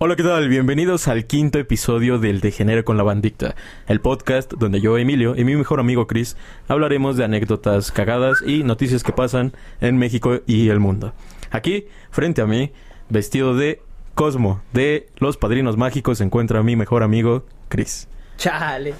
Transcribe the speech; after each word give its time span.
Hola, 0.00 0.16
¿qué 0.16 0.22
tal? 0.22 0.48
Bienvenidos 0.48 1.08
al 1.08 1.26
quinto 1.26 1.58
episodio 1.58 2.18
del 2.18 2.40
Degenere 2.40 2.84
con 2.84 2.96
la 2.96 3.02
Bandicta, 3.02 3.56
el 3.86 4.00
podcast 4.00 4.52
donde 4.52 4.80
yo, 4.80 4.98
Emilio, 4.98 5.34
y 5.34 5.44
mi 5.44 5.56
mejor 5.56 5.80
amigo 5.80 6.06
Chris 6.06 6.36
hablaremos 6.68 7.16
de 7.16 7.24
anécdotas 7.24 7.90
cagadas 7.90 8.42
y 8.46 8.62
noticias 8.62 9.02
que 9.02 9.12
pasan 9.12 9.54
en 9.80 9.96
México 9.96 10.40
y 10.46 10.68
el 10.68 10.78
mundo. 10.78 11.14
Aquí, 11.50 11.86
frente 12.10 12.42
a 12.42 12.46
mí, 12.46 12.72
vestido 13.08 13.56
de 13.56 13.80
Cosmo, 14.14 14.60
de 14.72 15.08
Los 15.16 15.38
Padrinos 15.38 15.78
Mágicos, 15.78 16.18
se 16.18 16.24
encuentra 16.24 16.62
mi 16.62 16.76
mejor 16.76 17.02
amigo 17.02 17.46
Chris. 17.68 18.08
Chale. 18.36 18.94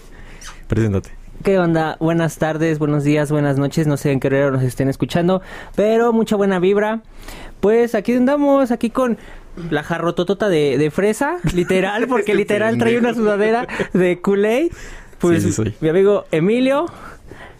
Preséntate. 0.68 1.17
¿Qué 1.44 1.58
onda? 1.58 1.96
Buenas 2.00 2.38
tardes, 2.38 2.78
buenos 2.78 3.04
días, 3.04 3.30
buenas 3.30 3.58
noches. 3.58 3.86
No 3.86 3.96
sé 3.96 4.10
en 4.12 4.20
qué 4.20 4.28
hora 4.28 4.50
nos 4.50 4.62
estén 4.62 4.88
escuchando, 4.88 5.40
pero 5.76 6.12
mucha 6.12 6.36
buena 6.36 6.58
vibra. 6.58 7.00
Pues 7.60 7.94
aquí 7.94 8.12
andamos, 8.12 8.70
aquí 8.70 8.90
con 8.90 9.18
la 9.70 9.82
jarrototota 9.82 10.48
de, 10.48 10.78
de 10.78 10.90
fresa, 10.90 11.36
literal, 11.54 12.06
porque 12.08 12.32
Este 12.32 12.36
literal 12.42 12.78
trae 12.78 12.98
una 12.98 13.14
sudadera 13.14 13.66
de 13.92 14.20
Kool-Aid. 14.20 14.72
Pues 15.18 15.42
Sí, 15.42 15.48
sí 15.48 15.54
soy. 15.54 15.74
mi 15.80 15.88
amigo 15.88 16.26
Emilio 16.30 16.86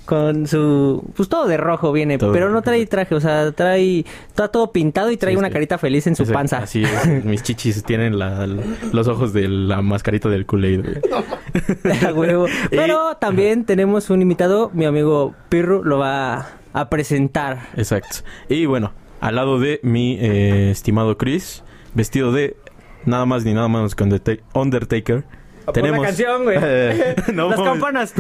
con 0.05 0.47
su 0.47 1.05
pues 1.17 1.29
todo 1.29 1.47
de 1.47 1.59
rojo 1.59 1.92
viene, 1.92 2.17
Todo 2.17 2.33
pero 2.33 2.47
de 2.47 2.51
no 2.53 2.55
rojo. 2.59 2.65
trae 2.65 2.87
traje, 2.87 3.15
o 3.15 3.20
sea, 3.20 3.53
trae 3.53 4.06
está 4.29 4.48
todo 4.48 4.73
pintado 4.73 5.11
y 5.11 5.19
trae 5.19 5.34
Sí, 5.34 5.39
una 5.39 5.48
sí. 5.48 5.53
carita 5.53 5.77
feliz 5.77 6.06
en 6.06 6.17
su 6.17 6.23
Ese- 6.23 6.33
panza. 6.33 6.59
Así 6.59 6.83
es, 6.84 7.25
mis 7.27 7.42
chichis 7.42 7.83
tienen 7.84 8.19
la- 8.19 8.47
la- 8.47 8.62
los 8.92 9.06
ojos 9.09 9.33
de 9.34 9.48
la 9.48 9.83
mascarita 9.83 10.29
del 10.31 10.47
Kool-Aid. 10.47 10.81
güey. 10.83 10.97
Huevo. 12.15 12.47
Pero 12.71 13.17
también 13.17 13.65
tenemos 13.65 14.11
un 14.11 14.23
invitado, 14.23 14.71
mi 14.75 14.85
amigo 14.85 15.35
Pirru 15.48 15.83
lo 15.84 15.98
va 15.98 16.47
a 16.73 16.89
presentar. 16.91 17.69
Exacto. 17.77 18.19
Y 18.48 18.67
bueno, 18.67 18.92
al 19.20 19.37
lado 19.37 19.59
de 19.59 19.81
mi 19.83 20.17
eh, 20.20 20.70
estimado 20.70 21.17
Chris, 21.19 21.64
vestido 21.95 22.33
de 22.33 22.56
nada 23.05 23.27
más 23.27 23.45
ni 23.45 23.55
nada 23.55 23.69
menos 23.69 23.95
que 23.95 24.05
Underta- 24.05 24.39
Undertaker. 24.55 25.25
Pon 25.72 25.91
la 25.91 26.00
canción, 26.02 26.44
güey. 26.44 26.58
Eh, 26.61 27.16
no 27.34 27.50
Las 27.50 27.61
campanas. 27.61 28.14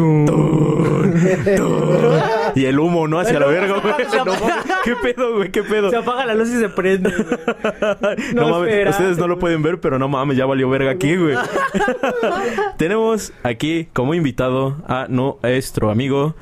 Y 2.54 2.64
el 2.64 2.78
humo, 2.78 3.08
¿no? 3.08 3.20
Hacia 3.20 3.38
la 3.40 3.46
verga, 3.46 3.80
güey. 3.80 3.94
¿Qué 4.84 4.94
pedo, 4.96 5.36
güey? 5.36 5.50
¿Qué 5.50 5.62
pedo? 5.62 5.90
Se 5.90 5.96
apaga 5.96 6.26
la 6.26 6.34
luz 6.34 6.48
y 6.48 6.58
se 6.58 6.68
prende. 6.68 7.10
güey. 7.10 7.26
No, 8.34 8.42
No 8.42 8.48
mames, 8.50 8.68
espera. 8.70 8.90
ustedes 8.90 9.18
no 9.18 9.28
lo 9.28 9.38
pueden 9.38 9.62
ver, 9.62 9.80
pero 9.80 9.98
no 9.98 10.08
mames, 10.08 10.36
ya 10.36 10.46
valió 10.46 10.68
verga 10.70 10.90
aquí, 10.90 11.16
güey. 11.16 11.36
Tenemos 12.76 13.32
aquí 13.42 13.88
como 13.92 14.14
invitado 14.14 14.76
a 14.86 15.06
nuestro 15.08 15.90
amigo 15.90 16.34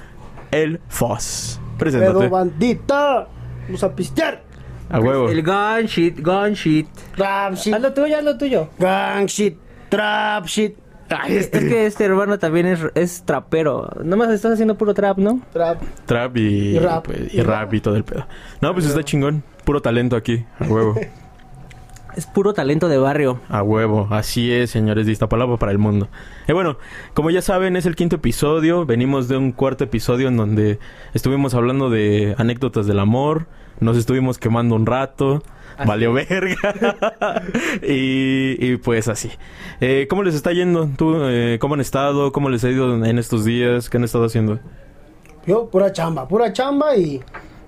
El 0.50 0.80
Foss. 0.88 1.60
Preséntate. 1.78 2.28
bandita, 2.28 3.28
vamos 3.64 3.82
a 3.84 3.94
pistear. 3.94 4.42
A 4.88 5.00
huevo. 5.00 5.28
El 5.28 5.42
gun 5.42 5.86
shit, 5.86 6.20
gun 6.20 6.52
shit. 6.52 6.86
Trap 7.16 7.54
shit, 7.54 7.74
Haz 7.74 7.82
lo 7.82 7.92
tuyo, 7.92 8.16
haz 8.16 8.24
lo 8.24 8.38
tuyo. 8.38 8.68
gang 8.78 9.26
shit, 9.26 9.56
trap 9.88 10.46
shit. 10.46 10.76
Ay, 11.08 11.36
Es 11.36 11.48
que 11.48 11.86
este 11.86 12.04
hermano 12.04 12.38
también 12.38 12.66
es, 12.66 12.80
es 12.94 13.22
trapero. 13.24 13.88
Nomás 14.02 14.30
estás 14.30 14.52
haciendo 14.54 14.76
puro 14.76 14.92
trap, 14.94 15.18
¿no? 15.18 15.40
Trap. 15.52 15.82
Trap 16.06 16.36
y, 16.36 16.40
Y 16.76 16.78
rap. 16.78 17.04
pues, 17.06 17.32
y 17.32 17.42
rap 17.42 17.72
y 17.74 17.80
todo 17.80 17.96
el 17.96 18.04
pedo. 18.04 18.26
No, 18.60 18.72
pues 18.72 18.86
está 18.86 19.02
chingón. 19.04 19.42
Puro 19.64 19.80
talento 19.80 20.16
aquí. 20.16 20.44
A 20.60 20.64
huevo. 20.64 20.94
Es 22.16 22.24
puro 22.24 22.54
talento 22.54 22.88
de 22.88 22.96
barrio. 22.96 23.40
A 23.50 23.62
huevo. 23.62 24.08
Así 24.10 24.50
es, 24.50 24.70
señores 24.70 25.04
de 25.04 25.12
Iztapalapa 25.12 25.58
para 25.58 25.70
el 25.70 25.76
mundo. 25.76 26.08
Y 26.48 26.52
bueno, 26.52 26.78
como 27.12 27.28
ya 27.30 27.42
saben, 27.42 27.76
es 27.76 27.84
el 27.84 27.94
quinto 27.94 28.16
episodio. 28.16 28.86
Venimos 28.86 29.28
de 29.28 29.36
un 29.36 29.52
cuarto 29.52 29.84
episodio 29.84 30.28
en 30.28 30.38
donde 30.38 30.78
estuvimos 31.12 31.52
hablando 31.52 31.90
de 31.90 32.34
anécdotas 32.38 32.86
del 32.86 33.00
amor. 33.00 33.44
Nos 33.80 33.98
estuvimos 33.98 34.38
quemando 34.38 34.74
un 34.76 34.86
rato. 34.86 35.42
Valió 35.84 36.12
verga. 36.12 37.42
y, 37.82 38.56
y 38.58 38.76
pues 38.76 39.08
así. 39.08 39.30
Eh, 39.80 40.06
¿Cómo 40.08 40.22
les 40.22 40.34
está 40.34 40.52
yendo? 40.52 40.88
¿Tú, 40.96 41.16
eh, 41.24 41.58
¿Cómo 41.60 41.74
han 41.74 41.80
estado? 41.80 42.32
¿Cómo 42.32 42.48
les 42.48 42.64
ha 42.64 42.70
ido 42.70 43.04
en 43.04 43.18
estos 43.18 43.44
días? 43.44 43.90
¿Qué 43.90 43.98
han 43.98 44.04
estado 44.04 44.24
haciendo? 44.24 44.58
Yo, 45.46 45.68
pura 45.70 45.92
chamba, 45.92 46.26
pura 46.26 46.52
chamba 46.52 46.96
y 46.96 47.20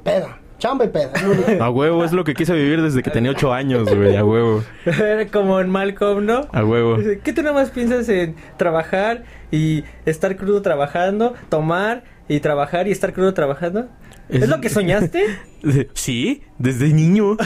peda. 0.03 0.38
Chamba 0.59 0.87
y 0.87 0.88
peda. 0.88 1.12
A 1.65 1.71
huevo, 1.71 2.05
es 2.05 2.12
lo 2.12 2.25
que 2.25 2.34
quise 2.34 2.53
vivir 2.53 2.83
desde 2.83 3.03
que 3.03 3.10
tenía 3.10 3.31
ocho 3.31 3.53
años, 3.53 3.94
güey. 3.94 4.16
A 4.16 4.25
huevo. 4.25 4.65
Como 5.33 5.60
en 5.60 5.71
Malcolm, 5.71 6.27
¿no? 6.27 6.49
A 6.53 6.65
huevo. 6.65 6.97
¿Qué 7.22 7.33
tú 7.33 7.43
nada 7.43 7.54
más 7.54 7.71
piensas 7.71 8.09
en 8.09 8.34
trabajar 8.56 9.22
y 9.53 9.84
estar 10.04 10.37
crudo 10.37 10.60
trabajando, 10.60 11.34
tomar 11.49 12.03
y 12.28 12.41
trabajar 12.41 12.88
y 12.88 12.91
estar 12.91 13.12
crudo 13.12 13.34
trabajando? 13.34 13.87
¿Es, 14.28 14.43
Es- 14.43 14.49
lo 14.49 14.61
que 14.61 14.69
soñaste? 14.69 15.25
Sí, 15.93 16.43
desde 16.59 16.93
niño. 16.93 17.37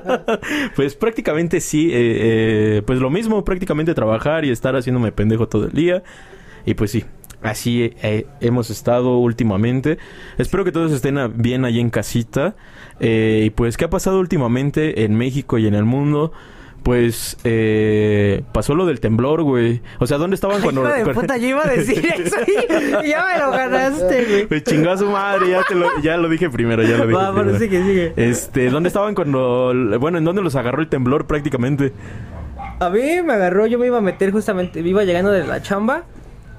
pues 0.76 0.94
prácticamente 0.94 1.60
sí. 1.60 1.90
eh, 1.92 2.76
eh, 2.78 2.82
pues 2.86 2.98
lo 2.98 3.10
mismo, 3.10 3.44
prácticamente 3.44 3.94
trabajar 3.94 4.44
y 4.46 4.50
estar 4.50 4.74
haciéndome 4.74 5.12
pendejo 5.12 5.48
todo 5.48 5.66
el 5.66 5.72
día. 5.72 6.02
Y 6.64 6.74
pues 6.74 6.92
sí, 6.92 7.04
así 7.42 7.92
eh, 8.02 8.26
hemos 8.40 8.70
estado 8.70 9.18
últimamente. 9.18 9.98
Espero 10.38 10.64
que 10.64 10.72
todos 10.72 10.92
estén 10.92 11.18
bien 11.42 11.64
ahí 11.66 11.78
en 11.78 11.90
casita. 11.90 12.56
Eh, 13.00 13.42
y 13.46 13.50
pues, 13.50 13.76
¿qué 13.76 13.84
ha 13.84 13.90
pasado 13.90 14.18
últimamente 14.20 15.04
en 15.04 15.14
México 15.16 15.58
y 15.58 15.66
en 15.66 15.74
el 15.74 15.84
mundo? 15.84 16.32
Pues 16.82 17.36
eh, 17.44 18.42
pasó 18.52 18.74
lo 18.74 18.86
del 18.86 18.98
temblor, 18.98 19.42
güey. 19.42 19.80
O 20.00 20.06
sea, 20.08 20.18
¿dónde 20.18 20.34
estaban 20.34 20.60
cuando... 20.62 20.82
Hijo 20.82 20.92
de 20.92 21.02
cuando- 21.04 21.20
puta, 21.20 21.36
yo 21.36 21.48
iba 21.48 21.62
a 21.64 21.68
decir 21.68 22.04
eso 22.18 22.36
y 23.04 23.08
ya 23.08 23.24
me 23.24 23.38
lo 23.38 23.50
ganaste, 23.52 24.24
güey. 24.24 24.46
Me 24.50 24.62
chingó 24.64 24.90
a 24.90 24.96
su 24.96 25.06
madre, 25.06 25.50
ya, 25.50 25.62
te 25.62 25.76
lo, 25.76 25.86
ya 26.02 26.16
lo 26.16 26.28
dije 26.28 26.50
primero, 26.50 26.82
ya 26.82 26.98
lo 26.98 27.06
dije 27.06 27.16
Va, 27.16 27.32
pero 27.34 27.56
sigue, 27.58 27.82
sigue. 27.84 28.12
Este, 28.16 28.68
¿dónde 28.70 28.88
estaban 28.88 29.14
cuando... 29.14 29.72
Bueno, 30.00 30.18
¿en 30.18 30.24
dónde 30.24 30.42
los 30.42 30.56
agarró 30.56 30.80
el 30.82 30.88
temblor 30.88 31.26
prácticamente? 31.26 31.92
A 32.80 32.90
mí 32.90 33.22
me 33.24 33.32
agarró, 33.34 33.66
yo 33.66 33.78
me 33.78 33.86
iba 33.86 33.98
a 33.98 34.02
meter 34.02 34.32
justamente, 34.32 34.80
iba 34.80 35.04
llegando 35.04 35.30
de 35.30 35.46
la 35.46 35.62
chamba, 35.62 36.02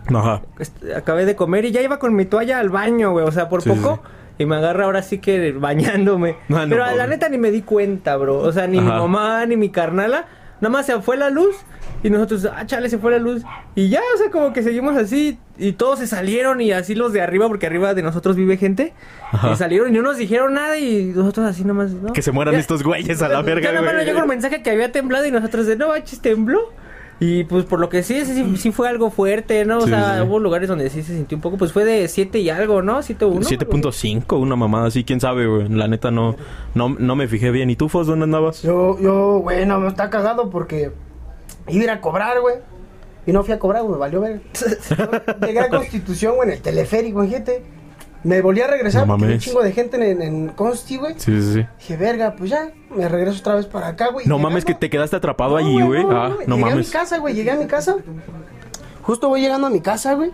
Ajá. 0.08 0.42
este, 0.58 0.96
acabé 0.96 1.26
de 1.26 1.36
comer 1.36 1.66
y 1.66 1.72
ya 1.72 1.82
iba 1.82 2.00
con 2.00 2.16
mi 2.16 2.24
toalla 2.24 2.60
al 2.60 2.70
baño, 2.70 3.12
güey, 3.12 3.26
o 3.26 3.32
sea, 3.34 3.50
por 3.50 3.62
Sí, 3.62 3.72
sí, 3.72 3.76
poco. 3.78 4.02
Y 4.38 4.46
me 4.46 4.56
agarra 4.56 4.86
ahora 4.86 5.02
sí 5.04 5.20
que 5.20 5.52
bañándome. 5.52 6.38
No, 6.50 6.58
Pero 6.70 6.84
a 6.84 6.88
la 6.88 7.04
pobre. 7.04 7.08
neta 7.16 7.30
ni 7.30 7.38
me 7.38 7.52
di 7.52 7.62
cuenta, 7.62 8.16
bro. 8.18 8.38
O 8.40 8.52
sea, 8.52 8.68
ni 8.68 8.80
mi 8.80 8.88
mamá 8.88 9.46
ni 9.46 9.58
mi 9.58 9.70
carnala. 9.70 10.26
Nada 10.62 10.72
más 10.72 10.86
se 10.86 11.00
fue 11.02 11.18
la 11.18 11.30
luz. 11.30 11.56
Y 12.04 12.10
nosotros, 12.10 12.46
ah, 12.54 12.66
chale, 12.66 12.90
se 12.90 12.98
fue 12.98 13.12
la 13.12 13.18
luz. 13.20 13.44
Y 13.76 13.90
ya, 13.90 14.02
o 14.14 14.18
sea, 14.18 14.30
como 14.32 14.52
que 14.54 14.62
seguimos 14.64 14.96
así. 14.98 15.38
Y 15.58 15.74
todos 15.74 16.00
se 16.00 16.08
salieron. 16.08 16.62
Y 16.62 16.72
así 16.72 16.96
los 16.96 17.14
de 17.14 17.22
arriba, 17.22 17.48
porque 17.48 17.66
arriba 17.66 17.94
de 17.94 18.02
nosotros 18.02 18.36
vive 18.36 18.58
gente. 18.58 18.94
Ajá. 19.32 19.52
Y 19.52 19.56
salieron 19.56 19.90
y 19.90 19.94
no 19.94 20.02
nos 20.02 20.18
dijeron 20.18 20.54
nada. 20.54 20.78
Y 20.78 21.12
nosotros 21.16 21.46
así 21.46 21.64
nomás, 21.64 21.92
¿no? 21.92 22.12
Que 22.14 22.22
se 22.22 22.32
mueran 22.32 22.54
Ya- 22.56 22.60
estos 22.60 22.82
güeyes 22.84 23.22
a 23.22 23.28
la 23.30 23.42
verga, 23.42 23.72
güey. 23.80 24.06
llegó 24.06 24.20
un 24.22 24.28
mensaje 24.28 24.62
que 24.64 24.70
había 24.72 24.92
temblado. 24.92 25.26
Y 25.26 25.32
nosotros 25.32 25.66
de, 25.66 25.76
no 25.76 25.90
manches, 25.90 26.22
tembló. 26.22 26.72
Y 27.20 27.44
pues 27.46 27.64
por 27.66 27.80
lo 27.80 27.90
que 27.90 28.04
sí, 28.04 28.26
sí, 28.26 28.58
sí 28.58 28.72
fue 28.72 28.90
algo 28.90 29.10
fuerte, 29.10 29.64
¿no? 29.66 29.78
O 29.78 29.82
Sí, 29.82 29.90
sea, 29.90 30.18
sí, 30.18 30.28
hubo 30.28 30.40
lugares 30.40 30.68
donde 30.68 30.90
sí 30.90 31.04
se 31.04 31.16
sintió 31.16 31.38
un 31.38 31.42
poco. 31.42 31.58
Pues 31.58 31.72
fue 31.72 31.86
de 31.86 32.08
7 32.08 32.40
y 32.40 32.50
algo, 32.50 32.82
¿no? 32.82 33.02
7 33.02 33.26
1. 33.26 33.42
7.5, 33.42 34.40
una 34.40 34.56
mamada 34.56 34.88
así, 34.88 35.04
quién 35.04 35.20
sabe, 35.22 35.48
güey. 35.48 35.70
La 35.70 35.88
neta 35.88 36.12
no, 36.12 36.36
no, 36.74 36.90
no 36.90 37.16
me 37.16 37.28
fijé 37.28 37.52
bien. 37.52 37.70
¿Y 37.70 37.76
tú, 37.76 37.88
Fos, 37.88 38.08
dónde 38.08 38.24
andabas? 38.26 38.62
Yo, 38.64 39.00
yo, 39.00 39.40
güey, 39.40 39.66
no, 39.66 39.80
me 39.80 39.88
está 39.88 40.10
cagado 40.10 40.50
porque 40.50 40.92
iba 41.70 41.82
a 41.82 41.84
ir 41.84 41.90
a 41.92 42.02
cobrar, 42.02 42.42
güey. 42.42 42.56
Y 43.26 43.32
no 43.32 43.44
fui 43.44 43.54
a 43.54 43.60
cobrar, 43.60 43.84
güey, 43.84 43.94
me 43.94 44.00
valió 44.00 44.20
ver. 44.20 44.42
Llegué 45.46 45.60
a 45.60 45.70
Constitución, 45.70 46.36
güey, 46.36 46.50
en 46.50 46.56
el 46.56 46.62
teleférico, 46.62 47.26
gente. 47.26 47.64
Me 48.24 48.42
volví 48.42 48.62
a 48.62 48.68
regresar 48.68 49.02
No 49.06 49.14
porque 49.14 49.24
un 49.26 49.30
mames. 49.32 49.44
chingo 49.44 49.62
de 49.62 49.72
gente 49.74 50.12
en, 50.12 50.22
en 50.22 50.48
Consti, 50.50 50.96
güey. 50.98 51.14
Sí, 51.18 51.42
sí, 51.42 51.54
sí. 51.56 51.66
Dije, 51.80 51.98
verga, 51.98 52.36
pues 52.38 52.50
ya, 52.52 52.70
me 52.96 53.08
regreso 53.10 53.40
otra 53.40 53.56
vez 53.56 53.66
para 53.66 53.88
acá, 53.90 54.10
güey. 54.12 54.26
No 54.26 54.36
Llegando- 54.36 54.50
mames 54.50 54.66
que 54.66 54.74
te 54.76 54.90
quedaste 54.90 55.16
atrapado 55.18 55.52
No, 55.52 55.58
allí, 55.58 55.82
güey. 55.82 56.04
no, 56.06 56.12
ah, 56.22 56.30
no 56.30 56.36
llegué 56.38 56.54
a 56.54 56.56
mi 56.56 56.62
mames. 56.76 56.90
casa, 56.92 57.18
güey, 57.18 57.34
llegué 57.34 57.52
a 57.52 57.56
mi 57.58 57.66
casa. 57.68 57.96
Justo 59.02 59.28
voy 59.28 59.42
llegando 59.42 59.68
a 59.68 59.70
mi 59.70 59.82
casa, 59.82 60.14
güey. 60.14 60.32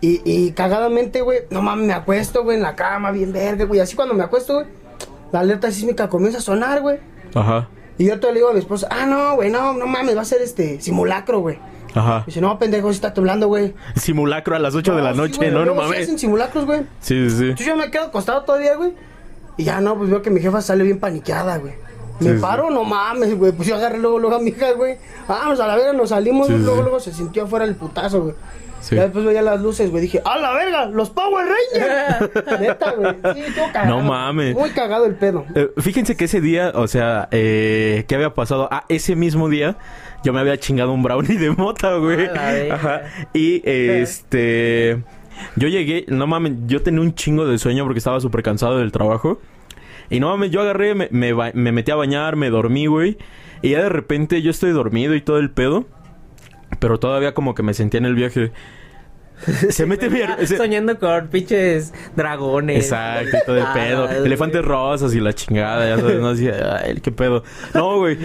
Y, 0.00 0.22
y 0.24 0.52
cagadamente, 0.52 1.20
güey, 1.20 1.40
no 1.50 1.60
mames, 1.60 1.86
me 1.86 1.92
acuesto, 1.92 2.42
güey, 2.42 2.56
en 2.56 2.62
la 2.62 2.74
cama, 2.74 3.10
bien 3.10 3.32
verga, 3.32 3.66
güey. 3.66 3.80
Así 3.80 3.94
cuando 3.96 4.14
me 4.14 4.24
acuesto, 4.24 4.54
güey, 4.54 4.66
la 5.30 5.40
alerta 5.40 5.70
sísmica 5.70 6.08
comienza 6.08 6.38
a 6.38 6.42
sonar, 6.42 6.80
güey. 6.80 6.98
Ajá. 7.34 7.68
Y 7.98 8.06
yo 8.06 8.18
te 8.18 8.28
le 8.28 8.34
digo 8.36 8.48
a 8.48 8.52
mi 8.54 8.60
esposa, 8.60 8.88
ah, 8.90 9.04
no, 9.04 9.34
güey, 9.34 9.50
no, 9.50 9.74
no 9.74 9.86
mames, 9.86 10.16
va 10.16 10.22
a 10.22 10.24
ser 10.24 10.40
este 10.40 10.80
simulacro, 10.80 11.40
güey. 11.40 11.58
Ajá. 11.94 12.22
Dice, 12.26 12.40
no, 12.40 12.58
pendejo, 12.58 12.88
sí 12.88 12.96
está 12.96 13.12
temblando, 13.14 13.48
güey. 13.48 13.74
Simulacro 13.96 14.56
a 14.56 14.58
las 14.58 14.74
8 14.74 14.94
de 14.96 15.02
la 15.02 15.12
sí, 15.12 15.18
noche, 15.18 15.36
güey, 15.36 15.50
no, 15.50 15.64
no 15.64 15.74
mames. 15.74 16.02
hacen 16.02 16.18
simulacros, 16.18 16.66
güey. 16.66 16.80
Sí, 17.00 17.28
sí, 17.30 17.36
sí. 17.36 17.42
Entonces 17.44 17.66
yo 17.66 17.76
me 17.76 17.90
quedo 17.90 18.04
acostado 18.04 18.42
todavía, 18.42 18.76
güey. 18.76 18.92
Y 19.56 19.64
ya 19.64 19.80
no, 19.80 19.96
pues 19.98 20.08
veo 20.10 20.22
que 20.22 20.30
mi 20.30 20.40
jefa 20.40 20.60
sale 20.62 20.84
bien 20.84 20.98
paniqueada, 21.00 21.58
güey. 21.58 21.74
Me 22.20 22.30
Sí, 22.30 22.34
sí. 22.36 22.40
paro, 22.40 22.70
no 22.70 22.84
mames, 22.84 23.36
güey. 23.36 23.52
Pues 23.52 23.66
yo 23.68 23.76
agarré 23.76 23.98
luego, 23.98 24.18
luego 24.18 24.36
a 24.36 24.40
mi 24.40 24.50
hija, 24.50 24.72
güey. 24.72 24.96
Vamos, 25.26 25.58
a 25.60 25.66
la 25.66 25.74
verga, 25.76 25.92
nos 25.92 26.10
salimos, 26.10 26.46
Sí, 26.48 26.54
luego, 26.56 26.82
luego 26.82 27.00
se 27.00 27.12
sintió 27.12 27.44
afuera 27.44 27.64
el 27.64 27.74
putazo, 27.74 28.22
güey. 28.22 28.34
Sí. 28.80 28.96
Ya 28.96 29.02
después 29.02 29.26
veía 29.26 29.42
las 29.42 29.60
luces, 29.60 29.90
güey. 29.90 30.02
Dije, 30.02 30.22
¡a 30.24 30.38
la 30.38 30.52
verga! 30.54 30.86
¡Los 30.86 31.10
Power 31.10 31.46
Rangers! 31.46 32.60
Neta, 32.60 32.92
güey. 32.92 33.14
Sí, 33.34 33.42
cagado. 33.72 33.96
No 33.96 34.02
mames. 34.02 34.54
Muy 34.54 34.70
cagado 34.70 35.04
el 35.04 35.16
pedo. 35.16 35.44
Eh, 35.54 35.70
fíjense 35.78 36.16
que 36.16 36.24
ese 36.24 36.40
día, 36.40 36.72
o 36.74 36.88
sea, 36.88 37.28
eh, 37.30 38.04
¿qué 38.08 38.14
había 38.14 38.32
pasado? 38.32 38.68
Ah, 38.70 38.84
ese 38.88 39.16
mismo 39.16 39.50
día 39.50 39.76
yo 40.24 40.32
me 40.32 40.40
había 40.40 40.58
chingado 40.58 40.92
un 40.92 41.02
brownie 41.02 41.36
de 41.38 41.50
mota, 41.50 41.96
güey. 41.96 42.26
Ajá. 42.70 43.02
Y 43.32 43.62
este 43.64 45.02
Yo 45.56 45.68
llegué, 45.68 46.04
no 46.08 46.26
mames, 46.26 46.52
yo 46.66 46.82
tenía 46.82 47.00
un 47.00 47.14
chingo 47.14 47.46
de 47.46 47.58
sueño 47.58 47.84
porque 47.84 47.98
estaba 47.98 48.20
súper 48.20 48.42
cansado 48.42 48.78
del 48.78 48.92
trabajo. 48.92 49.40
Y 50.10 50.20
no 50.20 50.28
mames, 50.28 50.50
yo 50.50 50.60
agarré, 50.60 50.94
me, 50.94 51.08
me, 51.10 51.32
me 51.32 51.72
metí 51.72 51.90
a 51.90 51.96
bañar, 51.96 52.36
me 52.36 52.50
dormí, 52.50 52.86
güey. 52.86 53.16
Y 53.62 53.70
ya 53.70 53.82
de 53.82 53.88
repente 53.88 54.42
yo 54.42 54.50
estoy 54.50 54.72
dormido 54.72 55.14
y 55.14 55.20
todo 55.20 55.38
el 55.38 55.50
pedo. 55.50 55.86
Pero 56.78 56.98
todavía 56.98 57.34
como 57.34 57.54
que 57.54 57.62
me 57.62 57.74
sentía 57.74 57.98
en 57.98 58.06
el 58.06 58.14
viaje. 58.14 58.52
Se 59.70 59.86
mete 59.86 60.10
se- 60.46 60.56
Soñando 60.56 60.98
con 60.98 61.28
pinches 61.28 61.92
dragones. 62.16 62.84
Exacto, 62.84 63.36
y 63.36 63.46
todo 63.46 63.56
el 63.56 63.62
Ah, 63.62 63.72
pedo. 63.74 64.08
Elefantes 64.10 64.64
rosas 64.64 65.14
y 65.14 65.20
la 65.20 65.32
chingada, 65.32 65.88
ya 65.88 66.00
sabes, 66.00 66.20
no 66.20 66.28
así, 66.28 66.48
ay, 66.48 67.00
qué 67.02 67.10
pedo. 67.12 67.42
No, 67.74 67.98
güey. 67.98 68.18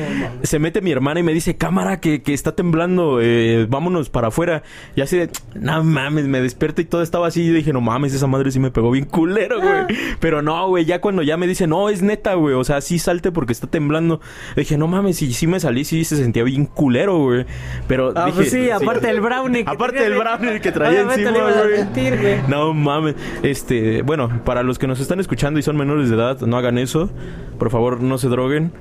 se 0.43 0.59
mete 0.59 0.81
mi 0.81 0.91
hermana 0.91 1.19
y 1.19 1.23
me 1.23 1.33
dice, 1.33 1.55
cámara, 1.55 1.99
que, 1.99 2.21
que 2.21 2.33
está 2.33 2.53
temblando, 2.55 3.19
eh, 3.21 3.65
vámonos 3.69 4.09
para 4.09 4.27
afuera. 4.29 4.63
Y 4.95 5.01
así 5.01 5.17
de, 5.17 5.29
no 5.55 5.83
mames, 5.83 6.25
me 6.25 6.41
despierto 6.41 6.81
y 6.81 6.85
todo 6.85 7.01
estaba 7.01 7.27
así. 7.27 7.43
Y 7.43 7.47
yo 7.47 7.53
dije, 7.53 7.73
no 7.73 7.81
mames, 7.81 8.13
esa 8.13 8.27
madre 8.27 8.51
sí 8.51 8.59
me 8.59 8.71
pegó 8.71 8.91
bien 8.91 9.05
culero, 9.05 9.61
güey. 9.61 9.85
Pero 10.19 10.41
no, 10.41 10.67
güey, 10.67 10.85
ya 10.85 10.99
cuando 11.01 11.21
ya 11.21 11.37
me 11.37 11.47
dice, 11.47 11.67
no, 11.67 11.89
es 11.89 12.01
neta, 12.01 12.33
güey. 12.33 12.55
O 12.55 12.63
sea, 12.63 12.81
sí 12.81 12.99
salte 12.99 13.31
porque 13.31 13.53
está 13.53 13.67
temblando. 13.67 14.19
Dije, 14.55 14.77
no 14.77 14.87
mames, 14.87 15.21
y 15.21 15.33
sí 15.33 15.47
me 15.47 15.59
salí, 15.59 15.85
sí 15.85 16.03
se 16.03 16.17
sentía 16.17 16.43
bien 16.43 16.65
culero, 16.65 17.17
güey. 17.19 17.45
Pero 17.87 18.11
Ah, 18.15 18.25
dije, 18.25 18.35
pues 18.37 18.51
sí, 18.51 18.69
aparte 18.69 19.07
del 19.07 19.21
brownie. 19.21 19.63
que 19.63 19.69
Aparte 19.71 19.99
dentro. 19.99 20.19
brownie 20.19 20.59
que 20.61 20.71
traía 20.71 21.04
encima, 21.13 22.17
güey. 22.21 22.41
No 22.47 22.73
mames. 22.73 23.15
Este, 23.43 24.01
bueno, 24.01 24.41
para 24.43 24.63
los 24.63 24.79
que 24.79 24.87
nos 24.87 24.99
están 24.99 25.19
escuchando 25.19 25.59
y 25.59 25.63
son 25.63 25.77
menores 25.77 26.09
de 26.09 26.15
edad, 26.15 26.39
no 26.41 26.57
hagan 26.57 26.77
eso. 26.77 27.09
Por 27.57 27.69
favor, 27.69 28.01
no 28.01 28.17
se 28.17 28.27
droguen. 28.27 28.71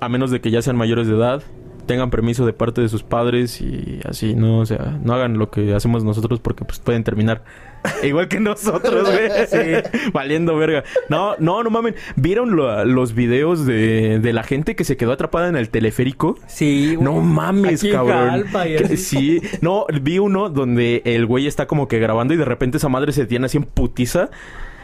A 0.00 0.08
menos 0.08 0.30
de 0.30 0.40
que 0.40 0.50
ya 0.50 0.62
sean 0.62 0.76
mayores 0.76 1.06
de 1.06 1.14
edad. 1.14 1.42
Tengan 1.86 2.10
permiso 2.10 2.46
de 2.46 2.52
parte 2.52 2.80
de 2.80 2.88
sus 2.88 3.02
padres 3.02 3.60
y 3.60 4.00
así, 4.08 4.36
no, 4.36 4.58
o 4.58 4.66
sea, 4.66 4.98
no 5.02 5.14
hagan 5.14 5.38
lo 5.38 5.50
que 5.50 5.74
hacemos 5.74 6.04
nosotros 6.04 6.38
porque 6.38 6.64
pues 6.64 6.78
pueden 6.78 7.02
terminar 7.02 7.42
igual 8.02 8.28
que 8.28 8.40
nosotros, 8.40 9.08
güey. 9.10 9.82
Valiendo 10.12 10.56
verga. 10.56 10.84
No, 11.08 11.34
no, 11.38 11.62
no 11.62 11.70
mamen. 11.70 11.94
¿Vieron 12.16 12.54
lo- 12.56 12.84
los 12.84 13.14
videos 13.14 13.66
de, 13.66 14.18
de 14.20 14.32
la 14.32 14.42
gente 14.42 14.76
que 14.76 14.84
se 14.84 14.96
quedó 14.96 15.12
atrapada 15.12 15.48
en 15.48 15.56
el 15.56 15.68
teleférico? 15.68 16.38
Sí, 16.46 16.94
güey. 16.94 17.04
No 17.04 17.20
mames, 17.20 17.80
Aquí 17.82 17.92
cabrón. 17.92 18.44
Que-. 18.52 18.96
Sí, 18.96 19.40
no, 19.60 19.86
vi 20.02 20.18
uno 20.18 20.48
donde 20.48 21.02
el 21.04 21.26
güey 21.26 21.46
está 21.46 21.66
como 21.66 21.88
que 21.88 21.98
grabando 21.98 22.34
y 22.34 22.36
de 22.36 22.44
repente 22.44 22.76
esa 22.78 22.88
madre 22.88 23.12
se 23.12 23.26
tiene 23.26 23.46
así 23.46 23.56
en 23.58 23.64
putiza. 23.64 24.30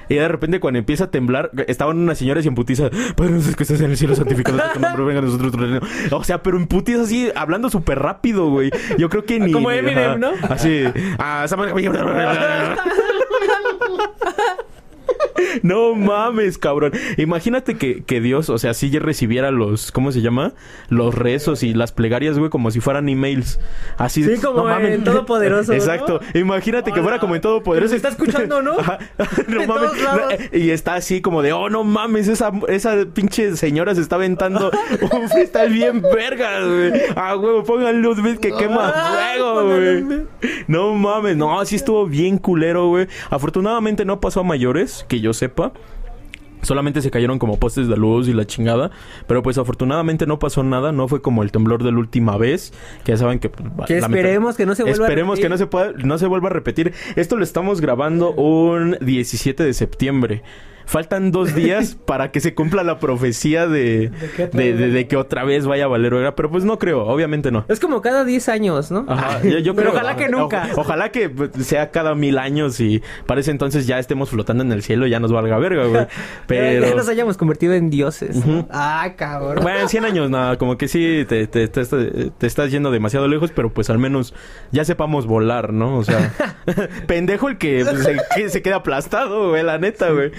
Y 0.09 0.15
de 0.15 0.29
repente 0.29 0.61
cuando 0.61 0.79
empieza 0.79 1.05
a 1.05 1.11
temblar, 1.11 1.51
estaban 1.67 1.99
unas 1.99 2.19
señoras 2.19 2.45
y 2.45 2.49
en 2.49 2.55
putiza, 2.55 2.91
Padre 3.17 3.33
nuestro 3.33 3.57
que 3.57 3.63
estás 3.63 3.81
en 3.81 3.91
el 3.91 3.97
cielo 3.97 4.15
santificado 4.15 4.59
tu 4.75 4.81
nombre, 4.81 5.05
venga 5.05 5.21
a 5.21 5.23
nosotros 5.23 5.53
tu 5.53 5.59
reino". 5.59 5.81
O 6.11 6.25
sea, 6.25 6.43
pero 6.43 6.57
en 6.57 6.67
putiza 6.67 7.03
así, 7.03 7.31
hablando 7.35 7.71
súper 7.71 7.99
rápido, 7.99 8.51
güey. 8.51 8.71
Yo 8.99 9.09
creo 9.09 9.25
que 9.25 9.41
ni... 9.41 9.53
Como 9.53 9.71
Eminem. 9.71 10.21
¿no? 10.21 10.31
Así, 10.49 10.85
ah, 11.19 11.47
No 15.63 15.95
mames, 15.95 16.59
cabrón. 16.59 16.93
Imagínate 17.17 17.77
que, 17.77 18.03
que 18.03 18.21
Dios, 18.21 18.51
o 18.51 18.59
sea, 18.59 18.75
sí 18.75 18.91
ya 18.91 19.01
recibiera 19.01 19.51
los, 19.51 19.93
¿cómo 19.93 20.13
se 20.13 20.21
llama? 20.21 20.53
Los 20.89 21.15
rezos 21.15 21.63
y 21.63 21.75
las 21.75 21.93
plegarias, 21.93 22.39
güey, 22.39 22.51
como 22.51 22.71
si 22.71 22.81
fueran 22.81 23.09
emails. 23.09 23.59
Así 23.97 24.25
Sí, 24.25 24.41
como 24.43 24.69
en 24.69 25.05
Todopoderoso, 25.05 25.73
¿no? 25.73 25.79
Exacto. 25.79 26.21
Imagínate 26.35 26.93
que 26.93 27.03
fuera 27.03 27.19
como 27.19 27.35
en 27.35 27.41
Todopoderoso. 27.41 27.93
Nos 27.95 27.97
está 27.97 28.09
escuchando, 28.09 28.63
¿no? 28.63 28.73
Ajá. 28.79 28.99
No 29.47 29.67
mames. 29.67 29.91
todos 29.91 30.03
lados. 30.03 30.35
Y 30.53 30.71
está 30.71 30.95
así 30.95 31.21
como 31.21 31.43
de, 31.43 31.53
oh, 31.53 31.71
no 31.71 31.85
mames, 31.85 32.29
esa, 32.29 32.53
esa 32.69 32.97
pinche 33.13 33.57
señora 33.57 33.95
se 33.95 34.01
está 34.01 34.17
aventando 34.17 34.71
un 35.13 35.29
freestyle 35.29 35.73
bien 35.73 36.03
verga, 36.03 36.65
güey. 36.65 36.93
Ah, 37.17 37.37
huevo, 37.37 37.63
pongan 37.65 38.03
luz, 38.03 38.23
ves 38.23 38.39
que 38.39 38.53
quema 38.53 38.93
Ah, 38.95 39.33
fuego, 39.33 39.65
güey. 39.65 40.23
No 40.67 40.95
mames, 40.95 41.37
no, 41.37 41.65
sí 41.65 41.77
estuvo 41.77 42.07
bien 42.07 42.39
culero, 42.39 42.89
güey. 42.89 43.07
Afortunadamente 43.31 44.05
no 44.05 44.21
pasó 44.21 44.41
a 44.41 44.45
mayores, 44.45 44.98
que 45.05 45.21
yo 45.21 45.33
sepa. 45.33 45.73
Solamente 46.63 47.03
se 47.03 47.11
cayeron 47.11 47.39
como 47.39 47.59
postes 47.59 47.87
de 47.89 47.97
luz 47.97 48.29
y 48.29 48.33
la 48.33 48.47
chingada. 48.47 48.91
Pero 49.27 49.43
pues 49.43 49.59
afortunadamente 49.59 50.27
no 50.27 50.39
pasó 50.39 50.63
nada. 50.65 50.93
No 50.93 51.07
fue 51.09 51.23
como 51.23 51.43
el 51.43 51.53
temblor 51.53 51.85
de 51.85 51.93
la 51.93 51.99
última 51.99 52.37
vez. 52.37 52.73
Que 53.05 53.13
ya 53.13 53.19
saben 53.19 53.39
que... 53.39 53.49
pues, 53.49 53.87
Que 53.87 53.99
esperemos 53.99 54.57
que 54.57 54.67
no 54.67 54.75
se 54.75 54.83
vuelva 54.83 55.05
a 55.05 55.09
Esperemos 55.09 55.39
que 55.39 55.49
no 55.49 55.57
se, 55.57 55.67
pueda, 55.67 55.93
no 55.93 56.19
se 56.19 56.27
vuelva 56.27 56.49
a 56.49 56.53
repetir. 56.53 56.93
Esto 57.17 57.37
lo 57.37 57.45
estamos 57.45 57.81
grabando 57.81 58.33
un 58.33 58.97
17 59.01 59.63
de 59.63 59.73
septiembre. 59.73 60.43
Faltan 60.89 61.31
dos 61.33 61.55
días 61.55 61.97
para 62.07 62.31
que 62.31 62.41
se 62.41 62.55
cumpla 62.55 62.83
la 62.83 62.99
profecía 62.99 63.67
de, 63.67 64.11
que 65.09 65.17
otra 65.17 65.45
vez 65.45 65.67
vaya 65.67 65.85
a 65.85 65.89
valer 65.89 66.15
verga. 66.15 66.35
Pero 66.35 66.51
pues 66.51 66.65
no 66.65 66.79
creo, 66.79 67.05
obviamente 67.07 67.51
no. 67.51 67.65
Es 67.69 67.79
como 67.79 68.01
cada 68.01 68.25
10 68.25 68.49
años, 68.49 68.91
¿no? 68.91 69.05
Ajá, 69.07 69.43
yo, 69.43 69.59
yo 69.59 69.75
Pero 69.75 69.91
creo- 69.91 70.01
ojalá 70.01 70.17
que 70.17 70.29
nunca. 70.29 70.71
o- 70.75 70.81
ojalá 70.81 71.11
que 71.11 71.29
pues, 71.29 71.51
sea 71.67 71.91
cada 71.91 72.15
mil 72.15 72.39
años 72.39 72.81
y 72.81 73.03
para 73.27 73.41
ese 73.41 73.51
entonces 73.51 73.87
ya 73.87 73.99
estemos 73.99 74.31
flotando 74.31 74.65
en 74.65 74.73
el 74.73 74.83
cielo 74.83 75.07
y 75.07 75.11
ya 75.11 75.21
nos 75.21 75.31
valga 75.31 75.59
verga, 75.59 75.85
güey. 75.87 76.07
Pero... 76.47 76.87
Ya 76.87 76.95
nos 76.95 77.09
hayamos 77.09 77.37
convertido 77.37 77.75
en 77.75 77.91
dioses. 77.91 78.43
Ah, 78.71 79.13
cabrón. 79.17 79.63
Bueno, 79.63 79.81
en 79.81 79.89
100 79.91 80.05
años 80.07 80.31
nada, 80.31 80.57
como 80.57 80.79
que 80.79 80.89
sí 80.89 81.27
te, 81.29 81.47
te, 81.47 81.69
te, 81.69 81.85
te- 81.85 82.47
estás 82.47 82.71
yendo 82.71 82.91
demasiado 82.91 83.29
lejos, 83.29 83.53
pero 83.55 83.73
pues 83.73 83.91
al 83.91 83.99
menos 83.99 84.33
ya 84.73 84.85
sepamos 84.87 85.27
volar, 85.27 85.73
¿no? 85.73 85.99
O 85.99 86.05
sea, 86.05 86.33
pendejo 87.07 87.49
el 87.49 87.59
que, 87.59 87.85
pues, 87.85 88.03
se, 88.05 88.17
que 88.35 88.49
se 88.49 88.63
queda 88.63 88.77
aplastado, 88.77 89.51
güey, 89.51 89.63
la 89.63 89.77
neta, 89.79 90.11
güey. 90.11 90.31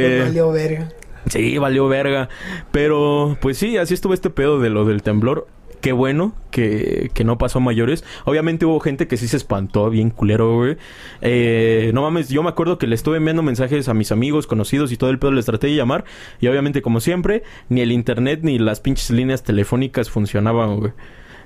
Pues 0.00 0.12
Eh, 0.12 0.20
valió 0.24 0.52
verga. 0.52 0.88
Sí, 1.28 1.58
valió 1.58 1.88
verga. 1.88 2.28
Pero, 2.70 3.36
pues 3.40 3.58
sí, 3.58 3.76
así 3.76 3.94
estuvo 3.94 4.14
este 4.14 4.30
pedo 4.30 4.60
de 4.60 4.70
lo 4.70 4.84
del 4.84 5.02
temblor. 5.02 5.46
Qué 5.80 5.92
bueno 5.92 6.32
que, 6.52 7.10
que 7.12 7.24
no 7.24 7.38
pasó 7.38 7.58
a 7.58 7.60
mayores. 7.60 8.04
Obviamente 8.24 8.64
hubo 8.64 8.78
gente 8.78 9.08
que 9.08 9.16
sí 9.16 9.26
se 9.26 9.36
espantó 9.36 9.90
bien 9.90 10.10
culero, 10.10 10.54
güey. 10.56 10.76
Eh, 11.22 11.90
no 11.92 12.02
mames, 12.02 12.28
yo 12.28 12.42
me 12.44 12.48
acuerdo 12.50 12.78
que 12.78 12.86
le 12.86 12.94
estuve 12.94 13.16
enviando 13.16 13.42
mensajes 13.42 13.88
a 13.88 13.94
mis 13.94 14.12
amigos, 14.12 14.46
conocidos 14.46 14.92
y 14.92 14.96
todo 14.96 15.10
el 15.10 15.18
pedo 15.18 15.32
les 15.32 15.44
traté 15.44 15.66
de 15.66 15.74
llamar. 15.74 16.04
Y 16.40 16.46
obviamente, 16.46 16.82
como 16.82 17.00
siempre, 17.00 17.42
ni 17.68 17.80
el 17.80 17.90
internet 17.90 18.40
ni 18.42 18.60
las 18.60 18.78
pinches 18.78 19.10
líneas 19.10 19.42
telefónicas 19.42 20.08
funcionaban, 20.08 20.78
güey. 20.78 20.92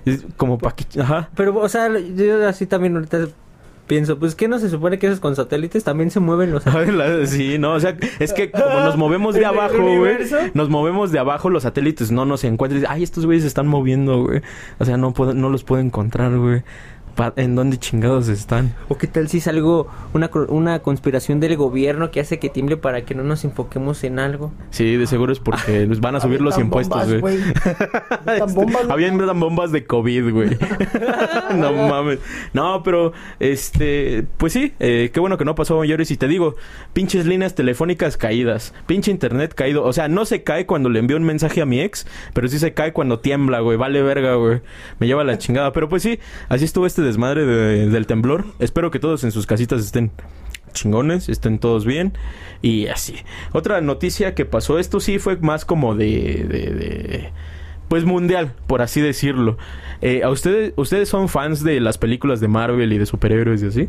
Es 0.04 0.26
como 0.37 0.58
pa' 0.58 0.76
que... 0.76 1.00
Ajá. 1.00 1.31
Pero, 1.34 1.56
o 1.58 1.69
sea, 1.70 1.88
yo 1.98 2.46
así 2.46 2.66
también 2.66 2.94
ahorita 2.94 3.28
pienso, 3.86 4.18
pues, 4.18 4.34
¿qué 4.34 4.48
no 4.48 4.58
se 4.58 4.68
supone 4.68 4.98
que 4.98 5.06
esos 5.06 5.20
con 5.20 5.36
satélites 5.36 5.84
también 5.84 6.10
se 6.10 6.20
mueven 6.20 6.50
los 6.52 6.64
la- 6.94 7.26
Sí, 7.26 7.58
no, 7.58 7.72
o 7.74 7.80
sea, 7.80 7.96
es 8.18 8.32
que 8.32 8.50
como 8.50 8.80
nos 8.80 8.96
movemos 8.96 9.34
de 9.34 9.40
¿En 9.44 9.48
el 9.50 9.58
abajo, 9.58 9.78
güey. 9.98 10.16
Nos 10.54 10.68
movemos 10.68 11.12
de 11.12 11.18
abajo, 11.18 11.50
los 11.50 11.62
satélites 11.62 12.10
no 12.10 12.24
nos 12.24 12.44
encuentran. 12.44 12.84
Ay, 12.88 13.02
estos 13.02 13.24
güeyes 13.26 13.42
se 13.42 13.48
están 13.48 13.66
moviendo, 13.66 14.24
güey. 14.24 14.42
O 14.78 14.84
sea, 14.84 14.96
no, 14.96 15.12
puedo- 15.12 15.34
no 15.34 15.48
los 15.50 15.64
puedo 15.64 15.80
encontrar, 15.82 16.36
güey. 16.36 16.62
¿En 17.36 17.54
dónde 17.54 17.78
chingados 17.78 18.28
están? 18.28 18.74
¿O 18.88 18.98
qué 18.98 19.06
tal 19.06 19.28
si 19.28 19.38
es 19.38 19.48
algo, 19.48 19.88
una, 20.12 20.30
una 20.48 20.80
conspiración 20.80 21.40
del 21.40 21.56
gobierno 21.56 22.10
que 22.10 22.20
hace 22.20 22.38
que 22.38 22.50
tiemble 22.50 22.76
para 22.76 23.06
que 23.06 23.14
no 23.14 23.22
nos 23.22 23.44
enfoquemos 23.44 24.05
en 24.05 24.19
algo? 24.19 24.52
Sí, 24.70 24.96
de 24.96 25.06
seguro 25.06 25.32
es 25.32 25.41
porque 25.41 25.86
nos 25.88 26.00
van 26.00 26.17
a 26.17 26.20
subir 26.20 26.43
los 26.43 26.58
impuestos, 26.58 27.20
güey. 27.20 27.38
Habían 28.91 29.17
bombas 29.41 29.72
de 29.72 29.86
COVID, 29.86 30.31
güey. 30.31 30.58
no 31.56 31.72
mames. 31.72 32.19
No, 32.52 32.82
pero, 32.82 33.12
este, 33.41 34.26
pues 34.36 34.52
sí, 34.52 34.74
eh, 34.79 35.10
qué 35.12 35.19
bueno 35.20 35.38
que 35.38 35.46
no 35.46 35.55
pasó 35.55 35.79
mayores. 35.79 36.10
Y 36.10 36.19
te 36.19 36.29
digo, 36.29 36.56
pinches 36.93 37.24
líneas 37.24 37.55
telefónicas 37.55 38.19
caídas, 38.19 38.74
pinche 38.86 39.10
internet 39.10 39.55
caído. 39.55 39.84
O 39.84 39.93
sea, 39.94 40.08
no 40.08 40.26
se 40.26 40.43
cae 40.43 40.67
cuando 40.67 40.91
le 40.91 40.98
envío 40.98 41.17
un 41.17 41.24
mensaje 41.24 41.62
a 41.62 41.67
mi 41.67 41.81
ex, 41.81 42.06
pero 42.34 42.48
sí 42.48 42.58
se 42.58 42.74
cae 42.74 42.93
cuando 42.93 43.20
tiembla, 43.20 43.60
güey. 43.60 43.79
Vale 43.79 44.02
verga, 44.02 44.34
güey. 44.34 44.60
Me 44.98 45.06
lleva 45.06 45.24
la 45.24 45.38
chingada. 45.38 45.72
Pero 45.72 45.88
pues 45.88 46.02
sí, 46.02 46.19
así 46.50 46.67
estuvo 46.67 46.84
este 46.86 47.06
desmadre 47.06 47.46
de- 47.46 47.89
del 47.89 48.06
temblor. 48.06 48.44
Espero 48.58 48.91
que 48.91 48.98
todos 48.98 49.25
en 49.25 49.32
sus 49.32 49.46
casitas 49.46 49.81
estén 49.84 50.10
chingones, 50.72 51.29
estén 51.31 51.58
todos 51.58 51.86
bien 51.86 52.13
y 52.60 52.86
así. 52.89 53.15
Otra 53.53 53.81
noticia 53.81 54.34
que 54.34 54.44
pasó, 54.44 54.79
esto 54.79 55.01
sí 55.01 55.19
fue 55.19 55.36
más 55.39 55.65
como 55.65 55.94
de, 55.94 56.44
de- 56.48 56.75
de- 56.75 57.31
pues 57.89 58.05
mundial, 58.05 58.53
por 58.67 58.82
así 58.82 59.01
decirlo. 59.01 59.56
Eh, 60.03 60.22
¿A 60.25 60.29
ustedes, 60.31 60.72
ustedes 60.77 61.08
son 61.08 61.29
fans 61.29 61.63
de 61.65 61.81
las 61.81 61.96
películas 61.98 62.41
de 62.41 62.48
Marvel 62.48 62.93
y 62.93 62.98
de 62.98 63.06
superhéroes 63.06 63.63
y 63.63 63.67
así? 63.67 63.89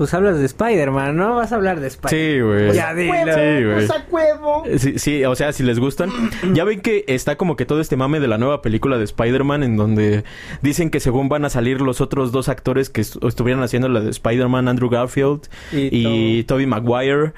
Pues 0.00 0.14
hablas 0.14 0.38
de 0.38 0.46
Spider-Man, 0.46 1.14
¿no? 1.14 1.34
Vas 1.34 1.52
a 1.52 1.56
hablar 1.56 1.78
de 1.78 1.88
Spider-Man. 1.88 2.32
Sí, 2.34 2.40
güey. 2.40 2.72
Ya 2.74 2.94
dilo. 2.94 3.12
Sí, 3.12 3.64
güey. 3.66 3.86
Pues 3.86 4.80
Sí, 4.80 4.98
sí, 4.98 5.24
o 5.26 5.34
sea, 5.34 5.52
si 5.52 5.62
les 5.62 5.78
gustan. 5.78 6.08
Ya 6.54 6.64
ven 6.64 6.80
que 6.80 7.04
está 7.06 7.36
como 7.36 7.54
que 7.54 7.66
todo 7.66 7.82
este 7.82 7.96
mame 7.96 8.18
de 8.18 8.26
la 8.26 8.38
nueva 8.38 8.62
película 8.62 8.96
de 8.96 9.04
Spider-Man 9.04 9.62
en 9.62 9.76
donde 9.76 10.24
dicen 10.62 10.88
que 10.88 11.00
según 11.00 11.28
van 11.28 11.44
a 11.44 11.50
salir 11.50 11.82
los 11.82 12.00
otros 12.00 12.32
dos 12.32 12.48
actores 12.48 12.88
que 12.88 13.02
estu- 13.02 13.28
estuvieran 13.28 13.62
haciendo 13.62 13.90
la 13.90 14.00
de 14.00 14.08
Spider-Man, 14.08 14.68
Andrew 14.68 14.88
Garfield 14.88 15.42
Y 15.70 15.90
y, 16.38 16.44
Tobey 16.44 16.64
Maguire. 16.64 17.32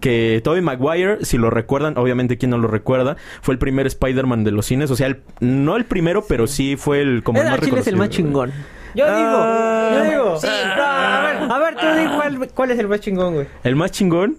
Que 0.00 0.40
Tobey 0.42 0.60
Maguire, 0.60 1.24
si 1.24 1.38
lo 1.38 1.50
recuerdan, 1.50 1.98
obviamente 1.98 2.36
quien 2.36 2.50
no 2.50 2.58
lo 2.58 2.66
recuerda, 2.66 3.16
fue 3.42 3.54
el 3.54 3.58
primer 3.60 3.86
Spider-Man 3.86 4.42
de 4.42 4.50
los 4.50 4.66
cines. 4.66 4.90
O 4.90 4.96
sea, 4.96 5.06
el- 5.06 5.20
no 5.38 5.76
el 5.76 5.84
primero, 5.84 6.24
pero 6.28 6.48
sí 6.48 6.74
fue 6.76 7.00
el 7.00 7.22
como 7.22 7.40
el 7.40 7.46
más 7.48 7.60
Chile 7.60 7.78
es 7.78 7.86
el 7.86 7.96
más 7.96 8.08
chingón. 8.10 8.52
Yo 8.94 9.04
digo, 9.06 9.30
Ah. 9.40 9.90
yo 9.94 10.04
digo. 10.04 10.38
No, 10.42 10.82
a 10.84 11.20
ver, 11.22 11.52
a 11.52 11.58
ver, 11.58 11.74
tú 11.76 11.86
di 11.98 12.06
cuál, 12.16 12.48
cuál 12.54 12.70
es 12.70 12.78
el 12.78 12.88
más 12.88 13.00
chingón, 13.00 13.34
güey. 13.34 13.46
¿El 13.64 13.76
más 13.76 13.90
chingón? 13.90 14.36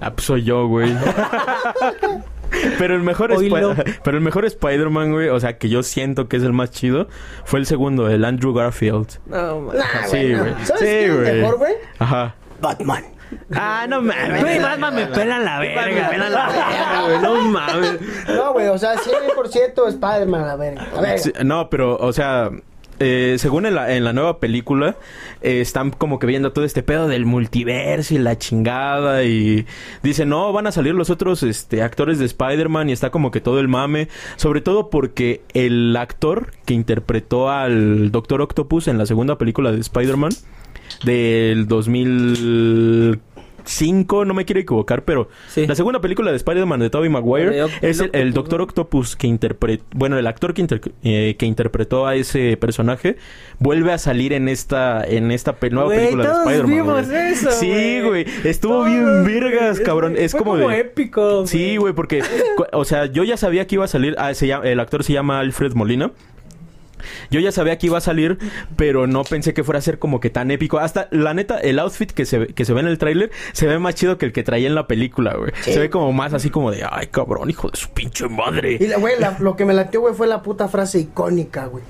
Ah, 0.00 0.10
pues 0.12 0.26
soy 0.26 0.42
yo, 0.44 0.66
güey. 0.66 0.94
Pero 2.78 2.96
el 2.96 3.02
mejor 3.02 3.32
pero 4.02 4.16
el 4.18 4.24
mejor 4.24 4.44
Spider-Man, 4.44 5.12
güey, 5.12 5.28
o 5.28 5.38
sea, 5.38 5.56
que 5.56 5.68
yo 5.68 5.84
siento 5.84 6.28
que 6.28 6.36
es 6.36 6.42
el 6.42 6.52
más 6.52 6.70
chido, 6.72 7.06
fue 7.44 7.60
el 7.60 7.66
segundo, 7.66 8.08
el 8.10 8.24
Andrew 8.24 8.52
Garfield. 8.52 9.20
No, 9.26 9.60
man. 9.60 9.76
Nah, 9.76 10.06
Sí, 10.06 10.16
güey. 10.16 10.32
no. 10.34 10.38
güey. 10.42 10.54
¿Sabes 10.64 10.80
Sí, 10.80 10.86
qué 10.86 11.10
güey. 11.14 11.32
mejor, 11.42 11.58
güey? 11.58 11.74
Ajá. 12.00 12.34
Batman. 12.60 13.04
Ah, 13.54 13.86
no 13.88 14.02
mames. 14.02 14.40
Güey, 14.42 14.58
Batman 14.58 14.94
me 14.96 15.06
pela 15.06 15.38
la 15.38 15.60
verga. 15.60 15.82
Me 15.86 16.08
pelan 16.08 16.32
la 16.32 16.46
verga, 16.48 17.02
güey, 17.06 17.18
No 17.22 17.34
mames. 17.42 18.00
No, 18.28 18.52
güey, 18.52 18.66
o 18.66 18.78
sea, 18.78 18.94
100% 18.96 19.88
Spider-Man, 19.88 20.48
a 20.48 20.56
ver. 20.56 20.78
A 20.96 21.00
ver. 21.00 21.18
Sí, 21.20 21.32
no, 21.44 21.70
pero, 21.70 21.96
o 21.98 22.12
sea, 22.12 22.50
eh, 23.00 23.36
según 23.38 23.64
en 23.64 23.74
la, 23.74 23.96
en 23.96 24.04
la 24.04 24.12
nueva 24.12 24.38
película, 24.38 24.96
eh, 25.40 25.62
están 25.62 25.90
como 25.90 26.18
que 26.18 26.26
viendo 26.26 26.52
todo 26.52 26.66
este 26.66 26.82
pedo 26.82 27.08
del 27.08 27.24
multiverso 27.24 28.14
y 28.14 28.18
la 28.18 28.36
chingada 28.36 29.24
y 29.24 29.66
dicen, 30.02 30.28
no, 30.28 30.52
van 30.52 30.66
a 30.66 30.72
salir 30.72 30.94
los 30.94 31.08
otros 31.08 31.42
este, 31.42 31.82
actores 31.82 32.18
de 32.18 32.26
Spider-Man 32.26 32.90
y 32.90 32.92
está 32.92 33.08
como 33.10 33.30
que 33.30 33.40
todo 33.40 33.58
el 33.58 33.68
mame, 33.68 34.08
sobre 34.36 34.60
todo 34.60 34.90
porque 34.90 35.40
el 35.54 35.96
actor 35.96 36.52
que 36.66 36.74
interpretó 36.74 37.50
al 37.50 38.10
Doctor 38.12 38.42
Octopus 38.42 38.86
en 38.86 38.98
la 38.98 39.06
segunda 39.06 39.38
película 39.38 39.72
de 39.72 39.80
Spider-Man 39.80 40.32
del 41.04 41.66
2005, 43.64 44.24
no 44.24 44.34
me 44.34 44.44
quiero 44.44 44.60
equivocar, 44.60 45.04
pero 45.04 45.28
Sí. 45.48 45.66
la 45.66 45.74
segunda 45.74 46.00
película 46.00 46.30
de 46.30 46.36
Spider-Man 46.36 46.80
de 46.80 46.90
Tobey 46.90 47.08
Maguire 47.08 47.64
es 47.82 48.00
el, 48.12 48.32
Doctor. 48.32 48.60
Octopus 48.62 49.16
que 49.16 49.26
interpretó, 49.26 49.84
bueno, 49.94 50.18
el 50.18 50.26
actor 50.26 50.54
que, 50.54 50.60
inter- 50.60 50.80
eh, 51.02 51.36
que 51.38 51.46
interpretó 51.46 52.06
a 52.06 52.14
ese 52.14 52.56
personaje 52.56 53.16
vuelve 53.58 53.92
a 53.92 53.98
salir 53.98 54.32
en 54.32 54.48
esta 54.48 55.04
en 55.04 55.30
esta 55.30 55.56
pe- 55.56 55.70
nueva 55.70 55.90
película 55.90 56.24
todos 56.24 56.46
de 56.46 56.56
Spider-Man. 56.56 57.14
eso, 57.32 57.50
Sí, 57.52 58.00
güey. 58.02 58.26
estuvo 58.44 58.72
Todos, 58.84 58.86
bien 58.88 59.24
vergas, 59.24 59.80
cabrón. 59.80 60.14
Es 60.16 60.34
como, 60.34 60.56
de 60.56 60.80
épico. 60.80 61.46
Sí, 61.46 61.76
güey, 61.76 61.92
porque 61.94 62.22
o 62.72 62.84
sea, 62.84 63.06
yo 63.06 63.24
ya 63.24 63.36
sabía 63.36 63.66
que 63.66 63.76
iba 63.76 63.84
a 63.84 63.88
salir, 63.88 64.14
ah, 64.18 64.34
se 64.34 64.46
llama- 64.46 64.64
el 64.66 64.80
actor 64.80 65.04
se 65.04 65.12
llama 65.12 65.40
Alfred 65.40 65.72
Molina. 65.74 66.10
Yo 67.30 67.40
ya 67.40 67.52
sabía 67.52 67.78
que 67.78 67.86
iba 67.86 67.98
a 67.98 68.00
salir, 68.00 68.38
pero 68.76 69.06
no 69.06 69.24
pensé 69.24 69.54
que 69.54 69.64
fuera 69.64 69.78
a 69.78 69.82
ser 69.82 69.98
como 69.98 70.20
que 70.20 70.30
tan 70.30 70.50
épico. 70.50 70.78
Hasta, 70.78 71.08
la 71.10 71.34
neta, 71.34 71.58
el 71.58 71.78
outfit 71.78 72.10
que 72.10 72.24
se, 72.26 72.38
ve- 72.38 72.46
que 72.48 72.64
se 72.64 72.72
ve 72.72 72.80
en 72.80 72.86
el 72.88 72.98
tráiler 72.98 73.30
se 73.52 73.66
ve 73.66 73.78
más 73.78 73.94
chido 73.94 74.18
que 74.18 74.26
el 74.26 74.32
que 74.32 74.42
traía 74.42 74.66
en 74.66 74.74
la 74.74 74.86
película, 74.86 75.34
güey. 75.34 75.52
Sí. 75.62 75.72
Se 75.72 75.78
ve 75.80 75.90
como 75.90 76.12
más 76.12 76.32
así 76.34 76.50
como 76.50 76.70
de, 76.70 76.84
ay, 76.90 77.06
cabrón, 77.08 77.50
hijo 77.50 77.68
de 77.70 77.76
su 77.78 77.90
pinche 77.90 78.28
madre. 78.28 78.78
Y, 78.80 78.92
güey, 79.00 79.14
lo 79.40 79.56
que 79.56 79.64
me 79.64 79.74
latió, 79.74 80.00
güey, 80.00 80.14
fue 80.14 80.26
la 80.26 80.42
puta 80.42 80.68
frase 80.68 80.98
icónica, 81.00 81.66
güey. 81.66 81.84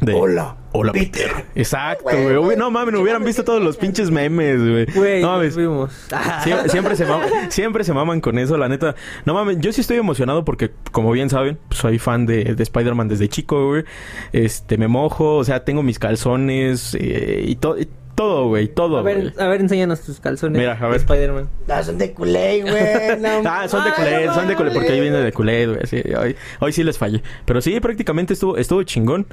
De, 0.00 0.14
Hola, 0.14 0.56
Hola, 0.72 0.92
Peter. 0.92 1.28
Peter. 1.28 1.44
Exacto, 1.56 2.04
Güey, 2.04 2.56
No 2.56 2.70
mames, 2.70 2.94
no 2.94 3.00
hubieran 3.00 3.24
visto 3.24 3.42
todos 3.42 3.60
los 3.60 3.76
pinches 3.76 4.12
memes, 4.12 4.60
güey. 4.60 4.86
Güey, 4.94 5.22
no 5.22 5.32
mames. 5.32 5.54
Siempre, 6.70 6.94
se 6.94 7.04
maman, 7.04 7.28
siempre 7.50 7.82
se 7.84 7.92
maman 7.92 8.20
con 8.20 8.38
eso, 8.38 8.56
la 8.56 8.68
neta. 8.68 8.94
No 9.24 9.34
mames, 9.34 9.58
yo 9.58 9.72
sí 9.72 9.80
estoy 9.80 9.96
emocionado 9.96 10.44
porque, 10.44 10.70
como 10.92 11.10
bien 11.10 11.30
saben, 11.30 11.58
pues, 11.68 11.80
soy 11.80 11.98
fan 11.98 12.26
de, 12.26 12.54
de 12.54 12.62
Spider-Man 12.62 13.08
desde 13.08 13.28
chico, 13.28 13.68
güey. 13.68 13.84
Este, 14.32 14.78
me 14.78 14.86
mojo, 14.86 15.36
o 15.36 15.44
sea, 15.44 15.64
tengo 15.64 15.82
mis 15.82 15.98
calzones 15.98 16.94
eh, 16.94 17.42
y, 17.44 17.56
to- 17.56 17.76
y 17.78 17.88
todo, 18.14 18.48
güey, 18.48 18.66
todo, 18.66 18.98
A 18.98 19.02
güey. 19.02 19.14
ver, 19.14 19.34
a 19.38 19.46
ver, 19.46 19.60
enséñanos 19.60 20.00
tus 20.00 20.18
calzones. 20.18 20.58
Mira, 20.58 20.72
a 20.72 20.80
ver. 20.82 20.90
de 20.90 20.96
Spider-Man. 20.96 21.48
Ah, 21.68 21.82
son 21.84 21.98
de 21.98 22.12
culé, 22.12 22.62
güey. 22.62 22.74
No, 23.20 23.48
Ah, 23.48 23.68
son 23.68 23.84
de 23.84 23.90
no 24.26 24.34
son 24.34 24.48
de 24.48 24.54
Kool-Aid, 24.56 24.74
porque 24.74 24.92
ahí 24.92 25.00
viene 25.00 25.18
de 25.18 25.32
Kool-Aid, 25.32 25.68
güey. 25.68 25.86
Sí, 25.86 26.02
hoy, 26.20 26.34
hoy 26.60 26.72
sí 26.72 26.82
les 26.82 26.98
fallé. 26.98 27.22
Pero 27.44 27.60
sí, 27.60 27.78
prácticamente 27.80 28.32
estuvo, 28.34 28.56
estuvo 28.56 28.82
chingón. 28.82 29.26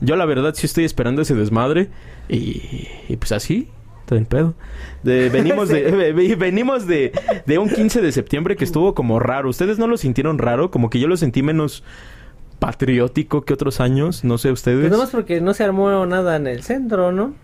Yo, 0.00 0.16
la 0.16 0.24
verdad, 0.26 0.54
sí 0.54 0.66
estoy 0.66 0.84
esperando 0.84 1.22
ese 1.22 1.34
desmadre. 1.34 1.88
Y, 2.28 2.86
y 3.08 3.16
pues 3.16 3.32
así, 3.32 3.68
todo 4.06 4.18
el 4.18 4.26
pedo. 4.26 4.54
De- 5.02 5.28
venimos 5.30 5.68
de, 5.68 5.90
ve- 6.12 6.34
venimos 6.36 6.86
de, 6.86 7.12
de 7.46 7.58
un 7.58 7.68
15 7.68 8.00
de 8.00 8.12
septiembre 8.12 8.56
que 8.56 8.64
estuvo 8.64 8.94
como 8.94 9.18
raro. 9.18 9.48
¿Ustedes 9.48 9.78
no 9.78 9.86
lo 9.86 9.96
sintieron 9.96 10.38
raro? 10.38 10.70
Como 10.70 10.90
que 10.90 10.98
yo 11.00 11.08
lo 11.08 11.16
sentí 11.16 11.42
menos 11.42 11.82
patriótico 12.58 13.44
que 13.44 13.54
otros 13.54 13.80
años. 13.80 14.24
No 14.24 14.38
sé, 14.38 14.50
ustedes. 14.52 14.80
Pues 14.80 14.92
nomás 14.92 15.10
porque 15.10 15.40
no 15.40 15.54
se 15.54 15.64
armó 15.64 16.04
nada 16.06 16.36
en 16.36 16.46
el 16.46 16.62
centro, 16.62 17.12
¿no? 17.12 17.34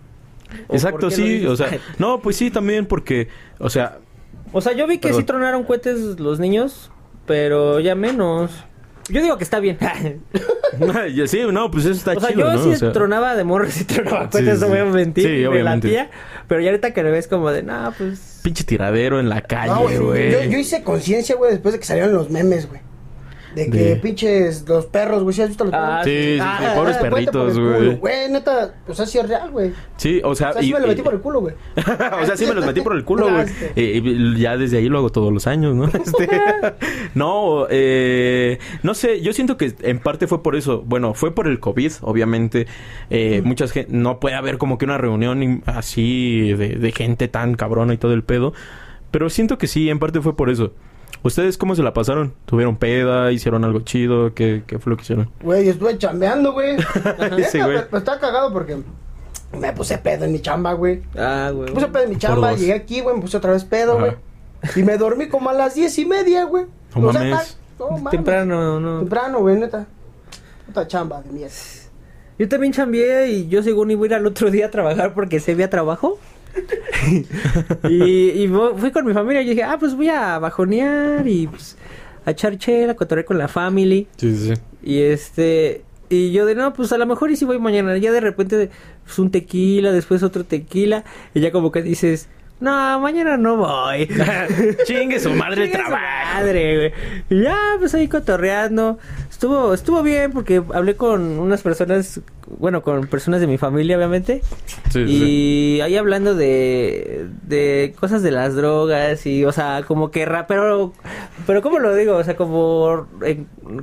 ¿O 0.69 0.75
Exacto, 0.75 1.11
sí. 1.11 1.47
O 1.47 1.57
sea, 1.57 1.69
no, 1.99 2.21
pues 2.21 2.37
sí, 2.37 2.51
también 2.51 2.87
porque, 2.87 3.29
o 3.59 3.71
sea, 3.71 3.99
O 4.53 4.61
sea, 4.61 4.73
yo 4.73 4.87
vi 4.87 4.99
que 4.99 5.09
Perdón. 5.09 5.21
sí 5.23 5.27
tronaron 5.27 5.65
cohetes 5.65 6.21
los 6.21 6.39
niños, 6.39 6.91
pero 7.27 7.81
ya 7.81 7.95
menos. 7.95 8.51
Yo 9.09 9.21
digo 9.23 9.37
que 9.37 9.45
está 9.45 9.61
bien. 9.61 9.79
sí, 11.27 11.41
no, 11.53 11.71
pues 11.71 11.85
eso 11.85 11.93
está 11.95 12.13
o 12.13 12.21
sea, 12.21 12.31
chido, 12.31 12.41
yo 12.41 12.53
¿no? 12.55 12.63
sí 12.63 12.69
O 12.71 12.77
sea, 12.77 12.93
tronaba 12.93 13.37
de 13.37 13.45
morro, 13.45 13.67
sí 13.71 13.85
tronaba 13.85 14.25
Sí, 14.25 14.29
cohetes, 14.33 14.59
sí, 14.59 14.65
no 14.65 14.69
voy 14.69 14.79
a 14.79 14.85
sí. 14.85 14.91
mentir. 14.91 15.25
Sí, 15.25 15.31
me 15.31 15.49
obviamente. 15.49 15.89
latía, 15.89 16.11
pero 16.49 16.61
ya 16.61 16.71
ahorita 16.71 16.93
que 16.93 17.03
lo 17.03 17.11
ves 17.11 17.29
como 17.29 17.51
de, 17.51 17.63
nah, 17.63 17.91
pues... 17.91 18.41
pinche 18.43 18.65
tiradero 18.65 19.21
en 19.21 19.29
la 19.29 19.37
No, 19.37 19.47
calle, 19.47 19.99
güey. 19.99 20.33
Yo, 20.33 20.43
yo 20.45 20.59
hice 20.59 20.83
conciencia, 20.83 21.37
güey, 21.37 21.53
después 21.53 21.73
de 21.75 21.79
que 21.81 21.87
salieron 21.87 22.13
los 22.15 22.31
memes, 22.31 22.69
güey. 22.69 22.81
De 23.55 23.71
que 23.71 23.79
De- 23.79 23.97
pinches 23.97 24.65
los 24.69 24.87
perros, 24.87 25.23
güey. 25.23 25.35
¿Sí 25.35 25.43
has 25.43 25.49
visto 25.49 25.65
los 25.65 25.73
Ah, 25.75 26.01
perros? 26.03 26.05
Sí, 26.05 26.11
sí, 26.33 26.35
sí, 26.35 26.39
Ah, 26.43 26.73
pobres 26.75 26.97
ah, 26.99 27.01
perritos, 27.03 27.59
güey. 27.59 27.95
Güey, 27.97 28.31
neta, 28.31 28.75
pues 28.87 28.99
así 29.01 29.19
es 29.19 29.29
real, 29.29 29.51
güey. 29.51 29.73
Sí, 29.97 30.21
o 30.25 30.35
sea, 30.35 30.51
O 30.51 30.53
sea, 30.55 30.63
sí 30.63 30.71
y- 30.71 30.73
me 30.75 30.81
lo 30.81 30.87
metí 30.89 31.01
y- 31.01 31.05
por 31.05 31.15
el 31.15 31.21
culo, 31.21 31.41
güey. 31.41 31.55
o 32.23 32.27
sea, 32.27 32.37
sí 32.37 32.47
me 32.47 32.55
los 32.55 32.67
metí 32.67 32.81
por 32.81 32.95
el 32.97 33.05
culo, 33.05 33.31
güey. 33.31 33.47
Eh, 33.77 34.01
y 34.05 34.37
ya 34.41 34.57
desde 34.57 34.79
ahí 34.79 34.89
lo 34.89 34.99
hago 34.99 35.11
todos 35.11 35.33
los 35.33 35.47
años, 35.47 35.75
¿no? 35.75 35.85
Este, 35.95 36.29
no, 37.15 37.67
eh, 37.71 38.59
no 38.83 38.95
sé, 38.95 39.21
yo 39.21 39.33
siento 39.33 39.57
que 39.57 39.75
en 39.83 39.99
parte 40.01 40.27
fue 40.27 40.43
por 40.43 40.57
eso. 40.57 40.83
Bueno, 40.87 41.15
fue 41.15 41.35
por 41.35 41.47
el 41.47 41.61
COVID, 41.61 41.93
obviamente. 42.03 42.67
Eh, 43.11 43.43
Muchas 43.45 43.73
gen- 43.73 43.87
no 43.89 44.21
puede 44.21 44.35
haber 44.37 44.59
como 44.59 44.79
que 44.79 44.85
una 44.85 44.99
reunión 44.99 45.63
así 45.67 46.53
de, 46.53 46.71
de 46.71 46.93
gente 46.93 47.29
tan 47.29 47.55
cabrona 47.55 47.95
y 47.95 47.99
todo 47.99 48.15
el 48.15 48.23
pedo. 48.25 48.53
Pero 49.11 49.31
siento 49.31 49.59
que 49.59 49.67
sí, 49.69 49.89
en 49.91 49.99
parte 49.99 50.21
fue 50.21 50.37
por 50.37 50.51
eso. 50.51 50.73
¿Ustedes 51.25 51.59
cómo 51.59 51.75
se 51.75 51.83
la 51.83 51.93
pasaron? 51.93 52.35
¿Tuvieron 52.45 52.77
peda? 52.77 53.33
¿Hicieron 53.33 53.65
algo 53.65 53.81
chido? 53.81 54.35
¿Qué, 54.35 54.63
qué 54.67 54.79
fue 54.79 54.91
lo 54.91 54.97
que 54.97 55.03
hicieron? 55.03 55.31
Güey, 55.43 55.69
estuve 55.69 55.99
chambeando, 55.99 56.53
güey. 56.53 56.77
Sí, 57.51 57.59
güey. 57.61 57.79
Pero 57.87 57.99
está 57.99 58.21
cagado 58.21 58.53
porque 58.53 58.77
me 59.59 59.73
puse 59.73 59.99
pedo 59.99 60.27
en 60.27 60.33
mi 60.33 60.41
chamba, 60.41 60.75
güey. 60.75 61.03
Ah, 61.17 61.51
güey. 61.53 61.69
Me 61.71 61.75
puse 61.75 61.89
pedo 61.89 62.05
en 62.05 62.11
mi 62.11 62.17
chamba, 62.19 62.53
llegué 62.55 62.75
aquí, 62.75 63.01
güey, 63.01 63.17
me 63.17 63.23
puse 63.23 63.37
otra 63.39 63.53
vez 63.53 63.65
pedo, 63.65 63.93
Ajá. 63.99 64.01
güey. 64.05 64.17
Y 64.77 64.83
me 64.83 64.97
dormí 64.99 65.29
como 65.29 65.51
a 65.51 65.53
las 65.55 65.75
diez 65.75 65.99
y 65.99 66.05
media, 66.07 66.45
güey. 66.45 66.67
No 66.95 67.09
O 67.09 67.13
sea, 67.13 67.21
mames. 67.23 67.57
ta- 67.79 67.85
no 67.85 67.91
mames. 67.99 68.11
Temprano, 68.11 68.79
no. 68.81 68.99
Temprano, 69.01 69.41
güey, 69.41 69.57
neta. 69.59 69.87
Puta 70.67 70.87
chamba 70.87 71.21
de 71.23 71.31
mierda. 71.31 71.55
Yo 72.39 72.49
también 72.49 72.73
chambeé 72.73 73.31
y 73.31 73.49
yo 73.49 73.63
según 73.63 73.91
iba 73.91 74.03
a 74.03 74.07
ir 74.07 74.15
al 74.15 74.27
otro 74.27 74.51
día 74.51 74.67
a 74.67 74.71
trabajar 74.71 75.15
porque 75.15 75.41
se 75.41 75.53
había 75.53 75.71
trabajo. 75.71 76.19
y, 77.89 78.45
y 78.45 78.53
fui 78.77 78.91
con 78.91 79.07
mi 79.07 79.13
familia 79.13 79.43
y 79.43 79.51
dije, 79.51 79.63
ah, 79.63 79.77
pues 79.79 79.95
voy 79.95 80.09
a 80.09 80.39
bajonear 80.39 81.27
y 81.27 81.47
pues 81.47 81.77
a 82.25 82.31
echar 82.31 82.57
chela, 82.59 82.93
a 82.93 82.97
cotorrear 82.97 83.25
con 83.25 83.39
la 83.39 83.49
family. 83.49 84.07
Sí, 84.17 84.35
sí, 84.37 84.55
sí. 84.55 84.61
Y 84.83 85.01
este, 85.01 85.85
y 86.09 86.33
yo 86.33 86.47
de 86.47 86.55
no, 86.55 86.73
pues 86.73 86.93
a 86.93 86.99
lo 86.99 87.07
mejor 87.07 87.31
y 87.31 87.37
si 87.37 87.45
voy 87.45 87.59
mañana. 87.59 87.97
Ya 87.99 88.13
de 88.13 88.21
repente, 88.21 88.71
pues 89.05 89.19
un 89.19 89.31
tequila, 89.31 89.93
después 89.93 90.23
otro 90.23 90.45
tequila. 90.45 91.05
Y 91.35 91.41
ya 91.41 91.53
como 91.53 91.73
que 91.73 91.83
dices, 91.83 92.29
no, 92.61 93.01
mañana 93.01 93.37
no 93.37 93.57
voy. 93.57 94.09
Chingue 94.87 95.21
su 95.21 95.31
madre 95.31 95.65
el 95.65 95.71
Chingue 95.71 95.85
su 95.85 95.91
trabajo. 95.91 96.35
madre, 96.35 96.77
güey. 96.77 96.93
Y 97.41 97.43
ya, 97.45 97.57
pues 97.79 97.95
ahí 97.95 98.09
cotorreando. 98.09 98.99
Estuvo, 99.31 99.75
estuvo 99.75 100.03
bien 100.03 100.33
porque 100.33 100.63
hablé 100.73 100.95
con 100.97 101.39
unas 101.41 101.61
personas, 101.63 102.21
bueno, 102.59 102.83
con 102.83 103.07
personas 103.09 103.41
de 103.41 103.47
mi 103.49 103.59
familia, 103.59 103.97
obviamente. 103.97 104.43
Sí, 104.91 105.01
y 105.01 105.19
sí. 105.77 105.81
ahí 105.83 105.97
hablando 105.97 106.35
de, 106.35 107.27
de 107.43 107.95
cosas 107.99 108.23
de 108.23 108.31
las 108.31 108.55
drogas 108.55 109.27
y, 109.27 109.45
o 109.45 109.53
sea, 109.53 109.83
como 109.87 110.11
que, 110.11 110.25
ra 110.25 110.47
pero, 110.47 110.93
pero 111.47 111.61
¿cómo 111.63 111.81
lo 111.81 111.95
digo? 111.95 112.17
O 112.17 112.25
sea, 112.25 112.37
como, 112.37 113.09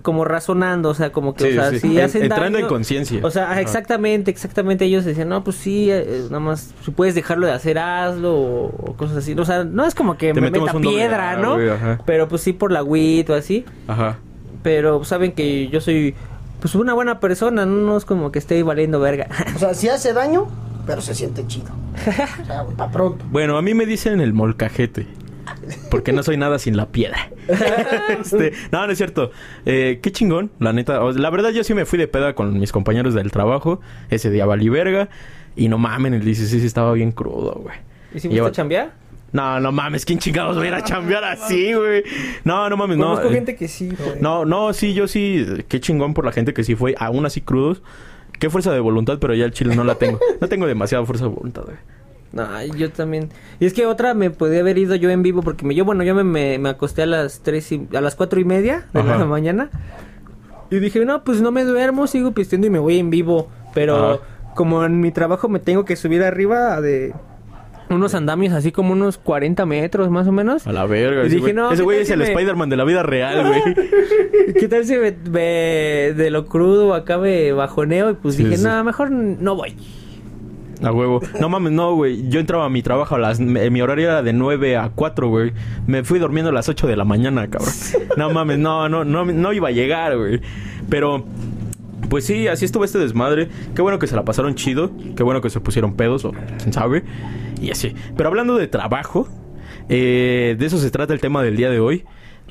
como 0.01 0.23
razonando, 0.25 0.89
o 0.89 0.93
sea, 0.95 1.11
como 1.11 1.35
que, 1.35 1.51
Sí, 1.51 1.57
o 1.57 1.61
sea, 1.69 1.79
si 1.79 1.97
En- 1.97 2.03
hacen 2.05 2.23
entrando 2.23 2.57
daño- 2.57 2.59
en 2.65 2.67
conciencia. 2.67 3.19
O 3.21 3.29
sea, 3.29 3.51
Ajá. 3.51 3.61
exactamente, 3.61 4.31
exactamente. 4.31 4.85
Ellos 4.85 5.03
decían, 5.05 5.29
no, 5.29 5.43
pues 5.43 5.57
sí, 5.57 5.89
eh, 5.91 6.23
nada 6.29 6.39
más, 6.39 6.73
si 6.83 6.91
puedes 6.91 7.13
dejarlo 7.13 7.45
de 7.45 7.53
hacer, 7.53 7.77
hazlo, 7.77 8.33
o, 8.35 8.60
o 8.63 8.93
cosas 8.95 9.17
así. 9.17 9.33
O 9.37 9.45
sea, 9.45 9.63
no 9.63 9.85
es 9.85 9.95
como 9.95 10.17
que 10.17 10.33
Te 10.33 10.41
me 10.41 10.49
meta 10.51 10.71
doble 10.71 10.89
piedra, 10.89 11.31
A, 11.31 11.35
¿no? 11.37 11.53
güey. 11.55 11.69
Pero 12.05 12.27
pues 12.27 12.41
sí 12.41 12.53
por 12.53 12.71
la 12.71 12.83
WIT 12.83 13.29
o 13.29 13.35
así. 13.35 13.65
Ajá. 13.87 14.17
Pero 14.63 15.03
saben 15.03 15.31
que 15.31 15.67
yo 15.69 15.81
soy, 15.81 16.13
pues 16.59 16.75
una 16.75 16.93
buena 16.93 17.19
persona, 17.19 17.65
no, 17.65 17.75
no 17.75 17.97
es 17.97 18.05
como 18.05 18.31
que 18.31 18.39
esté 18.39 18.61
valiendo 18.63 18.99
verga. 18.99 19.27
O 19.55 19.59
sea, 19.59 19.73
sí 19.73 19.87
hace 19.89 20.13
daño, 20.13 20.47
pero 20.85 21.01
se 21.01 21.15
siente 21.15 21.45
chido. 21.47 21.67
O 22.41 22.45
sea, 22.45 22.61
güey, 22.63 22.75
pa' 22.77 22.91
pronto. 22.91 23.23
Bueno, 23.31 23.57
a 23.57 23.61
mí 23.61 23.73
me 23.73 23.85
dicen 23.85 24.21
el 24.21 24.33
molcajete. 24.33 25.07
Porque 25.89 26.13
no 26.13 26.23
soy 26.23 26.37
nada 26.37 26.59
sin 26.59 26.77
la 26.77 26.87
piedra. 26.87 27.29
Este, 28.21 28.53
no, 28.71 28.85
no 28.85 28.91
es 28.91 28.97
cierto. 28.97 29.31
Eh, 29.65 29.99
qué 30.01 30.11
chingón, 30.11 30.51
la 30.59 30.71
neta. 30.73 31.03
O- 31.03 31.11
La 31.11 31.29
verdad, 31.29 31.49
yo 31.49 31.63
sí 31.63 31.73
me 31.73 31.85
fui 31.85 31.97
de 31.99 32.07
peda 32.07 32.33
con 32.35 32.57
mis 32.59 32.71
compañeros 32.71 33.13
del 33.13 33.31
trabajo. 33.31 33.81
Ese 34.09 34.29
día 34.29 34.45
valí 34.45 34.69
verga. 34.69 35.09
Y 35.55 35.67
no 35.67 35.77
mamen, 35.77 36.13
el 36.13 36.23
16 36.23 36.63
estaba 36.63 36.93
bien 36.93 37.11
crudo, 37.11 37.59
güey. 37.63 37.75
¿Y 38.13 38.19
si 38.19 38.27
fuiste 38.27 38.47
a 38.47 38.51
chambear? 38.51 39.01
No, 39.31 39.59
no 39.61 39.71
mames, 39.71 40.05
¿quién 40.05 40.19
chingados 40.19 40.57
va 40.57 40.63
a 40.63 40.67
ir 40.67 40.73
a 40.73 40.83
chambear 40.83 41.23
así, 41.23 41.73
güey? 41.73 42.03
No, 42.43 42.69
no 42.69 42.75
mames, 42.75 42.97
no. 42.97 43.05
Conozco 43.05 43.29
eh, 43.29 43.33
gente 43.33 43.55
que 43.55 43.67
sí, 43.67 43.89
güey. 43.97 44.19
No, 44.19 44.43
no, 44.43 44.73
sí, 44.73 44.93
yo 44.93 45.07
sí. 45.07 45.45
Qué 45.69 45.79
chingón 45.79 46.13
por 46.13 46.25
la 46.25 46.33
gente 46.33 46.53
que 46.53 46.63
sí 46.63 46.75
fue, 46.75 46.95
aún 46.99 47.25
así 47.25 47.39
crudos. 47.41 47.81
Qué 48.39 48.49
fuerza 48.49 48.73
de 48.73 48.79
voluntad, 48.79 49.19
pero 49.21 49.33
ya 49.33 49.45
el 49.45 49.51
chile 49.51 49.75
no 49.75 49.83
la 49.83 49.95
tengo. 49.95 50.19
No 50.41 50.49
tengo 50.49 50.67
demasiada 50.67 51.05
fuerza 51.05 51.25
de 51.25 51.31
voluntad, 51.31 51.63
güey. 51.63 51.77
Ay, 52.37 52.71
yo 52.77 52.91
también. 52.91 53.29
Y 53.59 53.65
es 53.65 53.73
que 53.73 53.85
otra 53.85 54.13
me 54.13 54.31
podía 54.31 54.61
haber 54.61 54.77
ido 54.77 54.95
yo 54.95 55.09
en 55.09 55.21
vivo 55.21 55.41
porque 55.41 55.65
me, 55.65 55.75
yo, 55.75 55.85
bueno, 55.85 56.03
yo 56.03 56.15
me, 56.15 56.23
me, 56.23 56.57
me 56.57 56.69
acosté 56.69 57.03
a 57.03 57.05
las 57.05 57.41
tres 57.41 57.71
y, 57.71 57.87
a 57.93 58.01
las 58.01 58.15
cuatro 58.15 58.39
y 58.39 58.45
media 58.45 58.87
de 58.93 59.01
Ajá. 59.01 59.17
la 59.17 59.25
mañana. 59.25 59.69
Y 60.69 60.79
dije, 60.79 61.03
no, 61.05 61.23
pues 61.23 61.41
no 61.41 61.51
me 61.51 61.63
duermo, 61.65 62.07
sigo 62.07 62.31
pisteando 62.31 62.67
y 62.67 62.69
me 62.69 62.79
voy 62.79 62.99
en 62.99 63.09
vivo. 63.09 63.49
Pero 63.73 64.13
Ajá. 64.13 64.19
como 64.55 64.83
en 64.85 64.99
mi 65.01 65.11
trabajo 65.11 65.49
me 65.49 65.59
tengo 65.59 65.85
que 65.85 65.95
subir 65.95 66.23
arriba 66.23 66.79
de 66.81 67.13
unos 67.95 68.15
andamios 68.15 68.53
así 68.53 68.71
como 68.71 68.93
unos 68.93 69.17
40 69.17 69.65
metros 69.65 70.09
más 70.09 70.27
o 70.27 70.31
menos. 70.31 70.65
A 70.67 70.71
la 70.71 70.85
verga. 70.85 71.23
Y 71.23 71.27
ese 71.27 71.35
dije, 71.37 71.47
güey- 71.49 71.55
no, 71.55 71.67
ese 71.71 71.77
¿qué 71.77 71.83
güey 71.83 71.99
es 72.01 72.07
si 72.07 72.13
el 72.13 72.19
me- 72.19 72.25
Spider-Man 72.29 72.69
de 72.69 72.77
la 72.77 72.83
vida 72.83 73.03
real, 73.03 73.47
güey. 73.47 73.61
¿Qué 74.59 74.67
tal 74.67 74.85
si 74.85 74.95
me, 74.97 75.11
me- 75.29 76.13
de 76.13 76.29
lo 76.31 76.45
crudo 76.45 76.93
acá 76.93 77.17
me 77.17 77.51
bajoneo? 77.51 78.11
Y 78.11 78.13
pues 78.15 78.35
Sí, 78.35 78.43
dije, 78.43 78.57
sí. 78.57 78.63
nada, 78.63 78.83
mejor 78.83 79.11
no 79.11 79.55
voy. 79.55 79.75
A 80.83 80.91
huevo. 80.91 81.21
No 81.39 81.47
mames, 81.47 81.71
no, 81.73 81.93
güey. 81.95 82.27
Yo 82.29 82.39
entraba 82.39 82.65
a 82.65 82.69
mi 82.69 82.81
trabajo 82.81 83.13
a 83.15 83.19
las... 83.19 83.39
me- 83.39 83.69
Mi 83.69 83.81
horario 83.81 84.07
era 84.07 84.23
de 84.23 84.33
9 84.33 84.77
a 84.77 84.89
4, 84.89 85.29
güey. 85.29 85.53
Me 85.85 86.03
fui 86.03 86.17
durmiendo 86.17 86.49
a 86.49 86.53
las 86.53 86.69
8 86.69 86.87
de 86.87 86.95
la 86.95 87.05
mañana, 87.05 87.47
cabrón. 87.49 87.71
No 88.17 88.31
mames, 88.31 88.57
no, 88.57 88.89
no, 88.89 89.05
no, 89.05 89.25
no 89.25 89.53
iba 89.53 89.67
a 89.67 89.71
llegar, 89.71 90.17
güey. 90.17 90.41
Pero... 90.89 91.23
Pues 92.09 92.25
sí, 92.25 92.47
así 92.49 92.65
estuvo 92.65 92.83
este 92.83 92.97
desmadre. 92.99 93.47
Qué 93.73 93.81
bueno 93.81 93.97
que 93.99 94.05
se 94.07 94.15
la 94.17 94.25
pasaron 94.25 94.55
chido. 94.55 94.91
Qué 95.15 95.23
bueno 95.23 95.39
que 95.39 95.49
se 95.49 95.61
pusieron 95.61 95.93
pedos 95.93 96.25
o 96.25 96.31
quién 96.33 96.73
sabe. 96.73 97.03
Y 97.61 97.71
así. 97.71 97.93
Pero 98.17 98.29
hablando 98.29 98.57
de 98.57 98.67
trabajo, 98.67 99.27
eh, 99.87 100.55
de 100.57 100.65
eso 100.65 100.77
se 100.79 100.89
trata 100.91 101.13
el 101.13 101.21
tema 101.21 101.43
del 101.43 101.55
día 101.55 101.69
de 101.69 101.79
hoy. 101.79 102.03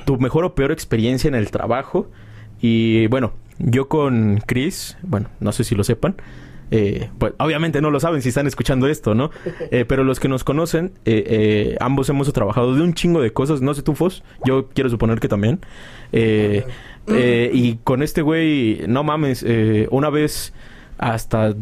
Tu 0.07 0.17
mejor 0.19 0.45
o 0.45 0.55
peor 0.55 0.73
experiencia 0.73 1.29
en 1.29 1.35
el 1.35 1.51
trabajo. 1.51 2.09
Y 2.61 3.07
bueno, 3.09 3.33
yo 3.59 3.89
con 3.89 4.41
Chris, 4.47 4.97
bueno, 5.03 5.29
no 5.41 5.53
sé 5.53 5.65
si 5.65 5.75
lo 5.75 5.85
sepan. 5.85 6.17
eh, 6.73 7.11
pues 7.19 7.33
obviamente 7.39 7.81
no 7.81 7.91
lo 7.91 7.99
saben 7.99 8.23
si 8.23 8.29
están 8.29 8.47
escuchando 8.47 8.87
esto, 8.87 9.15
¿no? 9.15 9.31
Eh, 9.73 9.85
pero 9.85 10.05
los 10.05 10.21
que 10.21 10.29
nos 10.29 10.45
conocen, 10.45 10.93
eh, 11.05 11.77
ambos 11.81 12.09
hemos 12.09 12.33
trabajado 12.33 12.75
de 12.75 12.83
un 12.83 12.95
chingo 12.95 13.21
de 13.21 13.33
cosas. 13.33 13.61
No 13.61 13.75
sé 13.75 13.83
tú, 13.83 13.95
Fos. 13.95 14.23
Yo 14.47 14.69
quiero 14.69 14.89
suponer 14.89 15.19
que 15.21 15.29
también. 15.29 15.61
Y 16.13 17.75
con 17.83 18.03
este 18.03 18.23
güey, 18.23 18.83
no 18.87 19.03
mames, 19.03 19.45
una 19.91 20.11
vez 20.11 20.53
hasta 20.99 21.55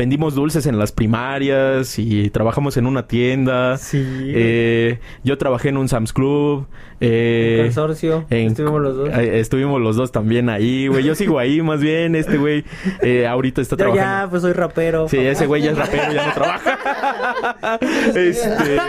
vendimos 0.00 0.34
dulces 0.34 0.64
en 0.64 0.78
las 0.78 0.92
primarias 0.92 1.98
y 1.98 2.30
trabajamos 2.30 2.78
en 2.78 2.86
una 2.86 3.06
tienda. 3.06 3.76
Sí. 3.76 4.02
Eh, 4.02 4.98
yo 5.24 5.36
trabajé 5.36 5.68
en 5.68 5.76
un 5.76 5.90
Sam's 5.90 6.14
Club. 6.14 6.66
Eh, 7.02 7.56
En 7.58 7.66
consorcio. 7.66 8.24
en- 8.30 8.46
Estuvimos 8.48 8.80
los 8.80 8.96
dos. 8.96 9.08
eh, 9.10 9.40
estuvimos 9.40 9.78
los 9.78 9.96
dos 9.96 10.10
también 10.10 10.48
ahí, 10.48 10.86
güey. 10.88 11.04
Yo 11.04 11.14
sigo 11.14 11.38
ahí, 11.38 11.60
más 11.60 11.82
bien. 11.82 12.14
Este 12.14 12.38
güey 12.38 12.64
eh, 13.02 13.26
ahorita 13.26 13.60
está 13.60 13.76
Yo 13.76 13.88
ya, 13.88 13.92
trabajando. 13.92 14.30
pues 14.30 14.42
soy 14.42 14.52
rapero. 14.54 15.06
Sí, 15.06 15.18
ese 15.18 15.46
güey 15.46 15.60
ya 15.60 15.72
es 15.72 15.76
rapero, 15.78 16.12
ya 16.14 16.26
no 16.28 16.32
trabaja. 16.32 17.78
este. 18.16 18.78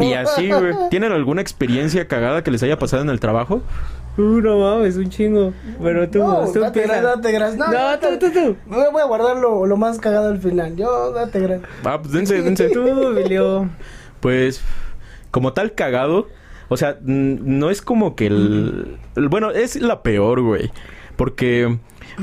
Y 0.00 0.12
así, 0.12 0.48
güey. 0.50 0.74
¿Tienen 0.90 1.12
alguna 1.12 1.40
experiencia 1.40 2.06
cagada 2.06 2.44
que 2.44 2.50
les 2.50 2.62
haya 2.62 2.78
pasado 2.78 3.02
en 3.02 3.08
el 3.10 3.20
trabajo? 3.20 3.62
Uh, 4.18 4.40
no 4.40 4.58
mames, 4.58 4.96
un 4.96 5.08
chingo. 5.08 5.52
Pero 5.82 6.08
tú, 6.10 6.18
No, 6.18 6.50
tú 6.52 6.60
date, 6.60 6.86
gra- 6.86 7.00
date 7.00 7.32
gracias. 7.32 7.56
No, 7.58 7.70
No, 7.72 7.98
tú, 7.98 8.06
tú, 8.18 8.30
tú. 8.32 8.56
Me 8.66 8.90
voy 8.90 9.00
a 9.00 9.04
guardar 9.06 9.36
lo, 9.36 9.66
lo 9.66 9.76
más 9.76 9.98
cagado 9.98 10.28
al 10.28 10.38
final. 10.40 10.76
Yo, 10.76 11.12
date 11.12 11.40
gracias. 11.40 11.70
Ah, 11.84 11.98
pues 12.00 12.12
dense, 12.12 12.42
dense. 12.42 12.68
Tú, 12.70 12.86
Emilio. 12.86 13.70
Pues, 14.20 14.62
como 15.30 15.52
tal 15.52 15.74
cagado, 15.74 16.28
o 16.68 16.76
sea, 16.76 16.98
no 17.02 17.70
es 17.70 17.80
como 17.82 18.14
que 18.16 18.26
el... 18.26 18.98
el- 19.16 19.28
Bueno, 19.28 19.50
es 19.52 19.76
la 19.80 20.02
peor, 20.02 20.42
güey. 20.42 20.70
Porque, 21.16 21.78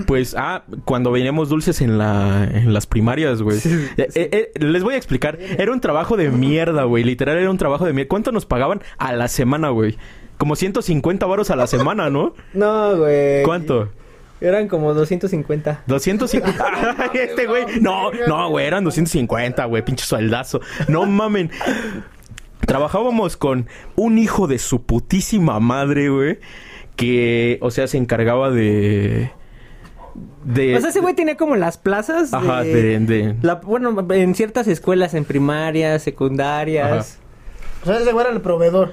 pues, 0.06 0.36
ah, 0.38 0.64
cuando 0.86 1.12
veníamos 1.12 1.50
dulces 1.50 1.82
en, 1.82 1.98
la, 1.98 2.44
en 2.52 2.74
las 2.74 2.86
primarias, 2.86 3.42
güey. 3.42 3.60
Sí, 3.60 3.70
Eh, 3.98 4.08
eh, 4.16 4.52
eh, 4.56 4.60
les 4.60 4.84
voy 4.84 4.96
a 4.96 4.98
explicar. 4.98 5.38
Era 5.40 5.72
un 5.72 5.80
trabajo 5.82 6.18
de 6.18 6.30
mierda, 6.30 6.84
güey. 6.84 7.04
Literal, 7.04 7.38
era 7.38 7.50
un 7.50 7.58
trabajo 7.58 7.86
de 7.86 7.94
mierda. 7.94 8.10
¿Cuánto 8.10 8.32
nos 8.32 8.46
pagaban 8.46 8.82
a 8.98 9.14
la 9.14 9.28
semana, 9.28 9.70
güey? 9.70 9.98
Como 10.38 10.56
150 10.56 11.26
varos 11.26 11.50
a 11.50 11.56
la 11.56 11.68
semana, 11.68 12.10
¿no? 12.10 12.34
No, 12.54 12.98
güey. 12.98 13.44
¿Cuánto? 13.44 13.90
Eran 14.40 14.68
como 14.68 14.94
250. 14.94 15.84
250. 15.88 16.66
Ay, 17.00 17.10
este 17.14 17.48
güey. 17.48 17.66
No, 17.82 18.12
no, 18.28 18.50
güey, 18.50 18.68
eran 18.68 18.84
250, 18.84 19.66
güey, 19.66 19.84
pinche 19.84 20.06
sueldazo. 20.06 20.62
No 20.88 21.06
mamen. 21.08 21.50
Trabajábamos 22.66 23.38
con 23.38 23.68
un 23.96 24.18
hijo 24.18 24.46
de 24.48 24.60
su 24.60 24.84
putísima 24.84 25.60
madre, 25.60 26.10
güey, 26.10 26.40
que, 26.96 27.58
o 27.62 27.72
sea, 27.72 27.88
se 27.88 27.98
encargaba 27.98 28.52
de 28.52 29.32
de 30.44 30.76
O 30.76 30.82
sea, 30.82 30.90
ese 30.90 31.00
güey 31.00 31.14
tenía 31.14 31.38
como 31.38 31.56
las 31.56 31.78
plazas. 31.78 32.34
Ajá, 32.34 32.64
de... 32.64 32.74
de, 32.74 33.00
de- 33.00 33.36
La, 33.42 33.56
bueno, 33.56 34.06
en 34.12 34.36
ciertas 34.36 34.68
escuelas, 34.68 35.14
en 35.14 35.24
primarias, 35.26 36.04
secundarias. 36.04 37.20
O 37.84 37.86
sea, 37.86 38.00
ese 38.00 38.12
güey 38.12 38.26
era 38.26 38.36
el 38.36 38.42
proveedor. 38.42 38.92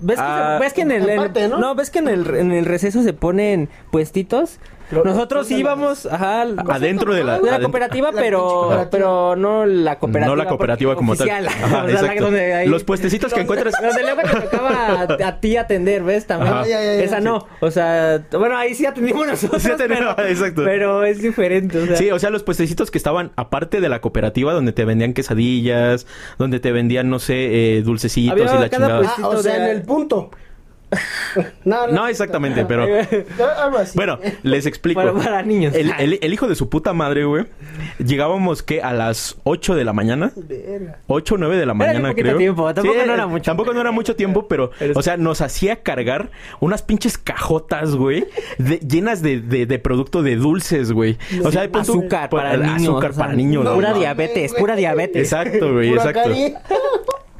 ¿Ves, 0.00 0.16
que, 0.18 0.24
Ah, 0.26 0.58
ves 0.60 0.72
que 0.72 0.82
en 0.82 0.90
el, 0.92 1.08
en- 1.08 1.18
aparte, 1.18 1.48
¿no? 1.48 1.74
ves 1.74 1.90
que 1.90 1.98
en 2.00 2.08
el, 2.08 2.26
en 2.34 2.52
el 2.52 2.64
receso 2.64 3.02
se 3.02 3.12
ponen 3.12 3.68
puestitos. 3.90 4.58
Nosotros 4.90 5.50
los- 5.50 5.58
íbamos, 5.58 6.06
ajá, 6.06 6.42
adentro 6.68 7.14
de 7.14 7.24
la, 7.24 7.38
de 7.38 7.48
adentro- 7.48 7.62
cooperativa, 7.62 8.12
La 8.12 8.20
pero, 8.20 8.40
cooperativa. 8.42 8.90
pero 8.90 9.36
no 9.36 9.66
la 9.66 9.98
cooperativa. 9.98 10.26
no 10.36 10.36
la 10.42 10.46
cooperativa 10.48 10.94
como 10.94 11.12
oficial. 11.12 11.44
tal. 11.46 11.54
Ajá, 11.54 11.64
O 11.66 11.68
sea, 11.70 11.82
la- 11.84 11.92
exacto. 11.92 12.24
donde 12.24 12.54
ahí- 12.54 12.68
Los 12.68 12.84
puestecitos 12.84 13.32
que 13.32 13.40
encuentras 13.42 13.74
Donde 13.80 14.02
luego 14.02 14.20
te 14.22 14.40
tocaba 14.40 15.06
a, 15.20 15.26
a 15.28 15.40
ti 15.40 15.56
atender, 15.56 16.02
¿ves? 16.02 16.26
También. 16.26 16.54
Esa 17.00 17.18
sí. 17.18 17.24
no. 17.24 17.46
O 17.60 17.70
sea, 17.70 18.22
bueno, 18.32 18.56
ahí 18.56 18.74
sí 18.74 18.86
atendimos 18.86 19.26
nosotros. 19.26 19.62
Sí 19.62 19.70
atendimos, 19.70 20.14
pero, 20.16 20.28
exacto. 20.28 20.62
Pero 20.64 21.04
es 21.04 21.20
diferente, 21.22 21.78
o 21.78 21.86
sea. 21.86 21.96
Sí, 21.96 22.10
o 22.10 22.18
sea, 22.18 22.30
los 22.30 22.42
puestecitos 22.42 22.90
que 22.90 22.98
estaban 22.98 23.32
aparte 23.36 23.80
de 23.80 23.88
la 23.88 24.00
cooperativa 24.00 24.52
donde 24.52 24.72
te 24.72 24.84
vendían 24.84 25.12
quesadillas, 25.14 26.06
donde 26.38 26.60
te 26.60 26.72
vendían, 26.72 27.08
no 27.10 27.18
sé, 27.18 27.78
eh, 27.78 27.82
dulcecitos 27.82 28.32
Había 28.32 28.54
y 28.56 28.60
la 28.60 28.68
chingada. 28.70 29.14
Ah, 29.18 29.28
o 29.28 29.36
sea, 29.38 29.58
de- 29.58 29.64
en 29.64 29.76
el 29.76 29.82
punto. 29.82 30.30
no, 31.64 31.86
No 31.88 32.06
exactamente, 32.08 32.64
pero 32.64 32.84
Algo 33.62 33.78
así. 33.78 33.96
bueno, 33.96 34.18
les 34.42 34.66
explico. 34.66 35.00
Para, 35.00 35.12
para 35.12 35.42
niños. 35.42 35.74
El, 35.74 35.90
el- 35.98 36.18
el 36.22 36.32
hijo 36.32 36.46
de 36.48 36.54
su 36.54 36.68
puta 36.68 36.92
madre, 36.92 37.24
güey. 37.24 37.44
Llegábamos 37.98 38.62
que 38.62 38.82
a 38.82 38.92
las 38.92 39.36
8 39.44 39.74
de 39.74 39.84
la 39.84 39.92
mañana. 39.92 40.32
Verga. 40.36 40.98
8 41.06 41.34
o 41.34 41.38
9 41.38 41.56
de 41.56 41.66
la 41.66 41.74
mañana, 41.74 42.14
creo. 42.14 42.36
tiempo, 42.36 42.72
tampoco 42.74 42.98
no 43.06 43.14
era 43.14 43.26
mucho. 43.26 43.44
Tampoco 43.44 43.72
no 43.72 43.80
era 43.80 43.90
mucho 43.90 44.16
tiempo, 44.16 44.48
pero, 44.48 44.70
o 44.94 45.02
sea, 45.02 45.16
nos 45.16 45.40
hacía 45.40 45.76
cargar 45.82 46.30
unas 46.60 46.82
pinches 46.82 47.18
cajotas, 47.18 47.94
güey, 47.96 48.26
de- 48.58 48.78
llenas 48.78 49.22
de, 49.22 49.40
de, 49.40 49.66
de 49.66 49.78
producto 49.78 50.22
de 50.22 50.36
dulces, 50.36 50.92
güey. 50.92 51.18
O 51.44 51.50
sea, 51.50 51.68
tú- 51.70 51.78
azúcar 51.78 52.28
pon- 52.30 52.40
para 52.40 52.56
niños. 52.56 52.82
Azúcar 52.82 53.10
o 53.10 53.14
sea, 53.14 53.24
para 53.24 53.34
niños. 53.36 53.64
no 53.64 53.74
Pura 53.74 53.92
diabetes, 53.94 54.52
pura 54.54 54.76
diabetes. 54.76 55.32
Exacto, 55.32 55.72
güey, 55.72 55.90
Pura 55.90 56.10
exacto. 56.10 56.30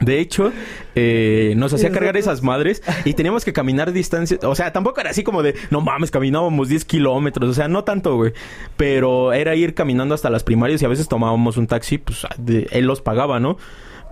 De 0.04 0.20
hecho, 0.20 0.52
eh, 0.94 1.54
nos 1.56 1.72
hacía 1.72 1.90
cargar 1.90 2.16
esas 2.16 2.42
madres 2.42 2.82
y 3.04 3.14
teníamos 3.14 3.44
que 3.44 3.52
caminar 3.52 3.92
distancias. 3.92 4.42
O 4.44 4.54
sea, 4.54 4.72
tampoco 4.72 5.00
era 5.00 5.10
así 5.10 5.22
como 5.22 5.42
de, 5.42 5.54
no 5.70 5.80
mames, 5.80 6.10
caminábamos 6.10 6.68
10 6.68 6.84
kilómetros. 6.84 7.50
O 7.50 7.54
sea, 7.54 7.68
no 7.68 7.84
tanto, 7.84 8.16
güey. 8.16 8.32
Pero 8.76 9.32
era 9.32 9.54
ir 9.54 9.74
caminando 9.74 10.14
hasta 10.14 10.30
las 10.30 10.44
primarias 10.44 10.82
y 10.82 10.84
a 10.84 10.88
veces 10.88 11.08
tomábamos 11.08 11.56
un 11.56 11.66
taxi, 11.66 11.98
pues 11.98 12.26
de- 12.38 12.68
él 12.70 12.86
los 12.86 13.00
pagaba, 13.00 13.40
¿no? 13.40 13.56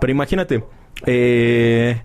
Pero 0.00 0.10
imagínate, 0.10 0.64
eh, 1.06 2.02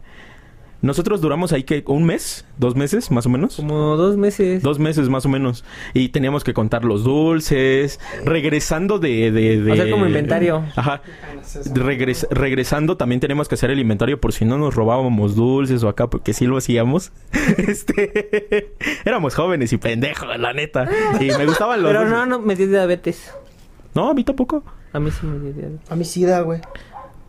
nosotros 0.82 1.22
duramos 1.22 1.54
ahí 1.54 1.64
que 1.64 1.84
un 1.88 2.04
mes, 2.06 2.46
dos 2.58 2.76
meses, 2.76 3.10
más 3.12 3.26
o 3.26 3.30
menos. 3.30 3.56
Como 3.56 3.96
dos 3.98 4.16
meses. 4.18 4.62
Dos 4.62 4.78
meses 4.80 5.10
más 5.10 5.26
o 5.26 5.30
menos. 5.30 5.66
Y 5.94 6.10
teníamos 6.10 6.44
que 6.44 6.54
contar 6.54 6.86
los 6.86 7.04
dulces. 7.04 8.00
Regresando 8.24 9.00
de... 9.00 9.32
de, 9.32 9.62
de- 9.62 9.72
Hacer 9.74 9.90
como 9.90 10.06
inventario. 10.06 10.64
Ajá. 10.76 11.02
Regres- 11.74 12.28
regresando 12.30 12.98
también 12.98 13.20
tenemos 13.20 13.48
que 13.48 13.56
hacer 13.56 13.72
el 13.72 13.80
inventario 13.80 14.20
por 14.22 14.34
si 14.34 14.46
no 14.46 14.58
nos 14.58 14.76
robábamos 14.76 15.36
dulces 15.36 15.84
o 15.84 15.90
acá, 15.90 16.10
porque 16.10 16.34
sí 16.34 16.46
lo 16.46 16.58
hacíamos. 16.58 17.12
este... 17.58 18.74
Éramos 19.06 19.34
jóvenes 19.36 19.74
y 19.74 19.78
pendejos, 19.78 20.28
la 20.38 20.54
neta. 20.54 20.88
Y 21.20 21.26
me 21.38 21.46
gustaban 21.46 21.82
los 21.82 21.90
Pero 21.92 22.02
dulces. 22.02 22.18
no, 22.18 22.26
no, 22.26 22.40
me 22.40 22.56
dio 22.56 22.68
diabetes. 22.68 23.34
No, 23.96 24.10
a 24.10 24.14
mí 24.14 24.24
tampoco. 24.24 24.64
A 24.94 25.00
mí 25.00 25.10
sí 25.12 25.26
me 25.26 25.40
dio 25.40 25.54
diabetes. 25.54 25.92
A 25.92 25.96
mi 25.96 26.06
sida, 26.06 26.42
güey. 26.42 26.62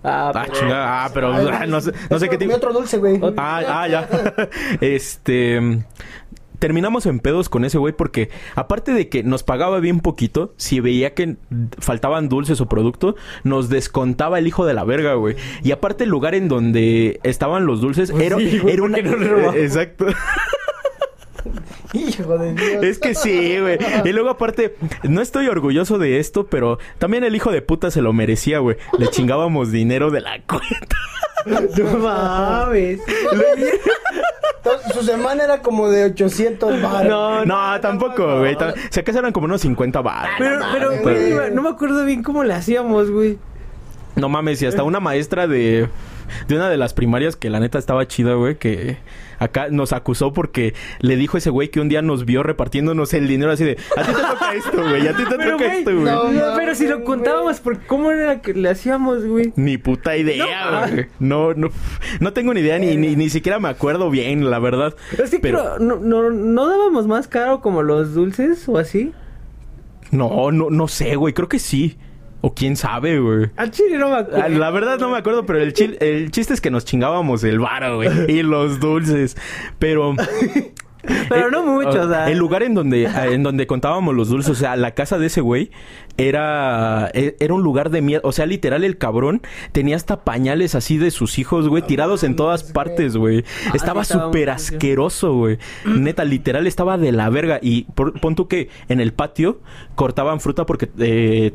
Ah, 0.04 0.30
Ah, 0.34 0.42
pero- 0.46 0.54
chingada. 0.61 1.04
Ah, 1.04 1.11
pero 1.12 1.34
Ay, 1.34 1.46
ah, 1.52 1.66
no 1.66 1.80
sé, 1.80 1.92
no 2.11 2.18
sé 2.18 2.28
qué 2.28 2.38
tipo... 2.38 2.54
otro 2.54 2.72
dulce, 2.72 2.98
güey. 2.98 3.20
Ah, 3.37 3.62
ah, 3.66 3.88
ya. 3.88 4.08
este. 4.80 5.84
Terminamos 6.58 7.06
en 7.06 7.20
pedos 7.20 7.48
con 7.48 7.64
ese 7.64 7.78
güey 7.78 7.92
porque, 7.94 8.30
aparte 8.56 8.92
de 8.92 9.08
que 9.08 9.22
nos 9.22 9.44
pagaba 9.44 9.78
bien 9.78 10.00
poquito, 10.00 10.54
si 10.56 10.80
veía 10.80 11.14
que 11.14 11.37
faltaban 11.78 12.28
dulces 12.28 12.61
o 12.61 12.66
producto, 12.68 13.14
nos 13.44 13.68
descontaba 13.68 14.40
el 14.40 14.48
hijo 14.48 14.66
de 14.66 14.74
la 14.74 14.82
verga, 14.82 15.14
güey. 15.14 15.37
Y 15.62 15.70
aparte, 15.70 16.02
el 16.02 16.11
lugar 16.11 16.34
en 16.34 16.48
donde 16.48 17.20
estaban 17.22 17.64
los 17.64 17.80
dulces 17.80 18.11
era, 18.11 18.34
Pues 18.37 18.50
sí, 18.50 18.58
güey, 18.58 18.74
era 18.74 18.82
¿por 18.82 18.90
una. 18.90 19.02
no 19.02 19.14
robamos? 19.14 19.54
Exacto. 19.54 20.06
Hijo 21.92 22.37
de 22.38 22.55
Dios. 22.55 22.85
Es 22.85 22.98
que 22.98 23.14
sí, 23.14 23.59
güey. 23.61 23.79
Y 24.05 24.12
luego, 24.12 24.31
aparte, 24.31 24.74
no 25.05 25.20
estoy 25.20 25.48
orgulloso 25.48 25.98
de 25.98 26.18
esto, 26.18 26.46
pero 26.46 26.79
también 26.98 27.24
el 27.24 27.35
hijo 27.35 27.51
de 27.51 27.62
puta 27.62 27.90
se 27.90 28.03
lo 28.03 28.12
merecía, 28.12 28.59
güey. 28.59 28.77
Le 28.98 29.09
chingábamos 29.09 29.70
dinero 29.72 30.11
de 30.11 30.20
la 30.20 30.40
cuenta. 30.42 30.96
No 31.46 31.98
mames. 31.98 33.01
Entonces, 34.59 34.92
Su 34.92 35.03
semana 35.03 35.44
era 35.44 35.62
como 35.62 35.88
de 35.88 36.05
800 36.07 36.83
baros. 36.83 37.09
No, 37.09 37.44
No, 37.46 37.81
tampoco, 37.81 38.40
güey. 38.40 38.57
Si 38.90 39.01
acaso 39.01 39.20
eran 39.20 39.33
como 39.33 39.46
unos 39.46 39.61
50 39.62 40.01
baros. 40.03 40.33
Pero, 40.38 40.61
pero, 40.72 40.88
güey, 41.01 41.33
güey. 41.33 41.51
no 41.53 41.62
me 41.62 41.70
acuerdo 41.70 42.05
bien 42.05 42.22
cómo 42.22 42.44
le 42.44 42.55
hacíamos, 42.55 43.11
güey. 43.11 43.38
No 44.16 44.29
mames, 44.29 44.61
y 44.62 44.66
hasta 44.66 44.83
una 44.83 45.01
maestra 45.01 45.46
de, 45.46 45.88
de 46.49 46.57
una 46.57 46.69
de 46.71 46.77
las 46.77 46.95
primarias 46.95 47.37
que 47.37 47.51
la 47.51 47.61
neta 47.61 47.79
estaba 47.79 48.07
chida, 48.07 48.35
güey, 48.35 48.57
que 48.57 48.97
acá 49.38 49.69
nos 49.71 49.93
acusó 49.93 50.33
porque 50.33 50.75
le 51.01 51.14
dijo 51.17 51.38
ese 51.38 51.51
güey 51.51 51.69
que 51.71 51.81
un 51.81 51.88
día 51.88 52.03
nos 52.03 52.25
vio 52.25 52.43
repartiéndonos 52.43 53.14
el 53.14 53.29
dinero 53.29 53.53
así 53.53 53.64
de, 53.64 53.79
a 53.97 54.03
ti 54.03 54.12
te 54.12 54.21
toca 54.21 54.55
esto, 54.57 54.83
güey, 54.83 55.07
a 55.07 55.17
ti 55.17 55.23
te 55.29 55.37
Pero, 55.37 55.51
toca 55.53 55.64
güey, 55.67 55.79
esto, 55.79 55.91
güey. 55.93 56.05
no. 56.05 56.33
No, 56.33 56.57
pero 56.57 56.75
si 56.75 56.87
lo 56.88 57.05
contábamos, 57.05 57.61
¿por 57.61 57.79
¿cómo 57.87 58.11
era 58.11 58.41
que 58.43 58.55
le 58.55 58.69
hacíamos, 58.69 59.25
güey? 59.25 59.53
Ni 59.57 59.79
puta 59.79 60.17
idea, 60.17 60.88
güey. 60.91 61.07
No, 61.21 61.55
no, 61.55 61.69
no 62.21 62.33
tengo 62.33 62.53
ni 62.55 62.61
idea, 62.61 62.79
ni, 62.79 62.97
ni, 62.97 63.14
ni 63.17 63.31
siquiera 63.31 63.59
me 63.61 63.69
acuerdo 63.69 64.11
bien, 64.11 64.51
la 64.51 64.59
verdad. 64.59 64.95
Es 65.23 65.31
que 65.31 65.38
Pero- 65.38 65.59
creo- 65.77 65.79
no, 65.79 65.97
no, 65.97 66.31
no 66.31 66.67
dábamos 66.69 67.07
más 67.07 67.29
caro 67.29 67.61
como 67.61 67.83
los 67.83 68.14
dulces 68.14 68.69
o 68.69 68.77
así. 68.79 69.12
No, 70.11 70.51
no, 70.51 70.71
no 70.71 70.88
sé, 70.88 71.17
güey, 71.17 71.35
creo 71.35 71.49
que 71.49 71.59
sí. 71.59 71.97
O 72.40 72.55
quién 72.55 72.77
sabe, 72.77 73.18
güey. 73.18 73.51
Al 73.57 73.70
chile 73.70 73.98
no 73.98 74.11
me 74.11 74.16
acuerdo. 74.18 74.42
Ah, 74.44 74.48
La 74.48 74.70
verdad 74.70 74.98
no 74.98 75.11
me 75.11 75.18
acuerdo, 75.18 75.44
pero 75.44 75.61
el, 75.61 75.72
chil- 75.74 75.96
el 76.01 76.31
chiste 76.31 76.55
es 76.55 76.61
que 76.61 76.70
nos 76.70 76.85
chingábamos 76.85 77.42
el 77.44 77.59
varo, 77.59 77.96
güey. 77.96 78.09
Y 78.31 78.42
los 78.42 78.79
dulces. 78.81 79.37
Pero... 79.79 80.14
Pero 81.31 81.51
no 81.51 81.62
mucho, 81.62 82.03
o 82.03 82.09
sea. 82.09 82.29
El 82.29 82.38
lugar 82.38 82.62
en 82.64 82.74
donde, 82.74 83.05
en 83.05 83.42
donde 83.44 83.66
contábamos 83.68 84.14
los 84.14 84.29
dulces, 84.29 84.51
o 84.51 84.55
sea, 84.57 84.74
la 84.77 84.90
casa 84.94 85.16
de 85.16 85.29
ese 85.29 85.40
güey 85.40 85.70
era, 86.18 87.09
e- 87.14 87.37
era 87.40 87.55
un 87.55 87.62
lugar 87.62 87.88
de 87.90 88.03
miedo. 88.03 88.20
O 88.24 88.33
sea, 88.33 88.44
literal, 88.46 88.85
el 88.85 88.98
cabrón 88.98 89.40
tenía 89.72 89.96
hasta 89.96 90.24
pañales 90.24 90.74
así 90.74 90.98
de 90.98 91.11
sus 91.11 91.38
hijos, 91.38 91.68
güey, 91.68 91.83
tirados 91.83 92.24
en 92.24 92.37
todas 92.37 92.64
partes, 92.64 93.16
güey. 93.16 93.44
Ah, 93.68 93.72
Estaba 93.74 94.05
súper 94.05 94.51
asqueroso, 94.51 95.33
güey. 95.35 95.59
Neta, 95.87 96.24
literal, 96.24 96.66
estaba 96.66 96.98
de 96.98 97.12
la 97.12 97.31
verga. 97.31 97.59
Y 97.62 97.85
por- 97.94 98.20
pon 98.20 98.35
tú 98.35 98.48
que 98.48 98.68
en 98.88 99.01
el 99.01 99.12
patio 99.12 99.61
cortaban 99.94 100.40
fruta 100.40 100.66
porque... 100.66 100.90
eh, 100.98 101.55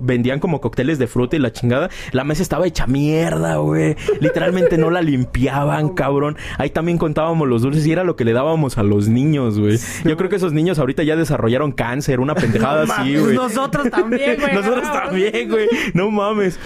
vendían 0.00 0.40
como 0.40 0.60
cócteles 0.60 0.98
de 0.98 1.06
fruta 1.06 1.36
y 1.36 1.38
la 1.38 1.52
chingada. 1.52 1.90
La 2.12 2.24
mesa 2.24 2.42
estaba 2.42 2.66
hecha 2.66 2.86
mierda, 2.86 3.56
güey. 3.56 3.96
Literalmente 4.20 4.78
no 4.78 4.90
la 4.90 5.02
limpiaban, 5.02 5.90
cabrón. 5.90 6.36
Ahí 6.58 6.70
también 6.70 6.98
contábamos 6.98 7.48
los 7.48 7.62
dulces 7.62 7.86
y 7.86 7.92
era 7.92 8.04
lo 8.04 8.16
que 8.16 8.24
le 8.24 8.32
dábamos 8.32 8.78
a 8.78 8.82
los 8.82 9.08
niños, 9.08 9.58
güey. 9.58 9.78
Yo 10.04 10.16
creo 10.16 10.30
que 10.30 10.36
esos 10.36 10.52
niños 10.52 10.78
ahorita 10.78 11.02
ya 11.02 11.16
desarrollaron 11.16 11.72
cáncer, 11.72 12.20
una 12.20 12.34
pendejada 12.34 12.84
así, 12.84 13.16
güey. 13.16 13.34
Nosotros 13.34 13.90
también, 13.90 14.36
güey. 14.40 14.54
Nosotros 14.54 14.92
también, 14.92 15.48
güey. 15.48 15.68
No 15.92 16.10
mames. 16.10 16.58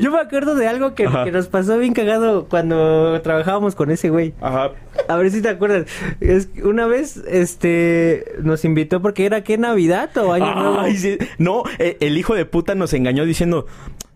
Yo 0.00 0.10
me 0.10 0.20
acuerdo 0.20 0.54
de 0.54 0.66
algo 0.68 0.94
que, 0.94 1.08
que 1.24 1.32
nos 1.32 1.48
pasó 1.48 1.78
bien 1.78 1.94
cagado 1.94 2.46
cuando 2.48 3.20
trabajábamos 3.22 3.74
con 3.74 3.90
ese 3.90 4.10
güey. 4.10 4.34
Ajá. 4.40 4.70
A 5.08 5.16
ver 5.16 5.30
si 5.30 5.42
te 5.42 5.48
acuerdas. 5.48 5.86
Es 6.20 6.46
que 6.46 6.62
una 6.62 6.86
vez, 6.86 7.16
este, 7.28 8.24
nos 8.42 8.64
invitó 8.64 9.02
porque 9.02 9.26
era 9.26 9.42
que 9.42 9.58
Navidad 9.58 10.16
o 10.18 10.32
Año 10.32 10.54
Nuevo. 10.54 10.80
Ay, 10.80 10.96
sí. 10.96 11.18
No, 11.38 11.64
eh, 11.78 11.96
el 12.00 12.16
hijo 12.16 12.34
de 12.34 12.44
puta 12.44 12.74
nos 12.74 12.92
engañó 12.92 13.24
diciendo. 13.24 13.66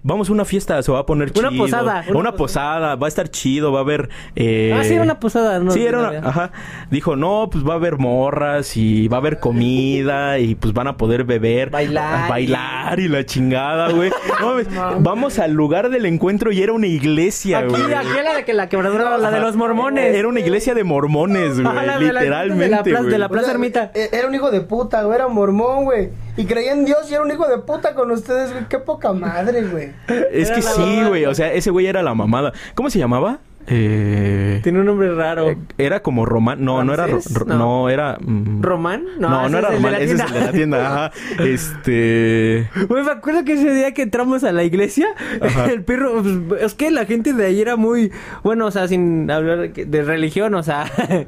Vamos 0.06 0.28
a 0.28 0.32
una 0.34 0.44
fiesta, 0.44 0.82
se 0.82 0.92
va 0.92 0.98
a 0.98 1.06
poner 1.06 1.30
chido. 1.32 1.48
Una 1.48 1.56
posada, 1.58 2.04
Una, 2.10 2.18
una 2.20 2.32
posada, 2.32 2.94
va 2.94 3.06
a 3.06 3.08
estar 3.08 3.28
chido, 3.30 3.72
va 3.72 3.78
a 3.78 3.82
haber... 3.82 4.10
eh, 4.36 4.76
Ah, 4.78 4.84
sí, 4.84 4.92
era 4.92 5.02
una 5.02 5.18
posada, 5.18 5.58
¿no? 5.60 5.70
sí, 5.70 5.82
era 5.82 5.98
una... 6.10 6.28
Ajá. 6.28 6.52
Dijo, 6.90 7.16
no, 7.16 7.48
pues 7.50 7.66
va 7.66 7.72
a 7.72 7.76
haber 7.76 7.96
morras 7.96 8.76
y 8.76 9.08
va 9.08 9.16
a 9.16 9.20
haber 9.20 9.40
comida 9.40 10.38
y 10.38 10.56
pues 10.56 10.74
van 10.74 10.88
a 10.88 10.98
poder 10.98 11.24
beber. 11.24 11.70
Bailar. 11.70 12.28
Bailar 12.28 13.00
y 13.00 13.08
la 13.08 13.24
chingada, 13.24 13.90
güey. 13.92 14.10
No 14.40 14.46
mames, 14.46 14.66
Vamos 15.02 15.38
al 15.38 15.52
lugar 15.52 15.88
del 15.88 16.04
encuentro 16.04 16.52
y 16.52 16.60
era 16.62 16.74
una 16.74 16.86
iglesia, 16.86 17.60
Aquí, 17.60 17.68
güey. 17.68 17.94
aquí 17.94 18.08
la 18.22 18.34
de 18.34 18.44
que 18.44 18.52
la 18.52 18.68
quebradora, 18.68 19.16
la 19.16 19.30
de 19.30 19.40
los 19.40 19.56
mormones. 19.56 20.14
Era 20.14 20.28
una 20.28 20.40
iglesia 20.40 20.74
de 20.74 20.84
mormones, 20.84 21.60
güey. 21.60 21.66
Ajá, 21.76 21.86
la 21.86 21.98
de 21.98 22.12
la- 22.12 22.20
literalmente, 22.20 22.64
de 22.64 22.70
la 22.70 22.82
plaza- 22.82 22.98
güey. 23.00 23.10
de 23.12 23.18
la 23.18 23.26
O 23.26 23.28
sea, 23.28 23.38
Plaza 23.38 23.52
Ermita. 23.52 23.90
Era 23.94 24.28
un 24.28 24.34
hijo 24.34 24.50
de 24.50 24.60
puta, 24.60 25.02
güey. 25.04 25.14
Era 25.16 25.28
mormón, 25.28 25.84
güey. 25.84 26.10
Y 26.36 26.46
creía 26.46 26.72
en 26.72 26.84
Dios 26.84 27.08
y 27.10 27.14
era 27.14 27.22
un 27.22 27.30
hijo 27.30 27.46
de 27.48 27.58
puta 27.58 27.94
con 27.94 28.10
ustedes, 28.10 28.52
güey. 28.52 28.64
Qué 28.68 28.78
poca 28.78 29.12
madre, 29.12 29.62
güey. 29.62 29.90
Es 30.32 30.48
Era 30.48 30.56
que 30.56 30.62
sí, 30.62 30.80
mamada. 30.80 31.08
güey. 31.08 31.24
O 31.26 31.34
sea, 31.34 31.52
ese 31.52 31.70
güey 31.70 31.86
era 31.86 32.02
la 32.02 32.14
mamada. 32.14 32.52
¿Cómo 32.74 32.90
se 32.90 32.98
llamaba? 32.98 33.38
Eh... 33.66 34.60
Tiene 34.62 34.80
un 34.80 34.84
nombre 34.84 35.14
raro. 35.14 35.48
eh, 35.48 35.56
Era 35.78 36.00
como 36.02 36.26
Román. 36.26 36.62
No, 36.62 36.84
no 36.84 36.92
era. 36.92 37.06
No. 37.06 37.56
no. 37.56 37.88
era. 37.88 38.18
mm, 38.20 38.60
¿Román? 38.62 39.04
No, 39.18 39.30
no, 39.30 39.46
ese 39.46 39.58
era 39.58 39.68
es 39.68 39.74
Román. 39.76 39.94
Ese 39.94 40.14
es 40.14 40.20
el 40.20 40.32
de 40.34 40.40
la 40.40 40.52
tienda. 40.52 40.86
Ajá. 40.86 41.12
Este. 41.44 42.68
Güey, 42.88 43.04
me 43.04 43.10
acuerdo 43.12 43.44
que 43.44 43.54
ese 43.54 43.72
día 43.72 43.92
que 43.94 44.02
entramos 44.02 44.44
a 44.44 44.52
la 44.52 44.64
iglesia, 44.64 45.08
el 45.70 45.82
perro, 45.82 46.22
pues, 46.48 46.62
es 46.62 46.74
que 46.74 46.90
la 46.90 47.06
gente 47.06 47.32
de 47.32 47.46
ahí 47.46 47.60
era 47.60 47.76
muy, 47.76 48.12
bueno, 48.42 48.66
o 48.66 48.70
sea, 48.70 48.86
sin 48.88 49.30
hablar 49.30 49.72
de 49.72 50.02
religión, 50.02 50.54
o 50.54 50.62
sea, 50.62 50.84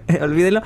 olvídelo, 0.20 0.60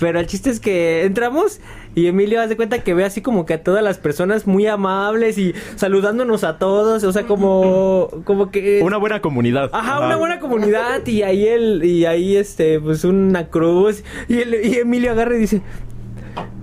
pero 0.00 0.20
el 0.20 0.26
chiste 0.26 0.50
es 0.50 0.60
que 0.60 1.04
entramos 1.04 1.60
y 1.94 2.06
Emilio 2.06 2.40
hace 2.40 2.56
cuenta 2.56 2.82
que 2.82 2.94
ve 2.94 3.04
así 3.04 3.20
como 3.22 3.46
que 3.46 3.54
a 3.54 3.62
todas 3.62 3.82
las 3.82 3.98
personas 3.98 4.46
muy 4.46 4.66
amables 4.66 5.38
y 5.38 5.54
saludándonos 5.76 6.44
a 6.44 6.58
todos, 6.58 7.04
o 7.04 7.12
sea, 7.12 7.24
como, 7.26 8.08
como 8.24 8.50
que... 8.50 8.80
Una 8.82 8.96
buena 8.96 9.20
comunidad. 9.20 9.70
Ajá, 9.72 10.00
una 10.06 10.16
buena 10.16 10.40
comunidad 10.40 11.06
y 11.06 11.22
ahí 11.22 11.46
él, 11.46 11.84
y 11.84 12.04
ahí 12.04 12.36
este, 12.36 12.80
pues 12.80 13.04
una 13.04 13.48
cruz 13.48 14.02
y, 14.28 14.38
el- 14.40 14.54
y 14.64 14.78
Emilio 14.78 15.12
agarra 15.12 15.36
y 15.36 15.40
dice... 15.40 15.62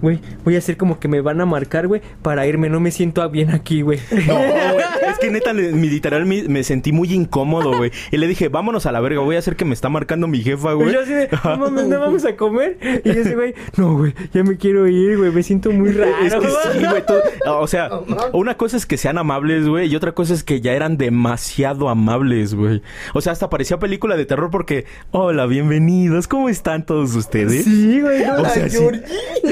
Güey, 0.02 0.20
voy 0.44 0.56
a 0.56 0.58
hacer 0.58 0.78
como 0.78 1.00
que 1.00 1.08
me 1.08 1.22
van 1.22 1.42
a 1.42 1.46
marcar, 1.46 1.88
güey, 1.88 2.02
para 2.24 2.48
irme. 2.48 2.70
No 2.70 2.80
me 2.80 2.90
siento 2.90 3.28
bien 3.30 3.52
aquí, 3.52 3.84
güey. 3.84 4.00
No, 4.28 4.34
güey. 4.74 4.86
Es 5.08 5.20
que 5.20 5.30
neta, 5.30 5.54
le- 5.54 5.74
mi- 5.74 5.90
literal 5.90 6.26
me, 6.26 6.44
me 6.44 6.64
sentí 6.64 6.92
muy 6.92 7.14
incómodo, 7.14 7.78
güey. 7.78 7.92
Y 8.12 8.18
le 8.18 8.26
dije, 8.26 8.50
vámonos 8.50 8.88
a 8.88 8.92
la 8.92 9.00
verga, 9.00 9.20
voy 9.22 9.36
a 9.36 9.40
hacer 9.40 9.56
que 9.56 9.64
me 9.66 9.74
está 9.76 9.90
marcando 9.90 10.28
mi 10.28 10.42
jefa, 10.42 10.72
Y 10.72 10.76
güey. 10.76 10.94
yo 10.94 11.02
así 11.02 11.14
de, 11.14 11.30
no 11.44 11.58
mames, 11.58 11.86
no 11.88 12.00
vamos 12.00 12.26
a 12.26 12.36
comer. 12.36 12.78
Y 13.04 13.10
ese 13.10 13.36
güey, 13.36 13.54
no, 13.78 13.96
güey, 13.96 14.14
ya 14.34 14.44
me 14.44 14.58
quiero 14.58 14.88
ir, 14.88 15.18
güey, 15.20 15.32
me 15.32 15.44
siento 15.44 15.70
muy 15.72 15.92
raro. 15.92 16.12
Es 16.24 16.34
que 16.34 16.48
sí, 16.80 16.86
güey. 16.90 17.06
todo- 17.06 17.22
O 17.60 17.68
sea, 17.68 17.92
una 18.34 18.58
cosa 18.58 18.78
es 18.78 18.88
que 18.88 18.98
sean 18.98 19.20
amables, 19.20 19.68
güey, 19.68 19.88
y 19.92 19.96
otra 19.96 20.14
cosa 20.14 20.34
es 20.34 20.44
que 20.44 20.62
ya 20.62 20.74
eran 20.74 20.98
demasiado 20.98 21.90
amables, 21.90 22.56
güey. 22.56 22.82
O 23.14 23.22
sea, 23.22 23.34
hasta 23.34 23.50
parecía 23.52 23.78
película 23.78 24.18
de 24.18 24.26
terror 24.26 24.50
porque, 24.50 24.86
hola, 25.12 25.46
bienvenidos, 25.46 26.28
¿cómo 26.28 26.50
están 26.50 26.86
todos 26.88 27.16
ustedes? 27.16 27.66
Sí, 27.66 28.02
güey, 28.02 28.26
no. 28.26 28.42
O 28.42 28.46
sea, 28.50 28.64
Ay, 28.64 28.70
sí. 28.72 28.78
Georgie. 28.80 29.02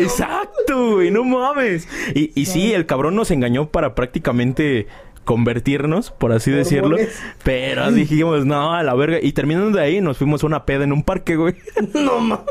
Exacto, 0.09 0.95
güey, 0.95 1.11
no 1.11 1.23
mames. 1.23 1.87
Y, 2.15 2.31
y 2.39 2.45
sí, 2.45 2.73
el 2.73 2.85
cabrón 2.85 3.15
nos 3.15 3.31
engañó 3.31 3.69
para 3.69 3.95
prácticamente 3.95 4.87
convertirnos, 5.23 6.11
por 6.11 6.31
así 6.31 6.49
decirlo. 6.51 6.97
Pero 7.43 7.91
dijimos, 7.91 8.45
no, 8.45 8.73
a 8.73 8.81
la 8.83 8.95
verga. 8.95 9.19
Y 9.21 9.31
terminando 9.33 9.77
de 9.77 9.83
ahí, 9.83 10.01
nos 10.01 10.17
fuimos 10.17 10.43
a 10.43 10.47
una 10.47 10.65
peda 10.65 10.83
en 10.83 10.91
un 10.93 11.03
parque, 11.03 11.35
güey. 11.35 11.55
No 11.93 12.19
mames. 12.19 12.45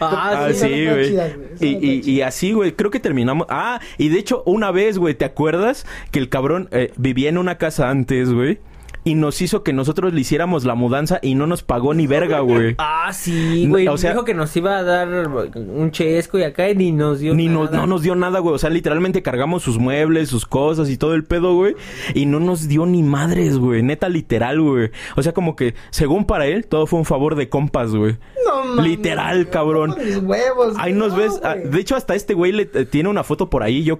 Ah, 0.00 0.46
Ah, 0.46 0.52
sí. 0.54 0.66
está 0.86 1.28
güey. 1.28 1.38
Y, 1.60 2.10
y- 2.10 2.22
así, 2.22 2.52
güey, 2.52 2.72
creo 2.72 2.90
que 2.90 3.00
terminamos. 3.00 3.46
Ah, 3.50 3.80
y 3.98 4.08
de 4.08 4.18
hecho, 4.18 4.42
una 4.46 4.70
vez, 4.70 4.96
güey, 4.96 5.14
¿te 5.14 5.24
acuerdas 5.26 5.86
que 6.10 6.18
el 6.20 6.28
cabrón 6.28 6.68
eh, 6.72 6.92
vivía 6.96 7.28
en 7.28 7.36
una 7.36 7.58
casa 7.58 7.90
antes, 7.90 8.32
güey? 8.32 8.60
Y 9.08 9.14
nos 9.14 9.40
hizo 9.40 9.62
que 9.62 9.72
nosotros 9.72 10.12
le 10.12 10.20
hiciéramos 10.20 10.64
la 10.66 10.74
mudanza 10.74 11.18
y 11.22 11.34
no 11.34 11.46
nos 11.46 11.62
pagó 11.62 11.94
ni 11.94 12.06
verga, 12.06 12.40
güey. 12.40 12.74
Ah, 12.76 13.10
sí, 13.14 13.66
güey. 13.66 13.88
O 13.88 13.96
sea- 13.96 14.10
dijo 14.10 14.24
que 14.24 14.34
nos 14.34 14.54
iba 14.54 14.76
a 14.76 14.82
dar 14.82 15.08
un 15.08 15.90
chesco 15.92 16.38
y 16.38 16.42
acá 16.42 16.68
y 16.68 16.74
ni 16.76 16.92
nos 16.92 17.20
dio 17.20 17.34
Ni 17.34 17.46
nada. 17.48 17.58
nos, 17.60 17.72
no 17.72 17.86
nos 17.86 18.02
dio 18.02 18.14
nada, 18.14 18.40
güey. 18.40 18.54
O 18.54 18.58
sea, 18.58 18.68
literalmente 18.68 19.22
cargamos 19.22 19.62
sus 19.62 19.78
muebles, 19.78 20.28
sus 20.28 20.44
cosas 20.44 20.90
y 20.90 20.98
todo 20.98 21.14
el 21.14 21.24
pedo, 21.24 21.54
güey. 21.54 21.74
Y 22.14 22.26
no 22.26 22.38
nos 22.38 22.68
dio 22.68 22.84
ni 22.84 23.02
madres, 23.02 23.56
güey. 23.58 23.82
Neta, 23.82 24.08
literal, 24.10 24.60
güey. 24.60 24.90
O 25.16 25.22
sea, 25.22 25.32
como 25.32 25.56
que, 25.56 25.74
según 25.90 26.26
para 26.26 26.46
él, 26.46 26.66
todo 26.66 26.86
fue 26.86 26.98
un 26.98 27.06
favor 27.06 27.34
de 27.34 27.48
compas, 27.48 27.94
güey. 27.94 28.16
No 28.46 28.64
mames. 28.74 28.84
Literal, 28.90 29.48
cabrón. 29.48 29.94
no, 29.96 30.18
huevos. 30.28 30.74
Ahí 30.78 30.92
nos 30.92 31.12
no, 31.12 31.18
ves. 31.18 31.40
ah, 31.44 31.54
de 31.54 31.80
hecho, 31.80 31.96
hasta 31.96 32.14
este 32.14 32.34
güey 32.34 32.52
le 32.52 32.68
eh, 32.74 32.84
tiene 32.84 33.08
una 33.08 33.24
foto 33.24 33.48
por 33.48 33.62
ahí. 33.62 33.84
Yo, 33.84 33.98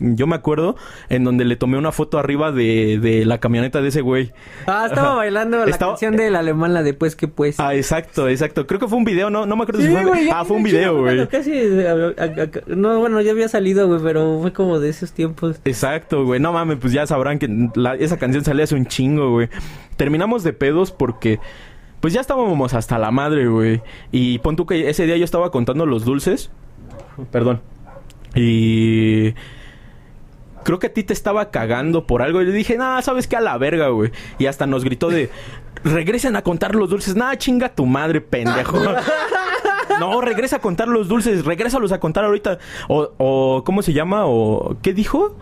yo 0.00 0.26
me 0.26 0.34
acuerdo 0.34 0.74
en 1.08 1.22
donde 1.24 1.44
le 1.44 1.54
tomé 1.56 1.78
una 1.78 1.92
foto 1.92 2.18
arriba 2.18 2.50
de, 2.52 2.98
de 3.00 3.24
la 3.24 3.38
camioneta 3.38 3.80
de 3.80 3.88
ese 3.88 4.00
güey. 4.00 4.32
Ah, 4.66 4.84
estaba 4.88 5.14
bailando 5.14 5.58
la 5.64 5.70
Estaba- 5.70 5.92
canción 5.92 6.16
del 6.16 6.36
alemán, 6.36 6.74
la 6.74 6.82
de 6.82 6.92
pues 6.94 7.16
que 7.16 7.28
pues. 7.28 7.58
Ah, 7.58 7.74
exacto, 7.74 8.28
exacto. 8.28 8.66
Creo 8.66 8.78
que 8.78 8.86
fue 8.88 8.98
un 8.98 9.04
video, 9.04 9.30
no, 9.30 9.46
no 9.46 9.56
me 9.56 9.62
acuerdo 9.62 9.80
si 9.80 9.88
fue. 9.88 10.26
ya 10.26 10.40
ah, 10.40 10.44
fue 10.44 10.56
un 10.58 10.62
video, 10.62 11.00
güey. 11.00 11.26
Casi, 11.28 11.50
eh, 11.52 11.88
a- 11.88 12.22
a- 12.22 12.24
a- 12.44 12.48
no, 12.76 12.98
bueno, 13.00 13.20
ya 13.22 13.30
había 13.32 13.48
salido, 13.48 13.88
güey, 13.88 14.00
pero 14.02 14.38
fue 14.42 14.52
como 14.52 14.78
de 14.78 14.90
esos 14.90 15.12
tiempos. 15.12 15.60
Exacto, 15.64 16.24
güey. 16.24 16.40
No 16.40 16.52
mames, 16.52 16.78
pues 16.80 16.92
ya 16.92 17.06
sabrán 17.06 17.38
que 17.38 17.48
la- 17.74 17.94
esa 17.96 18.18
canción 18.18 18.44
salía 18.44 18.64
hace 18.64 18.74
un 18.74 18.86
chingo, 18.86 19.30
güey. 19.30 19.48
Terminamos 19.96 20.42
de 20.44 20.52
pedos 20.52 20.92
porque... 20.92 21.40
Pues 22.00 22.14
ya 22.14 22.22
estábamos 22.22 22.72
hasta 22.72 22.98
la 22.98 23.10
madre, 23.10 23.46
güey. 23.48 23.82
Y 24.10 24.38
pon 24.38 24.56
tú 24.56 24.64
que 24.66 24.88
ese 24.88 25.04
día 25.04 25.18
yo 25.18 25.24
estaba 25.24 25.50
contando 25.50 25.84
los 25.84 26.04
dulces. 26.06 26.50
Perdón. 27.30 27.60
Y... 28.34 29.34
Creo 30.64 30.78
que 30.78 30.88
a 30.88 30.92
ti 30.92 31.02
te 31.02 31.12
estaba 31.12 31.50
cagando 31.50 32.06
por 32.06 32.22
algo. 32.22 32.40
Y 32.42 32.46
le 32.46 32.52
dije, 32.52 32.76
nah, 32.76 33.00
¿sabes 33.02 33.26
qué? 33.26 33.36
A 33.36 33.40
la 33.40 33.56
verga, 33.58 33.88
güey. 33.88 34.12
Y 34.38 34.46
hasta 34.46 34.66
nos 34.66 34.84
gritó 34.84 35.08
de... 35.08 35.30
Regresen 35.82 36.36
a 36.36 36.42
contar 36.42 36.74
los 36.74 36.90
dulces. 36.90 37.16
Nah, 37.16 37.36
chinga 37.36 37.70
tu 37.70 37.86
madre, 37.86 38.20
pendejo. 38.20 38.78
No, 39.98 40.22
regresa 40.22 40.56
a 40.56 40.60
contar 40.60 40.88
los 40.88 41.08
dulces. 41.08 41.44
Regrésalos 41.44 41.92
a 41.92 42.00
contar 42.00 42.24
ahorita. 42.24 42.58
O, 42.88 43.10
o 43.18 43.64
¿cómo 43.64 43.82
se 43.82 43.92
llama? 43.92 44.24
O, 44.24 44.76
¿qué 44.82 44.94
dijo? 44.94 45.36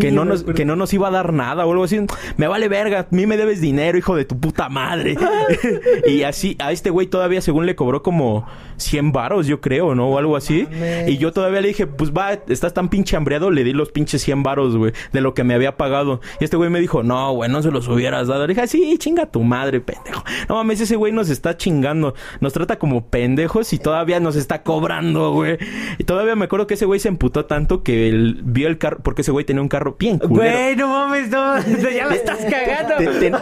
Que 0.00 0.10
no 0.12 0.24
nos 0.24 0.44
que 0.44 0.64
no 0.64 0.76
nos 0.76 0.92
iba 0.92 1.08
a 1.08 1.10
dar 1.10 1.32
nada 1.32 1.66
o 1.66 1.70
algo 1.70 1.84
así. 1.84 2.00
Me 2.36 2.46
vale 2.46 2.68
verga, 2.68 3.00
a 3.00 3.06
mí 3.10 3.26
me 3.26 3.36
debes 3.36 3.60
dinero, 3.60 3.98
hijo 3.98 4.16
de 4.16 4.24
tu 4.24 4.38
puta 4.38 4.68
madre. 4.68 5.16
y 6.06 6.22
así 6.22 6.56
a 6.58 6.72
este 6.72 6.90
güey 6.90 7.06
todavía 7.06 7.40
según 7.40 7.66
le 7.66 7.74
cobró 7.74 8.02
como 8.02 8.46
100 8.76 9.12
varos, 9.12 9.46
yo 9.46 9.60
creo, 9.60 9.94
¿no? 9.94 10.08
O 10.08 10.18
algo 10.18 10.36
así. 10.36 10.64
mames. 10.64 11.08
Y 11.08 11.18
yo 11.18 11.32
todavía 11.32 11.60
le 11.60 11.68
dije, 11.68 11.86
"Pues 11.86 12.12
va, 12.12 12.32
estás 12.32 12.74
tan 12.74 12.88
pinche 12.88 13.16
hambreado", 13.16 13.50
le 13.50 13.64
di 13.64 13.72
los 13.72 13.90
pinches 13.90 14.22
100 14.22 14.42
varos, 14.42 14.76
güey, 14.76 14.92
de 15.12 15.20
lo 15.20 15.34
que 15.34 15.44
me 15.44 15.54
había 15.54 15.76
pagado. 15.76 16.20
Y 16.40 16.44
este 16.44 16.56
güey 16.56 16.70
me 16.70 16.80
dijo, 16.80 17.02
"No, 17.02 17.32
güey, 17.32 17.50
no 17.50 17.62
se 17.62 17.70
los 17.70 17.88
hubieras 17.88 18.28
dado." 18.28 18.46
Le 18.46 18.54
dije, 18.54 18.66
"Sí, 18.66 18.96
chinga 18.98 19.26
tu 19.26 19.42
madre, 19.42 19.80
pendejo." 19.80 20.24
No 20.48 20.56
mames, 20.56 20.80
ese 20.80 20.96
güey 20.96 21.12
nos 21.12 21.28
está 21.28 21.56
chingando. 21.56 22.14
Nos 22.40 22.52
trata 22.52 22.78
como 22.78 23.06
pendejos 23.06 23.72
y 23.72 23.78
todavía 23.78 24.20
nos 24.20 24.36
está 24.36 24.62
cobrando, 24.62 25.32
güey. 25.32 25.58
Y 25.98 26.04
todavía 26.04 26.34
me 26.36 26.46
acuerdo 26.46 26.66
que 26.66 26.74
ese 26.74 26.86
güey 26.86 27.00
se 27.00 27.08
emputó 27.08 27.44
tanto 27.44 27.82
que 27.82 28.08
él 28.08 28.40
vio 28.44 28.68
el 28.68 28.78
carro 28.78 28.98
porque 29.02 29.22
ese 29.22 29.30
güey 29.30 29.44
tenía 29.44 29.62
un 29.62 29.68
carro 29.72 29.96
bien 29.98 30.18
culero. 30.18 30.36
Güey, 30.58 30.76
no 30.76 30.88
mames, 30.88 31.28
no, 31.30 31.58
ya 31.90 32.06
la 32.06 32.14
estás 32.14 32.38
cagando. 32.44 32.96
Te- 32.98 33.06
ten- 33.20 33.34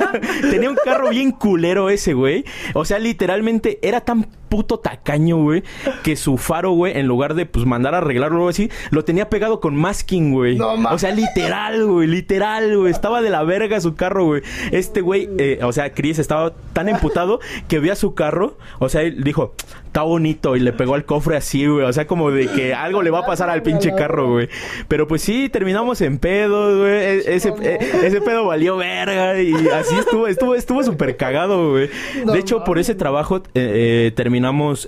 Tenía 0.50 0.68
un 0.68 0.76
carro 0.84 1.10
bien 1.10 1.30
culero 1.30 1.90
ese, 1.90 2.12
güey. 2.12 2.44
O 2.74 2.84
sea, 2.84 2.98
literalmente 2.98 3.78
era 3.82 4.00
tan 4.00 4.26
puto 4.48 4.78
tacaño, 4.78 5.36
güey, 5.42 5.62
que 6.02 6.16
su 6.16 6.36
faro, 6.38 6.70
güey, 6.72 6.98
en 6.98 7.06
lugar 7.06 7.34
de 7.34 7.46
pues 7.46 7.66
mandar 7.66 7.94
a 7.94 7.98
arreglarlo 7.98 8.44
o 8.44 8.48
así, 8.48 8.70
lo 8.90 9.04
tenía 9.04 9.28
pegado 9.28 9.60
con 9.60 9.76
masking, 9.76 10.32
güey. 10.32 10.56
No 10.56 10.74
o 10.90 10.98
sea, 10.98 11.10
literal, 11.12 11.84
güey, 11.86 12.06
literal, 12.06 12.76
güey. 12.78 12.90
Estaba 12.92 13.20
de 13.22 13.30
la 13.30 13.42
verga 13.42 13.80
su 13.80 13.94
carro, 13.94 14.24
güey. 14.26 14.42
Este 14.72 15.00
güey, 15.00 15.28
eh, 15.38 15.58
o 15.62 15.72
sea, 15.72 15.92
Chris 15.92 16.18
estaba 16.18 16.52
tan 16.72 16.88
emputado 16.88 17.40
que 17.68 17.78
vio 17.78 17.92
a 17.92 17.96
su 17.96 18.14
carro, 18.14 18.56
o 18.78 18.88
sea, 18.88 19.02
él 19.02 19.22
dijo, 19.24 19.54
está 19.86 20.02
bonito 20.02 20.56
y 20.56 20.60
le 20.60 20.72
pegó 20.72 20.94
al 20.94 21.04
cofre 21.04 21.36
así, 21.36 21.66
güey. 21.66 21.84
O 21.86 21.92
sea, 21.92 22.06
como 22.06 22.30
de 22.30 22.46
que 22.48 22.74
algo 22.74 23.02
le 23.02 23.10
va 23.10 23.20
a 23.20 23.26
pasar 23.26 23.48
al 23.50 23.62
pinche 23.62 23.94
carro, 23.94 24.30
güey. 24.32 24.48
Pero 24.88 25.06
pues 25.08 25.22
sí, 25.22 25.48
terminamos 25.48 26.00
en 26.02 26.18
pedo, 26.18 26.80
güey. 26.80 26.92
E- 26.92 27.34
Ese, 27.36 27.52
e- 27.62 27.78
ese 28.06 28.20
pedo 28.20 28.44
valió 28.46 28.76
verga 28.76 29.40
y 29.40 29.52
así 29.68 29.94
estuvo, 29.96 30.26
estuvo, 30.26 30.54
estuvo 30.54 30.82
súper 30.82 31.16
cagado, 31.16 31.70
güey. 31.70 31.88
De 32.24 32.38
hecho, 32.38 32.62
por 32.64 32.78
ese 32.78 32.94
trabajo 32.94 33.38
eh, 33.38 33.40
eh, 33.54 34.12
terminamos 34.14 34.35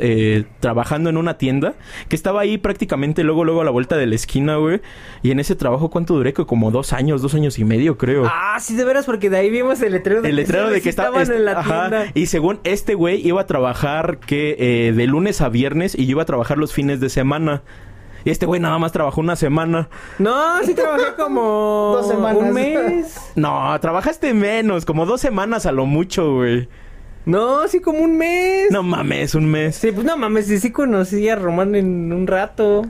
eh, 0.00 0.44
trabajando 0.60 1.10
en 1.10 1.16
una 1.16 1.38
tienda 1.38 1.74
que 2.08 2.16
estaba 2.16 2.40
ahí 2.40 2.58
prácticamente 2.58 3.22
luego, 3.24 3.44
luego 3.44 3.60
a 3.60 3.64
la 3.64 3.70
vuelta 3.70 3.96
de 3.96 4.06
la 4.06 4.14
esquina, 4.14 4.56
güey. 4.56 4.80
Y 5.22 5.30
en 5.30 5.40
ese 5.40 5.56
trabajo, 5.56 5.90
¿cuánto 5.90 6.14
duré? 6.14 6.32
Que 6.32 6.44
como 6.46 6.70
dos 6.70 6.92
años, 6.92 7.22
dos 7.22 7.34
años 7.34 7.58
y 7.58 7.64
medio, 7.64 7.98
creo. 7.98 8.24
Ah, 8.26 8.58
sí, 8.60 8.74
de 8.74 8.84
veras, 8.84 9.06
porque 9.06 9.30
de 9.30 9.38
ahí 9.38 9.50
vimos 9.50 9.80
el 9.82 9.92
letrero 9.92 10.24
El 10.24 10.36
letrero 10.36 10.70
de 10.70 10.80
que 10.80 10.88
estaba 10.88 11.22
estaban 11.22 11.38
en 11.38 11.44
la 11.44 11.52
ajá. 11.60 11.88
tienda. 11.88 12.06
Y 12.14 12.26
según 12.26 12.60
este 12.64 12.94
güey 12.94 13.26
iba 13.26 13.40
a 13.40 13.46
trabajar 13.46 14.18
que 14.18 14.56
eh, 14.58 14.92
de 14.92 15.06
lunes 15.06 15.40
a 15.40 15.48
viernes 15.48 15.94
y 15.94 16.06
yo 16.06 16.12
iba 16.12 16.22
a 16.22 16.26
trabajar 16.26 16.58
los 16.58 16.72
fines 16.72 17.00
de 17.00 17.08
semana. 17.08 17.62
Y 18.24 18.30
este 18.30 18.46
güey 18.46 18.60
nada 18.60 18.78
más 18.78 18.92
trabajó 18.92 19.20
una 19.20 19.36
semana. 19.36 19.88
No, 20.18 20.62
sí 20.64 20.74
trabajé 20.74 21.14
como 21.16 21.92
Dos 21.96 22.08
semanas. 22.08 22.42
un 22.42 22.52
mes. 22.52 23.16
No, 23.36 23.78
trabajaste 23.80 24.34
menos, 24.34 24.84
como 24.84 25.06
dos 25.06 25.20
semanas 25.20 25.66
a 25.66 25.72
lo 25.72 25.86
mucho, 25.86 26.34
güey. 26.34 26.68
No, 27.26 27.66
sí 27.68 27.80
como 27.80 27.98
un 28.00 28.16
mes. 28.16 28.70
No 28.70 28.82
mames, 28.82 29.34
un 29.34 29.46
mes. 29.46 29.76
Sí, 29.76 29.92
pues 29.92 30.06
no 30.06 30.16
mames, 30.16 30.46
sí, 30.46 30.58
sí 30.58 30.70
conocí 30.72 31.28
a 31.28 31.36
Román 31.36 31.74
en 31.74 32.12
un 32.12 32.26
rato. 32.26 32.86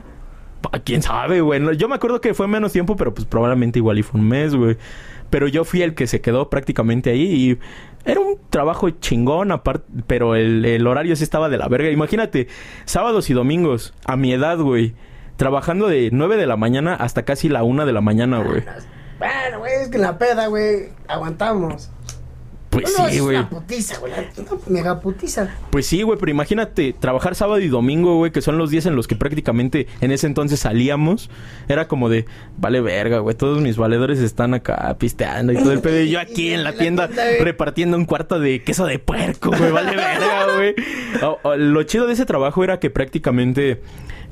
¿Quién 0.83 1.01
sabe, 1.01 1.41
güey? 1.41 1.59
No, 1.59 1.71
Yo 1.73 1.87
me 1.87 1.95
acuerdo 1.95 2.21
que 2.21 2.33
fue 2.33 2.47
menos 2.47 2.71
tiempo, 2.73 2.95
pero 2.95 3.13
pues 3.13 3.25
probablemente 3.25 3.79
igual 3.79 3.97
y 3.99 4.03
fue 4.03 4.19
un 4.19 4.27
mes, 4.27 4.55
güey. 4.55 4.77
Pero 5.29 5.47
yo 5.47 5.63
fui 5.63 5.81
el 5.81 5.93
que 5.93 6.07
se 6.07 6.21
quedó 6.21 6.49
prácticamente 6.49 7.11
ahí 7.11 7.21
y 7.21 7.59
era 8.09 8.19
un 8.19 8.37
trabajo 8.49 8.89
chingón, 8.89 9.51
aparte, 9.51 9.85
pero 10.07 10.35
el, 10.35 10.65
el 10.65 10.87
horario 10.87 11.15
sí 11.15 11.23
estaba 11.23 11.49
de 11.49 11.57
la 11.57 11.67
verga. 11.67 11.89
Imagínate, 11.89 12.47
sábados 12.85 13.29
y 13.29 13.33
domingos, 13.33 13.93
a 14.05 14.15
mi 14.15 14.33
edad, 14.33 14.57
güey, 14.57 14.95
trabajando 15.37 15.87
de 15.87 16.09
9 16.11 16.37
de 16.37 16.47
la 16.47 16.57
mañana 16.57 16.95
hasta 16.95 17.23
casi 17.23 17.47
la 17.47 17.63
1 17.63 17.85
de 17.85 17.93
la 17.93 18.01
mañana, 18.01 18.39
güey. 18.39 18.63
Bueno, 19.19 19.59
güey, 19.59 19.73
es 19.81 19.89
que 19.89 19.97
en 19.97 20.03
la 20.03 20.17
peda, 20.17 20.47
güey, 20.47 20.89
aguantamos. 21.07 21.91
Pues 22.81 22.97
No, 22.97 23.09
sí, 23.09 23.19
güey. 23.19 23.37
una 23.37 23.49
putiza, 23.49 23.97
güey. 23.99 24.13
Una 24.37 24.49
mega 24.67 24.99
putiza. 24.99 25.55
Pues 25.69 25.85
sí, 25.87 26.01
güey, 26.01 26.17
pero 26.19 26.31
imagínate, 26.31 26.93
trabajar 26.93 27.35
sábado 27.35 27.59
y 27.59 27.67
domingo, 27.67 28.15
güey, 28.17 28.31
que 28.31 28.41
son 28.41 28.57
los 28.57 28.69
días 28.69 28.85
en 28.85 28.95
los 28.95 29.07
que 29.07 29.15
prácticamente 29.15 29.87
en 30.01 30.11
ese 30.11 30.27
entonces 30.27 30.59
salíamos. 30.59 31.29
Era 31.67 31.87
como 31.87 32.09
de, 32.09 32.25
vale 32.57 32.81
verga, 32.81 33.19
güey, 33.19 33.35
todos 33.35 33.61
mis 33.61 33.77
valedores 33.77 34.19
están 34.19 34.53
acá 34.53 34.95
pisteando 34.99 35.53
y 35.53 35.57
todo 35.57 35.71
el 35.71 35.81
pedo. 35.81 35.99
Y 36.01 36.09
yo 36.09 36.19
aquí 36.21 36.53
en 36.53 36.63
la 36.63 36.73
tienda 36.73 37.09
repartiendo 37.41 37.97
un 37.97 38.05
cuarto 38.05 38.39
de 38.39 38.63
queso 38.63 38.85
de 38.85 38.99
puerco, 38.99 39.49
güey, 39.49 39.71
vale 39.71 39.95
verga, 39.95 40.55
güey. 40.55 40.75
O- 41.23 41.39
o, 41.43 41.55
lo 41.55 41.83
chido 41.83 42.05
de 42.07 42.13
ese 42.13 42.25
trabajo 42.25 42.63
era 42.63 42.79
que 42.79 42.89
prácticamente... 42.89 43.81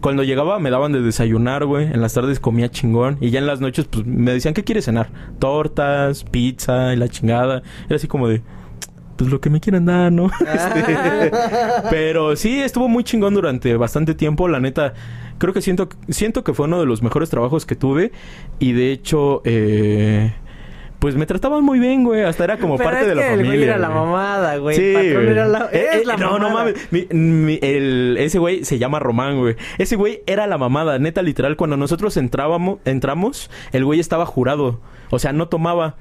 Cuando 0.01 0.23
llegaba 0.23 0.59
me 0.59 0.69
daban 0.69 0.91
de 0.91 1.01
desayunar, 1.01 1.65
güey. 1.65 1.85
En 1.85 2.01
las 2.01 2.13
tardes 2.13 2.39
comía 2.39 2.69
chingón. 2.69 3.17
Y 3.19 3.29
ya 3.31 3.39
en 3.39 3.47
las 3.47 3.61
noches, 3.61 3.85
pues, 3.89 4.05
me 4.05 4.31
decían, 4.31 4.53
¿qué 4.53 4.63
quieres 4.63 4.85
cenar? 4.85 5.09
Tortas, 5.39 6.23
pizza 6.23 6.93
y 6.93 6.97
la 6.97 7.09
chingada. 7.09 7.63
Era 7.87 7.95
así 7.95 8.07
como 8.07 8.27
de... 8.27 8.41
Pues 9.15 9.31
lo 9.31 9.41
que 9.41 9.49
me 9.49 9.59
quieran 9.59 9.85
dar, 9.85 10.11
¿no? 10.11 10.29
Este, 10.41 11.31
pero 11.89 12.35
sí, 12.35 12.59
estuvo 12.59 12.87
muy 12.87 13.03
chingón 13.03 13.33
durante 13.33 13.75
bastante 13.75 14.13
tiempo. 14.13 14.47
La 14.47 14.59
neta, 14.59 14.93
creo 15.39 15.53
que 15.53 15.61
siento, 15.61 15.89
siento 16.09 16.43
que 16.43 16.53
fue 16.53 16.67
uno 16.67 16.79
de 16.79 16.85
los 16.85 17.01
mejores 17.01 17.31
trabajos 17.31 17.65
que 17.65 17.75
tuve. 17.75 18.11
Y 18.59 18.73
de 18.73 18.91
hecho, 18.91 19.41
eh, 19.43 20.33
pues 20.99 21.15
me 21.15 21.25
trataban 21.25 21.63
muy 21.63 21.79
bien, 21.79 22.03
güey. 22.03 22.23
Hasta 22.23 22.43
era 22.43 22.57
como 22.57 22.77
Pero 22.77 22.89
parte 22.89 23.01
es 23.03 23.07
de 23.09 23.15
la 23.15 23.21
que 23.21 23.27
el 23.29 23.35
güey 23.37 23.45
familia. 23.49 23.65
era 23.67 23.77
la 23.77 23.89
mamada, 23.89 24.57
güey. 24.57 24.75
Sí, 24.75 24.93
güey. 24.93 25.27
era 25.29 25.45
la... 25.47 25.69
Eh, 25.71 25.87
es 25.93 26.01
eh, 26.01 26.05
la 26.05 26.17
no, 26.17 26.39
no 26.39 26.49
mamada. 26.49 26.65
mames. 26.73 26.87
Mi- 26.91 27.07
mi- 27.11 27.59
el- 27.61 28.17
ese 28.19 28.39
güey 28.39 28.65
se 28.65 28.79
llama 28.79 28.99
Román, 28.99 29.37
güey. 29.39 29.55
Ese 29.77 29.95
güey 29.95 30.21
era 30.25 30.47
la 30.47 30.57
mamada, 30.57 30.97
neta, 30.99 31.21
literal. 31.21 31.55
Cuando 31.55 31.77
nosotros 31.77 32.17
entrábamos, 32.17 32.79
entramos, 32.85 33.49
el 33.73 33.85
güey 33.85 33.99
estaba 33.99 34.25
jurado. 34.25 34.79
O 35.11 35.19
sea, 35.19 35.33
no 35.33 35.47
tomaba. 35.47 35.95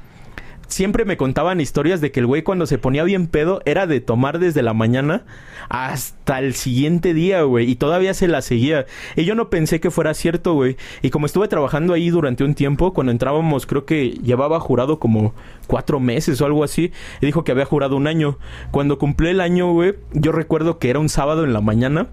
Siempre 0.68 1.04
me 1.04 1.16
contaban 1.16 1.60
historias 1.60 2.00
de 2.00 2.10
que 2.10 2.20
el 2.20 2.26
güey 2.26 2.42
cuando 2.42 2.66
se 2.66 2.78
ponía 2.78 3.04
bien 3.04 3.28
pedo 3.28 3.62
era 3.66 3.86
de 3.86 4.00
tomar 4.00 4.40
desde 4.40 4.62
la 4.62 4.74
mañana 4.74 5.24
hasta 5.68 6.40
el 6.40 6.54
siguiente 6.54 7.14
día, 7.14 7.42
güey. 7.42 7.70
Y 7.70 7.76
todavía 7.76 8.14
se 8.14 8.26
la 8.26 8.42
seguía. 8.42 8.86
Y 9.14 9.24
yo 9.24 9.36
no 9.36 9.48
pensé 9.48 9.80
que 9.80 9.92
fuera 9.92 10.12
cierto, 10.12 10.54
güey. 10.54 10.76
Y 11.02 11.10
como 11.10 11.26
estuve 11.26 11.46
trabajando 11.46 11.94
ahí 11.94 12.10
durante 12.10 12.42
un 12.42 12.54
tiempo, 12.54 12.92
cuando 12.92 13.12
entrábamos 13.12 13.64
creo 13.64 13.84
que 13.84 14.10
llevaba 14.10 14.58
jurado 14.58 14.98
como 14.98 15.34
cuatro 15.68 16.00
meses 16.00 16.40
o 16.40 16.46
algo 16.46 16.64
así. 16.64 16.92
Y 17.20 17.26
dijo 17.26 17.44
que 17.44 17.52
había 17.52 17.64
jurado 17.64 17.96
un 17.96 18.08
año. 18.08 18.38
Cuando 18.72 18.98
cumplió 18.98 19.30
el 19.30 19.40
año, 19.40 19.72
güey, 19.72 19.94
yo 20.12 20.32
recuerdo 20.32 20.78
que 20.78 20.90
era 20.90 20.98
un 20.98 21.08
sábado 21.08 21.44
en 21.44 21.52
la 21.52 21.60
mañana. 21.60 22.08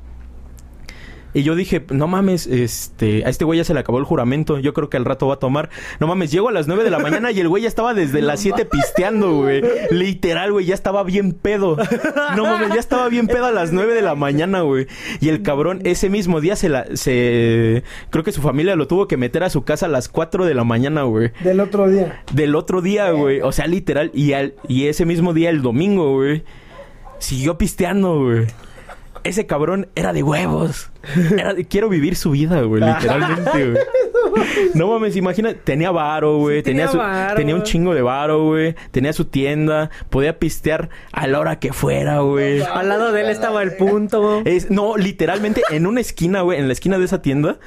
Y 1.34 1.44
yo 1.44 1.56
dije, 1.56 1.84
no 1.90 2.08
mames, 2.08 2.46
este, 2.48 3.26
a 3.26 3.30
este 3.30 3.44
güey 3.46 3.58
ya 3.58 3.64
se 3.64 3.74
le 3.74 3.80
acabó 3.80 3.98
el 3.98 4.04
juramento. 4.06 4.60
Yo 4.60 4.74
creo 4.74 4.90
que 4.90 4.98
al 4.98 5.06
rato 5.06 5.28
va 5.28 5.36
a 5.36 5.40
tomar. 5.40 5.70
No 6.00 6.08
mames, 6.08 6.32
llego 6.32 6.50
a 6.50 6.52
las 6.52 6.68
9 6.68 6.84
de 6.84 6.92
la 6.92 7.00
mañana 7.00 7.32
y 7.32 7.40
el 7.40 7.50
güey 7.50 7.64
ya 7.64 7.70
estaba 7.70 7.94
desde 7.94 8.22
las 8.22 8.40
7 8.40 8.66
pisteando, 8.66 9.38
güey. 9.38 9.64
Literal, 9.92 10.52
güey, 10.52 10.66
ya 10.66 10.76
estaba 10.76 11.04
bien 11.04 11.32
pedo. 11.34 11.78
No 12.36 12.44
mames, 12.44 12.70
ya 12.70 12.80
estaba 12.80 13.10
bien 13.10 13.28
pedo 13.28 13.46
a 13.46 13.52
las 13.52 13.72
9 13.72 13.94
de 13.94 14.02
la 14.02 14.16
mañana, 14.16 14.62
güey. 14.62 14.88
Y 15.20 15.30
el 15.30 15.42
cabrón 15.42 15.82
ese 15.84 16.10
mismo 16.10 16.42
día 16.42 16.56
se 16.56 16.70
la, 16.70 16.86
se, 16.96 17.84
creo 18.10 18.24
que 18.24 18.32
su 18.32 18.42
familia 18.42 18.76
lo 18.76 18.88
tuvo 18.88 19.08
que 19.08 19.18
meter 19.18 19.44
a 19.44 19.50
su 19.50 19.64
casa 19.64 19.88
a 19.88 19.90
las 19.90 20.10
4 20.10 20.46
de 20.46 20.54
la 20.54 20.64
mañana, 20.64 21.04
güey. 21.04 21.32
Del 21.44 21.60
otro 21.60 21.90
día. 21.90 22.24
Del 22.32 22.56
otro 22.56 22.82
día, 22.82 23.12
güey. 23.12 23.42
O 23.42 23.52
sea, 23.52 23.68
literal. 23.68 24.12
Y, 24.14 24.34
al, 24.34 24.56
y 24.68 24.88
ese 24.88 25.06
mismo 25.06 25.34
día, 25.34 25.50
el 25.50 25.62
domingo, 25.62 26.14
güey. 26.14 26.44
Siguió 27.20 27.58
pisteando, 27.58 28.20
güey. 28.20 28.48
Ese 29.24 29.46
cabrón 29.46 29.88
era 29.96 30.14
de 30.14 30.24
huevos. 30.24 30.93
Era 31.38 31.54
de- 31.54 31.66
quiero 31.66 31.90
vivir 31.90 32.16
su 32.16 32.32
vida, 32.32 32.62
güey. 32.62 32.82
Literalmente, 32.84 33.72
güey. 33.72 33.84
No 34.74 34.88
mames, 34.88 35.16
imagina, 35.16 35.54
tenía 35.54 35.92
varo, 35.92 36.38
güey. 36.38 36.58
Sí, 36.60 36.64
tenía, 36.64 36.88
tenía 36.88 36.92
su- 36.92 36.98
varo. 36.98 37.36
tenía 37.36 37.56
un 37.56 37.62
chingo 37.64 37.94
de 37.94 38.02
varo, 38.02 38.46
güey. 38.46 38.74
Tenía 38.90 39.14
su 39.14 39.26
tienda. 39.26 39.92
Podía 40.10 40.40
pistear 40.40 40.90
a 41.12 41.28
la 41.28 41.40
hora 41.40 41.60
que 41.60 41.72
fuera, 41.72 42.20
güey. 42.20 42.62
Al 42.62 42.90
lado 42.90 43.12
de 43.12 43.22
él 43.22 43.30
estaba 43.30 43.62
el 43.62 43.74
punto. 43.76 44.42
Es, 44.46 44.72
no, 44.72 44.98
literalmente 44.98 45.62
en 45.70 45.86
una 45.86 46.02
esquina, 46.02 46.42
güey, 46.42 46.58
en 46.60 46.68
la 46.68 46.74
esquina 46.74 46.98
de 46.98 47.06
esa 47.06 47.22
tienda. 47.22 47.58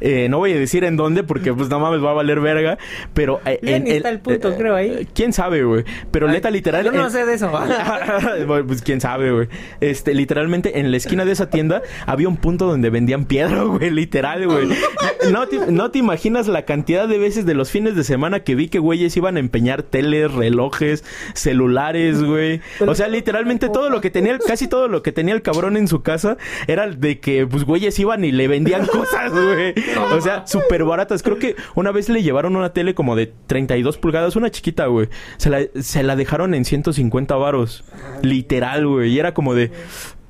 Eh, 0.00 0.26
no 0.28 0.38
voy 0.38 0.52
a 0.52 0.58
decir 0.58 0.84
en 0.84 0.96
dónde 0.96 1.22
porque, 1.22 1.54
pues, 1.54 1.68
no 1.70 1.80
mames, 1.80 2.04
va 2.04 2.10
a 2.10 2.14
valer 2.14 2.40
verga. 2.40 2.76
Pero. 3.14 3.40
eh, 3.46 3.58
en, 3.62 3.86
está 3.86 4.10
el 4.10 4.20
punto, 4.20 4.54
creo, 4.56 4.74
ahí. 4.74 5.08
¿Quién 5.14 5.32
sabe, 5.32 5.64
güey? 5.64 5.84
Pero 6.10 6.28
neta, 6.28 6.50
literal. 6.50 6.84
Yo 6.84 6.92
no 6.92 7.04
en- 7.06 7.10
sé 7.10 7.24
de 7.24 7.34
eso. 7.34 7.50
Pues 8.66 8.82
quién 8.82 9.00
sabe, 9.00 9.32
güey. 9.32 9.48
Este, 9.80 10.14
literalmente 10.14 10.78
en 10.80 10.90
la 10.90 10.96
esquina 10.96 11.24
de 11.24 11.32
esa 11.32 11.48
tienda 11.48 11.82
había 12.06 12.28
un 12.28 12.36
punto 12.36 12.66
donde 12.72 12.90
vendían 12.90 13.26
piedra, 13.26 13.62
güey, 13.62 13.90
literal, 13.90 14.46
güey. 14.46 14.68
No 15.30 15.46
te, 15.46 15.70
no 15.70 15.90
te 15.90 15.98
imaginas 15.98 16.48
la 16.48 16.64
cantidad 16.64 17.06
de 17.06 17.18
veces 17.18 17.46
de 17.46 17.54
los 17.54 17.70
fines 17.70 17.94
de 17.94 18.04
semana 18.04 18.40
que 18.40 18.54
vi 18.54 18.68
que 18.68 18.78
güeyes 18.78 19.16
iban 19.16 19.36
a 19.36 19.40
empeñar 19.40 19.82
teles, 19.82 20.32
relojes, 20.32 21.04
celulares, 21.34 22.22
güey. 22.22 22.60
O 22.86 22.94
sea, 22.94 23.08
literalmente 23.08 23.68
todo 23.68 23.90
lo 23.90 24.00
que 24.00 24.10
tenía, 24.10 24.38
casi 24.38 24.66
todo 24.66 24.88
lo 24.88 25.02
que 25.02 25.12
tenía 25.12 25.34
el 25.34 25.42
cabrón 25.42 25.76
en 25.76 25.86
su 25.86 26.02
casa 26.02 26.36
era 26.66 26.88
de 26.88 27.20
que, 27.20 27.46
pues, 27.46 27.64
güeyes 27.64 27.98
iban 27.98 28.24
y 28.24 28.32
le 28.32 28.48
vendían 28.48 28.86
cosas, 28.86 29.30
güey. 29.32 29.74
O 30.12 30.20
sea, 30.20 30.46
súper 30.46 30.84
baratas. 30.84 31.22
Creo 31.22 31.38
que 31.38 31.56
una 31.74 31.92
vez 31.92 32.08
le 32.08 32.22
llevaron 32.22 32.56
una 32.56 32.72
tele 32.72 32.94
como 32.94 33.14
de 33.14 33.32
32 33.46 33.98
pulgadas, 33.98 34.36
una 34.36 34.50
chiquita, 34.50 34.86
güey. 34.86 35.08
Se 35.36 35.50
la, 35.50 35.60
se 35.80 36.02
la 36.02 36.16
dejaron 36.16 36.54
en 36.54 36.64
150 36.64 37.34
varos. 37.36 37.84
Literal, 38.22 38.86
güey. 38.86 39.12
Y 39.12 39.18
era 39.18 39.34
como 39.34 39.54
de... 39.54 39.70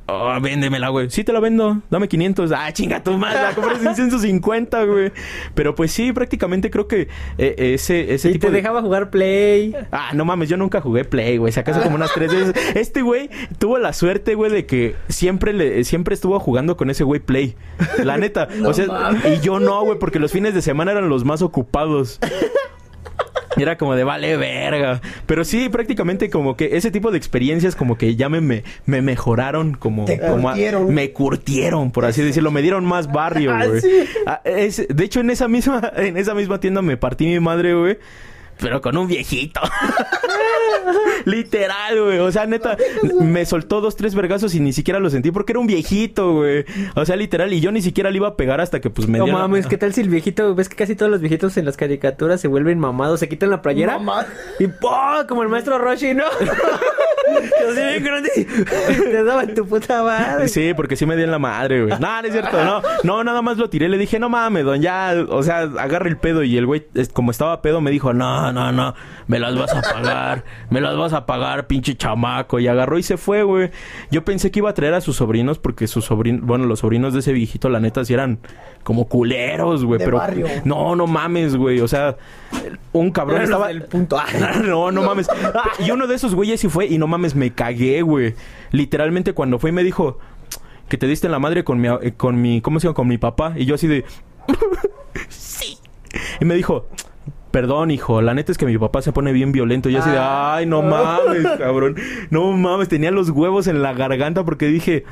Oh, 0.07 0.41
véndemela, 0.41 0.89
güey. 0.89 1.11
Sí 1.11 1.25
te 1.25 1.33
la 1.33 1.41
vendo. 1.41 1.81
Dame 1.91 2.09
500. 2.09 2.53
Ah, 2.53 2.73
chinga 2.73 3.03
tu 3.03 3.17
madre. 3.17 3.43
La 3.43 3.55
compré 3.55 3.89
en 3.89 3.95
150, 3.95 4.85
güey. 4.85 5.13
Pero 5.55 5.75
pues 5.75 5.93
sí, 5.93 6.13
prácticamente 6.13 6.71
creo 6.71 6.89
que 6.89 7.09
eh, 7.39 7.55
ese, 7.75 8.13
ese 8.13 8.31
Y 8.31 8.33
tipo 8.33 8.49
te 8.49 8.53
de... 8.53 8.59
dejaba 8.59 8.83
jugar 8.83 9.11
Play. 9.11 9.75
Ah, 9.93 10.11
no 10.15 10.25
mames, 10.25 10.49
yo 10.49 10.57
nunca 10.57 10.81
jugué 10.81 11.05
Play, 11.05 11.37
güey. 11.39 11.53
Si 11.53 11.61
acaso 11.61 11.81
como 11.83 11.95
unas 11.97 12.13
tres 12.13 12.33
veces. 12.33 12.55
Este 12.75 13.03
güey 13.03 13.31
tuvo 13.59 13.79
la 13.79 13.93
suerte, 13.93 14.35
güey, 14.35 14.51
de 14.51 14.67
que 14.67 14.97
siempre 15.09 15.53
le, 15.53 15.85
siempre 15.85 16.15
estuvo 16.15 16.39
jugando 16.41 16.77
con 16.77 16.91
ese 16.91 17.05
güey 17.05 17.21
Play. 17.21 17.55
La 18.03 18.19
neta. 18.19 18.49
o 18.65 18.73
sea, 18.73 18.87
y 19.25 19.41
yo 19.41 19.61
no, 19.61 19.83
güey, 19.85 19.99
porque 19.99 20.19
los 20.19 20.33
fines 20.33 20.55
de 20.55 20.63
semana 20.63 20.93
eran 20.93 21.09
los 21.09 21.25
más 21.25 21.43
ocupados. 21.43 22.19
Era 23.57 23.77
como 23.77 23.95
de 23.95 24.05
vale 24.05 24.37
verga. 24.37 25.01
Pero 25.27 25.45
sí, 25.45 25.69
prácticamente 25.69 26.31
como 26.31 26.57
que 26.57 26.77
ese 26.77 26.91
tipo 26.91 27.11
de 27.11 27.19
experiencias 27.19 27.77
como 27.77 27.99
que 27.99 28.17
ya 28.17 28.29
me, 28.29 28.41
me, 28.41 28.65
me 28.87 29.03
mejoraron 29.03 29.75
como... 29.75 30.05
Te 30.05 30.19
como 30.19 30.49
a- 30.49 30.53
curtieron. 30.53 30.95
me 30.95 31.11
curtieron, 31.13 31.91
por 31.91 32.05
así 32.05 32.23
decirlo. 32.23 32.51
Me 32.51 32.63
dieron 32.63 32.85
más 32.85 33.11
barrio, 33.13 33.53
Ah, 33.55 33.67
güey. 33.67 33.81
sí. 33.81 34.05
Ah, 34.27 34.41
es- 34.45 34.87
de 34.89 35.05
hecho, 35.05 35.21
en 35.21 35.31
esa 35.31 35.49
misma, 35.49 35.93
en 35.97 36.17
esa 36.17 36.35
misma 36.35 36.61
tienda 36.61 36.83
me 36.83 36.97
partí 36.97 37.27
mi 37.27 37.41
madre, 37.41 37.75
güey. 37.75 37.99
Pero 38.59 38.81
con 38.81 38.97
un 38.97 39.07
viejito. 39.07 39.61
Literal, 41.25 42.03
güey. 42.03 42.19
O 42.19 42.33
sea, 42.33 42.47
neta, 42.47 42.77
me 43.21 43.45
soltó 43.45 43.81
dos, 43.81 43.97
tres 43.97 44.15
vergazos 44.15 44.55
y 44.55 44.61
ni 44.61 44.73
siquiera 44.73 45.01
lo 45.01 45.11
sentí 45.11 45.31
porque 45.31 45.53
era 45.53 45.61
un 45.61 45.67
viejito, 45.67 46.35
güey. 46.35 46.65
O 46.95 47.05
sea, 47.05 47.17
literal. 47.17 47.53
Y 47.53 47.61
yo 47.61 47.73
ni 47.73 47.83
siquiera 47.83 48.11
le 48.11 48.17
iba 48.17 48.29
a 48.29 48.37
pegar 48.37 48.61
hasta 48.61 48.81
que 48.81 48.91
pues 48.91 49.09
me 49.09 49.19
No 49.19 49.27
mames, 49.27 49.67
¿qué 49.67 49.79
tal 49.79 49.93
si 49.93 50.01
el 50.01 50.09
viejito, 50.09 50.55
ves 50.55 50.69
que 50.69 50.77
casi 50.77 50.97
todos 50.97 51.11
los 51.11 51.21
viejitos 51.21 51.57
en 51.57 51.65
las 51.65 51.77
caricaturas 51.77 52.41
se 52.41 52.49
vuelven 52.49 52.79
mamados, 52.79 53.21
se 53.21 53.29
quitan 53.29 53.51
la 53.51 53.63
playera 53.63 53.99
Mamá. 53.99 54.27
y 54.59 54.67
¡pum! 54.67 55.27
como 55.29 55.43
el 55.43 55.49
maestro 55.49 55.79
Roshi, 55.79 56.15
¿no? 56.15 56.25
Te 59.11 59.25
daban 59.25 59.55
tu 59.55 59.67
puta 59.67 60.03
madre. 60.03 60.49
Sí, 60.49 60.73
porque 60.75 60.97
sí 60.97 61.07
me 61.07 61.17
di 61.17 61.23
en 61.23 61.31
la 61.31 61.39
madre, 61.39 61.85
güey. 61.85 61.99
No, 61.99 62.21
no 62.21 62.27
es 62.27 62.33
cierto, 62.33 62.65
no. 62.65 62.83
No, 63.05 63.25
nada 63.25 63.43
más 63.43 63.57
lo 63.59 63.71
tiré. 63.71 63.89
Le 63.89 63.99
dije, 63.99 64.19
no 64.19 64.29
mames, 64.29 64.65
don, 64.65 64.81
ya, 64.81 65.15
o 65.29 65.43
sea, 65.43 65.61
agarra 65.61 66.09
el 66.09 66.17
pedo. 66.17 66.43
Y 66.43 66.57
el 66.57 66.67
güey, 66.67 66.85
como 67.13 67.31
estaba 67.31 67.63
pedo, 67.63 67.81
me 67.81 67.91
dijo, 67.91 68.13
no, 68.13 68.42
no, 68.51 68.73
no, 68.73 68.95
me 69.27 69.39
las 69.39 69.55
vas 69.55 69.75
a 69.75 69.83
pagar. 69.83 70.45
Me 70.71 70.81
las 70.81 70.97
vas 70.97 71.13
a 71.13 71.27
pagar, 71.27 71.67
pinche 71.67 71.95
chamaco. 71.95 72.59
Y 72.59 72.67
agarró 72.67 72.99
y 72.99 73.03
se 73.03 73.19
fue, 73.19 73.43
güey. 73.43 73.71
Yo 74.11 74.25
pensé 74.25 74.51
que 74.51 74.61
iba 74.61 74.71
a 74.71 74.75
traer 74.75 74.95
a 74.95 75.03
sus 75.03 75.17
sobrinos 75.17 75.59
porque 75.59 75.87
sus 75.87 76.07
sobrinos, 76.07 76.41
bueno, 76.47 76.65
los 76.65 76.81
sobrinos 76.81 77.13
de 77.13 77.21
ese 77.21 77.35
viejito, 77.35 77.69
la 77.69 77.79
neta, 77.79 78.05
sí 78.07 78.15
eran 78.15 78.39
como 78.83 79.07
culeros, 79.07 79.85
güey. 79.85 79.99
Pero, 79.99 80.17
barrio. 80.17 80.47
no, 80.65 80.97
no 80.97 81.07
mames, 81.07 81.57
güey. 81.57 81.81
O 81.81 81.89
sea, 81.89 82.17
un 82.93 83.11
cabrón 83.11 83.43
estaba... 83.43 83.69
punto. 83.91 84.17
No, 84.65 84.91
no 84.91 85.03
mames. 85.03 85.29
Ah, 85.29 85.71
y 85.79 85.91
uno 85.91 86.07
de 86.07 86.15
esos 86.15 86.35
güeyes 86.35 86.61
sí 86.61 86.69
fue 86.69 86.87
y 86.87 86.97
no 86.97 87.07
mames, 87.07 87.35
me 87.35 87.53
cagué, 87.53 88.01
güey. 88.03 88.35
Literalmente 88.71 89.35
cuando 89.35 89.59
fue 89.59 89.71
y 89.71 89.73
me 89.73 89.85
dijo 89.85 90.19
que 90.89 90.99
te 90.99 91.07
diste 91.07 91.27
en 91.27 91.33
la 91.33 91.39
madre 91.39 91.65
con 91.65 91.81
mi, 91.81 91.89
eh, 91.89 92.13
con 92.17 92.41
mi, 92.41 92.61
¿cómo 92.61 92.81
se 92.81 92.87
llama? 92.87 92.95
Con 92.95 93.09
mi 93.09 93.19
papá. 93.19 93.55
Y 93.57 93.65
yo 93.65 93.75
así 93.75 93.87
de, 93.87 94.05
sí. 95.29 95.79
Y 96.41 96.45
me 96.45 96.55
dijo, 96.55 96.87
perdón, 97.53 97.91
hijo, 97.91 98.23
la 98.23 98.35
neta 98.35 98.51
es 98.51 98.59
que 98.59 98.67
mi 98.67 98.77
papá 98.79 99.03
se 99.03 99.13
pone 99.13 99.33
bien 99.33 99.53
violento. 99.53 99.89
Y 99.89 99.97
así 99.97 100.11
de, 100.11 100.19
ay, 100.19 100.67
no 100.67 100.83
mames, 100.83 101.47
cabrón. 101.59 101.97
No 102.31 102.51
mames, 102.53 102.89
tenía 102.89 103.13
los 103.13 103.31
huevos 103.31 103.69
en 103.69 103.83
la 103.83 103.93
garganta 103.93 104.43
porque 104.45 104.67
dije, 104.67 105.05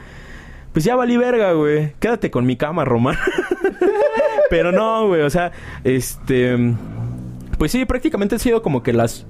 pues 0.73 0.85
ya 0.85 0.97
valí 0.97 1.17
verga, 1.17 1.53
güey. 1.53 1.93
Quédate 2.01 2.31
con 2.31 2.47
mi 2.47 2.57
cama, 2.57 2.85
Román. 2.85 3.17
Pero 4.51 4.73
no, 4.73 5.07
güey, 5.07 5.23
o 5.23 5.31
sea, 5.31 5.53
este... 5.85 6.75
Pues 7.59 7.73
sí, 7.73 7.85
prácticamente 7.85 8.37
han 8.37 8.41
sido 8.41 8.63
como 8.63 8.83
que 8.83 8.95
las 8.95 9.27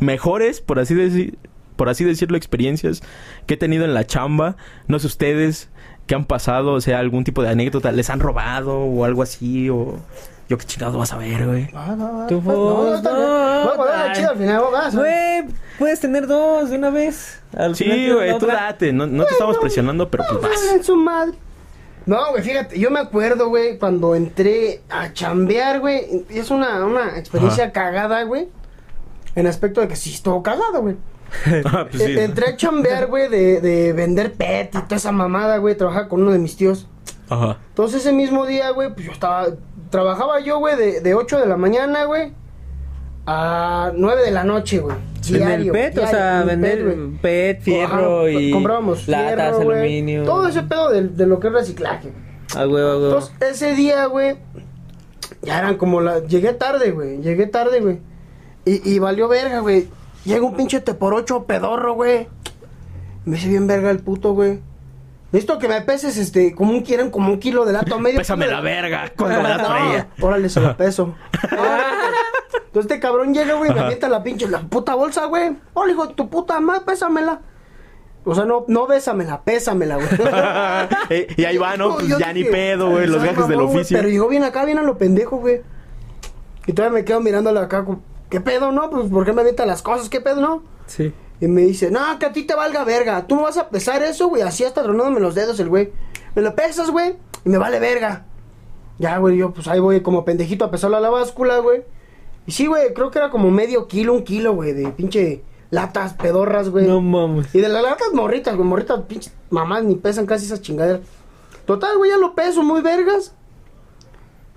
mejores, 0.00 0.62
por 0.62 0.78
así 0.78 0.94
decir, 0.94 1.38
por 1.76 1.90
así 1.90 2.02
decirlo, 2.02 2.38
experiencias 2.38 3.02
que 3.46 3.54
he 3.54 3.56
tenido 3.58 3.84
en 3.84 3.92
la 3.92 4.06
chamba. 4.06 4.56
No 4.86 4.98
sé 4.98 5.06
ustedes 5.08 5.68
qué 6.06 6.14
han 6.14 6.24
pasado, 6.24 6.72
o 6.72 6.80
sea, 6.80 7.00
algún 7.00 7.24
tipo 7.24 7.42
de 7.42 7.50
anécdota, 7.50 7.92
les 7.92 8.08
han 8.08 8.20
robado 8.20 8.78
o 8.78 9.04
algo 9.04 9.22
así, 9.22 9.68
o 9.68 9.98
yo 10.48 10.56
qué 10.58 10.64
chingados 10.66 10.96
vas 10.96 11.12
a 11.12 11.18
ver, 11.18 11.46
güey. 11.46 11.70
No, 11.72 11.96
no, 11.96 12.26
Tu 12.26 12.40
no, 12.40 12.52
Voy 13.76 13.88
a 13.92 14.12
chida 14.14 14.30
al 14.30 14.36
final, 14.38 14.62
vas, 14.72 14.94
¿eh? 14.94 14.98
Güey, 14.98 15.54
puedes 15.78 16.00
tener 16.00 16.26
dos 16.26 16.70
de 16.70 16.76
una 16.76 16.90
vez. 16.90 17.40
Al 17.56 17.74
Sí, 17.76 18.10
güey, 18.12 18.38
tú 18.38 18.46
date, 18.46 18.92
no, 18.92 19.06
no 19.06 19.24
te 19.24 19.32
estamos 19.32 19.58
presionando, 19.58 20.10
pero 20.10 20.24
pues 20.28 20.38
Ah, 20.44 20.48
vas. 20.48 20.74
en 20.76 20.84
su 20.84 20.96
madre. 20.96 21.36
No, 22.06 22.30
güey, 22.30 22.42
fíjate, 22.42 22.78
yo 22.78 22.90
me 22.90 23.00
acuerdo, 23.00 23.48
güey, 23.50 23.78
cuando 23.78 24.14
entré 24.14 24.80
a 24.88 25.12
chambear, 25.12 25.80
güey. 25.80 26.24
Es 26.30 26.50
una, 26.50 26.84
una 26.86 27.18
experiencia 27.18 27.64
Ajá. 27.64 27.72
cagada, 27.72 28.22
güey. 28.22 28.48
En 29.34 29.46
aspecto 29.46 29.80
de 29.82 29.88
que 29.88 29.96
sí 29.96 30.14
estuvo 30.14 30.42
cagado, 30.42 30.80
güey. 30.80 30.96
Ah, 31.66 31.86
pues 31.90 32.02
sí. 32.02 32.12
E- 32.12 32.24
Entré 32.24 32.46
a 32.48 32.56
chambear, 32.56 33.06
güey, 33.08 33.28
de, 33.28 33.60
de 33.60 33.92
vender 33.92 34.32
pet 34.32 34.74
y 34.74 34.80
toda 34.82 34.96
esa 34.96 35.12
mamada, 35.12 35.58
güey. 35.58 35.76
Trabajaba 35.76 36.08
con 36.08 36.22
uno 36.22 36.30
de 36.32 36.38
mis 36.38 36.56
tíos. 36.56 36.86
Ajá. 37.28 37.58
Entonces 37.68 38.00
ese 38.00 38.12
mismo 38.12 38.46
día, 38.46 38.70
güey, 38.70 38.92
pues 38.94 39.04
yo 39.04 39.12
estaba... 39.12 39.48
Trabajaba 39.90 40.40
yo, 40.40 40.58
güey, 40.58 40.76
de, 40.76 41.00
de 41.00 41.14
8 41.14 41.38
de 41.40 41.46
la 41.46 41.56
mañana, 41.56 42.04
güey. 42.04 42.32
A 43.26 43.92
9 43.94 44.22
de 44.22 44.30
la 44.30 44.44
noche, 44.44 44.78
güey. 44.78 44.96
En 45.28 45.34
el 45.34 45.40
Diario, 45.42 45.72
PET, 45.72 45.98
o 45.98 46.06
sea, 46.06 46.40
en 46.40 46.46
vender 46.46 46.78
PET, 46.78 46.84
güey. 46.96 47.18
PET, 47.20 47.60
fierro 47.62 48.20
Ajá, 48.20 48.30
y 48.30 48.50
comprábamos 48.50 49.06
latas, 49.08 49.34
fierro, 49.56 49.64
güey. 49.64 49.78
aluminio. 49.78 50.24
Todo 50.24 50.48
ese 50.48 50.62
pedo 50.62 50.90
de, 50.90 51.08
de 51.08 51.26
lo 51.26 51.38
que 51.38 51.48
es 51.48 51.52
reciclaje. 51.52 52.12
A 52.56 52.66
huevo, 52.66 52.88
a 52.90 52.96
huevo. 52.96 53.06
Entonces, 53.06 53.34
ese 53.40 53.74
día, 53.74 54.06
güey, 54.06 54.36
ya 55.42 55.58
eran 55.58 55.76
como 55.76 56.00
la... 56.00 56.20
Llegué 56.20 56.54
tarde, 56.54 56.92
güey, 56.92 57.20
llegué 57.20 57.46
tarde, 57.46 57.80
güey. 57.80 57.98
Y, 58.64 58.90
y 58.90 58.98
valió 58.98 59.28
verga, 59.28 59.60
güey. 59.60 59.88
Llega 60.24 60.44
un 60.44 60.56
pinche 60.56 60.80
te 60.80 60.94
por 60.94 61.12
ocho 61.14 61.44
pedorro, 61.44 61.94
güey. 61.94 62.28
Me 63.24 63.36
dice 63.36 63.48
bien 63.48 63.66
verga 63.66 63.90
el 63.90 63.98
puto, 63.98 64.32
güey. 64.32 64.60
Necesito 65.30 65.58
que 65.58 65.68
me 65.68 65.82
peses, 65.82 66.16
este, 66.16 66.54
como 66.54 66.72
un, 66.72 66.80
quieren 66.80 67.10
como 67.10 67.30
un 67.30 67.38
kilo 67.38 67.66
de 67.66 67.74
lato 67.74 67.98
medio. 67.98 68.16
Pésame 68.18 68.46
kilo 68.46 68.56
la 68.56 68.62
verga 68.62 69.12
cuando 69.16 69.42
me 69.42 69.48
la 69.48 69.58
No, 69.58 69.64
traía. 69.66 70.08
Órale, 70.20 70.48
se 70.48 70.60
lo 70.60 70.76
peso. 70.76 71.14
Entonces 72.68 72.90
este 72.90 73.00
cabrón 73.00 73.34
llega, 73.34 73.54
güey, 73.54 73.72
me 73.72 73.80
avienta 73.80 74.08
la 74.08 74.22
pinche, 74.22 74.48
la 74.48 74.60
puta 74.60 74.94
bolsa, 74.94 75.26
güey. 75.26 75.56
Órale, 75.74 75.92
hijo 75.92 76.06
de 76.06 76.14
tu 76.14 76.28
puta 76.30 76.60
madre, 76.60 76.82
pésamela. 76.86 77.40
O 78.24 78.34
sea, 78.34 78.44
no, 78.44 78.64
no 78.68 78.86
bésamela, 78.86 79.42
pésamela, 79.42 79.96
güey. 79.96 80.08
Eh, 81.10 81.26
y 81.36 81.44
ahí 81.44 81.56
va, 81.58 81.76
¿no? 81.76 81.94
Pues 81.96 82.18
ya 82.18 82.32
ni 82.32 82.44
pedo, 82.44 82.90
güey, 82.90 83.06
los 83.06 83.22
"Ay, 83.22 83.28
gajes 83.30 83.48
del 83.48 83.56
mamón, 83.56 83.72
güey", 83.72 83.80
oficio. 83.82 83.96
Pero 83.98 84.08
llegó 84.08 84.28
bien 84.28 84.44
acá, 84.44 84.64
bien 84.64 84.78
a 84.78 84.82
lo 84.82 84.96
pendejo, 84.98 85.36
güey. 85.38 85.60
Y 86.66 86.72
todavía 86.72 86.98
me 86.98 87.04
quedo 87.04 87.20
mirándole 87.20 87.60
acá, 87.60 87.84
como, 87.84 88.02
¿qué 88.30 88.40
pedo, 88.40 88.72
no? 88.72 88.90
Pues, 88.90 89.08
¿por 89.10 89.24
qué 89.24 89.32
me 89.32 89.40
avienta 89.40 89.64
las 89.66 89.80
cosas? 89.82 90.08
¿Qué 90.08 90.20
pedo, 90.20 90.40
no? 90.40 90.62
Sí. 90.86 91.12
Y 91.40 91.46
me 91.46 91.62
dice, 91.62 91.90
no, 91.90 92.18
que 92.18 92.26
a 92.26 92.32
ti 92.32 92.42
te 92.42 92.54
valga 92.54 92.84
verga. 92.84 93.26
Tú 93.26 93.36
me 93.36 93.42
vas 93.42 93.56
a 93.56 93.68
pesar 93.68 94.02
eso, 94.02 94.28
güey. 94.28 94.42
Así 94.42 94.64
hasta 94.64 94.82
tronándome 94.82 95.20
los 95.20 95.34
dedos 95.34 95.60
el 95.60 95.68
güey. 95.68 95.92
Me 96.34 96.42
lo 96.42 96.54
pesas, 96.54 96.90
güey. 96.90 97.16
Y 97.44 97.48
me 97.48 97.58
vale 97.58 97.78
verga. 97.78 98.26
Ya, 98.98 99.18
güey, 99.18 99.36
yo 99.36 99.52
pues 99.52 99.68
ahí 99.68 99.78
voy 99.78 100.00
como 100.00 100.24
pendejito 100.24 100.64
a 100.64 100.70
pesarlo 100.70 100.96
a 100.96 101.00
la 101.00 101.10
báscula, 101.10 101.58
güey. 101.58 101.84
Y 102.46 102.52
sí, 102.52 102.66
güey, 102.66 102.92
creo 102.94 103.10
que 103.10 103.18
era 103.18 103.30
como 103.30 103.50
medio 103.50 103.86
kilo, 103.86 104.14
un 104.14 104.24
kilo, 104.24 104.54
güey, 104.54 104.72
de 104.72 104.88
pinche 104.88 105.42
latas, 105.70 106.14
pedorras, 106.14 106.70
güey. 106.70 106.86
No 106.86 107.00
mames. 107.00 107.54
Y 107.54 107.60
de 107.60 107.68
las 107.68 107.82
latas 107.82 108.12
morritas, 108.12 108.56
güey, 108.56 108.66
morritas, 108.66 109.00
pinches 109.02 109.32
mamás, 109.50 109.84
ni 109.84 109.94
pesan 109.94 110.26
casi 110.26 110.46
esas 110.46 110.62
chingaderas. 110.62 111.02
Total, 111.66 111.96
güey, 111.96 112.10
ya 112.10 112.16
lo 112.16 112.34
peso 112.34 112.62
muy 112.62 112.80
vergas. 112.80 113.34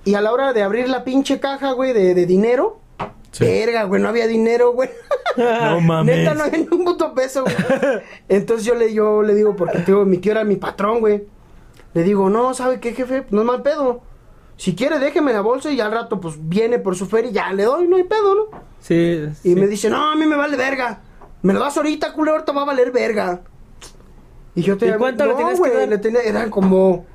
Y 0.05 0.15
a 0.15 0.21
la 0.21 0.31
hora 0.31 0.53
de 0.53 0.63
abrir 0.63 0.89
la 0.89 1.03
pinche 1.03 1.39
caja, 1.39 1.73
güey, 1.73 1.93
de, 1.93 2.15
de 2.15 2.25
dinero, 2.25 2.79
Sí. 3.31 3.45
verga, 3.45 3.83
güey, 3.85 4.01
no 4.01 4.09
había 4.09 4.27
dinero, 4.27 4.73
güey. 4.73 4.89
No 5.37 5.79
mames. 5.79 6.17
Neta, 6.17 6.33
no 6.33 6.43
había 6.43 6.59
ni 6.59 6.67
un 6.69 6.83
puto 6.83 7.13
peso, 7.13 7.43
güey. 7.43 7.55
Entonces 8.27 8.65
yo 8.65 8.75
le, 8.75 8.93
yo 8.93 9.21
le 9.23 9.33
digo, 9.33 9.55
porque 9.55 9.77
mi 10.05 10.17
tío 10.17 10.33
era 10.33 10.43
mi 10.43 10.57
patrón, 10.57 10.99
güey. 10.99 11.23
Le 11.93 12.03
digo, 12.03 12.29
no, 12.29 12.53
¿sabe 12.53 12.81
qué, 12.81 12.93
jefe? 12.93 13.25
No 13.29 13.39
es 13.41 13.47
mal 13.47 13.61
pedo. 13.61 14.01
Si 14.57 14.75
quiere, 14.75 14.99
déjeme 14.99 15.31
la 15.31 15.39
bolsa 15.39 15.71
y 15.71 15.79
al 15.79 15.91
rato, 15.93 16.19
pues, 16.19 16.35
viene 16.37 16.79
por 16.79 16.97
su 16.97 17.05
feria 17.05 17.31
y 17.31 17.33
ya 17.33 17.53
le 17.53 17.63
doy, 17.63 17.87
no 17.87 17.95
hay 17.95 18.03
pedo, 18.03 18.35
¿no? 18.35 18.43
Sí. 18.81 19.23
Y 19.43 19.53
sí. 19.53 19.55
me 19.55 19.67
dice, 19.67 19.89
no, 19.89 20.11
a 20.11 20.15
mí 20.15 20.25
me 20.25 20.35
vale 20.35 20.57
verga. 20.57 20.99
Me 21.41 21.53
lo 21.53 21.61
das 21.61 21.77
ahorita, 21.77 22.11
culo, 22.13 22.31
ahorita 22.33 22.51
va 22.51 22.63
a 22.63 22.65
valer 22.65 22.91
verga. 22.91 23.41
Y 24.53 24.61
yo 24.63 24.77
te 24.77 24.87
¿Y 24.89 24.93
cuánto 24.93 25.25
le 25.25 25.33
tenías 25.35 25.53
que 25.53 25.69
güey, 25.69 25.73
dar? 25.73 25.87
le 25.87 25.97
tenía, 25.97 26.21
eran 26.21 26.49
como 26.49 27.05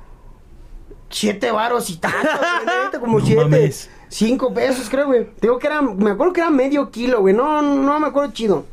siete 1.09 1.51
varos 1.51 1.89
y 1.91 1.97
tanto, 1.97 2.17
güey, 2.27 2.99
como 2.99 3.19
No 3.19 3.25
siete, 3.25 3.41
mames. 3.43 3.89
Cinco 4.09 4.53
pesos, 4.53 4.89
creo, 4.89 5.07
güey. 5.07 5.25
Te 5.25 5.47
Digo 5.47 5.59
que 5.59 5.67
era, 5.67 5.81
me 5.81 6.11
acuerdo 6.11 6.33
que 6.33 6.41
era 6.41 6.49
medio 6.49 6.89
kilo, 6.91 7.21
güey. 7.21 7.33
No, 7.33 7.61
no 7.61 7.99
me 7.99 8.07
acuerdo 8.07 8.31
chido. 8.33 8.65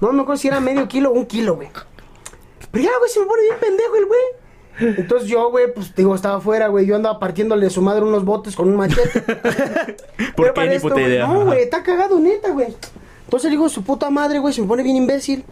No 0.00 0.12
me 0.12 0.22
acuerdo 0.22 0.40
si 0.40 0.48
era 0.48 0.60
medio 0.60 0.86
kilo 0.88 1.10
o 1.10 1.14
un 1.14 1.26
kilo, 1.26 1.56
güey. 1.56 1.68
Pero 2.70 2.84
ya, 2.84 2.90
güey, 2.98 3.10
se 3.10 3.20
me 3.20 3.26
pone 3.26 3.42
bien 3.42 3.56
pendejo 3.60 3.96
el 3.96 4.06
güey. 4.06 4.20
Entonces 4.96 5.28
yo, 5.28 5.50
güey, 5.50 5.72
pues 5.74 5.92
digo, 5.94 6.14
estaba 6.14 6.36
afuera, 6.36 6.68
güey. 6.68 6.86
Yo 6.86 6.94
andaba 6.94 7.18
partiéndole 7.18 7.66
a 7.66 7.70
su 7.70 7.82
madre 7.82 8.02
unos 8.02 8.24
botes 8.24 8.54
con 8.54 8.68
un 8.68 8.76
machete. 8.76 9.20
¿Por 9.22 9.36
Pero 9.36 10.34
qué 10.36 10.52
para 10.52 10.66
ni 10.68 10.74
esto, 10.76 10.88
puta 10.88 11.00
güey, 11.00 11.06
idea? 11.06 11.26
No, 11.26 11.44
güey, 11.46 11.62
está 11.62 11.82
cagado, 11.82 12.18
neta, 12.20 12.50
güey. 12.50 12.68
Entonces 13.24 13.50
le 13.50 13.56
digo, 13.56 13.68
su 13.68 13.82
puta 13.82 14.08
madre, 14.10 14.38
güey, 14.38 14.54
se 14.54 14.62
me 14.62 14.68
pone 14.68 14.82
bien 14.82 14.96
imbécil. 14.96 15.44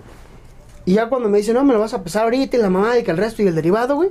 Y 0.85 0.95
ya 0.95 1.09
cuando 1.09 1.29
me 1.29 1.39
dice, 1.39 1.53
no, 1.53 1.65
me 1.65 1.73
lo 1.75 1.81
vas 1.81 1.95
a 1.95 2.05
pesar 2.05 2.23
ahorita 2.25 2.57
y 2.57 2.61
la 2.61 2.71
mamá 2.71 2.97
y 2.99 3.03
que 3.03 3.11
el 3.11 3.17
resto 3.17 3.43
y 3.43 3.49
el 3.49 3.55
derivado, 3.57 3.97
güey. 3.97 4.11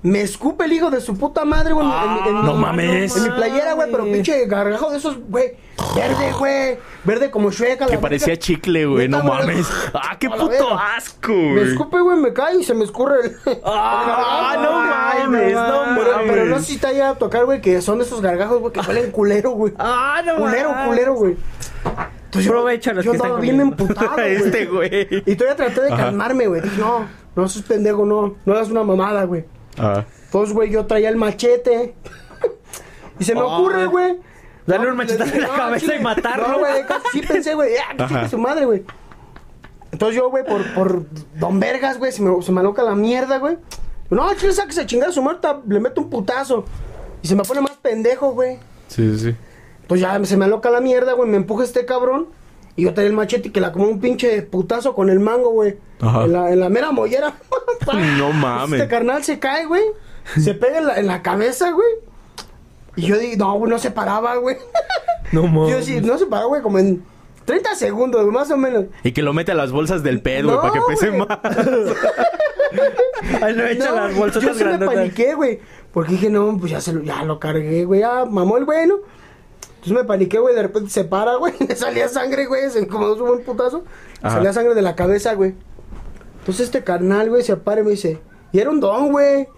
Me 0.00 0.20
escupe 0.22 0.64
el 0.64 0.72
hijo 0.72 0.90
de 0.92 1.00
su 1.00 1.16
puta 1.18 1.44
madre, 1.44 1.72
güey. 1.72 1.84
en 1.84 1.92
mi- 2.14 2.28
en 2.28 2.34
mi- 2.36 2.42
no 2.46 2.54
mames. 2.54 3.16
En 3.16 3.22
mi 3.24 3.30
playera, 3.30 3.72
güey, 3.72 3.90
pero 3.90 4.04
pinche 4.04 4.46
gargajo 4.46 4.90
de 4.90 4.98
esos, 4.98 5.18
güey. 5.28 5.56
Verde, 5.96 6.32
güey. 6.38 6.78
Verde 7.04 7.30
como 7.32 7.50
Shrek. 7.50 7.82
a 7.82 7.84
la 7.86 7.90
Que 7.90 7.98
parecía 7.98 8.36
chicle, 8.38 8.86
güey. 8.86 9.08
No 9.08 9.24
mames. 9.24 9.68
Ah, 9.94 10.16
qué 10.18 10.30
puto 10.30 10.78
asco, 10.78 11.32
Me 11.32 11.52
güey. 11.52 11.72
escupe, 11.72 12.00
güey, 12.00 12.16
me 12.16 12.32
cae 12.32 12.58
y 12.60 12.64
se 12.64 12.74
me 12.74 12.84
escurre 12.84 13.16
el. 13.24 13.36
Ah, 13.64 14.56
no 14.62 14.72
mames, 14.72 15.52
no 15.54 15.84
Pero, 15.96 16.12
mames. 16.16 16.30
pero 16.32 16.44
no 16.46 16.58
sé 16.60 16.64
si 16.64 16.78
te 16.78 16.86
haya 16.86 17.10
a 17.10 17.14
tocar, 17.16 17.44
güey, 17.44 17.60
que 17.60 17.80
son 17.82 18.00
esos 18.00 18.20
gargajos, 18.20 18.60
güey, 18.60 18.72
que 18.72 18.80
huelen 18.80 19.10
culero, 19.10 19.50
güey. 19.50 19.72
Ah, 19.78 20.22
no 20.24 20.36
Culero, 20.36 20.70
mames. 20.70 20.88
culero, 20.88 21.14
güey. 21.14 21.36
Entonces 22.26 22.44
yo- 22.44 22.52
Provecho 22.52 22.90
a 22.90 22.94
los 22.94 23.04
yo 23.04 23.10
que 23.12 23.16
están 23.16 23.30
andaba 23.32 23.42
bien 23.42 23.58
comiendo. 23.58 23.82
emputado, 23.84 24.12
güey. 24.14 24.34
Este, 24.36 24.66
güey. 24.66 25.08
Y 25.26 25.34
todavía 25.36 25.56
traté 25.56 25.80
de 25.82 25.88
Ajá. 25.92 26.04
calmarme, 26.04 26.46
güey. 26.46 26.60
Dije, 26.60 26.76
no, 26.78 27.06
no 27.34 27.48
seas 27.48 27.64
pendejo, 27.64 28.04
no. 28.06 28.36
No 28.44 28.52
hagas 28.52 28.68
una 28.70 28.84
mamada, 28.84 29.24
güey. 29.24 29.44
Ah. 29.78 30.04
Entonces, 30.24 30.54
güey, 30.54 30.70
yo 30.70 30.86
traía 30.86 31.08
el 31.08 31.16
machete. 31.16 31.94
y 33.18 33.24
se 33.24 33.34
me 33.34 33.40
Ah. 33.40 33.44
ocurre, 33.46 33.86
güey. 33.86 34.18
Dale 34.66 34.84
No, 34.84 34.90
un 34.90 34.96
machetazo 34.98 35.34
en 35.34 35.40
la 35.42 35.46
no, 35.48 35.54
cabeza 35.56 35.80
chile. 35.86 35.96
y 35.98 36.02
matarlo. 36.02 36.48
No, 36.48 36.58
güey, 36.58 36.72
sí 37.12 37.22
pensé, 37.22 37.54
güey. 37.54 37.74
Ya, 37.74 37.96
que 37.96 38.02
Ajá. 38.02 38.14
chingue 38.14 38.28
su 38.28 38.38
madre, 38.38 38.66
güey. 38.66 38.84
Entonces 39.92 40.16
yo, 40.16 40.28
güey, 40.30 40.44
por, 40.44 40.62
por 40.74 41.04
Don 41.38 41.58
Vergas, 41.58 41.98
güey, 41.98 42.12
se 42.12 42.20
me, 42.22 42.42
se 42.42 42.52
me 42.52 42.60
aloca 42.60 42.82
la 42.82 42.94
mierda, 42.94 43.38
güey. 43.38 43.56
No, 44.10 44.32
chile, 44.34 44.52
sáquese 44.52 44.82
a 44.82 44.86
chingar 44.86 45.08
a 45.08 45.12
su 45.12 45.22
muerta, 45.22 45.60
le 45.66 45.80
meto 45.80 46.00
un 46.02 46.10
putazo. 46.10 46.64
Y 47.22 47.28
se 47.28 47.34
me 47.34 47.42
pone 47.44 47.60
más 47.62 47.72
pendejo, 47.80 48.32
güey. 48.32 48.58
Sí, 48.88 49.16
sí, 49.18 49.30
sí. 49.30 49.36
Pues 49.86 50.00
ya 50.02 50.22
se 50.24 50.36
me 50.36 50.44
aloca 50.44 50.70
la 50.70 50.80
mierda, 50.80 51.14
güey. 51.14 51.28
Me 51.30 51.36
empuja 51.38 51.64
este 51.64 51.86
cabrón. 51.86 52.28
Y 52.78 52.84
yo 52.84 52.94
traía 52.94 53.10
el 53.10 53.16
machete 53.16 53.48
y 53.48 53.50
que 53.50 53.60
la 53.60 53.72
como 53.72 53.88
un 53.88 53.98
pinche 53.98 54.40
putazo 54.42 54.94
con 54.94 55.10
el 55.10 55.18
mango, 55.18 55.50
güey. 55.50 55.76
Ajá. 56.00 56.26
En 56.26 56.32
la, 56.32 56.52
en 56.52 56.60
la 56.60 56.68
mera 56.68 56.92
mollera. 56.92 57.34
No 58.18 58.32
mames. 58.32 58.80
Este 58.80 58.88
carnal 58.88 59.24
se 59.24 59.40
cae, 59.40 59.66
güey. 59.66 59.82
Se 60.38 60.54
pega 60.54 60.78
en 60.78 60.86
la, 60.86 60.96
en 60.98 61.08
la 61.08 61.22
cabeza, 61.22 61.72
güey. 61.72 61.88
Y 62.94 63.06
yo 63.06 63.18
digo, 63.18 63.44
no, 63.44 63.58
güey, 63.58 63.68
no 63.68 63.80
se 63.80 63.90
paraba, 63.90 64.36
güey. 64.36 64.56
No 65.32 65.48
mames. 65.48 65.72
Yo 65.72 65.82
sí, 65.82 66.00
no 66.00 66.18
se 66.18 66.26
paraba, 66.26 66.46
güey, 66.48 66.62
como 66.62 66.78
en 66.78 67.02
30 67.46 67.74
segundos, 67.74 68.22
güey, 68.22 68.32
más 68.32 68.48
o 68.52 68.56
menos. 68.56 68.84
Y 69.02 69.10
que 69.10 69.22
lo 69.22 69.32
mete 69.32 69.50
a 69.50 69.54
las 69.56 69.72
bolsas 69.72 70.04
del 70.04 70.22
ped, 70.22 70.44
güey, 70.44 70.54
No, 70.54 70.62
para 70.62 70.74
que 70.74 70.80
pese 70.86 71.08
güey. 71.08 71.26
más. 71.26 71.38
Ay, 73.42 73.54
no, 73.54 73.64
echa 73.64 73.88
No, 73.88 73.94
las 73.96 74.12
yo 74.12 74.18
bolsotas 74.20 74.56
sí 74.56 74.64
me 74.64 74.78
paniqué, 74.78 75.34
güey. 75.34 75.58
Porque 75.92 76.12
dije, 76.12 76.30
no, 76.30 76.56
pues 76.58 76.70
ya, 76.70 76.80
se 76.80 76.92
lo, 76.92 77.02
ya 77.02 77.24
lo 77.24 77.40
cargué, 77.40 77.84
güey. 77.84 78.00
Ya 78.00 78.24
mamó 78.24 78.56
el 78.56 78.64
güey, 78.64 78.86
¿no? 78.86 78.98
Entonces 79.78 79.92
me 79.92 80.04
paniqué, 80.04 80.38
güey. 80.38 80.54
De 80.54 80.62
repente 80.62 80.90
se 80.90 81.04
para, 81.04 81.36
güey. 81.36 81.54
Le 81.68 81.76
salía 81.76 82.08
sangre, 82.08 82.46
güey. 82.46 82.68
Se 82.70 82.86
como 82.86 83.12
un 83.12 83.18
buen 83.18 83.44
putazo. 83.44 83.84
Ajá. 84.22 84.36
Salía 84.36 84.52
sangre 84.52 84.74
de 84.74 84.82
la 84.82 84.96
cabeza, 84.96 85.34
güey. 85.34 85.54
Entonces 86.40 86.66
este 86.66 86.82
carnal, 86.82 87.28
güey, 87.28 87.42
se 87.42 87.56
para 87.56 87.82
y 87.82 87.84
me 87.84 87.90
dice, 87.90 88.20
y 88.52 88.58
era 88.58 88.70
un 88.70 88.80
don, 88.80 89.12
güey. 89.12 89.48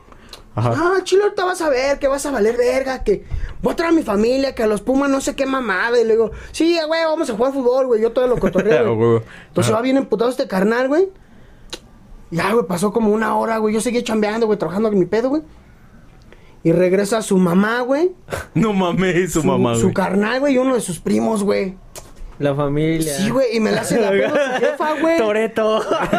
Ajá. 0.55 0.75
Ah, 0.77 1.01
chilo, 1.05 1.23
ahorita 1.23 1.45
vas 1.45 1.61
a 1.63 1.71
ver 1.71 1.99
que 1.99 2.09
vas 2.09 2.27
a 2.27 2.33
valer 2.33 2.57
verga, 2.57 3.05
que 3.05 3.25
voy 3.63 3.73
a 3.73 3.77
traer 3.77 3.93
a 3.93 3.97
mi 3.97 4.03
familia, 4.03 4.55
que 4.55 4.65
a 4.65 4.67
los 4.67 4.83
Pumas 4.83 5.09
no 5.09 5.21
sé 5.21 5.37
qué 5.37 5.47
mamada. 5.47 6.01
Y 6.01 6.05
le 6.05 6.15
digo, 6.15 6.33
sí, 6.51 6.79
güey, 6.87 7.05
vamos 7.05 7.31
a 7.31 7.35
jugar 7.35 7.53
fútbol, 7.53 7.87
güey. 7.87 8.03
Yo 8.03 8.13
todo 8.13 8.27
lo 8.27 8.39
cotorreo, 8.39 8.97
güey. 8.97 9.23
Entonces 9.49 9.73
va 9.73 9.81
bien 9.81 9.97
emputado 9.97 10.31
este 10.31 10.49
carnal, 10.49 10.89
güey. 10.89 11.11
Ya, 12.33 12.53
güey, 12.53 12.67
pasó 12.67 12.93
como 12.93 13.13
una 13.13 13.37
hora, 13.37 13.59
güey. 13.59 13.73
Yo 13.73 13.81
seguí 13.81 14.03
chambeando, 14.03 14.47
güey, 14.47 14.59
trabajando 14.59 14.89
en 14.89 14.99
mi 14.99 15.07
pedo, 15.07 15.29
güey. 15.29 15.43
Y 16.63 16.73
regresa 16.73 17.23
su 17.23 17.37
mamá, 17.39 17.81
güey. 17.81 18.13
No 18.55 18.73
mames, 18.73 19.33
su, 19.33 19.43
mamá, 19.43 19.75
Su 19.77 19.93
carnal, 19.93 20.41
güey, 20.41 20.55
y 20.55 20.59
uno 20.59 20.75
de 20.75 20.81
sus 20.81 20.99
primos, 20.99 21.43
güey. 21.43 21.75
La 22.39 22.55
familia. 22.55 23.13
Sí, 23.15 23.29
güey, 23.31 23.57
y 23.57 23.61
me 23.61 23.71
la 23.71 23.83
hace 23.83 24.01
la 24.01 24.11
pedo 24.11 24.31
su 24.31 24.61
jefa, 24.61 25.01
güey. 25.01 25.19
Toreto. 25.19 25.81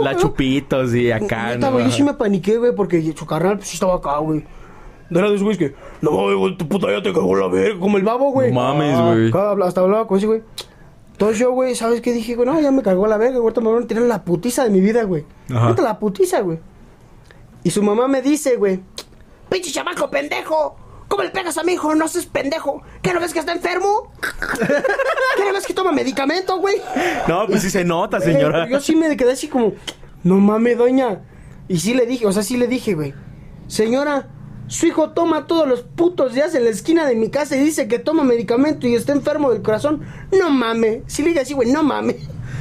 La 0.00 0.12
güey. 0.12 0.16
chupitos 0.16 0.92
y 0.94 1.12
acá, 1.12 1.54
Neta, 1.54 1.68
¿no? 1.68 1.74
güey, 1.74 1.84
yo 1.86 1.90
sí 1.92 2.02
me 2.02 2.14
paniqué, 2.14 2.56
güey, 2.58 2.74
porque 2.74 3.14
su 3.16 3.24
carnal, 3.24 3.56
pues 3.58 3.68
sí 3.68 3.74
estaba 3.76 3.94
acá, 3.96 4.18
güey. 4.18 4.44
De 5.10 5.20
esos 5.20 5.42
güeyes 5.42 5.58
que, 5.58 5.74
no, 6.02 6.10
güey, 6.36 6.56
tu 6.56 6.68
puta 6.68 6.90
ya 6.90 7.00
te 7.02 7.12
cagó 7.12 7.34
la 7.36 7.46
verga, 7.48 7.78
como 7.78 7.96
el 7.98 8.02
babo, 8.02 8.30
güey. 8.32 8.52
No 8.52 8.60
mames, 8.60 8.94
Ah, 8.96 9.14
güey. 9.14 9.62
Hasta 9.66 9.80
hablaba 9.80 10.06
con 10.06 10.18
ese, 10.18 10.26
güey. 10.26 10.42
Entonces 11.12 11.38
yo, 11.38 11.52
güey, 11.52 11.74
¿sabes 11.74 12.00
qué 12.00 12.12
dije, 12.12 12.34
güey? 12.34 12.46
No, 12.48 12.60
ya 12.60 12.70
me 12.70 12.82
cagó 12.82 13.06
la 13.06 13.16
verga, 13.16 13.34
güey. 13.38 13.42
Ahorita 13.44 13.60
me 13.60 13.72
van 13.72 13.84
a 13.84 13.86
tirar 13.86 14.02
la 14.04 14.24
putiza 14.24 14.64
de 14.64 14.70
mi 14.70 14.80
vida, 14.80 15.04
güey. 15.04 15.24
Ajá. 15.50 15.64
Ahorita 15.64 15.82
la 15.82 15.98
putiza, 15.98 16.40
güey. 16.40 16.58
Y 17.64 17.70
su 17.70 17.82
mamá 17.82 18.06
me 18.08 18.22
dice, 18.22 18.56
güey, 18.56 18.80
pinche 19.48 19.70
chamaco 19.72 20.10
pendejo. 20.10 20.76
¿Cómo 21.08 21.22
le 21.22 21.30
pegas 21.30 21.56
a 21.56 21.62
mi 21.64 21.72
hijo? 21.72 21.94
No 21.94 22.06
seas 22.06 22.26
pendejo. 22.26 22.82
¿Qué 23.00 23.14
no 23.14 23.20
ves 23.20 23.32
que 23.32 23.38
está 23.38 23.52
enfermo? 23.52 24.12
¿Qué 25.36 25.44
no 25.46 25.52
ves 25.54 25.66
que 25.66 25.72
toma 25.72 25.90
medicamento, 25.92 26.58
güey? 26.58 26.76
No, 27.26 27.46
pues 27.46 27.62
sí 27.62 27.70
se 27.70 27.84
nota, 27.84 28.18
Eh, 28.18 28.20
señora. 28.22 28.68
yo 28.68 28.78
sí 28.80 28.94
me 28.94 29.16
quedé 29.16 29.32
así 29.32 29.48
como, 29.48 29.72
no 30.22 30.36
mames, 30.36 30.76
doña. 30.76 31.22
Y 31.66 31.78
sí 31.80 31.94
le 31.94 32.04
dije, 32.06 32.26
o 32.26 32.32
sea, 32.32 32.42
sí 32.42 32.56
le 32.58 32.66
dije, 32.66 32.94
güey. 32.94 33.14
Señora, 33.68 34.28
su 34.66 34.86
hijo 34.86 35.10
toma 35.10 35.46
todos 35.46 35.66
los 35.66 35.80
putos 35.82 36.34
días 36.34 36.54
en 36.54 36.64
la 36.64 36.70
esquina 36.70 37.06
de 37.06 37.14
mi 37.16 37.30
casa 37.30 37.56
y 37.56 37.60
dice 37.60 37.88
que 37.88 37.98
toma 37.98 38.22
medicamento 38.24 38.86
y 38.86 38.94
está 38.94 39.12
enfermo 39.12 39.50
del 39.50 39.62
corazón. 39.62 40.02
No 40.38 40.50
mames. 40.50 41.02
Sí 41.06 41.22
le 41.22 41.28
dije 41.28 41.40
así, 41.40 41.54
güey, 41.54 41.70
no 41.72 41.82
mames. 41.82 42.16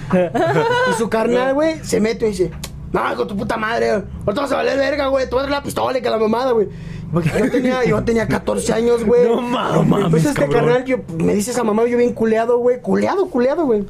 y 0.90 0.94
su 0.98 1.10
carnal, 1.10 1.54
güey, 1.54 1.84
se 1.84 2.00
mete 2.00 2.28
y 2.28 2.30
dice, 2.32 2.52
no, 2.92 3.16
con 3.16 3.28
tu 3.28 3.36
puta 3.38 3.58
madre, 3.58 3.92
ahorita 3.92 4.42
vas 4.42 4.52
a 4.52 4.56
valer 4.58 4.78
verga, 4.78 5.08
güey, 5.08 5.28
te 5.28 5.36
vas 5.36 5.46
a 5.46 5.48
dar 5.48 5.58
la 5.58 5.64
pistola 5.64 5.98
y 5.98 6.02
que 6.02 6.10
la 6.10 6.18
mamada, 6.18 6.52
güey. 6.52 6.68
Porque 7.12 7.30
yo 7.38 7.52
tenía, 7.52 7.84
yo 7.88 8.04
tenía 8.04 8.28
14 8.28 8.74
años, 8.74 9.06
güey. 9.06 9.28
No 9.28 9.42
mames, 9.42 9.88
No 9.88 10.06
Entonces 10.06 10.26
este 10.30 10.48
carnal, 10.48 10.86
yo, 10.86 10.98
me 11.18 11.34
dice 11.34 11.52
esa 11.52 11.64
mamá, 11.64 11.86
yo 11.86 11.98
bien 11.98 12.14
culeado, 12.14 12.58
güey. 12.60 12.82
Culeado, 12.82 13.30
culeado, 13.30 13.66
güey. 13.66 13.86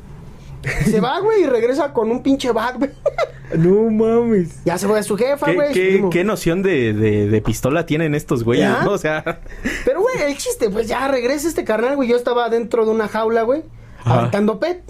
Se 0.85 0.99
va, 0.99 1.19
güey, 1.19 1.43
y 1.43 1.45
regresa 1.45 1.93
con 1.93 2.11
un 2.11 2.21
pinche 2.23 2.51
bag, 2.51 2.77
güey. 2.77 2.91
No 3.55 3.89
mames. 3.89 4.61
Ya 4.65 4.77
se 4.77 4.87
fue 4.89 4.99
a 4.99 5.03
su 5.03 5.15
jefa, 5.15 5.45
¿Qué, 5.45 5.53
güey. 5.53 5.71
qué, 5.71 6.05
qué 6.11 6.23
noción 6.25 6.63
de, 6.63 6.91
de, 6.91 7.29
de 7.29 7.41
pistola 7.41 7.85
tienen 7.85 8.13
estos 8.13 8.43
güeyes, 8.43 8.67
¿Ya? 8.67 8.83
no? 8.83 8.91
O 8.91 8.97
sea, 8.97 9.23
Pero, 9.85 10.01
güey, 10.01 10.21
el 10.21 10.35
chiste, 10.37 10.69
pues 10.69 10.89
ya 10.89 11.07
regresa 11.07 11.47
este 11.47 11.63
carnal, 11.63 11.95
güey. 11.95 12.09
Yo 12.09 12.17
estaba 12.17 12.49
dentro 12.49 12.83
de 12.83 12.91
una 12.91 13.07
jaula, 13.07 13.43
güey, 13.43 13.63
aventando 14.03 14.59
pet. 14.59 14.83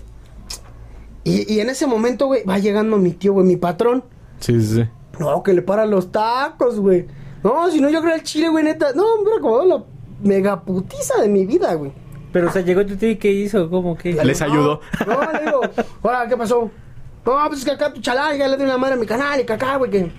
Y, 1.28 1.54
y 1.54 1.60
en 1.60 1.70
ese 1.70 1.88
momento, 1.88 2.28
güey, 2.28 2.44
va 2.44 2.58
llegando 2.58 2.98
mi 2.98 3.12
tío, 3.12 3.34
güey, 3.34 3.46
mi 3.46 3.58
patrón. 3.58 4.04
sí, 4.40 4.60
sí, 4.62 4.76
sí. 4.76 4.90
No, 5.20 5.42
que 5.42 5.52
le 5.54 5.62
paran 5.64 5.90
los 5.90 6.12
tacos, 6.12 6.80
güey. 6.80 7.08
No, 7.44 7.70
si 7.72 7.82
no, 7.82 7.90
yo 7.90 8.02
creo 8.02 8.14
el 8.16 8.24
chile, 8.24 8.50
güey, 8.50 8.64
neta. 8.64 8.94
No, 8.94 9.18
me 9.18 9.24
hubiera 9.24 9.38
acomodado 9.40 9.68
la 9.68 9.84
mega 10.22 10.62
putiza 10.62 11.22
de 11.22 11.28
mi 11.28 11.46
vida, 11.46 11.74
güey. 11.74 11.92
Pero, 12.32 12.50
o 12.50 12.52
sea, 12.52 12.62
llegó 12.62 12.86
tu 12.86 12.96
tío 12.96 13.10
y 13.10 13.16
¿qué 13.16 13.32
hizo? 13.32 13.70
¿Cómo 13.70 13.98
que? 13.98 14.14
Les 14.14 14.42
ayudó. 14.42 14.80
No, 15.08 15.24
no, 15.24 15.32
le 15.32 15.40
digo, 15.46 15.62
hola, 16.04 16.28
¿qué 16.28 16.38
pasó? 16.38 16.70
No, 17.26 17.36
pues 17.48 17.60
es 17.60 17.66
que 17.66 17.72
acá 17.72 17.92
tu 17.92 18.00
chalán, 18.00 18.38
ya 18.38 18.48
le 18.48 18.58
doy 18.58 18.66
una 18.66 18.78
madre 18.78 18.94
a 18.94 18.98
mi 18.98 19.06
canal 19.06 19.40
y 19.42 19.46
que 19.46 19.54
acá, 19.54 19.78
güey, 19.78 19.90
que. 19.90 20.12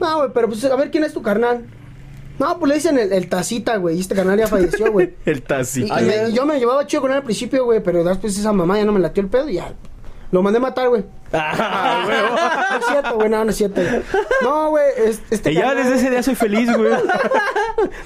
No, 0.00 0.16
güey, 0.18 0.30
pero 0.34 0.48
pues 0.48 0.64
a 0.64 0.76
ver 0.76 0.90
quién 0.90 1.04
es 1.04 1.12
tu 1.12 1.22
carnal. 1.22 1.64
No, 2.38 2.58
pues 2.58 2.68
le 2.68 2.74
dicen 2.76 2.98
el, 2.98 3.12
el 3.12 3.28
tacita, 3.28 3.76
güey, 3.76 3.96
y 3.96 4.00
este 4.00 4.14
carnal 4.14 4.38
ya 4.38 4.46
falleció, 4.46 4.90
güey. 4.90 5.14
El 5.26 5.38
Y, 5.38 5.40
taxi. 5.42 5.82
y 5.86 6.04
me- 6.04 6.32
yo 6.32 6.44
me 6.46 6.58
llevaba 6.58 6.86
chido 6.86 7.02
con 7.02 7.10
él 7.10 7.18
al 7.18 7.22
principio, 7.22 7.64
güey, 7.64 7.82
pero 7.82 8.02
después 8.02 8.36
esa 8.38 8.52
mamá 8.52 8.78
ya 8.78 8.84
no 8.84 8.92
me 8.92 9.00
latió 9.00 9.22
el 9.22 9.28
pedo 9.28 9.48
y 9.48 9.54
ya. 9.54 9.72
Lo 10.30 10.42
mandé 10.42 10.56
a 10.58 10.62
matar, 10.62 10.88
güey. 10.88 11.04
Ah, 11.34 12.04
huevo. 12.06 12.28
No 12.34 12.78
es 12.78 12.84
cierto, 12.86 13.14
güey, 13.16 13.28
no, 13.30 13.44
no 13.44 13.50
es 13.50 13.56
cierto. 13.56 13.80
güey. 13.80 14.02
No, 14.42 14.70
güey, 14.70 14.84
es- 14.96 15.22
este 15.30 15.52
Y 15.52 15.54
ya 15.56 15.74
desde 15.74 15.94
ese 15.96 16.10
día 16.10 16.22
soy 16.22 16.34
feliz, 16.34 16.70
güey. 16.76 16.92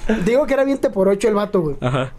Digo 0.24 0.46
que 0.46 0.54
era 0.54 0.64
20 0.64 0.90
por 0.90 1.08
8 1.08 1.28
el 1.28 1.34
vato, 1.34 1.60
güey. 1.60 1.76
Ajá. 1.80 2.12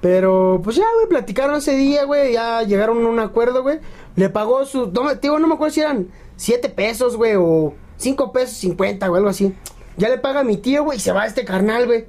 Pero, 0.00 0.60
pues 0.64 0.76
ya, 0.76 0.84
güey, 0.94 1.06
platicaron 1.08 1.56
ese 1.56 1.76
día, 1.76 2.04
güey, 2.04 2.32
ya 2.32 2.62
llegaron 2.64 3.04
a 3.04 3.08
un 3.08 3.20
acuerdo, 3.20 3.62
güey. 3.62 3.78
Le 4.16 4.28
pagó 4.30 4.64
su, 4.66 4.90
no, 4.90 5.14
digo, 5.14 5.38
no 5.38 5.46
me 5.46 5.54
acuerdo 5.54 5.72
si 5.74 5.80
eran 5.80 6.08
7 6.36 6.68
pesos, 6.70 7.16
güey, 7.16 7.34
o 7.36 7.74
5 7.98 8.32
pesos 8.32 8.56
50, 8.58 9.06
güey, 9.08 9.18
algo 9.18 9.30
así. 9.30 9.54
Ya 9.96 10.08
le 10.08 10.18
paga 10.18 10.40
a 10.40 10.44
mi 10.44 10.56
tío, 10.56 10.84
güey, 10.84 10.98
y 10.98 11.00
se 11.00 11.12
va 11.12 11.26
este 11.26 11.44
carnal, 11.44 11.86
güey. 11.86 12.06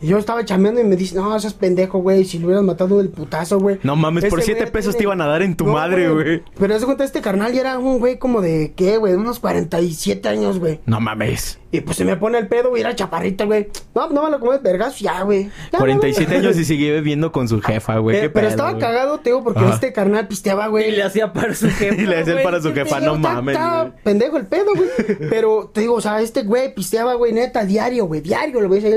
Y 0.00 0.08
yo 0.08 0.18
estaba 0.18 0.44
chambeando 0.44 0.80
y 0.80 0.84
me 0.84 0.96
dice, 0.96 1.16
no, 1.16 1.38
seas 1.40 1.54
pendejo, 1.54 1.98
güey, 1.98 2.24
si 2.24 2.38
lo 2.38 2.46
hubieras 2.46 2.64
matado 2.64 2.98
del 2.98 3.08
putazo, 3.08 3.58
güey. 3.58 3.78
No 3.82 3.96
mames, 3.96 4.26
por 4.26 4.42
siete 4.42 4.60
güey 4.62 4.72
pesos 4.72 4.94
tiene- 4.94 4.98
te 4.98 5.02
iban 5.04 5.20
a 5.22 5.26
dar 5.26 5.42
en 5.42 5.56
tu 5.56 5.64
madre, 5.66 6.08
güey. 6.10 6.42
Pero 6.58 6.78
de 6.78 6.84
cuenta, 6.84 7.04
este 7.04 7.20
carnal 7.20 7.52
ya 7.52 7.60
era 7.62 7.78
un 7.78 7.98
güey 7.98 8.18
como 8.18 8.40
de, 8.40 8.72
¿qué, 8.76 8.96
güey? 8.98 9.14
Unos 9.14 9.38
47 9.40 10.28
años, 10.28 10.58
güey. 10.58 10.80
No 10.86 11.00
mames. 11.00 11.58
Y 11.72 11.80
pues 11.80 11.96
se 11.98 12.04
me 12.04 12.16
pone 12.16 12.38
el 12.38 12.46
pedo, 12.48 12.70
güey, 12.70 12.80
era 12.82 12.94
chaparrito, 12.94 13.44
güey. 13.46 13.68
No, 13.94 14.08
no 14.08 14.22
me 14.24 14.30
lo 14.30 14.40
comes 14.40 14.62
vergas, 14.62 14.98
ya, 14.98 15.22
güey. 15.22 15.50
Ya, 15.72 15.78
47 15.78 16.30
no, 16.36 16.38
no. 16.42 16.46
años 16.48 16.58
y 16.58 16.64
sigue 16.64 16.92
viviendo 16.94 17.32
con 17.32 17.48
su 17.48 17.60
jefa, 17.60 17.98
güey. 17.98 18.16
Eh, 18.16 18.20
Qué 18.22 18.30
pero 18.30 18.44
pedo, 18.46 18.50
estaba 18.50 18.70
güey. 18.70 18.80
cagado, 18.80 19.18
te 19.20 19.30
digo, 19.30 19.42
porque 19.44 19.60
Ajá. 19.60 19.74
este 19.74 19.92
carnal 19.92 20.26
pisteaba, 20.28 20.68
güey. 20.68 20.88
Y 20.88 20.92
le 20.92 21.02
hacía 21.02 21.32
para 21.32 21.54
su 21.54 21.68
jefa. 21.70 22.00
Y 22.00 22.06
le 22.06 22.20
hacía 22.20 22.42
para 22.42 22.62
su 22.62 22.72
jefa, 22.72 23.00
no 23.00 23.16
Está- 23.16 23.32
mames. 23.34 23.56
está 23.56 23.82
güey. 23.82 23.92
pendejo 24.04 24.36
el 24.38 24.46
pedo, 24.46 24.66
güey. 24.74 24.88
Pero 25.28 25.70
te 25.74 25.80
digo, 25.82 25.94
o 25.94 26.00
sea, 26.00 26.20
este 26.22 26.42
güey 26.44 26.74
pisteaba, 26.74 27.14
güey, 27.14 27.32
neta, 27.32 27.64
diario, 27.64 28.06
güey, 28.06 28.20
diario, 28.20 28.60
lo 28.60 28.68
veis 28.68 28.84
ahí 28.84 28.94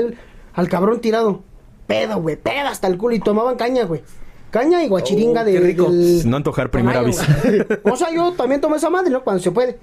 al 0.54 0.68
cabrón 0.68 1.00
tirado. 1.00 1.42
Pedo, 1.86 2.20
güey, 2.20 2.36
pedo 2.36 2.68
hasta 2.68 2.86
el 2.86 2.96
culo. 2.98 3.14
Y 3.14 3.20
tomaban 3.20 3.56
caña, 3.56 3.84
güey. 3.84 4.02
Caña 4.50 4.82
y 4.84 4.88
guachiringa 4.88 5.42
Oh, 5.42 5.44
de. 5.44 5.52
qué 5.52 5.60
rico. 5.60 5.90
del- 5.90 6.28
No 6.28 6.36
antojar 6.36 6.70
vez. 6.70 7.18
güey. 7.44 7.66
O 7.92 7.96
sea, 7.96 8.12
yo 8.12 8.32
también 8.32 8.60
tomo 8.60 8.76
esa 8.76 8.90
madre, 8.90 9.10
¿no? 9.10 9.22
Cuando 9.22 9.42
se 9.42 9.50
puede. 9.50 9.78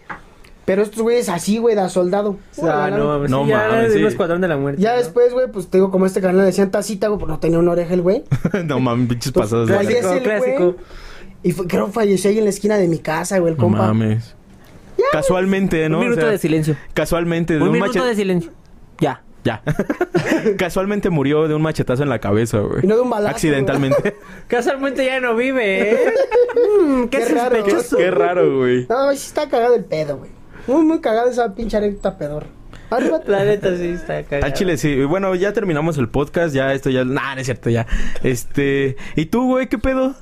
Pero 0.66 0.82
estos 0.82 1.02
güeyes 1.02 1.30
así, 1.30 1.58
güey, 1.60 1.76
da 1.76 1.88
soldado. 1.88 2.38
O 2.58 2.66
sea, 2.66 2.90
no 2.90 3.08
mames. 3.08 3.32
No 3.32 3.44
sí, 3.46 3.50
ya 3.52 3.58
mames, 3.70 3.88
de 3.90 3.94
sí. 3.98 4.02
un 4.02 4.08
escuadrón 4.10 4.42
de 4.42 4.50
la 4.50 4.58
muerte. 4.58 4.82
Ya 4.82 4.92
¿no? 4.92 4.98
después, 4.98 5.32
güey, 5.32 5.50
pues 5.50 5.68
te 5.70 5.78
digo, 5.78 5.90
como 5.92 6.06
este 6.06 6.20
canal 6.20 6.38
le 6.40 6.44
decían 6.44 6.72
tacita, 6.72 7.08
güey, 7.08 7.20
pues 7.20 7.30
no 7.30 7.40
tenía 7.40 7.60
una 7.60 7.72
oreja 7.72 7.94
el 7.94 8.02
güey. 8.02 8.24
no 8.66 8.80
mames, 8.82 9.08
pinches 9.08 9.32
pasados. 9.32 9.70
de 9.70 9.76
Fallece 9.76 10.02
verga. 10.06 10.24
Clásico, 10.24 10.64
el 10.64 10.72
güey. 10.74 10.76
Y 11.44 11.52
fue- 11.54 11.68
creo 11.68 11.86
que 11.86 11.92
falleció 11.94 12.30
ahí 12.30 12.38
en 12.40 12.44
la 12.44 12.50
esquina 12.50 12.76
de 12.78 12.90
mi 12.90 13.00
casa, 13.00 13.40
güey, 13.40 13.54
el 13.54 13.58
No 13.58 13.64
compa. 13.64 13.80
mames. 13.88 14.36
Ya, 14.98 15.06
Casualmente, 15.14 15.88
¿no? 15.88 15.98
Un 16.00 16.04
O 16.04 16.06
minuto 16.06 16.22
sea, 16.24 16.32
de 16.32 16.38
silencio. 16.38 16.76
Casualmente 16.94 17.54
de 17.54 17.62
Un 17.62 17.68
un, 17.70 17.74
minuto 17.74 18.04
de 18.04 18.16
silencio. 18.16 18.52
Ya. 19.00 19.22
Ya. 19.48 19.64
Casualmente 20.58 21.10
murió 21.10 21.48
de 21.48 21.56
un 21.56 21.62
machetazo 21.62 22.04
en 22.04 22.10
la 22.10 22.20
cabeza, 22.20 22.60
güey. 22.60 22.84
Y 22.84 22.88
no 22.88 22.96
de 22.96 23.02
un 23.02 23.10
balazo, 23.10 23.34
Accidentalmente. 23.34 24.18
Casualmente 24.48 25.06
ya 25.06 25.22
no 25.22 25.38
vive, 25.38 25.92
¿eh? 25.92 26.14
Mm, 26.82 27.04
qué, 27.06 27.20
Qué 27.20 27.26
raro, 27.30 27.56
sospechoso. 27.56 27.96
Qué 27.98 28.12
raro, 28.12 28.58
güey. 28.58 28.86
No, 28.90 29.10
sí 29.12 29.28
está 29.28 29.48
cagado 29.48 29.76
el 29.76 29.86
pedo, 29.86 30.18
güey. 30.18 30.32
Muy, 30.68 30.84
muy 30.84 31.00
cagado 31.00 31.30
esa 31.30 31.56
pinche 31.56 31.78
anécdota 31.78 32.18
pedor. 32.18 32.46
Arriba. 32.90 33.22
La 33.26 33.46
neta 33.46 33.74
sí 33.78 33.88
está 33.88 34.22
cagado. 34.24 34.46
Al 34.48 34.52
chile 34.54 34.76
sí. 34.78 35.06
Bueno, 35.06 35.34
ya 35.36 35.54
terminamos 35.54 35.98
el 35.98 36.10
podcast. 36.10 36.54
Ya 36.54 36.74
esto 36.74 36.90
ya... 36.90 37.06
Nah, 37.06 37.36
no 37.36 37.40
es 37.40 37.46
cierto, 37.48 37.70
ya. 37.70 37.88
Este... 38.24 38.98
¿Y 39.16 39.28
tú, 39.28 39.46
güey? 39.46 39.68
¿Qué 39.68 39.78
pedo? 39.78 40.14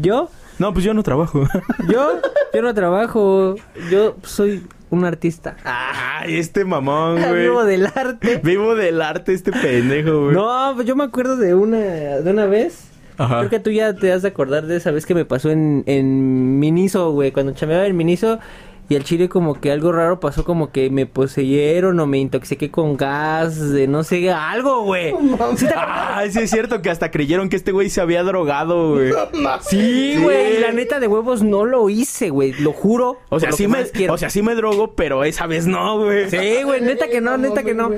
Yo, 0.00 0.30
No, 0.58 0.72
pues 0.72 0.82
yo 0.82 0.94
no 0.94 1.02
trabajo. 1.02 1.46
yo, 1.90 2.20
yo 2.54 2.62
no 2.62 2.72
trabajo. 2.72 3.56
Yo 3.90 4.16
soy 4.22 4.62
un 4.92 5.04
artista. 5.04 5.56
Ay, 5.64 6.36
este 6.36 6.64
mamón, 6.64 7.20
güey. 7.28 7.42
Vivo 7.42 7.64
del 7.64 7.86
arte. 7.86 8.40
Vivo 8.42 8.74
del 8.74 9.00
arte 9.02 9.32
este 9.32 9.52
pendejo, 9.52 10.24
güey. 10.24 10.34
No, 10.34 10.72
pues 10.74 10.86
yo 10.86 10.94
me 10.96 11.04
acuerdo 11.04 11.36
de 11.36 11.54
una, 11.54 11.78
de 11.78 12.30
una 12.30 12.46
vez. 12.46 12.88
Ajá. 13.18 13.38
Creo 13.38 13.50
que 13.50 13.60
tú 13.60 13.70
ya 13.70 13.94
te 13.94 14.12
has 14.12 14.22
de 14.22 14.28
acordar 14.28 14.66
de 14.66 14.76
esa 14.76 14.90
vez 14.90 15.06
que 15.06 15.14
me 15.14 15.24
pasó 15.24 15.50
en, 15.50 15.82
en 15.86 16.58
Miniso, 16.58 17.12
güey. 17.12 17.32
Cuando 17.32 17.52
chameaba 17.52 17.86
en 17.86 17.96
Miniso 17.96 18.38
y 18.92 18.96
al 18.96 19.04
chile 19.04 19.30
como 19.30 19.58
que 19.58 19.72
algo 19.72 19.90
raro 19.90 20.20
pasó, 20.20 20.44
como 20.44 20.70
que 20.70 20.90
me 20.90 21.06
poseyeron 21.06 21.98
o 21.98 22.06
me 22.06 22.18
intoxiqué 22.18 22.70
con 22.70 22.98
gas, 22.98 23.70
de 23.70 23.88
no 23.88 24.04
sé, 24.04 24.30
algo, 24.30 24.82
güey. 24.82 25.14
¿Sí 25.56 25.64
te 25.66 25.72
acuerdas? 25.72 26.10
Ay, 26.12 26.30
sí 26.30 26.40
es 26.40 26.50
cierto 26.50 26.82
que 26.82 26.90
hasta 26.90 27.10
creyeron 27.10 27.48
que 27.48 27.56
este 27.56 27.72
güey 27.72 27.88
se 27.88 28.02
había 28.02 28.22
drogado, 28.22 28.96
güey. 28.96 29.14
Sí, 29.62 30.18
güey. 30.22 30.58
La 30.58 30.72
neta 30.72 31.00
de 31.00 31.06
huevos 31.08 31.42
no 31.42 31.64
lo 31.64 31.88
hice, 31.88 32.28
güey. 32.28 32.52
Lo 32.52 32.74
juro. 32.74 33.16
O 33.30 33.40
sea, 33.40 33.52
sí 33.52 33.66
me, 33.66 33.86
o 34.10 34.18
sea, 34.18 34.28
sí 34.28 34.42
me 34.42 34.54
drogo, 34.54 34.94
pero 34.94 35.24
esa 35.24 35.46
vez 35.46 35.66
no, 35.66 35.98
güey. 35.98 36.28
Sí, 36.28 36.62
güey, 36.62 36.82
neta 36.82 37.08
que 37.08 37.22
no, 37.22 37.38
neta 37.38 37.62
que 37.62 37.72
no. 37.72 37.92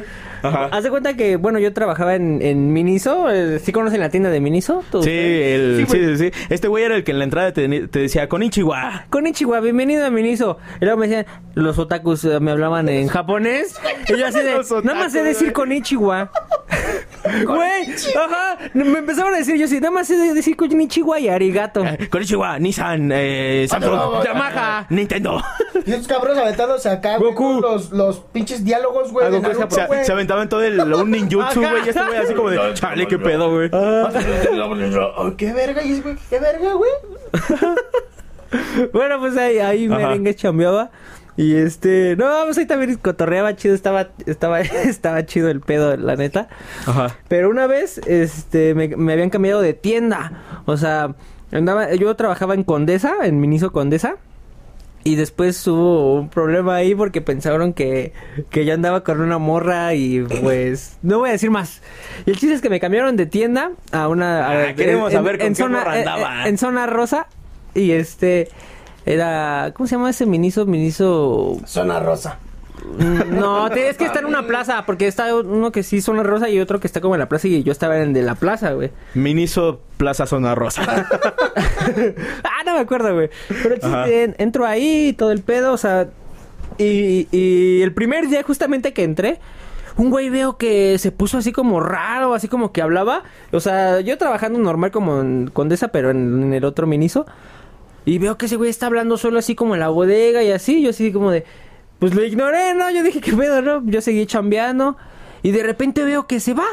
Ajá. 0.45 0.69
Haz 0.71 0.85
de 0.85 0.91
cuenta 0.91 1.15
que, 1.17 1.37
bueno, 1.37 1.59
yo 1.59 1.73
trabajaba 1.73 2.15
en, 2.15 2.41
en 2.43 2.73
Miniso. 2.73 3.31
eh, 3.31 3.59
¿Sí 3.59 3.73
conocen 3.73 4.01
la 4.01 4.11
tienda 4.11 4.31
de 4.31 4.41
Miniso? 4.41 4.83
Sí, 5.03 5.11
el, 5.11 5.87
sí, 5.89 5.97
güey. 5.99 6.17
sí, 6.19 6.31
sí. 6.31 6.47
Este 6.51 6.69
güey 6.69 6.85
era 6.85 6.97
el 6.97 7.03
que 7.05 7.13
en 7.13 7.19
la 7.19 7.25
entrada 7.25 7.53
te, 7.53 7.89
te 7.89 7.99
decía, 7.99 8.29
con 8.29 8.43
Ichiwa. 8.43 9.07
Konnichiwa, 9.11 9.61
bienvenido 9.61 10.05
a 10.07 10.11
Miniso. 10.11 10.59
Y 10.81 10.85
luego 10.85 11.01
me 11.01 11.09
decían, 11.09 11.27
los 11.55 11.79
otakus 11.79 12.25
eh, 12.25 12.39
me 12.41 12.51
hablaban 12.51 12.89
en 12.89 13.09
japonés. 13.09 13.75
Y 14.09 14.17
yo 14.19 14.27
así 14.27 14.39
de, 14.41 14.61
nada 14.85 14.99
más 14.99 15.13
sé 15.13 15.23
decir 15.23 15.49
güey. 15.49 15.53
Konnichiwa. 15.55 16.31
Güey, 17.47 17.95
ajá. 18.17 18.59
Me 18.75 18.99
empezaron 18.99 19.33
a 19.35 19.39
decir, 19.39 19.57
yo 19.57 19.67
sí, 19.67 19.77
nada 19.81 19.91
más 19.91 20.07
sé 20.07 20.17
decir 20.35 20.57
Konnichiwa 20.57 21.19
y 21.19 21.29
arigato. 21.29 21.85
Eh, 21.85 22.09
Con 22.11 22.23
Ichiwa, 22.23 22.59
Nissan, 22.59 23.11
eh, 23.13 23.67
Samsung, 23.69 24.23
Yamaha. 24.25 24.87
Nintendo. 24.91 25.41
Y 25.87 25.91
estos 25.93 26.07
cabrones 26.07 26.39
aventándose 26.43 26.89
acá, 26.89 27.17
güey, 27.19 27.33
Goku. 27.33 27.61
Los, 27.61 27.91
los 27.93 28.21
pinches 28.21 28.65
diálogos, 28.65 29.11
güey. 29.11 29.27
Ah, 29.27 29.31
de 29.31 29.39
Goku 29.39 29.51
es 29.51 29.59
Naruto, 29.59 29.75
Se, 29.75 29.87
güey. 29.87 30.05
se 30.05 30.13
aventaban 30.13 30.49
todo 30.49 30.63
el, 30.63 30.79
un 30.81 31.11
ninjutsu, 31.11 31.61
Ajá. 31.63 31.71
güey. 31.73 31.87
Y 31.87 31.89
este 31.89 32.05
güey 32.05 32.19
así 32.19 32.35
como 32.35 32.51
de, 32.51 32.75
chale, 32.75 33.07
qué 33.07 33.19
pedo, 33.19 33.51
güey. 33.51 33.71
Oh, 33.73 34.09
¿Qué 35.37 35.53
verga? 35.53 35.83
Y 35.83 36.01
güey, 36.01 36.17
¿Qué 36.29 36.39
verga, 36.39 36.73
güey? 36.75 36.91
Bueno, 38.93 39.19
pues 39.19 39.37
ahí, 39.37 39.59
ahí 39.59 39.87
Ajá. 39.87 39.97
merengue 39.97 40.35
chambeaba. 40.35 40.91
Y 41.37 41.55
este, 41.57 42.15
no, 42.17 42.27
pues 42.45 42.59
ahí 42.59 42.67
también 42.67 42.95
cotorreaba 42.97 43.57
chido, 43.57 43.75
estaba, 43.75 44.09
estaba, 44.27 44.61
estaba 44.61 45.27
chido 45.27 45.49
el 45.51 45.61
pedo, 45.61 45.97
la 45.97 46.15
neta. 46.17 46.49
Ajá. 46.87 47.17
Pero 47.29 47.51
una 47.51 47.67
vez, 47.67 47.99
este, 48.07 48.75
me, 48.75 48.89
me 48.97 49.13
habían 49.15 49.31
cambiado 49.31 49.61
de 49.61 49.75
tienda. 49.75 50.63
O 50.67 50.77
sea, 50.77 51.15
andaba, 51.51 51.93
yo 51.95 52.15
trabajaba 52.15 52.55
en 52.55 52.63
Condesa, 52.63 53.15
en 53.25 53.41
Miniso 53.41 53.73
Condesa. 53.73 54.17
Y 55.07 55.17
después 55.17 55.67
hubo 55.67 56.15
un 56.15 56.31
problema 56.31 56.77
ahí 56.77 56.95
porque 56.95 57.21
pensaron 57.21 57.75
que, 57.75 58.15
que 58.49 58.65
yo 58.65 58.73
andaba 58.73 59.05
con 59.05 59.21
una 59.21 59.37
morra 59.37 59.93
y 59.93 60.21
pues 60.23 60.97
no 61.03 61.19
voy 61.19 61.29
a 61.29 61.33
decir 61.33 61.51
más. 61.51 61.83
Y 62.25 62.31
el 62.31 62.39
chiste 62.39 62.55
es 62.55 62.63
que 62.63 62.71
me 62.71 62.81
cambiaron 62.81 63.15
de 63.17 63.27
tienda 63.27 63.73
a 63.93 64.09
una... 64.09 64.47
a- 64.47 64.69
Ah, 64.71 64.75
queremos 64.75 65.13
saber 65.13 65.39
con 65.39 65.53
qué 65.53 65.63
morra 65.69 66.01
en- 66.01 66.09
andaba. 66.09 66.49
en 66.49 66.57
zona 66.57 66.87
rosa 66.87 67.27
y 67.75 67.91
este 67.91 68.49
era... 69.07 69.73
¿Cómo 69.75 69.87
se 69.87 69.97
llama 69.97 70.11
ese 70.11 70.27
Miniso? 70.27 70.67
Miniso... 70.67 71.59
Zona 71.67 72.01
rosa. 72.01 72.39
No, 73.31 73.71
te- 73.71 73.89
es 73.89 73.97
que 73.97 74.05
está 74.05 74.19
en 74.19 74.27
una 74.27 74.47
plaza, 74.47 74.85
porque 74.85 75.07
está 75.07 75.35
uno 75.35 75.73
que 75.73 75.83
sí 75.83 76.01
zona 76.03 76.23
rosa 76.23 76.49
y 76.51 76.61
otro 76.61 76.81
que 76.81 76.87
está 76.87 77.01
como 77.01 77.15
en 77.15 77.21
la 77.21 77.29
plaza 77.29 77.49
y 77.49 77.63
yo 77.63 77.73
estaba 77.73 77.97
en 77.97 78.03
el 78.09 78.13
de 78.13 78.23
la 78.23 78.35
plaza, 78.35 78.73
güey. 78.73 78.91
Miniso 79.15 79.81
Plaza 79.97 80.27
Zona 80.27 80.55
Rosa. 80.55 80.83
ah, 82.45 82.63
no 82.67 82.75
me 82.75 82.81
acuerdo, 82.81 83.15
güey. 83.15 83.31
Pero 83.63 84.05
en- 84.07 84.35
entro 84.39 84.67
ahí, 84.67 85.15
todo 85.17 85.33
el 85.33 85.41
pedo, 85.43 85.73
o 85.73 85.77
sea... 85.77 86.09
Y, 86.77 87.29
y 87.31 87.83
el 87.83 87.93
primer 87.95 88.29
día 88.29 88.43
justamente 88.43 88.93
que 88.93 89.05
entré, 89.05 89.39
un 89.97 90.11
güey 90.11 90.29
veo 90.29 90.57
que 90.57 90.99
se 90.99 91.13
puso 91.13 91.39
así 91.39 91.53
como 91.53 91.79
raro, 91.81 92.35
así 92.35 92.49
como 92.49 92.73
que 92.73 92.83
hablaba. 92.83 93.23
O 93.53 93.61
sea, 93.61 94.01
yo 94.01 94.19
trabajando 94.19 94.59
normal 94.59 94.91
como 94.91 95.21
en 95.21 95.49
Condesa, 95.53 95.89
pero 95.89 96.11
en, 96.11 96.43
en 96.43 96.53
el 96.55 96.65
otro 96.65 96.87
Miniso. 96.89 97.27
Y 98.07 98.19
veo 98.19 98.37
que 98.37 98.47
ese 98.47 98.57
güey 98.57 98.71
está 98.71 98.87
hablando 98.87 99.17
solo 99.17 99.39
así 99.39 99.55
como 99.55 99.75
en 99.75 99.81
la 99.81 99.89
bodega 99.89 100.43
y 100.43 100.51
así. 100.51 100.83
Yo 100.83 100.91
así 100.91 101.13
como 101.13 101.31
de... 101.31 101.45
Pues 101.99 102.15
lo 102.15 102.25
ignoré, 102.25 102.75
¿no? 102.75 102.91
Yo 102.91 103.03
dije, 103.03 103.21
¿qué 103.21 103.33
pedo, 103.33 103.63
no? 103.63 103.83
Yo 103.87 104.01
seguí 104.01 104.27
chambeando. 104.27 104.97
Y 105.43 105.53
de 105.53 105.63
repente 105.63 106.05
veo 106.05 106.27
que 106.27 106.41
se 106.41 106.55
va. 106.55 106.67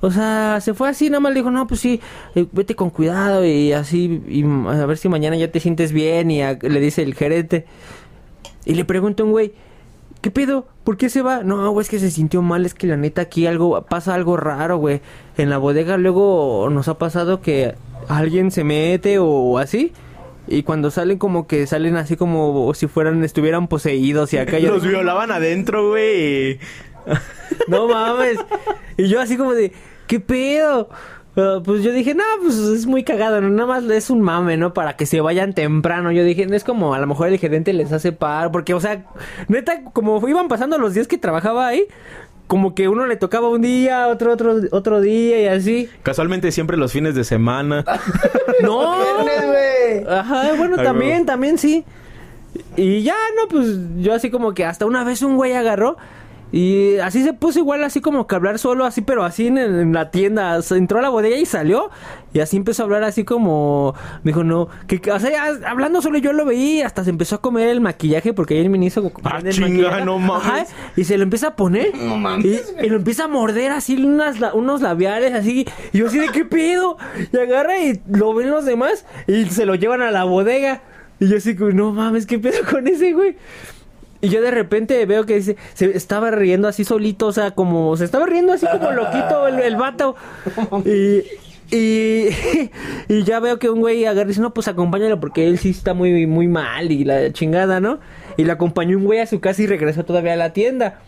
O 0.00 0.10
sea, 0.10 0.60
se 0.62 0.72
fue 0.72 0.88
así, 0.88 1.10
nada 1.10 1.20
más 1.20 1.32
le 1.32 1.40
dijo, 1.40 1.50
no, 1.50 1.66
pues 1.66 1.80
sí, 1.80 2.00
eh, 2.34 2.46
vete 2.52 2.74
con 2.74 2.88
cuidado 2.88 3.44
y 3.44 3.72
así, 3.72 4.22
y 4.28 4.44
a 4.44 4.86
ver 4.86 4.96
si 4.96 5.10
mañana 5.10 5.36
ya 5.36 5.50
te 5.50 5.60
sientes 5.60 5.92
bien. 5.92 6.30
Y 6.30 6.40
le 6.40 6.80
dice 6.80 7.02
el 7.02 7.14
gerente. 7.14 7.66
Y 8.64 8.74
le 8.74 8.84
pregunta 8.86 9.22
a 9.22 9.26
un 9.26 9.32
güey, 9.32 9.52
¿qué 10.22 10.30
pedo? 10.30 10.66
¿Por 10.84 10.96
qué 10.96 11.10
se 11.10 11.20
va? 11.20 11.42
No, 11.42 11.70
güey, 11.70 11.82
es 11.82 11.90
que 11.90 11.98
se 11.98 12.10
sintió 12.10 12.40
mal, 12.40 12.64
es 12.64 12.72
que 12.72 12.86
la 12.86 12.96
neta 12.96 13.22
aquí 13.22 13.46
algo, 13.46 13.82
pasa 13.82 14.14
algo 14.14 14.38
raro, 14.38 14.78
güey. 14.78 15.02
En 15.36 15.50
la 15.50 15.58
bodega 15.58 15.98
luego 15.98 16.68
nos 16.70 16.88
ha 16.88 16.96
pasado 16.96 17.42
que 17.42 17.74
alguien 18.08 18.50
se 18.50 18.64
mete 18.64 19.18
o 19.18 19.58
así. 19.58 19.92
Y 20.48 20.62
cuando 20.62 20.90
salen 20.90 21.18
como 21.18 21.46
que 21.46 21.66
salen 21.66 21.96
así 21.96 22.16
como 22.16 22.72
si 22.74 22.86
fueran, 22.86 23.22
estuvieran 23.24 23.68
poseídos 23.68 24.32
y 24.32 24.38
acá 24.38 24.58
yo... 24.58 24.72
Los 24.72 24.86
violaban 24.86 25.30
adentro, 25.30 25.90
güey. 25.90 26.58
No 27.68 27.88
mames. 27.88 28.38
Y 28.96 29.08
yo 29.08 29.20
así 29.20 29.36
como 29.36 29.54
de, 29.54 29.72
¿qué 30.06 30.20
pedo? 30.20 30.88
Ah, 31.36 31.60
pues 31.64 31.82
yo 31.82 31.92
dije, 31.92 32.14
no, 32.14 32.24
pues 32.42 32.56
es 32.56 32.86
muy 32.86 33.04
cagado, 33.04 33.40
¿no? 33.40 33.48
nada 33.50 33.66
más 33.66 33.84
es 33.84 34.10
un 34.10 34.20
mame, 34.20 34.56
¿no? 34.56 34.74
Para 34.74 34.96
que 34.96 35.06
se 35.06 35.20
vayan 35.20 35.54
temprano. 35.54 36.10
Yo 36.12 36.24
dije, 36.24 36.46
es 36.50 36.64
como 36.64 36.94
a 36.94 36.98
lo 36.98 37.06
mejor 37.06 37.28
el 37.28 37.38
gerente 37.38 37.72
les 37.72 37.92
hace 37.92 38.12
par, 38.12 38.50
porque, 38.50 38.74
o 38.74 38.80
sea, 38.80 39.04
neta, 39.48 39.84
como 39.92 40.26
iban 40.28 40.48
pasando 40.48 40.78
los 40.78 40.94
días 40.94 41.06
que 41.06 41.18
trabajaba 41.18 41.68
ahí, 41.68 41.84
como 42.50 42.74
que 42.74 42.88
uno 42.88 43.06
le 43.06 43.14
tocaba 43.14 43.48
un 43.48 43.62
día, 43.62 44.08
otro, 44.08 44.32
otro, 44.32 44.56
otro 44.72 45.00
día 45.00 45.40
y 45.40 45.46
así. 45.46 45.88
Casualmente 46.02 46.50
siempre 46.50 46.76
los 46.76 46.90
fines 46.90 47.14
de 47.14 47.22
semana. 47.22 47.84
No. 48.60 48.96
Viernes, 48.98 49.46
güey. 49.46 50.12
Ajá, 50.12 50.52
bueno, 50.58 50.74
Ay, 50.76 50.84
también, 50.84 51.24
también 51.24 51.58
sí. 51.58 51.84
Y 52.76 53.02
ya, 53.02 53.14
no, 53.36 53.48
pues 53.48 53.78
yo 53.98 54.12
así 54.12 54.30
como 54.30 54.52
que 54.52 54.64
hasta 54.64 54.84
una 54.84 55.04
vez 55.04 55.22
un 55.22 55.36
güey 55.36 55.54
agarró 55.54 55.96
y 56.52 56.98
así 56.98 57.22
se 57.22 57.32
puso 57.32 57.58
igual, 57.60 57.84
así 57.84 58.00
como 58.00 58.26
que 58.26 58.34
hablar 58.34 58.58
solo, 58.58 58.84
así, 58.84 59.00
pero 59.02 59.24
así 59.24 59.46
en, 59.46 59.58
en 59.58 59.92
la 59.92 60.10
tienda. 60.10 60.58
Entró 60.70 60.98
a 60.98 61.02
la 61.02 61.08
bodega 61.08 61.36
y 61.36 61.46
salió 61.46 61.90
y 62.32 62.40
así 62.40 62.56
empezó 62.56 62.82
a 62.82 62.84
hablar 62.84 63.02
así 63.04 63.24
como, 63.24 63.94
me 64.22 64.30
dijo, 64.32 64.44
no, 64.44 64.68
que, 64.86 65.00
o 65.10 65.18
sea, 65.20 65.46
hablando 65.66 66.00
solo 66.02 66.18
yo 66.18 66.32
lo 66.32 66.44
veía, 66.44 66.86
hasta 66.86 67.04
se 67.04 67.10
empezó 67.10 67.36
a 67.36 67.40
comer 67.40 67.68
el 67.68 67.80
maquillaje 67.80 68.32
porque 68.32 68.54
ahí 68.54 68.60
el 68.60 68.70
ministro 68.70 69.10
Ah, 69.24 69.40
chinga, 69.48 70.04
no 70.04 70.18
mames. 70.18 70.68
y 70.96 71.04
se 71.04 71.16
lo 71.16 71.22
empieza 71.24 71.48
a 71.48 71.56
poner 71.56 71.92
No 71.96 72.16
mames, 72.16 72.72
y, 72.80 72.86
y 72.86 72.88
lo 72.88 72.96
empieza 72.96 73.24
a 73.24 73.28
morder 73.28 73.70
así 73.72 73.96
unas, 74.04 74.36
unos 74.54 74.80
labiales 74.80 75.34
así 75.34 75.66
y 75.92 75.98
yo 75.98 76.06
así 76.06 76.18
de 76.18 76.28
qué 76.28 76.44
pedo 76.44 76.96
y 77.32 77.36
agarra 77.36 77.78
y 77.80 78.00
lo 78.10 78.34
ven 78.34 78.50
los 78.50 78.64
demás 78.64 79.04
y 79.26 79.46
se 79.46 79.66
lo 79.66 79.74
llevan 79.74 80.02
a 80.02 80.10
la 80.10 80.24
bodega 80.24 80.82
y 81.18 81.28
yo 81.28 81.36
así 81.36 81.56
como 81.56 81.70
no 81.70 81.92
mames 81.92 82.26
qué 82.26 82.38
pedo 82.38 82.58
con 82.70 82.86
ese 82.86 83.12
güey 83.12 83.36
y 84.20 84.28
yo 84.28 84.42
de 84.42 84.50
repente 84.50 85.04
veo 85.06 85.24
que 85.24 85.36
dice, 85.36 85.56
se 85.74 85.96
estaba 85.96 86.30
riendo 86.30 86.68
así 86.68 86.84
solito, 86.84 87.26
o 87.26 87.32
sea, 87.32 87.52
como 87.52 87.96
se 87.96 88.04
estaba 88.04 88.26
riendo 88.26 88.52
así 88.52 88.66
como 88.70 88.92
loquito 88.92 89.48
el, 89.48 89.58
el 89.60 89.76
vato. 89.76 90.14
Y, 90.84 91.22
y, 91.74 92.28
ya 93.24 93.40
veo 93.40 93.58
que 93.58 93.70
un 93.70 93.80
güey 93.80 94.04
agarra 94.04 94.26
y 94.26 94.28
dice, 94.28 94.40
no, 94.40 94.52
pues 94.52 94.68
acompáñalo 94.68 95.20
porque 95.20 95.46
él 95.46 95.58
sí 95.58 95.70
está 95.70 95.94
muy, 95.94 96.26
muy 96.26 96.48
mal 96.48 96.92
y 96.92 97.04
la 97.04 97.32
chingada, 97.32 97.80
¿no? 97.80 98.00
Y 98.36 98.44
le 98.44 98.52
acompañó 98.52 98.98
un 98.98 99.04
güey 99.04 99.20
a 99.20 99.26
su 99.26 99.40
casa 99.40 99.62
y 99.62 99.66
regresó 99.66 100.04
todavía 100.04 100.34
a 100.34 100.36
la 100.36 100.52
tienda. 100.52 101.00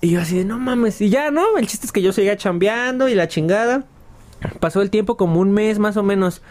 Y 0.00 0.10
yo 0.10 0.20
así 0.20 0.38
de, 0.38 0.44
no 0.44 0.58
mames, 0.58 1.00
y 1.00 1.10
ya, 1.10 1.30
¿no? 1.30 1.58
El 1.58 1.66
chiste 1.66 1.86
es 1.86 1.92
que 1.92 2.02
yo 2.02 2.12
seguía 2.12 2.36
chambeando 2.36 3.08
y 3.08 3.14
la 3.14 3.28
chingada. 3.28 3.84
Pasó 4.58 4.82
el 4.82 4.90
tiempo 4.90 5.16
como 5.16 5.38
un 5.38 5.52
mes 5.52 5.78
más 5.78 5.96
o 5.96 6.02
menos. 6.02 6.42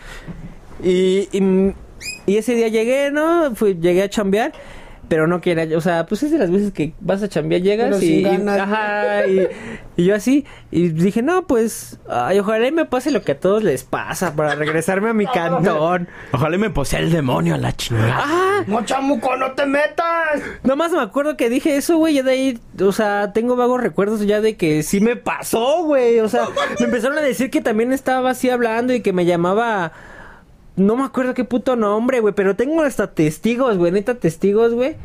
Y, 0.84 1.28
y, 1.32 1.74
y 2.26 2.38
ese 2.38 2.56
día 2.56 2.68
llegué, 2.68 3.12
¿no? 3.12 3.56
Fui, 3.56 3.76
llegué 3.76 4.04
a 4.04 4.10
chambear. 4.10 4.54
Pero 5.12 5.28
no 5.28 5.42
quería, 5.42 5.78
o 5.78 5.82
sea, 5.82 6.06
pues 6.06 6.24
es 6.24 6.32
de 6.32 6.38
las 6.38 6.50
veces 6.50 6.72
que 6.72 6.94
vas 7.02 7.22
a 7.22 7.28
chambear, 7.28 7.62
llegas 7.62 7.88
Pero 7.90 7.98
y, 7.98 8.24
sin 8.24 8.46
y- 8.46 8.50
ajá, 8.50 9.28
y, 9.28 9.46
y 9.98 10.06
yo 10.06 10.16
así, 10.16 10.46
y 10.72 10.88
dije, 10.88 11.22
no, 11.22 11.46
pues, 11.48 12.00
ay, 12.10 12.40
ojalá 12.40 12.66
y 12.66 12.72
me 12.72 12.86
pase 12.86 13.12
lo 13.12 13.22
que 13.22 13.34
a 13.34 13.38
todos 13.42 13.62
les 13.62 13.84
pasa 13.84 14.38
para 14.38 14.56
regresarme 14.56 15.10
a 15.10 15.14
mi 15.14 15.26
cantón. 15.34 16.08
Ojalá 16.32 16.56
y 16.56 16.60
me 16.60 16.70
posea 16.70 17.00
el 17.00 17.12
demonio 17.12 17.56
a 17.56 17.58
la 17.58 17.76
chingada. 17.76 18.16
Ah, 18.26 18.64
No, 18.68 18.86
chamuco, 18.86 19.36
no 19.36 19.52
te 19.52 19.66
metas. 19.66 20.40
nomás 20.64 20.94
me 20.94 21.02
acuerdo 21.02 21.36
que 21.36 21.50
dije 21.50 21.76
eso, 21.76 21.98
güey, 21.98 22.14
ya 22.14 22.24
de 22.24 22.32
ahí, 22.32 22.60
o 22.80 22.94
sea, 22.94 23.34
tengo 23.34 23.58
vagos 23.58 23.82
recuerdos 23.82 24.26
ya 24.26 24.40
de 24.40 24.56
que 24.56 24.82
sí 24.82 25.02
me 25.02 25.18
pasó, 25.18 25.84
güey, 25.84 26.22
o 26.22 26.30
sea, 26.30 26.44
me 26.80 26.86
empezaron 26.86 27.18
a 27.18 27.22
decir 27.22 27.50
que 27.52 27.60
también 27.60 27.92
estaba 27.92 28.30
así 28.30 28.50
hablando 28.50 28.94
y 28.94 29.02
que 29.02 29.12
me 29.12 29.26
llamaba... 29.26 29.92
No 30.76 30.96
me 30.96 31.04
acuerdo 31.04 31.34
qué 31.34 31.44
puto 31.44 31.76
nombre, 31.76 32.20
güey, 32.22 32.34
pero 32.34 32.56
tengo 32.56 32.82
hasta 32.84 33.14
testigos, 33.14 33.78
güey, 33.78 33.92
neta 33.92 34.16
testigos, 34.16 34.74
güey. 34.74 34.96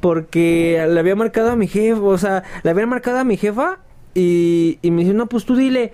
Porque 0.00 0.84
le 0.88 1.00
había 1.00 1.16
marcado 1.16 1.50
a 1.50 1.56
mi 1.56 1.66
jefa, 1.68 2.00
o 2.02 2.18
sea, 2.18 2.44
le 2.62 2.70
había 2.70 2.86
marcado 2.86 3.18
a 3.18 3.24
mi 3.24 3.36
jefa 3.36 3.78
y, 4.14 4.78
y 4.82 4.90
me 4.90 5.02
dice, 5.02 5.14
no, 5.14 5.26
pues 5.26 5.44
tú 5.46 5.56
dile. 5.56 5.92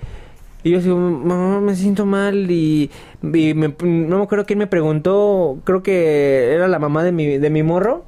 Y 0.64 0.70
yo 0.70 0.78
así, 0.78 0.88
mamá, 0.88 1.60
me 1.60 1.74
siento 1.76 2.06
mal 2.06 2.50
y, 2.50 2.90
y 3.22 3.54
me- 3.54 3.74
no 3.82 4.18
me 4.18 4.22
acuerdo 4.24 4.44
quién 4.46 4.58
me 4.60 4.66
preguntó, 4.68 5.58
creo 5.64 5.82
que 5.82 6.52
era 6.54 6.68
la 6.68 6.78
mamá 6.78 7.04
de 7.04 7.12
mi, 7.12 7.38
de 7.38 7.50
mi 7.50 7.62
morro. 7.62 8.04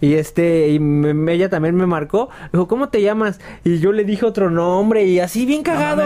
Y 0.00 0.14
este, 0.14 0.68
y 0.70 0.78
me- 0.78 1.32
ella 1.32 1.48
también 1.50 1.74
me 1.74 1.86
marcó, 1.86 2.30
dijo, 2.52 2.66
¿cómo 2.68 2.88
te 2.88 3.02
llamas? 3.02 3.38
Y 3.64 3.78
yo 3.80 3.92
le 3.92 4.04
dije 4.04 4.24
otro 4.24 4.50
nombre 4.50 5.04
y 5.04 5.20
así 5.20 5.44
bien 5.46 5.62
cagado. 5.62 6.02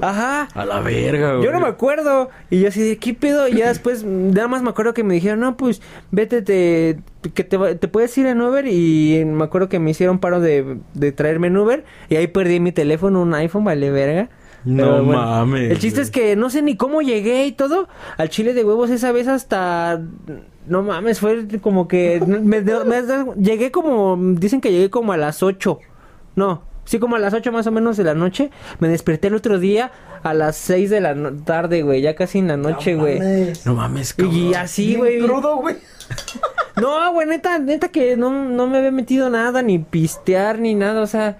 Ajá. 0.00 0.48
A 0.54 0.64
la 0.64 0.80
verga, 0.80 1.34
güey. 1.34 1.44
Yo 1.44 1.52
no 1.52 1.60
me 1.60 1.66
acuerdo. 1.68 2.30
Y 2.50 2.60
yo 2.60 2.68
así 2.68 2.80
de, 2.80 2.96
¿qué 2.96 3.12
pedo? 3.14 3.46
Y 3.48 3.56
ya 3.58 3.68
después, 3.68 4.02
nada 4.04 4.48
más 4.48 4.62
me 4.62 4.70
acuerdo 4.70 4.94
que 4.94 5.04
me 5.04 5.14
dijeron, 5.14 5.40
no, 5.40 5.56
pues, 5.56 5.82
vete, 6.10 6.42
te, 6.42 6.98
que 7.34 7.44
te, 7.44 7.58
te 7.76 7.88
puedes 7.88 8.16
ir 8.16 8.26
en 8.26 8.40
Uber. 8.40 8.66
Y 8.66 9.22
me 9.26 9.44
acuerdo 9.44 9.68
que 9.68 9.78
me 9.78 9.90
hicieron 9.90 10.18
paro 10.18 10.40
de, 10.40 10.78
de 10.94 11.12
traerme 11.12 11.48
en 11.48 11.56
Uber. 11.56 11.84
Y 12.08 12.16
ahí 12.16 12.26
perdí 12.28 12.60
mi 12.60 12.72
teléfono, 12.72 13.20
un 13.20 13.34
iPhone, 13.34 13.64
vale 13.64 13.90
verga. 13.90 14.28
No 14.64 15.02
mames, 15.02 15.70
El 15.72 15.78
chiste 15.78 16.00
es 16.00 16.10
que 16.10 16.36
no 16.36 16.48
sé 16.48 16.62
ni 16.62 16.74
cómo 16.74 17.02
llegué 17.02 17.44
y 17.44 17.52
todo. 17.52 17.86
Al 18.16 18.30
chile 18.30 18.54
de 18.54 18.64
huevos 18.64 18.88
esa 18.88 19.12
vez 19.12 19.28
hasta... 19.28 20.00
No 20.66 20.82
mames, 20.82 21.20
fue 21.20 21.46
como 21.60 21.88
que... 21.88 22.22
me- 22.26 22.60
me- 22.60 23.34
llegué 23.36 23.70
como... 23.70 24.16
Dicen 24.34 24.60
que 24.60 24.72
llegué 24.72 24.90
como 24.90 25.12
a 25.12 25.16
las 25.16 25.42
8. 25.42 25.78
No, 26.36 26.62
sí, 26.84 26.98
como 26.98 27.16
a 27.16 27.18
las 27.18 27.34
8 27.34 27.52
más 27.52 27.66
o 27.66 27.70
menos 27.70 27.96
de 27.96 28.04
la 28.04 28.14
noche. 28.14 28.50
Me 28.80 28.88
desperté 28.88 29.28
el 29.28 29.34
otro 29.34 29.58
día 29.58 29.92
a 30.22 30.32
las 30.34 30.56
6 30.56 30.88
de 30.90 31.00
la 31.00 31.14
no- 31.14 31.32
tarde, 31.44 31.82
güey. 31.82 32.00
Ya 32.00 32.14
casi 32.16 32.38
en 32.38 32.48
la 32.48 32.56
noche, 32.56 32.94
No 32.94 33.02
güey. 33.02 33.18
mames. 33.18 33.66
No 33.66 33.74
mames, 33.74 34.14
cabrón. 34.14 34.34
y 34.34 34.54
así, 34.54 34.86
Bien 34.88 34.98
güey. 34.98 35.18
crudo, 35.20 35.56
güey. 35.58 35.76
No, 36.80 37.12
güey, 37.12 37.26
neta, 37.28 37.58
neta 37.58 37.88
que 37.88 38.16
no, 38.16 38.30
no 38.30 38.66
me 38.66 38.78
había 38.78 38.90
metido 38.90 39.30
nada, 39.30 39.62
ni 39.62 39.78
pistear, 39.78 40.58
ni 40.58 40.74
nada, 40.74 41.02
o 41.02 41.06
sea... 41.06 41.38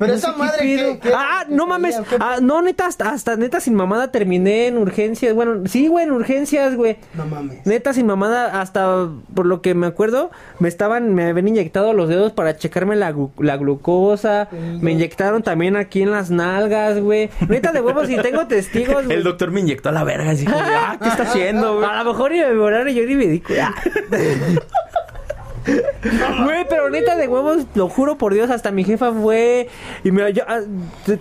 Pero 0.00 0.12
no 0.12 0.18
esa 0.18 0.32
madre 0.32 0.58
que... 0.60 0.98
que- 1.00 1.12
Ah, 1.14 1.44
que 1.46 1.54
no 1.54 1.66
mames. 1.68 2.00
Ah, 2.18 2.38
no, 2.42 2.60
neta, 2.62 2.86
hasta, 2.86 3.10
hasta 3.10 3.36
neta 3.36 3.60
sin 3.60 3.74
mamada 3.74 4.10
terminé 4.10 4.66
en 4.66 4.78
urgencias. 4.78 5.32
Bueno, 5.34 5.62
sí, 5.68 5.86
güey, 5.86 6.06
en 6.06 6.10
urgencias, 6.12 6.74
güey. 6.74 6.96
No 7.14 7.26
mames. 7.26 7.64
Neta 7.66 7.92
sin 7.92 8.06
mamada, 8.06 8.60
hasta 8.60 9.08
por 9.34 9.46
lo 9.46 9.62
que 9.62 9.74
me 9.74 9.86
acuerdo, 9.86 10.30
me 10.58 10.68
estaban, 10.68 11.14
me 11.14 11.28
habían 11.28 11.46
inyectado 11.46 11.92
los 11.92 12.08
dedos 12.08 12.32
para 12.32 12.56
checarme 12.56 12.96
la, 12.96 13.14
la 13.38 13.56
glucosa. 13.56 14.48
Me 14.80 14.90
inyectaron 14.92 15.42
también 15.44 15.76
aquí 15.76 16.02
en 16.02 16.10
las 16.10 16.30
nalgas, 16.32 16.98
güey. 16.98 17.30
Neta 17.48 17.70
de 17.72 17.80
huevos 17.80 18.10
y 18.10 18.16
tengo 18.16 18.46
testigos, 18.48 19.04
güey. 19.04 19.16
El 19.18 19.22
doctor 19.22 19.50
me 19.52 19.60
inyectó 19.60 19.90
a 19.90 19.92
la 19.92 20.02
verga, 20.02 20.30
así 20.30 20.44
como, 20.46 20.58
ah, 20.58 20.96
¿qué 21.00 21.08
está 21.08 21.22
haciendo, 21.30 21.76
güey? 21.76 21.86
A 21.88 22.02
lo 22.02 22.12
mejor 22.12 22.32
iba 22.32 22.46
a 22.46 22.48
devorar 22.48 22.88
y 22.88 22.94
yo 22.94 23.04
ni 23.06 23.14
me 23.16 23.26
di. 23.26 23.42
Güey, 26.44 26.66
pero 26.68 26.90
neta 26.90 27.16
de 27.16 27.28
huevos, 27.28 27.66
lo 27.74 27.88
juro 27.88 28.18
por 28.18 28.34
Dios, 28.34 28.50
hasta 28.50 28.70
mi 28.70 28.84
jefa 28.84 29.12
fue 29.12 29.68
y 30.04 30.10
me 30.10 30.32
yo, 30.32 30.44
ah, 30.48 30.60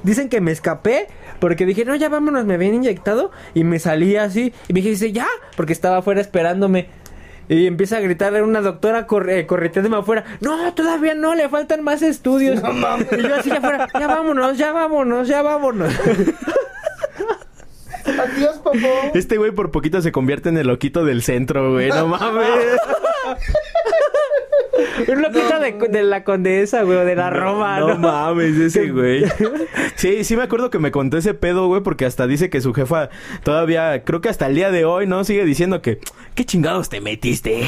dicen 0.03 0.29
que 0.29 0.41
me 0.41 0.51
escapé 0.51 1.07
porque 1.39 1.65
dije, 1.65 1.85
"No, 1.85 1.95
ya 1.95 2.09
vámonos, 2.09 2.45
me 2.45 2.55
habían 2.55 2.73
inyectado" 2.73 3.31
y 3.53 3.63
me 3.63 3.79
salí 3.79 4.15
así 4.15 4.53
y 4.67 4.73
mi 4.73 4.81
jefa 4.81 4.91
dice, 4.91 5.11
"Ya", 5.11 5.27
porque 5.55 5.73
estaba 5.73 5.97
afuera 5.97 6.21
esperándome. 6.21 6.87
Y 7.49 7.65
empieza 7.65 7.97
a 7.97 7.99
gritarle 7.99 8.39
a 8.39 8.43
una 8.43 8.61
doctora 8.61 9.07
corre, 9.07 9.47
correteándome 9.47 9.97
afuera. 9.97 10.23
No, 10.39 10.71
todavía 10.75 11.15
no, 11.15 11.33
le 11.33 11.49
faltan 11.49 11.83
más 11.83 12.03
estudios. 12.03 12.61
No 12.61 12.71
mames. 12.73 13.07
Y 13.11 13.23
yo 13.23 13.35
así 13.35 13.49
afuera, 13.49 13.87
ya 13.99 14.05
vámonos, 14.05 14.55
ya 14.55 14.71
vámonos, 14.71 15.27
ya 15.27 15.41
vámonos. 15.41 15.91
Adiós, 18.05 18.57
papá. 18.63 18.77
Este 19.15 19.37
güey 19.37 19.51
por 19.51 19.71
poquito 19.71 19.99
se 20.01 20.11
convierte 20.11 20.49
en 20.49 20.57
el 20.57 20.67
loquito 20.67 21.03
del 21.03 21.23
centro, 21.23 21.71
güey. 21.73 21.89
No 21.89 22.07
mames. 22.07 22.47
Un 25.07 25.21
loquito 25.21 25.59
de, 25.59 25.87
de 25.89 26.03
la 26.03 26.23
condesa, 26.23 26.83
güey, 26.83 26.97
o 26.97 27.05
de 27.05 27.15
la 27.15 27.29
Roma, 27.29 27.79
No, 27.79 27.87
¿no? 27.89 27.97
mames, 27.97 28.57
ese 28.57 28.89
güey. 28.91 29.23
Sí, 29.95 30.23
sí 30.23 30.35
me 30.35 30.43
acuerdo 30.43 30.69
que 30.69 30.79
me 30.79 30.91
contó 30.91 31.17
ese 31.17 31.33
pedo, 31.33 31.67
güey, 31.67 31.81
porque 31.81 32.05
hasta 32.05 32.25
dice 32.27 32.49
que 32.49 32.61
su 32.61 32.73
jefa 32.73 33.09
todavía, 33.43 34.03
creo 34.03 34.21
que 34.21 34.29
hasta 34.29 34.47
el 34.47 34.55
día 34.55 34.71
de 34.71 34.85
hoy, 34.85 35.07
¿no? 35.07 35.23
Sigue 35.23 35.43
diciendo 35.45 35.81
que, 35.81 35.99
¿qué 36.35 36.45
chingados 36.45 36.89
te 36.89 37.01
metiste? 37.01 37.63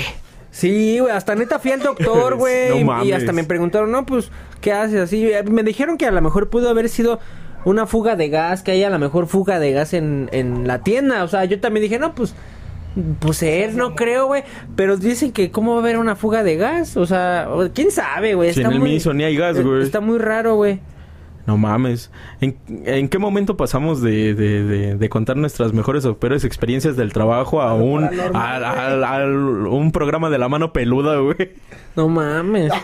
Sí, 0.51 0.99
güey, 0.99 1.13
hasta 1.13 1.35
neta 1.35 1.59
fui 1.59 1.71
al 1.71 1.79
doctor, 1.81 2.35
güey. 2.37 2.83
No 2.83 3.03
y- 3.03 3.11
hasta 3.13 3.31
me 3.33 3.43
preguntaron, 3.43 3.91
no, 3.91 4.05
pues, 4.05 4.31
¿qué 4.61 4.71
haces 4.73 4.99
así? 4.99 5.25
Eh, 5.31 5.43
Me 5.43 5.63
dijeron 5.63 5.97
que 5.97 6.05
a 6.05 6.11
lo 6.11 6.21
mejor 6.21 6.49
pudo 6.49 6.69
haber 6.69 6.89
sido 6.89 7.19
una 7.63 7.85
fuga 7.85 8.15
de 8.15 8.29
gas, 8.29 8.63
que 8.63 8.71
hay 8.71 8.83
a 8.83 8.89
lo 8.89 8.99
mejor 8.99 9.27
fuga 9.27 9.59
de 9.59 9.71
gas 9.71 9.93
en, 9.93 10.29
en 10.31 10.67
la 10.67 10.79
tienda. 10.83 11.23
O 11.23 11.27
sea, 11.27 11.45
yo 11.45 11.59
también 11.59 11.83
dije, 11.83 11.99
no, 11.99 12.13
pues, 12.15 12.33
pues 13.19 13.37
ser, 13.37 13.73
no 13.75 13.95
creo, 13.95 14.27
güey. 14.27 14.43
Pero 14.75 14.97
dicen 14.97 15.31
que, 15.31 15.51
¿cómo 15.51 15.71
va 15.71 15.77
a 15.77 15.81
haber 15.81 15.97
una 15.97 16.15
fuga 16.15 16.43
de 16.43 16.57
gas? 16.57 16.97
O 16.97 17.05
sea, 17.05 17.47
o- 17.49 17.69
¿quién 17.73 17.91
sabe, 17.91 18.33
güey? 18.35 18.49
En 18.49 18.65
el 18.73 18.79
muy- 18.79 18.89
Miniso 18.89 19.13
ni 19.13 19.23
hay 19.23 19.35
gas, 19.35 19.57
eh, 19.57 19.63
güey. 19.63 19.81
Está 19.83 20.01
muy 20.01 20.17
raro, 20.19 20.55
güey. 20.55 20.79
No 21.51 21.57
mames. 21.57 22.11
¿En, 22.39 22.55
en 22.85 23.09
qué 23.09 23.19
momento 23.19 23.57
pasamos 23.57 24.01
de, 24.01 24.33
de, 24.33 24.63
de, 24.63 24.95
de 24.95 25.09
contar 25.09 25.35
nuestras 25.35 25.73
mejores 25.73 26.05
o 26.05 26.17
peores 26.17 26.45
experiencias 26.45 26.95
del 26.95 27.11
trabajo 27.11 27.61
a 27.61 27.73
un, 27.73 28.09
un 29.69 29.91
programa 29.91 30.29
de 30.29 30.37
la 30.37 30.47
mano 30.47 30.71
peluda, 30.71 31.17
güey? 31.17 31.51
No 31.97 32.07
mames. 32.07 32.71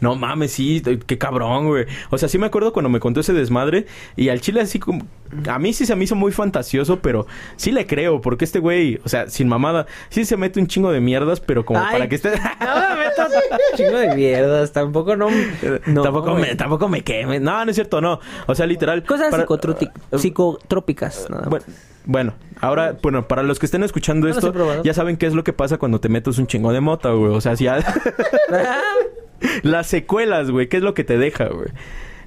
No 0.00 0.16
mames, 0.16 0.52
sí, 0.52 0.82
qué 1.06 1.18
cabrón, 1.18 1.66
güey. 1.68 1.84
O 2.10 2.18
sea, 2.18 2.28
sí 2.28 2.38
me 2.38 2.46
acuerdo 2.46 2.72
cuando 2.72 2.88
me 2.88 2.98
contó 2.98 3.20
ese 3.20 3.32
desmadre 3.32 3.86
y 4.16 4.30
al 4.30 4.40
chile 4.40 4.60
así 4.62 4.78
como... 4.78 5.06
A 5.48 5.58
mí 5.58 5.72
sí 5.72 5.86
se 5.86 5.94
me 5.96 6.04
hizo 6.04 6.14
muy 6.14 6.32
fantasioso, 6.32 7.00
pero 7.00 7.26
sí 7.56 7.72
le 7.72 7.86
creo, 7.86 8.20
porque 8.20 8.44
este 8.44 8.58
güey, 8.58 9.00
o 9.04 9.08
sea, 9.08 9.28
sin 9.28 9.48
mamada, 9.48 9.86
sí 10.08 10.24
se 10.24 10.36
mete 10.36 10.60
un 10.60 10.66
chingo 10.66 10.90
de 10.90 11.00
mierdas, 11.00 11.40
pero 11.40 11.64
como 11.64 11.80
Ay, 11.80 11.92
para 11.92 12.08
que 12.08 12.14
esté... 12.16 12.30
No 12.30 12.88
me 12.88 12.96
metas 12.96 13.32
chingo 13.76 13.98
de 13.98 14.14
mierdas. 14.14 14.72
Tampoco 14.72 15.16
no. 15.16 15.28
no 15.86 16.02
tampoco, 16.02 16.32
güey. 16.32 16.42
me, 16.42 16.54
tampoco 16.56 16.88
me 16.88 17.02
queme. 17.02 17.40
No, 17.40 17.64
no 17.66 17.70
es 17.70 17.76
cierto, 17.76 18.00
no. 18.00 18.20
O 18.46 18.54
sea, 18.54 18.64
literal... 18.66 19.04
Cosas 19.04 19.30
para- 19.30 19.44
psicotróti- 19.46 19.90
psicotrópicas. 20.18 21.26
nada 21.28 21.42
más. 21.42 21.50
Bueno, 21.50 21.64
bueno, 22.06 22.34
ahora, 22.60 22.96
bueno, 23.02 23.26
para 23.28 23.42
los 23.42 23.58
que 23.58 23.66
estén 23.66 23.82
escuchando 23.82 24.26
No 24.28 24.32
he 24.32 24.36
esto, 24.36 24.82
ya 24.84 24.94
saben 24.94 25.16
qué 25.16 25.26
es 25.26 25.34
lo 25.34 25.44
que 25.44 25.52
pasa 25.52 25.76
cuando 25.76 26.00
te 26.00 26.08
metes 26.08 26.38
un 26.38 26.46
chingo 26.46 26.72
de 26.72 26.80
mota, 26.80 27.10
güey. 27.10 27.32
O 27.34 27.40
sea, 27.40 27.56
si 27.56 27.64
ya... 27.64 27.78
Las 29.62 29.86
secuelas, 29.88 30.50
güey. 30.50 30.68
¿Qué 30.68 30.78
es 30.78 30.82
lo 30.82 30.94
que 30.94 31.04
te 31.04 31.18
deja, 31.18 31.46
güey? 31.48 31.68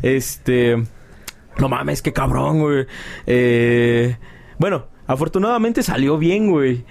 Este... 0.01 0.75
No 1.57 1.67
mames, 1.69 2.01
qué 2.01 2.13
cabrón, 2.13 2.59
güey. 2.59 2.85
Eh... 3.25 4.17
Bueno, 4.57 4.87
afortunadamente 5.07 5.83
salió 5.83 6.17
bien, 6.17 6.49
güey. 6.51 6.83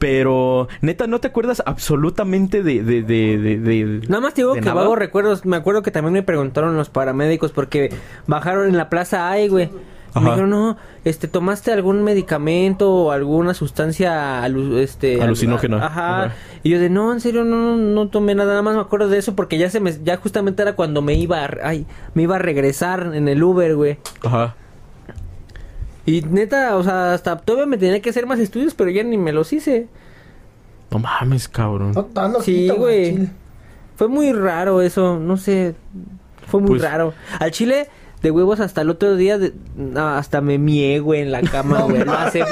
Pero, 0.00 0.66
neta, 0.80 1.06
¿no 1.06 1.20
te 1.20 1.28
acuerdas 1.28 1.62
absolutamente 1.66 2.62
de... 2.64 2.82
de, 2.82 3.02
de, 3.02 3.38
de, 3.38 3.58
de- 3.58 4.08
Nada 4.08 4.20
más 4.22 4.32
te 4.34 4.40
digo 4.40 4.54
que 4.54 4.62
nada? 4.62 4.72
vago 4.74 4.96
recuerdos. 4.96 5.44
Me 5.44 5.56
acuerdo 5.56 5.82
que 5.82 5.90
también 5.90 6.14
me 6.14 6.22
preguntaron 6.22 6.74
los 6.76 6.88
paramédicos 6.88 7.52
porque 7.52 7.90
bajaron 8.26 8.66
en 8.68 8.76
la 8.78 8.88
plaza 8.88 9.30
Ay, 9.30 9.48
güey. 9.48 9.68
Ajá. 10.12 10.20
Me 10.20 10.26
dijeron, 10.30 10.50
no, 10.50 10.76
este, 11.04 11.28
¿tomaste 11.28 11.70
algún 11.70 12.02
medicamento 12.02 12.90
o 12.92 13.10
alguna 13.12 13.52
sustancia 13.54 14.42
alu- 14.42 14.78
este, 14.78 15.22
Alucinógena. 15.22 15.76
al- 15.76 15.82
Ajá. 15.84 16.24
Ajá. 16.24 16.34
Y 16.62 16.70
yo 16.70 16.80
de, 16.80 16.88
no, 16.90 17.12
en 17.12 17.20
serio, 17.20 17.44
no, 17.44 17.76
no, 17.76 17.76
no 17.76 18.08
tomé 18.08 18.34
nada. 18.34 18.50
Nada 18.52 18.62
más 18.62 18.74
me 18.74 18.80
acuerdo 18.80 19.08
de 19.08 19.18
eso 19.18 19.36
porque 19.36 19.58
ya 19.58 19.68
se 19.70 19.80
me, 19.80 19.92
ya 20.02 20.16
justamente 20.16 20.62
era 20.62 20.74
cuando 20.74 21.02
me 21.02 21.12
iba, 21.14 21.44
a, 21.44 21.50
ay, 21.62 21.86
me 22.14 22.22
iba 22.22 22.36
a 22.36 22.38
regresar 22.40 23.12
en 23.14 23.28
el 23.28 23.42
Uber, 23.42 23.76
güey. 23.76 23.98
Ajá. 24.24 24.56
Y 26.06 26.22
neta, 26.22 26.76
o 26.76 26.82
sea, 26.82 27.12
hasta 27.14 27.36
todavía 27.38 27.66
me 27.66 27.78
tenía 27.78 28.00
que 28.00 28.10
hacer 28.10 28.26
más 28.26 28.38
estudios, 28.38 28.74
pero 28.74 28.90
ya 28.90 29.02
ni 29.02 29.18
me 29.18 29.32
los 29.32 29.52
hice. 29.52 29.88
No 30.90 30.98
mames, 30.98 31.48
cabrón. 31.48 31.92
No, 31.92 32.08
loquito, 32.28 32.42
Sí, 32.42 32.68
güey. 32.70 33.28
Fue 33.96 34.08
muy 34.08 34.32
raro 34.32 34.80
eso, 34.80 35.18
no 35.18 35.36
sé. 35.36 35.74
Fue 36.48 36.60
muy 36.60 36.70
Pues- 36.70 36.82
raro. 36.82 37.12
Al 37.38 37.50
chile, 37.50 37.88
de 38.22 38.30
huevos 38.30 38.60
hasta 38.60 38.82
el 38.82 38.90
otro 38.90 39.16
día, 39.16 39.38
de- 39.38 39.52
no, 39.76 40.08
hasta 40.08 40.40
me 40.40 40.58
mié, 40.58 41.00
güey, 41.00 41.22
en 41.22 41.32
la 41.32 41.40
cama, 41.42 41.82
güey. 41.82 42.04
Lo 42.04 42.12
hace. 42.12 42.42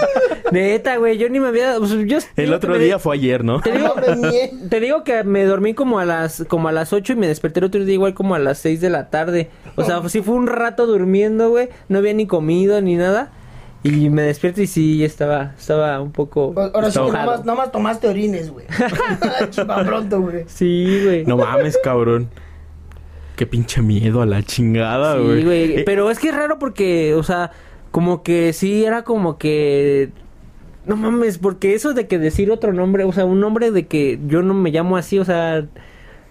Neta, 0.51 0.97
güey, 0.97 1.19
yo 1.19 1.29
ni 1.29 1.41
me 1.41 1.49
había. 1.49 1.77
pues, 1.79 1.91
yo 2.07 2.19
El 2.37 2.55
otro 2.55 2.73
me- 2.73 2.79
día 2.79 2.99
fue 2.99 3.17
ayer, 3.17 3.45
¿no? 3.45 3.61
Te 3.61 3.73
digo, 3.73 3.95
No 4.53 4.69
te 4.71 4.81
digo 4.81 5.05
que 5.05 5.23
me 5.25 5.45
dormí 5.45 5.75
como 5.75 5.99
a 5.99 6.05
las 6.07 6.45
como 6.49 6.69
a 6.69 6.73
las 6.73 6.93
8 6.93 7.13
y 7.13 7.17
me 7.17 7.27
desperté 7.29 7.61
el 7.61 7.65
otro 7.67 7.85
día 7.85 7.95
igual 7.95 8.15
como 8.15 8.35
a 8.35 8.39
las 8.39 8.59
6 8.59 8.81
de 8.81 8.89
la 8.91 9.11
tarde. 9.11 9.51
O 9.77 9.85
sea, 9.85 10.07
sí 10.09 10.23
fue 10.23 10.35
un 10.37 10.47
rato 10.47 10.87
durmiendo, 10.87 11.51
güey. 11.51 11.69
No 11.89 11.99
había 11.99 12.15
ni 12.15 12.27
comido 12.27 12.81
ni 12.81 12.97
nada. 12.97 13.31
Y 13.85 14.09
me 14.11 14.23
despierto 14.23 14.61
y 14.61 14.67
sí, 14.67 15.05
estaba, 15.05 15.55
estaba 15.57 16.01
un 16.01 16.11
poco... 16.11 16.53
Ahora 16.75 16.91
sí 16.91 16.99
nomás, 16.99 17.45
nomás 17.45 17.71
tomaste 17.71 18.09
orines, 18.09 18.51
güey. 18.51 18.67
Pronto, 19.87 20.21
güey. 20.21 20.45
Sí, 20.49 21.01
güey. 21.05 21.25
No 21.25 21.37
mames, 21.37 21.79
cabrón. 21.85 22.29
Qué 23.39 23.47
pinche 23.47 23.81
miedo 23.83 24.21
a 24.21 24.27
la 24.27 24.43
chingada, 24.43 25.17
güey. 25.17 25.39
Sí, 25.39 25.45
güey. 25.45 25.73
Eh, 25.79 25.83
Pero 25.87 26.11
es 26.11 26.19
que 26.19 26.29
es 26.31 26.35
raro 26.35 26.59
porque, 26.59 27.15
o 27.15 27.23
sea, 27.23 27.53
como 27.93 28.23
que 28.23 28.53
sí 28.53 28.85
era 28.85 29.05
como 29.05 29.39
que. 29.39 30.11
No 30.87 30.97
mames, 30.97 31.39
porque 31.39 31.75
eso 31.75 31.95
de 31.95 32.07
que 32.09 32.19
decir 32.19 32.51
otro 32.51 32.73
nombre, 32.73 33.05
o 33.05 33.13
sea, 33.13 33.25
un 33.25 33.41
nombre 33.41 33.71
de 33.71 33.87
que 33.87 34.19
yo 34.27 34.43
no 34.43 34.55
me 34.55 34.71
llamo 34.73 34.97
así, 34.97 35.19
o 35.19 35.25
sea. 35.25 35.67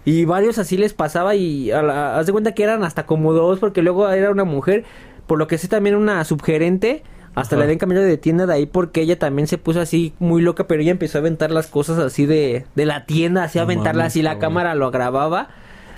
Y 0.03 0.25
varios 0.25 0.57
así 0.57 0.77
les 0.77 0.93
pasaba 0.93 1.35
y 1.35 1.71
a 1.71 1.81
la- 1.81 2.17
haz 2.19 2.25
de 2.25 2.31
cuenta 2.33 2.53
que 2.53 2.63
eran 2.63 2.83
hasta 2.83 3.05
como 3.05 3.33
dos, 3.33 3.59
porque 3.59 3.81
luego 3.81 4.09
era 4.09 4.29
una 4.31 4.43
mujer, 4.45 4.83
por 5.27 5.37
lo 5.39 5.47
que 5.47 5.57
sé 5.57 5.67
también 5.67 5.95
una 5.95 6.23
subgerente. 6.25 7.03
Hasta 7.35 7.55
Ajá. 7.55 7.59
le 7.59 7.63
habían 7.65 7.77
cambiado 7.77 8.03
de 8.05 8.17
tienda 8.17 8.45
de 8.47 8.53
ahí 8.53 8.65
porque 8.65 9.01
ella 9.01 9.19
también 9.19 9.47
se 9.47 9.57
puso 9.59 9.79
así 9.79 10.13
muy 10.19 10.41
loca, 10.41 10.65
pero 10.67 10.81
ella 10.81 10.91
empezó 10.91 11.19
a 11.19 11.21
aventar 11.21 11.51
las 11.51 11.67
cosas 11.67 11.99
así 11.99 12.25
de, 12.25 12.65
de 12.75 12.85
la 12.85 13.05
tienda, 13.05 13.43
así 13.43 13.59
a 13.59 13.61
aventarla 13.61 14.05
así, 14.05 14.21
la 14.23 14.39
cámara 14.39 14.73
lo 14.75 14.89
grababa, 14.89 15.49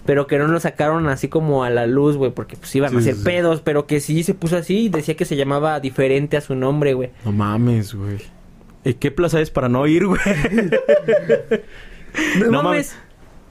pero 0.09 0.25
que 0.25 0.39
no 0.39 0.47
lo 0.47 0.59
sacaron 0.59 1.07
así 1.07 1.27
como 1.27 1.63
a 1.63 1.69
la 1.69 1.85
luz, 1.85 2.17
güey, 2.17 2.31
porque 2.31 2.57
pues 2.57 2.75
iban 2.75 2.89
Sí, 2.89 2.95
a 2.95 2.99
hacer 2.99 3.13
sí, 3.13 3.21
pedos, 3.23 3.61
pero 3.61 3.85
que 3.85 3.99
sí 3.99 4.23
se 4.23 4.33
puso 4.33 4.57
así 4.57 4.85
y 4.85 4.89
decía 4.89 5.15
que 5.15 5.23
se 5.23 5.35
llamaba 5.35 5.79
diferente 5.79 6.35
a 6.35 6.41
su 6.41 6.55
nombre, 6.55 6.95
güey. 6.95 7.11
No 7.23 7.31
mames, 7.31 7.93
güey. 7.93 8.17
¿Y 8.83 8.95
qué 8.95 9.11
plaza 9.11 9.39
es 9.39 9.51
para 9.51 9.69
no 9.69 9.85
ir, 9.85 10.07
güey? 10.07 10.19
No, 12.39 12.47
No 12.47 12.63
mames. 12.63 12.97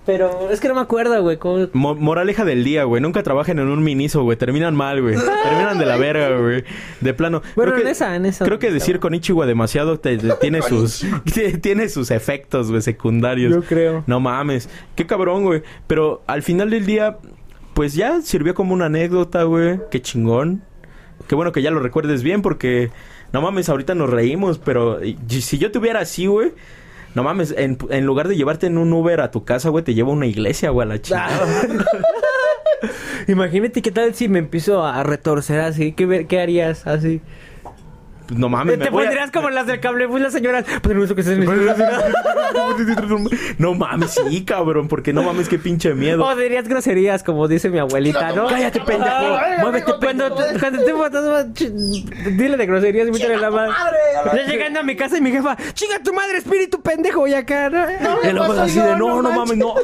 Pero 0.09 0.49
es 0.51 0.59
que 0.59 0.69
no 0.69 0.75
me 0.75 0.81
acuerdo, 0.81 1.21
güey. 1.23 1.37
cómo- 1.37 1.69
Mo- 1.75 1.95
moraleja 1.95 2.47
del 2.47 2.65
día, 2.65 2.85
güey. 2.85 3.03
Nunca 3.03 3.23
trabajen 3.23 3.59
en 3.59 3.69
un 3.69 3.85
miniso, 3.85 4.23
güey. 4.23 4.39
Terminan 4.39 4.75
mal, 4.75 5.03
güey. 5.03 5.15
Terminan 5.45 5.79
de 5.79 5.85
la 5.85 5.99
verga, 5.99 6.35
güey. 6.39 6.65
De 7.03 7.13
plano. 7.13 7.43
Bueno, 7.55 7.73
creo 7.73 7.85
en 7.85 7.91
esa, 7.91 8.17
en 8.17 8.25
esa. 8.25 8.47
Creo 8.47 8.59
que 8.59 8.71
decir 8.73 9.01
con 9.01 9.13
Ichiwa 9.15 9.45
demasiado 9.45 10.01
te- 10.01 10.17
te- 10.17 10.33
tiene 10.41 10.63
sus 10.63 11.05
tiene 11.61 11.91
sus 11.91 12.11
efectos, 12.11 12.71
güey, 12.71 12.81
secundarios. 12.81 13.53
Yo 13.55 13.63
creo. 13.63 14.03
No 14.07 14.19
mames. 14.19 14.71
Qué 14.97 15.07
cabrón, 15.07 15.45
güey. 15.45 15.63
Pero 15.87 16.23
al 16.27 16.43
final 16.43 16.71
del 16.71 16.87
día, 16.87 17.19
pues 17.75 17.93
ya 17.93 18.23
sirvió 18.23 18.55
como 18.55 18.73
una 18.73 18.87
anécdota, 18.87 19.43
güey. 19.43 19.79
Qué 19.91 20.01
chingón. 20.01 20.63
Qué 21.27 21.35
bueno 21.35 21.53
que 21.53 21.61
ya 21.61 21.71
lo 21.71 21.81
recuerdes 21.81 22.23
bien 22.23 22.41
porque... 22.41 22.91
No 23.31 23.43
mames, 23.43 23.69
ahorita 23.69 23.95
nos 23.95 24.09
reímos, 24.09 24.59
pero... 24.59 25.01
si 25.29 25.59
yo 25.59 25.71
tuviera 25.71 26.01
así, 26.01 26.25
güey... 26.25 26.53
No 27.15 27.23
mames, 27.23 27.55
en, 27.57 27.79
en 27.91 28.07
lugar 28.07 28.29
de 28.29 28.37
llevarte 28.37 28.67
en 28.67 28.79
un 28.79 28.93
Uber 28.93 29.21
a 29.21 29.31
tu 29.31 29.45
casa, 29.45 29.71
güey, 29.71 29.85
te 29.85 29.95
llevo 29.95 30.13
a 30.13 30.15
una 30.15 30.27
iglesia, 30.27 30.71
güey, 30.71 30.87
a 30.87 30.89
la 30.89 31.01
chingada. 31.01 31.47
Imagínate 33.27 33.83
qué 33.83 33.91
tal 33.91 34.15
si 34.15 34.29
me 34.29 34.39
empiezo 34.39 34.85
a 34.85 35.03
retorcer 35.03 35.61
así. 35.61 35.93
¿Qué, 35.93 36.27
qué 36.29 36.41
harías 36.41 36.87
así? 36.87 37.21
No 38.31 38.49
mames, 38.49 38.79
me 38.79 38.85
Te 38.85 38.91
voy 38.91 39.05
a- 39.05 39.07
pondrías 39.07 39.31
como 39.31 39.51
las 39.51 39.67
del 39.67 39.81
cable, 39.81 40.09
pues 40.09 40.23
las 40.23 40.33
señoras. 40.33 40.65
Pues 40.83 40.97
no 43.59 43.75
mames, 43.75 44.21
sí, 44.29 44.45
cabrón, 44.45 44.89
porque 44.89 45.13
no 45.13 45.23
mames, 45.23 45.49
qué 45.49 45.59
pinche 45.59 45.95
miedo. 45.95 46.25
O 46.25 46.37
dirías 46.37 46.69
groserías, 46.69 47.23
como 47.23 47.49
dice 47.49 47.71
mi 47.71 47.79
abuelita, 47.79 48.33
¿no? 48.33 48.47
Cállate, 48.47 48.81
pendejo. 48.81 49.39
Muévete, 49.61 49.95
pendejo. 49.95 50.37
cuando 50.99 51.53
te 51.55 51.71
dile 52.31 52.57
de 52.57 52.67
groserías 52.67 53.09
y 53.09 53.13
métele 53.13 53.39
la 53.39 53.51
madre. 53.51 53.73
Ya 54.35 54.47
llegando 54.47 54.81
a 54.81 54.83
mi 54.83 54.97
casa 54.97 55.19
y 55.19 55.21
mi 55.21 55.31
jefa, 55.31 55.57
chinga 55.73 56.03
tu 56.03 56.13
madre, 56.13 56.39
espíritu 56.39 56.81
pendejo, 56.83 57.27
y 57.27 57.35
acá, 57.35 57.71
¿no? 57.71 57.87
Y 58.23 58.33
luego 58.33 58.53
así 58.55 58.79
de, 58.79 58.97
no, 58.97 59.23
no 59.23 59.33
mames, 59.33 59.57
no. 59.57 59.75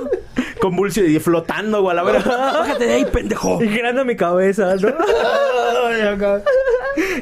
Convulsión 0.61 1.11
y 1.11 1.19
flotando, 1.19 1.83
güey, 1.83 1.93
a 1.93 1.95
la 1.95 2.03
verga. 2.05 2.25
Bájate 2.59 2.87
de 2.87 2.95
ahí, 2.95 3.05
pendejo. 3.05 3.63
Y 3.63 3.69
girando 3.69 4.05
mi 4.05 4.17
cabeza, 4.17 4.75
¿no? 4.77 4.89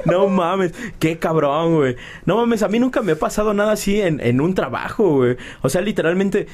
No 0.04 0.28
mames, 0.28 0.72
qué 0.98 1.11
cabrón, 1.18 1.74
güey. 1.76 1.96
No 2.26 2.36
mames, 2.36 2.62
a 2.62 2.68
mí 2.68 2.78
nunca 2.78 3.02
me 3.02 3.12
ha 3.12 3.16
pasado 3.18 3.54
nada 3.54 3.72
así 3.72 4.00
en, 4.00 4.20
en 4.20 4.40
un 4.40 4.54
trabajo, 4.54 5.16
güey. 5.16 5.36
O 5.62 5.68
sea, 5.68 5.80
literalmente, 5.80 6.46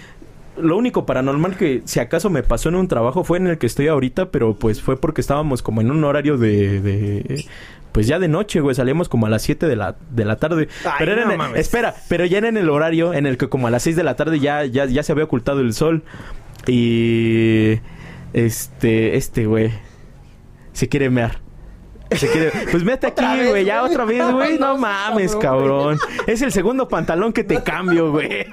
lo 0.57 0.77
único 0.77 1.07
paranormal 1.07 1.57
que 1.57 1.83
si 1.85 2.01
acaso 2.01 2.31
me 2.31 2.43
pasó 2.43 2.69
en 2.69 2.75
un 2.75 2.89
trabajo 2.89 3.25
fue 3.25 3.39
en 3.39 3.47
el 3.47 3.59
que 3.59 3.67
estoy 3.67 3.89
ahorita, 3.89 4.31
pero 4.31 4.55
pues 4.55 4.83
fue 4.83 5.01
porque 5.01 5.21
estábamos 5.21 5.63
como 5.63 5.81
en 5.81 5.91
un 5.91 6.03
horario 6.05 6.37
de... 6.39 6.81
de 6.81 7.45
pues 7.93 8.07
ya 8.07 8.19
de 8.19 8.29
noche, 8.29 8.61
güey, 8.61 8.75
salíamos 8.77 9.09
como 9.09 9.27
a 9.27 9.31
las 9.31 9.43
7 9.43 9.67
de 9.67 9.75
la, 9.75 9.97
de 10.11 10.25
la 10.27 10.37
tarde. 10.37 10.69
Ay, 10.85 10.93
pero 10.99 11.13
era 11.13 11.23
no 11.23 11.27
en 11.29 11.33
el- 11.33 11.39
mames. 11.39 11.61
espera, 11.61 11.95
pero 12.09 12.27
ya 12.27 12.39
era 12.39 12.49
en 12.49 12.57
el 12.59 12.69
horario 12.69 13.15
en 13.15 13.25
el 13.27 13.39
que 13.39 13.49
como 13.49 13.67
a 13.67 13.71
las 13.71 13.83
6 13.85 13.97
de 13.97 14.05
la 14.05 14.15
tarde 14.15 14.39
ya, 14.41 14.65
ya, 14.67 14.85
ya 14.85 15.03
se 15.03 15.13
había 15.13 15.25
ocultado 15.25 15.61
el 15.61 15.73
sol. 15.73 16.03
Y... 16.67 17.81
Este, 18.35 19.17
este, 19.17 19.47
güey. 19.47 19.71
Se 20.73 20.89
quiere 20.89 21.09
mear. 21.11 21.41
Se 22.17 22.27
quiere... 22.31 22.53
Pues 22.71 22.85
mete 22.85 23.07
aquí, 23.09 23.21
¿Otra 23.23 23.37
vez, 23.37 23.49
güey. 23.51 23.65
Ya 23.65 23.83
otra 23.83 24.05
vez, 24.05 24.23
güey. 24.33 24.59
No 24.59 24.73
No, 24.75 24.79
mames, 24.79 25.37
cabrón. 25.37 25.99
Es 26.27 26.43
el 26.43 26.53
segundo 26.53 26.89
pantalón 26.89 27.33
que 27.33 27.45
te 27.45 27.63
cambio, 27.65 28.11
güey. 28.11 28.47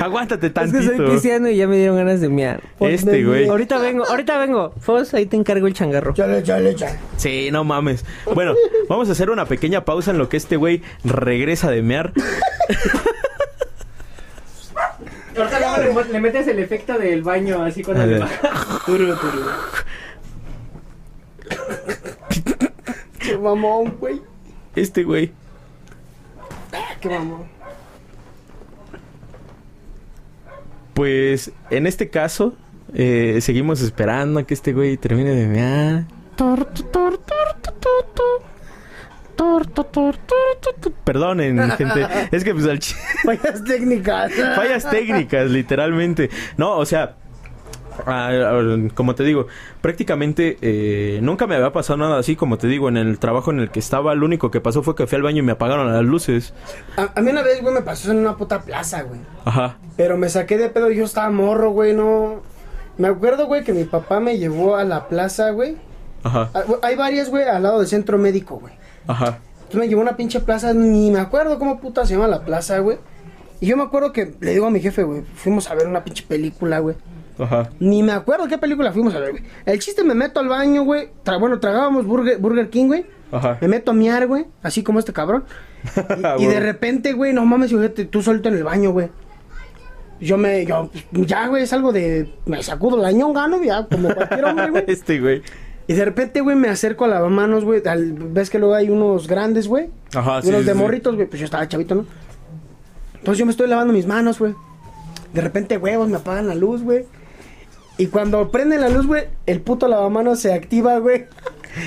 Aguántate 0.00 0.46
Es 0.48 0.52
que 0.52 0.60
tantito. 0.60 0.82
soy 0.96 1.06
cristiano 1.06 1.48
y 1.48 1.56
ya 1.56 1.66
me 1.66 1.76
dieron 1.76 1.96
ganas 1.96 2.20
de 2.20 2.28
miar. 2.28 2.60
Este, 2.80 3.24
güey. 3.24 3.48
Ahorita 3.48 3.78
vengo, 3.78 4.04
ahorita 4.06 4.38
vengo. 4.38 4.74
Fos, 4.78 5.14
ahí 5.14 5.26
te 5.26 5.36
encargo 5.36 5.66
el 5.66 5.74
changarro. 5.74 6.12
Chale, 6.14 6.42
chale, 6.42 6.74
chale. 6.74 6.98
Sí, 7.16 7.48
no 7.50 7.64
mames. 7.64 8.04
Bueno, 8.34 8.54
vamos 8.88 9.08
a 9.08 9.12
hacer 9.12 9.30
una 9.30 9.46
pequeña 9.46 9.84
pausa 9.84 10.10
en 10.10 10.18
lo 10.18 10.28
que 10.28 10.36
este 10.36 10.56
güey 10.56 10.82
regresa 11.02 11.70
de 11.70 11.82
mear. 11.82 12.12
Ahorita 15.36 16.04
le, 16.10 16.20
metes 16.20 16.46
el 16.48 16.58
efecto 16.58 16.98
del 16.98 17.22
baño 17.22 17.62
así 17.62 17.82
cuando 17.82 18.04
le 18.06 18.18
baja. 18.18 18.38
Turu, 18.84 19.16
turu. 19.16 19.40
Qué 23.20 23.36
mamón, 23.38 23.96
güey. 24.00 24.20
Este 24.74 25.04
güey. 25.04 25.32
Qué 27.00 27.08
mamón. 27.08 27.44
Pues 30.94 31.52
en 31.70 31.86
este 31.86 32.10
caso, 32.10 32.54
eh, 32.94 33.38
seguimos 33.40 33.80
esperando 33.80 34.40
a 34.40 34.42
que 34.44 34.54
este 34.54 34.72
güey 34.72 34.96
termine 34.96 35.30
de 35.30 35.46
mear. 35.46 36.04
Perdonen, 41.04 41.70
gente. 41.78 42.06
Es 42.30 42.44
que 42.44 42.52
pues 42.54 42.66
al 42.66 42.78
chi- 42.78 42.94
Fallas 43.24 43.64
técnicas. 43.64 44.32
fallas 44.56 44.90
técnicas, 44.90 45.50
literalmente. 45.50 46.30
No, 46.56 46.76
o 46.76 46.84
sea, 46.86 47.02
ah, 47.02 47.16
ah, 47.16 47.19
como 48.94 49.14
te 49.14 49.24
digo, 49.24 49.46
prácticamente 49.80 50.58
eh, 50.62 51.20
nunca 51.22 51.46
me 51.46 51.56
había 51.56 51.72
pasado 51.72 51.96
nada 51.98 52.18
así, 52.18 52.36
como 52.36 52.58
te 52.58 52.66
digo, 52.66 52.88
en 52.88 52.96
el 52.96 53.18
trabajo 53.18 53.50
en 53.50 53.60
el 53.60 53.70
que 53.70 53.78
estaba, 53.80 54.14
lo 54.14 54.26
único 54.26 54.50
que 54.50 54.60
pasó 54.60 54.82
fue 54.82 54.94
que 54.94 55.06
fui 55.06 55.16
al 55.16 55.22
baño 55.22 55.38
y 55.38 55.42
me 55.42 55.52
apagaron 55.52 55.92
las 55.92 56.04
luces. 56.04 56.54
A, 56.96 57.10
a 57.14 57.20
mí 57.22 57.30
una 57.30 57.42
vez, 57.42 57.60
güey, 57.62 57.74
me 57.74 57.82
pasó 57.82 58.10
en 58.10 58.18
una 58.18 58.36
puta 58.36 58.62
plaza, 58.62 59.02
güey. 59.02 59.20
Ajá. 59.44 59.76
Pero 59.96 60.16
me 60.16 60.28
saqué 60.28 60.58
de 60.58 60.68
pedo, 60.68 60.90
yo 60.90 61.04
estaba 61.04 61.30
morro, 61.30 61.70
güey, 61.70 61.94
no... 61.94 62.42
Me 62.98 63.08
acuerdo, 63.08 63.46
güey, 63.46 63.64
que 63.64 63.72
mi 63.72 63.84
papá 63.84 64.20
me 64.20 64.36
llevó 64.38 64.76
a 64.76 64.84
la 64.84 65.08
plaza, 65.08 65.50
güey. 65.50 65.76
Ajá. 66.22 66.50
Ah, 66.52 66.64
Hay 66.82 66.96
varias, 66.96 67.30
güey, 67.30 67.44
al 67.44 67.62
lado 67.62 67.78
del 67.78 67.88
centro 67.88 68.18
médico, 68.18 68.58
güey. 68.58 68.74
Ajá. 69.06 69.38
Entonces 69.54 69.80
me 69.80 69.88
llevó 69.88 70.00
a 70.02 70.04
una 70.04 70.16
pinche 70.16 70.40
plaza, 70.40 70.74
ni 70.74 71.10
me 71.10 71.20
acuerdo 71.20 71.58
cómo 71.58 71.80
puta 71.80 72.04
se 72.04 72.14
llama 72.14 72.26
la 72.26 72.44
plaza, 72.44 72.78
güey. 72.80 72.98
Y 73.60 73.66
yo 73.66 73.76
me 73.76 73.82
acuerdo 73.84 74.12
que 74.12 74.34
le 74.40 74.52
digo 74.52 74.66
a 74.66 74.70
mi 74.70 74.80
jefe, 74.80 75.02
güey, 75.02 75.22
fuimos 75.34 75.70
a 75.70 75.74
ver 75.74 75.86
una 75.86 76.02
pinche 76.02 76.24
película, 76.26 76.78
güey. 76.80 76.96
Ajá. 77.40 77.70
Ni 77.80 78.02
me 78.02 78.12
acuerdo 78.12 78.46
qué 78.48 78.58
película 78.58 78.92
fuimos 78.92 79.14
a 79.14 79.20
ver, 79.20 79.30
güey. 79.32 79.42
El 79.66 79.78
chiste 79.78 80.04
me 80.04 80.14
meto 80.14 80.40
al 80.40 80.48
baño, 80.48 80.82
güey. 80.84 81.08
Tra- 81.24 81.38
bueno, 81.40 81.58
tragábamos 81.60 82.04
Burger, 82.06 82.38
Burger 82.38 82.68
King, 82.70 82.86
güey. 82.86 83.06
Ajá. 83.32 83.58
Me 83.60 83.68
meto 83.68 83.92
a 83.92 83.94
miar, 83.94 84.26
güey. 84.26 84.46
Así 84.62 84.82
como 84.82 84.98
este 84.98 85.12
cabrón. 85.12 85.44
Y, 86.38 86.44
y 86.44 86.46
de 86.46 86.60
repente, 86.60 87.12
güey, 87.14 87.32
no 87.32 87.44
mames, 87.46 87.70
fíjate, 87.70 88.04
tú 88.04 88.20
solito 88.22 88.48
en 88.50 88.56
el 88.56 88.64
baño, 88.64 88.90
güey. 88.90 89.08
Yo 90.20 90.36
me, 90.36 90.66
yo, 90.66 90.90
ya, 91.12 91.46
güey, 91.46 91.62
es 91.62 91.72
algo 91.72 91.92
de, 91.92 92.30
me 92.44 92.62
sacudo 92.62 92.98
la 92.98 93.10
ñonga, 93.12 93.48
¿no? 93.48 93.62
Ya, 93.62 93.86
como 93.86 94.14
cualquier 94.14 94.44
hombre, 94.44 94.68
güey. 94.70 94.84
Este 94.86 95.18
güey. 95.18 95.42
Y 95.86 95.94
de 95.94 96.04
repente, 96.04 96.42
güey, 96.42 96.56
me 96.56 96.68
acerco 96.68 97.06
a 97.06 97.08
lavamanos, 97.08 97.64
güey. 97.64 97.80
al- 97.86 98.12
Ves 98.12 98.50
que 98.50 98.58
luego 98.58 98.74
hay 98.74 98.90
unos 98.90 99.26
grandes, 99.26 99.66
güey. 99.66 99.88
Ajá, 100.14 100.40
y 100.44 100.48
unos 100.48 100.60
sí, 100.60 100.66
de 100.66 100.72
sí. 100.74 100.78
morritos, 100.78 101.14
güey. 101.14 101.26
Pues 101.26 101.40
yo 101.40 101.46
estaba 101.46 101.66
chavito, 101.66 101.94
¿no? 101.94 102.04
Entonces 103.14 103.38
yo 103.38 103.46
me 103.46 103.50
estoy 103.52 103.66
lavando 103.68 103.92
mis 103.94 104.06
manos, 104.06 104.38
güey. 104.38 104.54
De 105.32 105.40
repente, 105.40 105.78
huevos, 105.78 106.08
me 106.08 106.16
apagan 106.16 106.46
la 106.46 106.54
luz, 106.54 106.82
güey. 106.82 107.06
Y 108.00 108.06
cuando 108.06 108.50
prenden 108.50 108.80
la 108.80 108.88
luz, 108.88 109.06
güey, 109.06 109.24
el 109.44 109.60
puto 109.60 109.86
lavamanos 109.86 110.40
se 110.40 110.54
activa, 110.54 110.98
güey. 111.00 111.26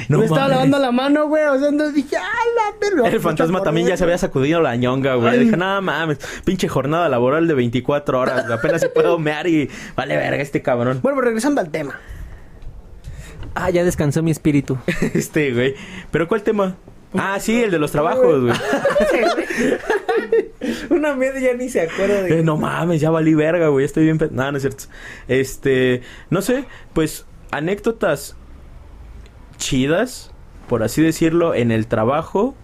No 0.09 0.20
me 0.20 0.26
estaba 0.26 0.47
lavando 0.47 0.78
la 0.78 0.91
mano, 0.91 1.28
güey. 1.28 1.43
O 1.45 1.57
sea, 1.57 1.70
entonces 1.70 1.95
dije, 1.95 2.18
¡ay, 2.18 2.49
la 2.55 2.78
verga! 2.80 3.09
El 3.09 3.20
fantasma 3.20 3.64
también 3.64 3.88
ya 3.88 3.97
se 3.97 4.03
había 4.03 4.20
sacudido 4.20 4.61
la 4.61 4.76
ñonga, 4.76 5.16
güey. 5.16 5.39
Dije, 5.39 5.57
no 5.57 5.82
mames, 5.82 6.20
pinche 6.45 6.68
jornada 6.68 7.09
laboral 7.09 7.47
de 7.47 7.55
24 7.55 8.20
horas. 8.20 8.45
güey. 8.45 8.57
Apenas 8.59 8.82
se 8.82 8.89
puedo 8.89 9.18
mear 9.18 9.47
y 9.47 9.72
vale 9.95 10.16
verga 10.16 10.43
este 10.43 10.61
cabrón. 10.61 10.99
Bueno, 11.01 11.20
regresando 11.20 11.61
al 11.61 11.72
tema. 11.72 11.99
Ah, 13.55 13.72
ya 13.72 13.84
descansó 13.84 14.22
mi 14.22 14.30
espíritu. 14.30 14.78
Este, 15.16 15.51
güey. 15.51 15.74
¿Pero 16.11 16.28
cuál 16.28 16.43
tema? 16.43 16.76
Ah, 17.16 17.39
sí, 17.39 17.64
el 17.64 17.72
de 17.72 17.80
los 17.80 17.91
trabajos, 17.91 18.41
güey. 18.41 18.53
Una 20.89 21.16
media 21.16 21.51
ya 21.51 21.57
ni 21.57 21.70
se 21.70 21.82
acuerda 21.82 22.28
Eh, 22.28 22.41
no 22.43 22.57
mames, 22.57 23.01
ya 23.01 23.09
valí 23.09 23.34
verga, 23.34 23.68
güey. 23.68 23.86
Estoy 23.86 24.05
bien... 24.05 24.20
No, 24.32 24.51
no 24.51 24.57
es 24.57 24.64
cierto. 24.64 24.86
Este... 25.28 26.01
No 26.30 26.41
sé, 26.41 26.66
pues... 26.93 27.26
Anécdotas 27.51 28.36
chidas, 29.57 30.32
por 30.68 30.82
así 30.82 31.03
decirlo, 31.03 31.53
en 31.53 31.72
el 31.72 31.86
trabajo. 31.86 32.55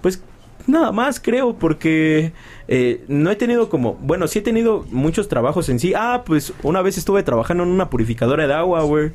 Pues 0.00 0.22
nada 0.66 0.92
más 0.92 1.20
creo, 1.20 1.58
porque 1.58 2.32
eh, 2.68 3.04
no 3.08 3.30
he 3.30 3.36
tenido 3.36 3.68
como, 3.68 3.94
bueno, 3.94 4.28
sí 4.28 4.38
he 4.38 4.42
tenido 4.42 4.86
muchos 4.90 5.28
trabajos 5.28 5.68
en 5.68 5.78
sí. 5.78 5.92
Ah, 5.94 6.22
pues 6.24 6.52
una 6.62 6.82
vez 6.82 6.98
estuve 6.98 7.22
trabajando 7.22 7.64
en 7.64 7.70
una 7.70 7.90
purificadora 7.90 8.46
de 8.46 8.54
agua, 8.54 8.82
güey. 8.82 9.12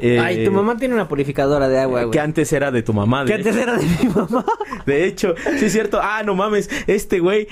Eh, 0.00 0.18
Ay, 0.18 0.44
tu 0.44 0.50
mamá 0.50 0.76
tiene 0.76 0.94
una 0.94 1.06
purificadora 1.08 1.68
de 1.68 1.78
agua, 1.78 2.00
güey. 2.02 2.10
Que 2.10 2.20
antes 2.20 2.52
era 2.52 2.70
de 2.70 2.82
tu 2.82 2.92
mamá. 2.92 3.24
Que 3.24 3.34
antes 3.34 3.56
era 3.56 3.76
de 3.76 3.84
mi 3.84 4.08
mamá. 4.08 4.44
De 4.86 5.04
hecho, 5.04 5.34
sí 5.58 5.66
es 5.66 5.72
cierto. 5.72 6.00
Ah, 6.02 6.22
no 6.24 6.34
mames, 6.34 6.68
este 6.86 7.20
güey. 7.20 7.48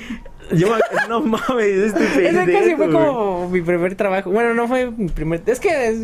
Yo 0.53 0.69
no 1.09 1.21
mames, 1.21 1.69
este 1.69 2.05
Ese 2.29 2.35
casi 2.35 2.47
pendejo, 2.47 2.77
fue 2.77 2.87
güey. 2.89 2.91
como 2.93 3.49
mi 3.49 3.63
primer 3.63 3.95
trabajo. 3.95 4.31
Bueno, 4.31 4.55
no 4.55 4.69
fue 4.69 4.91
mi 4.91 5.09
primer. 5.09 5.43
Es 5.47 5.61
que. 5.61 5.89
Es, 5.89 6.01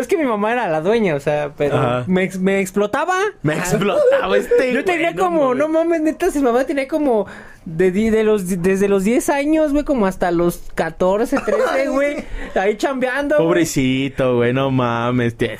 es 0.00 0.08
que 0.08 0.16
mi 0.16 0.24
mamá 0.24 0.50
era 0.50 0.68
la 0.68 0.80
dueña, 0.80 1.14
o 1.14 1.20
sea, 1.20 1.52
pero 1.56 2.04
me, 2.08 2.28
me 2.40 2.60
explotaba. 2.60 3.14
Me 3.42 3.54
explotaba 3.54 4.36
este 4.36 4.72
Yo 4.72 4.84
tenía 4.84 5.14
como, 5.14 5.54
no 5.54 5.68
mames, 5.68 6.00
neta, 6.00 6.26
mi 6.34 6.40
mamá 6.42 6.64
tenía 6.64 6.88
como 6.88 7.26
de, 7.64 7.92
de 7.92 8.24
los 8.24 8.60
desde 8.60 8.88
los 8.88 9.04
10 9.04 9.28
años, 9.28 9.72
güey, 9.72 9.84
como 9.84 10.06
hasta 10.06 10.32
los 10.32 10.64
14, 10.74 11.38
13, 11.38 11.88
güey, 11.90 12.24
ahí 12.56 12.76
chambeando. 12.76 13.36
Pobrecito, 13.36 14.36
güey, 14.36 14.52
no 14.52 14.72
mames. 14.72 15.38
De 15.38 15.58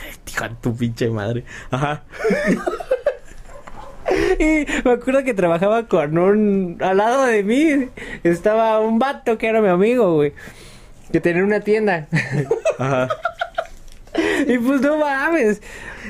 tu 0.61 0.77
pinche 0.77 1.09
madre. 1.11 1.45
Ajá. 1.71 2.03
Y 4.39 4.67
me 4.85 4.93
acuerdo 4.93 5.25
que 5.25 5.33
trabajaba 5.33 5.87
con 5.87 6.19
un 6.19 6.77
al 6.81 6.99
lado 6.99 7.25
de 7.25 7.43
mí 7.43 7.89
estaba 8.23 8.79
un 8.81 8.99
vato 8.99 9.39
que 9.39 9.47
era 9.47 9.63
mi 9.63 9.69
amigo, 9.69 10.15
güey, 10.15 10.35
que 11.11 11.21
tenía 11.21 11.43
una 11.43 11.61
tienda. 11.61 12.07
Ajá. 12.79 13.09
y 14.47 14.59
pues 14.59 14.81
no 14.81 14.99
mames, 14.99 15.61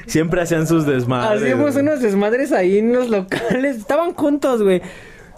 Siempre 0.06 0.42
hacían 0.42 0.66
sus 0.66 0.86
desmadres. 0.86 1.42
Hacíamos 1.42 1.76
unos 1.76 2.00
desmadres 2.00 2.52
ahí 2.52 2.78
en 2.78 2.92
los 2.92 3.08
locales. 3.08 3.76
Estaban 3.76 4.14
juntos, 4.14 4.62
güey. 4.62 4.82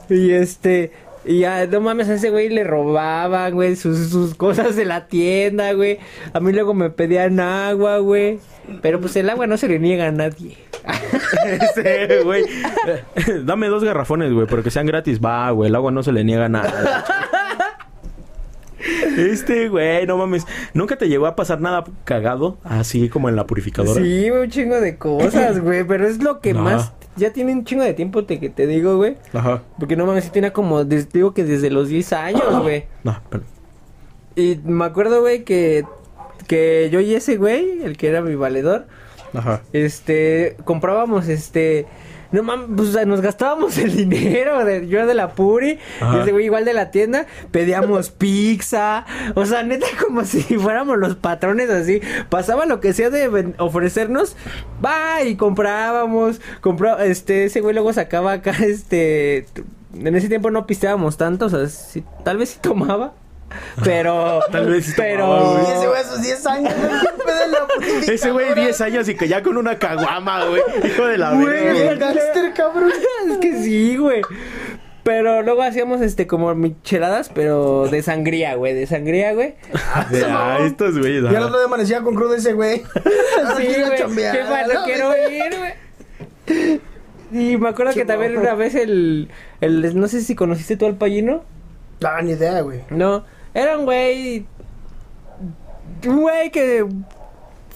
Y 0.09 0.33
este. 0.33 0.93
Y 1.25 1.41
ya, 1.41 1.67
no 1.67 1.81
mames, 1.81 2.09
a 2.09 2.15
ese 2.15 2.31
güey 2.31 2.49
le 2.49 2.63
robaban, 2.63 3.53
güey, 3.53 3.75
sus, 3.75 4.11
sus 4.11 4.37
cosas 4.37 4.77
de 4.77 4.85
la 4.85 5.07
tienda, 5.09 5.73
güey. 5.73 5.99
A 6.33 6.39
mí 6.39 6.53
luego 6.53 6.73
me 6.73 6.89
pedían 6.91 7.41
agua, 7.41 7.99
güey. 7.99 8.39
Pero 8.81 9.01
pues 9.01 9.17
el 9.17 9.29
agua 9.29 9.47
no 9.47 9.57
se 9.57 9.69
le 9.69 9.79
niega 9.79 10.07
a 10.07 10.13
nadie. 10.13 10.57
Ese, 11.47 12.23
güey. 12.23 12.45
Eh, 12.87 13.41
Dame 13.45 13.67
dos 13.69 13.83
garrafones, 13.83 14.33
güey, 14.33 14.47
pero 14.47 14.63
que 14.63 14.71
sean 14.71 14.87
gratis. 14.87 15.21
Va, 15.21 15.51
güey, 15.51 15.69
el 15.69 15.75
agua 15.75 15.91
no 15.91 16.03
se 16.03 16.13
le 16.13 16.23
niega 16.23 16.49
nada. 16.49 17.05
Este, 19.17 19.69
güey, 19.69 20.07
no 20.07 20.17
mames. 20.19 20.47
¿Nunca 20.75 20.97
te 20.97 21.09
llegó 21.09 21.27
a 21.27 21.37
pasar 21.37 21.61
nada 21.61 21.85
cagado? 22.05 22.59
Así 22.65 23.09
como 23.09 23.29
en 23.29 23.37
la 23.37 23.47
purificadora. 23.47 24.01
Sí, 24.03 24.31
un 24.31 24.49
chingo 24.51 24.81
de 24.81 24.97
cosas, 24.99 25.61
güey. 25.63 25.85
Pero 25.85 26.07
es 26.07 26.23
lo 26.23 26.41
que 26.41 26.55
más. 26.55 26.93
Ya 27.17 27.33
tiene 27.33 27.53
un 27.53 27.65
chingo 27.65 27.83
de 27.83 27.95
tiempo 27.95 28.25
te, 28.25 28.39
que 28.39 28.51
te 28.51 28.67
digo, 28.67 28.97
güey. 28.97 29.17
Ajá. 29.33 29.63
Porque 29.79 29.97
no 29.97 30.05
mames, 30.07 30.25
sí 30.25 30.31
tenía 30.31 30.53
como. 30.53 30.85
des- 30.85 31.11
digo 31.13 31.33
que 31.35 31.45
desde 31.45 31.71
los 31.71 31.89
10 31.89 32.13
años, 32.13 32.63
güey. 32.63 32.85
No, 33.05 33.19
pero... 33.31 33.43
Y 34.35 34.61
me 34.65 34.85
acuerdo, 34.85 35.21
güey, 35.23 35.45
que. 35.45 35.85
Que 36.47 36.91
yo 36.93 37.01
y 37.01 37.15
ese 37.15 37.37
güey, 37.39 37.83
el 37.83 37.97
que 37.97 38.09
era 38.09 38.21
mi 38.21 38.35
valedor. 38.35 38.87
Ajá. 39.35 39.63
este, 39.73 40.57
comprábamos, 40.65 41.29
este, 41.29 41.87
no 42.33 42.43
mames, 42.43 42.69
pues, 42.77 42.89
o 42.91 42.93
sea, 42.93 43.05
nos 43.05 43.21
gastábamos 43.21 43.79
el 43.79 43.95
dinero, 44.11 44.65
de, 44.65 44.87
yo 44.89 45.07
de 45.07 45.15
la 45.15 45.33
Puri, 45.33 45.79
y 46.01 46.19
ese 46.21 46.33
güey 46.33 46.47
igual 46.47 46.65
de 46.65 46.75
la 46.75 46.91
tienda, 46.91 47.27
pedíamos 47.51 48.11
pizza, 48.19 49.05
o 49.35 49.47
sea, 49.47 49.63
neta 49.63 49.87
como 50.05 50.25
si 50.25 50.41
fuéramos 50.59 50.99
los 50.99 51.17
patrones 51.17 51.71
así, 51.71 52.01
pasaba 52.29 52.67
lo 52.67 52.81
que 52.81 52.93
sea 52.93 53.11
de 53.11 53.55
ofrecernos, 53.59 54.37
va, 54.85 55.23
y 55.23 55.37
comprábamos, 55.37 56.41
compró, 56.61 56.99
este, 56.99 57.45
ese 57.45 57.61
güey 57.61 57.75
luego 57.75 57.93
sacaba 57.93 58.33
acá, 58.33 58.53
este, 58.65 59.47
en 59.95 60.15
ese 60.15 60.29
tiempo 60.29 60.51
no 60.51 60.67
pisteábamos 60.67 61.17
tanto, 61.17 61.47
o 61.47 61.49
sea, 61.49 61.67
sí, 61.69 62.05
tal 62.25 62.39
vez 62.39 62.51
sí 62.51 62.59
tomaba. 62.61 63.15
Pero, 63.85 64.41
Tal 64.53 64.67
vez 64.69 64.93
pero, 64.97 65.25
tomaba, 65.27 65.53
güey. 65.53 65.65
Y 65.65 65.71
ese 65.77 65.87
güey 65.87 66.01
a 66.01 66.05
sus 66.05 66.23
10 66.23 66.47
años, 66.47 66.75
güey, 66.77 67.01
¿qué 67.01 67.23
pedo 67.25 67.45
en 67.45 67.53
la 67.53 67.67
purificadora? 67.67 68.13
Ese 68.15 68.31
güey 68.31 68.55
10 68.55 68.81
años 68.81 69.09
y 69.09 69.15
que 69.15 69.29
ya 69.29 69.43
con 69.43 69.57
una 69.57 69.79
caguama, 69.79 70.45
güey. 70.47 70.63
Hijo 70.85 71.07
de 71.07 71.19
la 71.19 71.33
Güey, 71.35 71.47
verga. 71.47 71.73
Güey. 71.85 71.99
gangster, 71.99 72.53
cabrón. 72.55 72.93
es 73.31 73.39
que 73.39 73.63
sí, 73.63 73.97
güey. 73.97 74.23
Pero 75.03 75.43
luego 75.43 75.63
hacíamos 75.63 76.01
este 76.01 76.27
como 76.27 76.53
micheladas, 76.57 77.31
pero 77.33 77.87
de 77.87 78.03
sangría, 78.03 78.57
güey, 78.57 78.75
de 78.75 78.89
sangría, 78.89 79.35
güey. 79.35 79.55
De- 80.11 80.25
ah, 80.25 80.59
estos 80.63 80.99
güeyes. 80.99 81.23
Y 81.23 81.27
al 81.29 81.37
ajá. 81.37 81.47
otro 81.47 81.59
día 81.59 81.67
amanecía 81.67 82.03
con 82.03 82.17
crudo 82.17 82.35
ese 82.35 82.55
güey. 82.55 82.79
Sí, 82.79 83.67
quiero 83.67 83.87
güey. 84.09 84.33
Qué 84.33 84.45
No, 84.75 84.85
quiero 84.85 85.13
ir, 85.31 85.55
güey. 85.57 86.81
Y 87.33 87.57
me 87.57 87.69
acuerdo 87.69 87.93
que 87.93 88.05
también 88.05 88.37
una 88.37 88.55
vez 88.55 88.75
el, 88.75 89.29
el 89.61 89.99
no 89.99 90.09
sé 90.09 90.21
si 90.23 90.35
conociste 90.35 90.77
tú 90.77 90.87
al 90.87 90.97
payino. 90.97 91.45
Ah, 92.05 92.21
ni 92.23 92.33
idea, 92.33 92.61
güey. 92.63 92.81
No, 92.91 93.25
era 93.57 93.79
un 93.79 93.85
güey 93.85 94.47
un 96.07 96.21
güey 96.21 96.51
que 96.51 96.85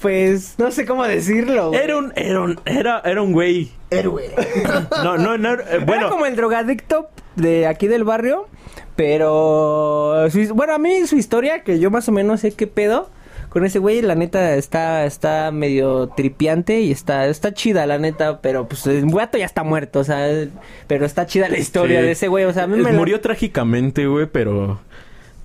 pues 0.00 0.54
no 0.58 0.70
sé 0.70 0.86
cómo 0.86 1.04
decirlo. 1.04 1.68
güey. 1.68 1.80
Era 1.82 1.96
un, 1.98 2.12
era 2.16 2.40
un, 2.40 2.58
era, 2.64 3.02
era 3.04 3.20
un 3.22 3.32
güey. 3.32 3.70
Héroe. 3.90 4.30
No, 5.04 5.18
no, 5.18 5.36
no. 5.36 5.54
eh, 5.54 5.56
Era 5.72 5.84
bueno, 5.84 6.08
como 6.10 6.24
el 6.26 6.36
drogadicto 6.36 7.10
de 7.36 7.66
aquí 7.66 7.86
del 7.86 8.04
barrio, 8.04 8.48
pero 8.96 10.26
su- 10.30 10.54
bueno, 10.54 10.74
a 10.74 10.78
mí 10.78 11.06
su 11.06 11.16
historia 11.16 11.64
que 11.64 11.78
yo 11.78 11.90
más 11.90 12.08
o 12.08 12.12
menos 12.12 12.40
sé 12.40 12.52
qué 12.52 12.66
pedo 12.66 13.10
con 13.50 13.64
ese 13.66 13.78
güey, 13.78 14.00
la 14.00 14.14
neta 14.14 14.54
está 14.54 15.04
está 15.04 15.50
medio 15.50 16.08
tripiante 16.10 16.80
y 16.80 16.92
está 16.92 17.26
está 17.26 17.52
chida 17.52 17.84
la 17.86 17.98
neta, 17.98 18.40
pero 18.40 18.68
pues 18.68 18.86
el 18.86 19.10
gato 19.10 19.38
ya 19.38 19.44
está 19.46 19.64
muerto, 19.64 19.98
o 20.00 20.04
sea, 20.04 20.28
pero 20.86 21.04
está 21.04 21.26
chida 21.26 21.48
la 21.48 21.58
historia 21.58 21.98
sí. 22.00 22.06
de 22.06 22.12
ese 22.12 22.28
güey, 22.28 22.44
o 22.44 22.52
sea, 22.52 22.64
a 22.64 22.66
mí 22.68 22.76
me 22.78 22.92
la- 22.92 22.96
Murió 22.98 23.20
trágicamente, 23.20 24.06
güey, 24.06 24.26
pero. 24.26 24.80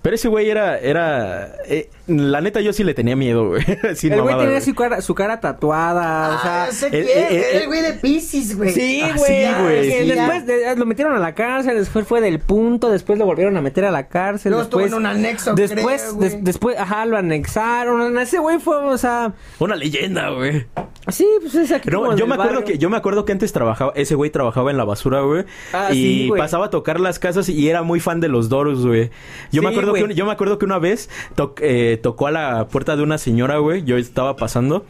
Pero 0.06 0.14
ese 0.18 0.28
güey 0.28 0.47
era. 0.51 0.78
era 0.78 1.56
eh, 1.66 1.89
la 2.06 2.39
neta, 2.39 2.62
yo 2.62 2.72
sí 2.74 2.84
le 2.84 2.93
tenía 2.93 3.16
miedo, 3.16 3.47
güey. 3.47 3.64
Sin 3.95 4.14
el 4.14 4.22
güey 4.22 4.38
tenía 4.38 4.62
su 4.62 4.76
cara 4.76 5.01
su 5.01 5.16
cara 5.16 5.39
tatuada, 5.39 6.36
o 6.38 6.41
sea, 6.43 6.64
Ah, 6.66 6.72
sé 6.72 6.86
el- 6.91 7.06
quién. 7.06 7.08
el- 7.08 7.34
el- 7.38 7.43
Era 7.43 7.60
el 7.62 7.66
güey 7.66 7.82
de 7.82 7.93
Pisces, 7.93 8.56
güey. 8.56 8.70
Sí, 8.70 9.01
Ah, 9.03 9.16
güey. 9.18 9.26
sí, 9.47 9.51
güey, 9.64 9.91
sí. 10.03 10.10
Después 10.12 10.45
de- 10.45 10.76
lo 10.76 10.86
metieron 10.86 11.16
a 11.16 11.18
la 11.20 11.34
cárcel, 11.34 11.76
después 11.80 12.06
fue 12.08 12.22
del 12.22 12.38
punto, 12.39 12.91
después 12.91 13.18
lo 13.18 13.26
volvieron 13.26 13.58
a 13.58 13.62
meter 13.62 13.84
a 13.86 13.89
la 13.89 14.08
cárcel. 14.08 14.51
Luego 14.51 14.62
estuvo 14.66 14.82
después, 14.82 14.93
en 14.93 14.99
un 14.99 15.06
anexo, 15.08 15.56
Después, 15.56 16.03
creo, 16.03 16.14
des- 16.20 16.43
después, 16.43 16.78
ajá, 16.78 17.08
lo 17.08 17.18
anexaron. 17.18 18.16
Ese 18.20 18.38
güey 18.38 18.60
fue, 18.60 18.78
o 18.78 18.97
sea, 18.99 19.34
Una 19.58 19.76
leyenda, 19.76 20.30
güey. 20.30 20.68
sí, 21.10 21.28
pues 21.41 21.56
es 21.56 21.72
aquí. 21.72 21.89
No, 21.89 22.03
como 22.03 22.16
yo 22.16 22.28
me 22.28 22.36
acuerdo 22.36 22.60
barrio. 22.60 22.66
que 22.74 22.78
yo 22.78 22.91
me 22.91 22.97
acuerdo 22.97 23.26
que 23.26 23.32
antes 23.32 23.51
trabajaba 23.53 23.91
ese 23.95 24.14
güey 24.14 24.30
trabajaba 24.30 24.70
en 24.70 24.78
la 24.78 24.84
basura, 24.84 25.22
güey, 25.22 25.45
Ah, 25.74 25.89
y 25.91 25.95
sí, 25.95 26.28
güey. 26.28 26.39
pasaba 26.39 26.68
a 26.68 26.70
tocar 26.70 26.99
las 26.99 27.18
casas 27.18 27.49
y 27.49 27.68
era 27.68 27.82
muy 27.82 27.99
fan 27.99 28.20
de 28.20 28.28
los 28.28 28.47
Doros, 28.49 28.86
güey. 28.86 29.10
Yo 29.51 29.64
me 29.64 29.70
acuerdo 29.70 29.94
yo 30.15 30.25
me 30.25 30.31
acuerdo 30.31 30.57
que 30.57 30.65
una 30.65 30.79
vez 30.79 31.09
to- 31.35 31.55
eh, 31.61 31.99
tocó 32.01 32.27
a 32.27 32.31
la 32.31 32.67
puerta 32.67 32.95
de 32.95 33.03
una 33.03 33.17
señora, 33.17 33.57
güey. 33.57 33.83
Yo 33.83 33.97
estaba 33.97 34.35
pasando 34.35 34.85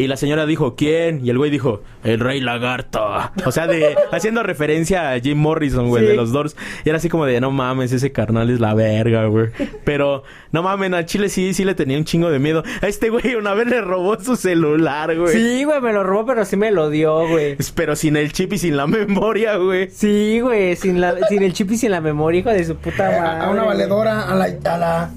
y 0.00 0.06
la 0.08 0.16
señora 0.16 0.46
dijo, 0.46 0.74
"¿Quién?" 0.76 1.24
Y 1.24 1.30
el 1.30 1.38
güey 1.38 1.50
dijo, 1.50 1.82
"El 2.04 2.20
Rey 2.20 2.40
Lagarto." 2.40 3.04
O 3.44 3.52
sea, 3.52 3.66
de 3.66 3.96
haciendo 4.12 4.42
referencia 4.42 5.12
a 5.12 5.20
Jim 5.20 5.38
Morrison, 5.38 5.88
güey, 5.88 6.02
Sí. 6.04 6.08
de 6.10 6.16
los 6.16 6.32
Doors. 6.32 6.56
Y 6.84 6.88
era 6.88 6.98
así 6.98 7.08
como 7.08 7.26
de, 7.26 7.40
"No 7.40 7.50
mames, 7.50 7.92
ese 7.92 8.12
carnal 8.12 8.50
es 8.50 8.60
la 8.60 8.74
verga, 8.74 9.26
güey." 9.26 9.46
Pero 9.84 10.22
no 10.52 10.62
mames, 10.62 10.92
a 10.92 11.04
Chile 11.06 11.28
sí 11.28 11.54
sí 11.54 11.64
le 11.64 11.74
tenía 11.74 11.98
un 11.98 12.04
chingo 12.04 12.30
de 12.30 12.38
miedo. 12.38 12.62
A 12.82 12.86
este 12.88 13.10
güey 13.10 13.34
una 13.34 13.54
vez 13.54 13.66
le 13.68 13.80
robó 13.80 14.18
su 14.20 14.36
celular, 14.36 15.16
güey. 15.16 15.32
Sí, 15.32 15.64
güey, 15.64 15.80
me 15.80 15.92
lo 15.92 16.02
robó, 16.02 16.26
pero 16.26 16.44
sí 16.44 16.56
me 16.56 16.70
lo 16.70 16.90
dio, 16.90 17.28
güey. 17.28 17.56
Pero 17.74 17.96
sin 17.96 18.16
el 18.16 18.32
chip 18.32 18.52
y 18.52 18.58
sin 18.58 18.76
la 18.76 18.86
memoria, 18.86 19.56
güey. 19.56 19.88
Sí, 19.90 20.40
güey, 20.40 20.76
sin, 20.76 21.00
la, 21.00 21.14
sin 21.28 21.42
el 21.42 21.52
chip 21.52 21.70
y 21.72 21.76
sin 21.76 21.90
la 21.92 22.00
memoria, 22.00 22.40
hijo 22.40 22.50
de 22.50 22.64
su 22.64 22.76
puta 22.76 23.04
madre. 23.04 23.18
A, 23.18 23.44
a 23.46 23.50
una 23.50 23.64
valedora, 23.64 24.22
a 24.30 24.34
la, 24.34 24.44
a 24.44 24.78
la, 24.78 25.10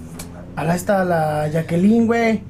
a 0.55 0.63
la 0.63 0.75
esta, 0.75 1.01
a 1.01 1.05
la 1.05 1.47
Jacqueline, 1.49 2.05
güey. 2.07 2.41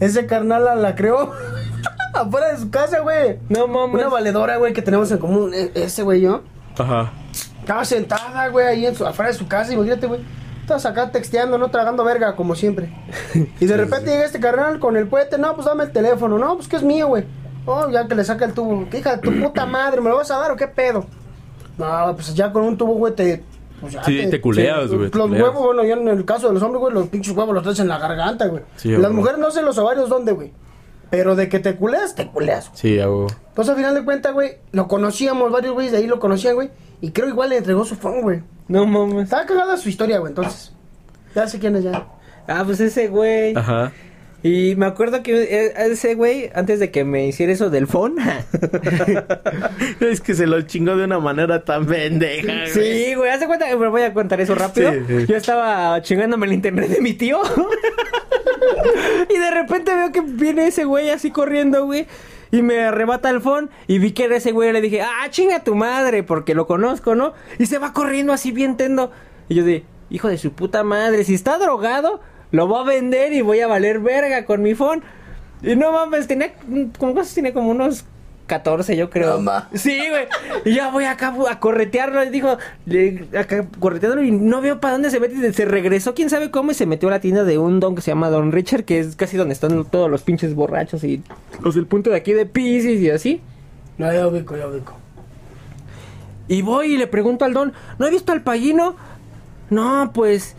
Ese 0.00 0.26
carnal 0.26 0.82
la, 0.82 0.94
creó 0.94 1.32
afuera 2.14 2.52
de 2.52 2.58
su 2.58 2.70
casa, 2.70 3.00
güey. 3.00 3.38
No 3.48 3.66
mames. 3.68 3.94
Una 3.94 4.08
valedora, 4.08 4.56
güey, 4.56 4.72
que 4.72 4.82
tenemos 4.82 5.10
en 5.12 5.18
común, 5.18 5.52
e- 5.54 5.70
ese 5.74 6.02
güey 6.02 6.20
yo. 6.22 6.42
Ajá. 6.78 7.12
Estaba 7.60 7.84
sentada, 7.84 8.48
güey, 8.48 8.66
ahí 8.66 8.86
en 8.86 8.94
su, 8.94 9.06
afuera 9.06 9.30
de 9.30 9.36
su 9.38 9.46
casa, 9.46 9.72
imagínate, 9.72 10.06
güey. 10.06 10.20
Estabas 10.62 10.86
acá 10.86 11.10
texteando, 11.10 11.58
¿no? 11.58 11.70
Tragando 11.70 12.04
verga, 12.04 12.34
como 12.36 12.54
siempre. 12.54 12.92
Y 13.60 13.66
de 13.66 13.76
repente 13.76 14.10
llega 14.10 14.24
este 14.24 14.40
carnal 14.40 14.78
con 14.80 14.96
el 14.96 15.08
cohete, 15.08 15.36
no, 15.38 15.54
pues 15.54 15.66
dame 15.66 15.84
el 15.84 15.92
teléfono, 15.92 16.38
no, 16.38 16.56
pues 16.56 16.68
que 16.68 16.76
es 16.76 16.82
mío, 16.82 17.08
güey. 17.08 17.24
Oh, 17.66 17.88
ya 17.90 18.08
que 18.08 18.14
le 18.14 18.24
saca 18.24 18.46
el 18.46 18.54
tubo. 18.54 18.88
¿Qué 18.90 18.98
hija 18.98 19.16
de 19.16 19.22
tu 19.22 19.38
puta 19.38 19.66
madre? 19.66 20.00
¿Me 20.00 20.08
lo 20.08 20.16
vas 20.16 20.30
a 20.30 20.38
dar 20.38 20.50
o 20.50 20.56
qué 20.56 20.66
pedo? 20.66 21.04
No, 21.76 22.14
pues 22.14 22.34
ya 22.34 22.50
con 22.52 22.62
un 22.64 22.76
tubo, 22.78 22.94
güey, 22.94 23.14
te. 23.14 23.44
Pues 23.80 23.92
ya 23.92 24.04
Sí, 24.04 24.26
te 24.30 24.40
culeas, 24.40 24.88
güey, 24.92 25.10
te 25.10 25.18
Los 25.18 25.28
culeas. 25.28 25.42
huevos, 25.48 25.62
bueno, 25.64 25.84
ya 25.84 25.94
en 25.94 26.08
el 26.08 26.24
caso 26.24 26.48
de 26.48 26.54
los 26.54 26.62
hombres, 26.62 26.80
güey, 26.80 26.94
los 26.94 27.08
pinches 27.08 27.36
huevos 27.36 27.54
los 27.54 27.62
traes 27.62 27.80
en 27.80 27.88
la 27.88 27.98
garganta, 27.98 28.46
güey. 28.46 28.62
Sí, 28.76 28.90
Las 28.90 29.12
mujeres 29.12 29.38
no 29.38 29.50
sé 29.50 29.62
los 29.62 29.76
ovarios 29.78 30.08
dónde, 30.08 30.32
güey. 30.32 30.52
Pero 31.10 31.34
de 31.34 31.48
que 31.48 31.58
te 31.58 31.74
culeas, 31.76 32.14
te 32.14 32.28
culeas. 32.28 32.70
Sí, 32.74 33.00
hago. 33.00 33.26
Entonces, 33.48 33.70
al 33.70 33.76
final 33.76 33.94
de 33.96 34.04
cuentas, 34.04 34.32
güey, 34.32 34.58
lo 34.70 34.86
conocíamos, 34.86 35.50
varios 35.50 35.74
güeyes 35.74 35.90
de 35.92 35.98
ahí 35.98 36.06
lo 36.06 36.20
conocían, 36.20 36.54
güey. 36.54 36.70
Y 37.00 37.10
creo 37.10 37.28
igual 37.28 37.50
le 37.50 37.56
entregó 37.56 37.84
su 37.84 37.96
phone, 37.96 38.22
güey. 38.22 38.42
No 38.68 38.86
mames. 38.86 39.24
Estaba 39.24 39.44
cagada 39.44 39.76
su 39.76 39.88
historia, 39.88 40.18
güey, 40.20 40.30
entonces. 40.30 40.72
Ya 41.34 41.48
sé 41.48 41.58
quién 41.58 41.74
es 41.76 41.82
ya. 41.84 42.06
Ah, 42.46 42.62
pues 42.64 42.78
ese 42.80 43.08
güey. 43.08 43.56
Ajá. 43.56 43.90
Y 44.42 44.74
me 44.76 44.86
acuerdo 44.86 45.22
que 45.22 45.42
eh, 45.42 45.72
ese 45.76 46.14
güey, 46.14 46.50
antes 46.54 46.80
de 46.80 46.90
que 46.90 47.04
me 47.04 47.26
hiciera 47.26 47.52
eso 47.52 47.68
del 47.68 47.86
phone. 47.86 48.16
es 50.00 50.20
que 50.22 50.34
se 50.34 50.46
lo 50.46 50.62
chingó 50.62 50.96
de 50.96 51.04
una 51.04 51.18
manera 51.18 51.62
tan 51.62 51.86
pendeja. 51.86 52.52
güey. 52.52 52.68
sí, 52.68 53.14
güey, 53.14 53.30
haz 53.30 53.40
de 53.40 53.46
cuenta 53.46 53.68
que 53.68 53.76
me 53.76 53.88
voy 53.88 54.02
a 54.02 54.14
contar 54.14 54.40
eso 54.40 54.54
rápido. 54.54 54.92
Sí, 54.92 54.98
sí. 55.06 55.26
Yo 55.26 55.36
estaba 55.36 56.00
chingándome 56.00 56.46
el 56.46 56.54
internet 56.54 56.88
de 56.88 57.00
mi 57.02 57.12
tío. 57.12 57.40
y 59.28 59.38
de 59.38 59.50
repente 59.50 59.94
veo 59.94 60.10
que 60.10 60.22
viene 60.22 60.68
ese 60.68 60.84
güey 60.84 61.10
así 61.10 61.30
corriendo, 61.30 61.84
güey. 61.84 62.06
Y 62.50 62.62
me 62.62 62.80
arrebata 62.80 63.30
el 63.30 63.40
phone 63.40 63.70
y 63.86 63.98
vi 63.98 64.12
que 64.12 64.24
era 64.24 64.36
ese 64.36 64.52
güey. 64.52 64.72
Le 64.72 64.80
dije, 64.80 65.02
ah, 65.02 65.28
chinga 65.28 65.62
tu 65.62 65.74
madre, 65.74 66.22
porque 66.22 66.54
lo 66.54 66.66
conozco, 66.66 67.14
¿no? 67.14 67.34
Y 67.58 67.66
se 67.66 67.78
va 67.78 67.92
corriendo 67.92 68.32
así 68.32 68.52
bien 68.52 68.76
tendo. 68.76 69.12
Y 69.48 69.54
yo 69.54 69.64
dije, 69.64 69.84
hijo 70.08 70.28
de 70.28 70.38
su 70.38 70.52
puta 70.52 70.82
madre, 70.82 71.24
si 71.24 71.34
está 71.34 71.58
drogado, 71.58 72.20
lo 72.52 72.66
voy 72.66 72.80
a 72.82 72.84
vender 72.84 73.32
y 73.32 73.42
voy 73.42 73.60
a 73.60 73.66
valer 73.66 74.00
verga 74.00 74.44
con 74.44 74.62
mi 74.62 74.74
phone. 74.74 75.02
Y 75.62 75.76
no 75.76 75.92
mames, 75.92 76.26
tenía, 76.26 76.52
como 76.98 77.14
cosas 77.14 77.34
tenía 77.34 77.52
como 77.52 77.70
unos 77.70 78.04
14, 78.46 78.96
yo 78.96 79.10
creo. 79.10 79.34
No 79.34 79.42
mames. 79.42 79.80
Sí, 79.80 79.96
güey. 80.08 80.26
Y 80.64 80.74
ya 80.74 80.90
voy 80.90 81.04
acá 81.04 81.34
a 81.48 81.60
corretearlo. 81.60 82.24
Y 82.24 82.30
dijo, 82.30 82.56
le- 82.86 83.26
acá 83.38 83.66
correteándolo 83.78 84.24
y 84.24 84.32
no 84.32 84.60
veo 84.60 84.80
para 84.80 84.94
dónde 84.94 85.10
se 85.10 85.20
mete. 85.20 85.34
y 85.34 85.52
Se 85.52 85.64
regresó, 85.66 86.14
quién 86.14 86.30
sabe 86.30 86.50
cómo, 86.50 86.72
y 86.72 86.74
se 86.74 86.86
metió 86.86 87.08
a 87.08 87.12
la 87.12 87.20
tienda 87.20 87.44
de 87.44 87.58
un 87.58 87.78
don 87.78 87.94
que 87.94 88.00
se 88.02 88.10
llama 88.10 88.28
Don 88.30 88.50
Richard, 88.52 88.84
que 88.84 88.98
es 88.98 89.14
casi 89.16 89.36
donde 89.36 89.52
están 89.54 89.84
todos 89.84 90.10
los 90.10 90.22
pinches 90.22 90.54
borrachos 90.54 91.04
y 91.04 91.22
los 91.62 91.74
del 91.76 91.86
punto 91.86 92.10
de 92.10 92.16
aquí 92.16 92.32
de 92.32 92.46
Pisces 92.46 93.00
y 93.00 93.10
así. 93.10 93.40
No, 93.98 94.12
ya 94.12 94.26
ubico, 94.26 94.56
ya 94.56 94.66
ubico. 94.66 94.94
Y 96.48 96.62
voy 96.62 96.94
y 96.94 96.96
le 96.98 97.06
pregunto 97.06 97.44
al 97.44 97.52
don, 97.52 97.72
¿no 97.98 98.06
he 98.06 98.10
visto 98.10 98.32
al 98.32 98.42
payino? 98.42 98.96
No, 99.68 100.10
pues, 100.12 100.56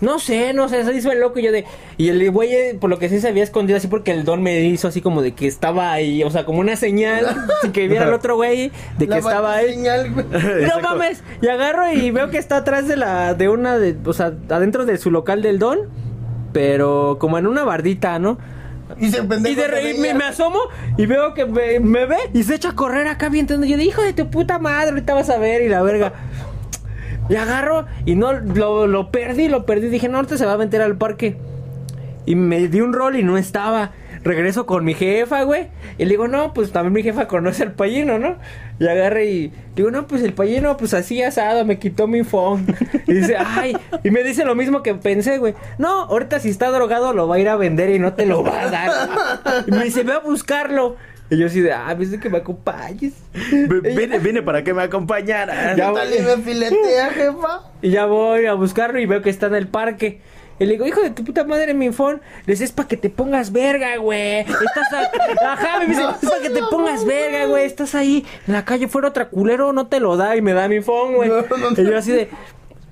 no 0.00 0.18
sé, 0.18 0.52
no 0.54 0.68
sé, 0.68 0.84
se 0.84 0.94
hizo 0.94 1.12
el 1.12 1.20
loco 1.20 1.38
y 1.38 1.42
yo 1.42 1.52
de... 1.52 1.64
Y 1.98 2.08
el 2.08 2.30
güey, 2.30 2.52
eh, 2.54 2.76
por 2.80 2.88
lo 2.90 2.98
que 2.98 3.08
sí 3.08 3.20
se 3.20 3.28
había 3.28 3.42
escondido 3.44 3.76
así 3.76 3.86
porque 3.88 4.12
el 4.12 4.24
don 4.24 4.42
me 4.42 4.60
hizo 4.60 4.88
así 4.88 5.00
como 5.00 5.20
de 5.22 5.32
que 5.32 5.46
estaba 5.46 5.92
ahí, 5.92 6.22
o 6.24 6.30
sea, 6.30 6.44
como 6.46 6.60
una 6.60 6.76
señal, 6.76 7.26
sin 7.62 7.72
que 7.72 7.86
viera 7.88 8.06
el 8.06 8.14
otro 8.14 8.36
güey, 8.36 8.70
de 8.98 9.04
que 9.06 9.10
La 9.10 9.18
estaba 9.18 9.54
ahí. 9.56 9.74
señal. 9.74 10.10
No 10.74 10.80
mames, 10.80 11.22
y 11.42 11.48
agarro 11.48 11.92
y 11.92 12.10
veo 12.10 12.30
que 12.30 12.38
está 12.38 12.56
atrás 12.58 12.88
de 12.88 12.96
la, 12.96 13.34
de 13.34 13.48
una 13.48 13.78
de, 13.78 13.96
o 14.04 14.12
sea, 14.12 14.32
adentro 14.48 14.86
de 14.86 14.96
su 14.98 15.10
local 15.10 15.42
del 15.42 15.58
don, 15.58 15.78
pero 16.52 17.18
como 17.20 17.38
en 17.38 17.46
una 17.46 17.64
bardita, 17.64 18.18
¿no? 18.18 18.38
Y 18.98 19.10
se 19.10 19.22
pendejo. 19.22 19.48
Y 19.48 19.54
de 19.54 19.62
te 19.62 19.68
re- 19.68 19.94
me, 19.98 20.14
me 20.14 20.24
asomo 20.24 20.58
y 20.96 21.06
veo 21.06 21.32
que 21.32 21.46
me, 21.46 21.78
me 21.78 22.06
ve 22.06 22.16
y 22.34 22.42
se 22.42 22.56
echa 22.56 22.70
a 22.70 22.74
correr 22.74 23.06
acá 23.06 23.28
bien. 23.28 23.46
Yo 23.46 23.56
de 23.58 23.84
hijo 23.84 24.02
de 24.02 24.12
tu 24.12 24.28
puta 24.30 24.58
madre, 24.58 24.90
ahorita 24.90 25.14
vas 25.14 25.30
a 25.30 25.38
ver 25.38 25.62
y 25.62 25.68
la 25.68 25.80
verga. 25.82 26.12
Y 27.30 27.36
agarro 27.36 27.86
y 28.04 28.16
no 28.16 28.32
lo, 28.32 28.86
lo 28.86 29.10
perdí, 29.10 29.48
lo 29.48 29.64
perdí. 29.64 29.88
Dije, 29.88 30.08
no, 30.08 30.16
ahorita 30.16 30.36
se 30.36 30.44
va 30.44 30.54
a 30.54 30.58
meter 30.58 30.82
al 30.82 30.96
parque. 30.96 31.36
Y 32.26 32.34
me 32.34 32.68
di 32.68 32.80
un 32.80 32.92
rol 32.92 33.16
y 33.16 33.22
no 33.22 33.38
estaba. 33.38 33.92
Regreso 34.22 34.66
con 34.66 34.84
mi 34.84 34.92
jefa, 34.92 35.44
güey. 35.44 35.68
Y 35.96 36.04
le 36.04 36.10
digo, 36.10 36.28
no, 36.28 36.52
pues 36.52 36.72
también 36.72 36.92
mi 36.92 37.02
jefa 37.02 37.26
conoce 37.26 37.62
al 37.62 37.72
payino, 37.72 38.18
¿no? 38.18 38.36
Y 38.78 38.86
agarré 38.86 39.30
y 39.30 39.52
digo, 39.74 39.90
no, 39.90 40.06
pues 40.06 40.22
el 40.22 40.34
payino, 40.34 40.76
pues 40.76 40.92
así 40.92 41.22
asado, 41.22 41.64
me 41.64 41.78
quitó 41.78 42.06
mi 42.06 42.22
phone. 42.22 42.66
Y 43.06 43.14
dice, 43.14 43.36
ay, 43.38 43.76
y 44.04 44.10
me 44.10 44.22
dice 44.22 44.44
lo 44.44 44.54
mismo 44.54 44.82
que 44.82 44.94
pensé, 44.94 45.38
güey. 45.38 45.54
No, 45.78 46.02
ahorita 46.02 46.38
si 46.38 46.50
está 46.50 46.70
drogado 46.70 47.12
lo 47.12 47.26
va 47.26 47.36
a 47.36 47.38
ir 47.38 47.48
a 47.48 47.56
vender 47.56 47.90
y 47.90 47.98
no 47.98 48.12
te 48.12 48.26
lo 48.26 48.44
va 48.44 48.62
a 48.62 48.70
dar. 48.70 48.90
Y 49.66 49.70
me 49.70 49.84
dice, 49.84 50.02
ve 50.02 50.12
a 50.12 50.18
buscarlo. 50.18 50.96
Y 51.30 51.36
yo 51.38 51.46
así 51.46 51.60
de, 51.60 51.72
ah, 51.72 51.94
ves 51.94 52.10
que 52.18 52.28
me 52.28 52.38
acompañes. 52.38 53.12
Vine, 53.32 54.18
vine 54.18 54.42
para 54.42 54.64
que 54.64 54.74
me 54.74 54.82
acompañara. 54.82 55.76
Ya 55.76 55.92
Tal 55.92 56.12
y 56.14 56.20
me 56.22 56.36
filetea, 56.38 57.10
jefa. 57.10 57.60
Y 57.82 57.90
ya 57.90 58.06
voy 58.06 58.46
a 58.46 58.54
buscarlo 58.54 58.98
y 58.98 59.06
veo 59.06 59.22
que 59.22 59.30
está 59.30 59.46
en 59.46 59.54
el 59.54 59.68
parque. 59.68 60.20
Y 60.58 60.66
le 60.66 60.72
digo, 60.72 60.86
hijo 60.86 61.00
de 61.00 61.10
tu 61.10 61.24
puta 61.24 61.44
madre, 61.44 61.72
mi 61.72 61.90
phone. 61.90 62.20
Le 62.44 62.52
dice, 62.52 62.64
es 62.64 62.72
para 62.72 62.86
que 62.88 62.96
te 62.96 63.08
pongas 63.08 63.50
verga, 63.52 63.96
güey. 63.96 64.40
Estás 64.40 64.92
a- 64.92 65.52
Ajá, 65.52 65.78
me 65.78 65.86
dice, 65.86 66.02
es 66.20 66.28
para 66.28 66.42
que 66.42 66.50
te 66.50 66.60
pongas 66.68 67.04
verga, 67.06 67.46
güey. 67.46 67.64
Estás 67.64 67.94
ahí 67.94 68.26
en 68.46 68.52
la 68.52 68.64
calle, 68.64 68.86
fuera 68.88 69.08
otra 69.08 69.28
culero, 69.30 69.72
no 69.72 69.86
te 69.86 70.00
lo 70.00 70.16
da. 70.18 70.36
Y 70.36 70.42
me 70.42 70.52
da 70.52 70.68
mi 70.68 70.80
phone, 70.82 71.14
güey. 71.14 71.28
No, 71.30 71.36
no, 71.56 71.80
Y 71.80 71.86
yo 71.86 71.96
así 71.96 72.12
de, 72.12 72.28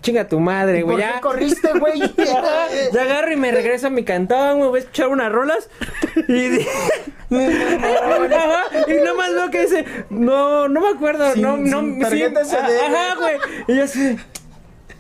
chinga 0.08 0.28
tu 0.28 0.40
madre, 0.40 0.82
güey. 0.82 0.96
¿Por 0.96 1.00
Ya. 1.00 1.20
corriste, 1.20 1.70
güey? 1.78 2.00
Ya 2.92 3.02
agarro 3.02 3.32
y 3.32 3.36
me 3.36 3.50
regreso 3.52 3.86
a 3.88 3.90
mi 3.90 4.04
cantón, 4.04 4.58
güey. 4.58 4.70
Voy 4.70 4.78
a 4.78 4.82
escuchar 4.82 5.08
unas 5.08 5.30
rolas. 5.32 5.68
Y, 6.28 6.32
y 7.30 8.94
nomás 9.04 9.32
veo 9.34 9.50
que 9.50 9.60
dice, 9.62 9.84
no, 10.10 10.68
no 10.68 10.80
me 10.80 10.88
acuerdo, 10.88 11.32
Sin- 11.32 11.42
no, 11.42 11.56
no, 11.58 11.80
sin 11.80 12.34
SD, 12.36 12.54
Ajá, 12.56 13.14
güey. 13.18 13.36
Y 13.68 13.76
yo 13.76 13.84
así, 13.84 14.16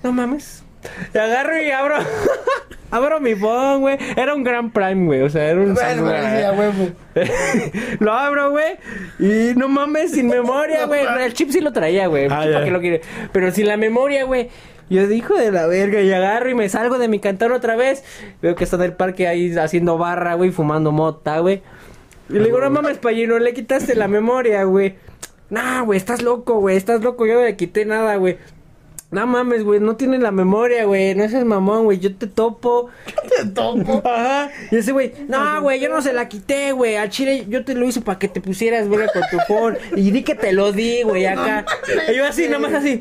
no 0.02 0.12
mames. 0.12 0.62
Y 1.14 1.18
agarro 1.18 1.60
y 1.60 1.70
abro, 1.70 1.96
abro 2.90 3.20
mi 3.20 3.34
phone, 3.34 3.80
güey. 3.80 3.98
Era 4.16 4.34
un 4.34 4.44
Grand 4.44 4.72
Prime, 4.72 5.06
güey. 5.06 5.22
O 5.22 5.30
sea, 5.30 5.48
era 5.48 5.60
un 5.60 5.74
Bueno, 5.74 6.52
huevo. 6.56 6.90
lo 8.00 8.12
abro, 8.12 8.50
güey. 8.50 8.76
Y 9.18 9.54
no 9.56 9.68
mames, 9.68 10.12
sin 10.12 10.28
memoria, 10.28 10.86
güey. 10.86 11.04
El 11.20 11.34
chip 11.34 11.50
sí 11.50 11.60
lo 11.60 11.72
traía, 11.72 12.06
güey. 12.06 12.26
Ah, 12.30 12.42
chip, 12.42 12.50
ya. 12.50 12.52
¿para 12.52 12.64
qué 12.64 12.70
lo 12.70 12.80
quiere? 12.80 13.00
Pero 13.32 13.50
sin 13.50 13.66
la 13.66 13.76
memoria, 13.76 14.24
güey. 14.24 14.48
Yo 14.90 15.06
dijo 15.06 15.34
de 15.34 15.52
la 15.52 15.66
verga 15.66 16.00
y 16.00 16.10
agarro 16.10 16.48
y 16.48 16.54
me 16.54 16.68
salgo 16.68 16.98
de 16.98 17.08
mi 17.08 17.18
cantón 17.18 17.52
otra 17.52 17.76
vez. 17.76 18.04
Veo 18.40 18.54
que 18.54 18.64
está 18.64 18.76
en 18.76 18.82
el 18.82 18.92
parque 18.94 19.28
ahí 19.28 19.54
haciendo 19.56 19.98
barra, 19.98 20.34
güey, 20.34 20.50
fumando 20.50 20.92
mota, 20.92 21.40
güey. 21.40 21.62
Y 22.30 22.34
le 22.34 22.44
digo, 22.44 22.60
no 22.60 22.70
mames, 22.70 22.98
payino, 22.98 23.38
le 23.38 23.52
quitaste 23.52 23.94
la 23.94 24.08
memoria, 24.08 24.64
güey. 24.64 24.96
No, 25.50 25.84
güey, 25.86 25.98
estás 25.98 26.22
loco, 26.22 26.60
güey, 26.60 26.76
estás 26.76 27.02
loco. 27.02 27.26
Yo 27.26 27.34
no 27.34 27.42
le 27.42 27.56
quité 27.56 27.84
nada, 27.84 28.16
güey. 28.16 28.38
No 29.10 29.26
mames, 29.26 29.64
güey, 29.64 29.80
no 29.80 29.96
tiene 29.96 30.18
la 30.18 30.30
memoria, 30.30 30.84
güey. 30.84 31.14
No 31.14 31.26
seas 31.28 31.44
mamón, 31.44 31.84
güey. 31.84 31.98
Yo 31.98 32.14
te 32.14 32.26
topo. 32.26 32.90
Te 33.36 33.46
topo. 33.46 34.02
Ajá. 34.04 34.50
Y 34.70 34.76
ese 34.76 34.92
güey, 34.92 35.12
no, 35.28 35.62
güey, 35.62 35.80
yo 35.80 35.88
no 35.88 36.02
se 36.02 36.12
la 36.12 36.28
quité, 36.28 36.72
güey. 36.72 36.96
Al 36.96 37.08
chile 37.08 37.46
yo 37.48 37.64
te 37.64 37.74
lo 37.74 37.86
hice 37.86 38.02
para 38.02 38.18
que 38.18 38.28
te 38.28 38.40
pusieras, 38.40 38.88
verga, 38.88 39.06
con 39.12 39.22
tu 39.30 39.38
phone. 39.46 39.78
Y 39.96 40.10
di 40.10 40.22
que 40.22 40.34
te 40.34 40.52
lo 40.52 40.72
di, 40.72 41.02
güey, 41.02 41.24
acá. 41.26 41.64
Y 42.10 42.16
yo 42.16 42.26
así, 42.26 42.48
nomás 42.48 42.74
así. 42.74 43.00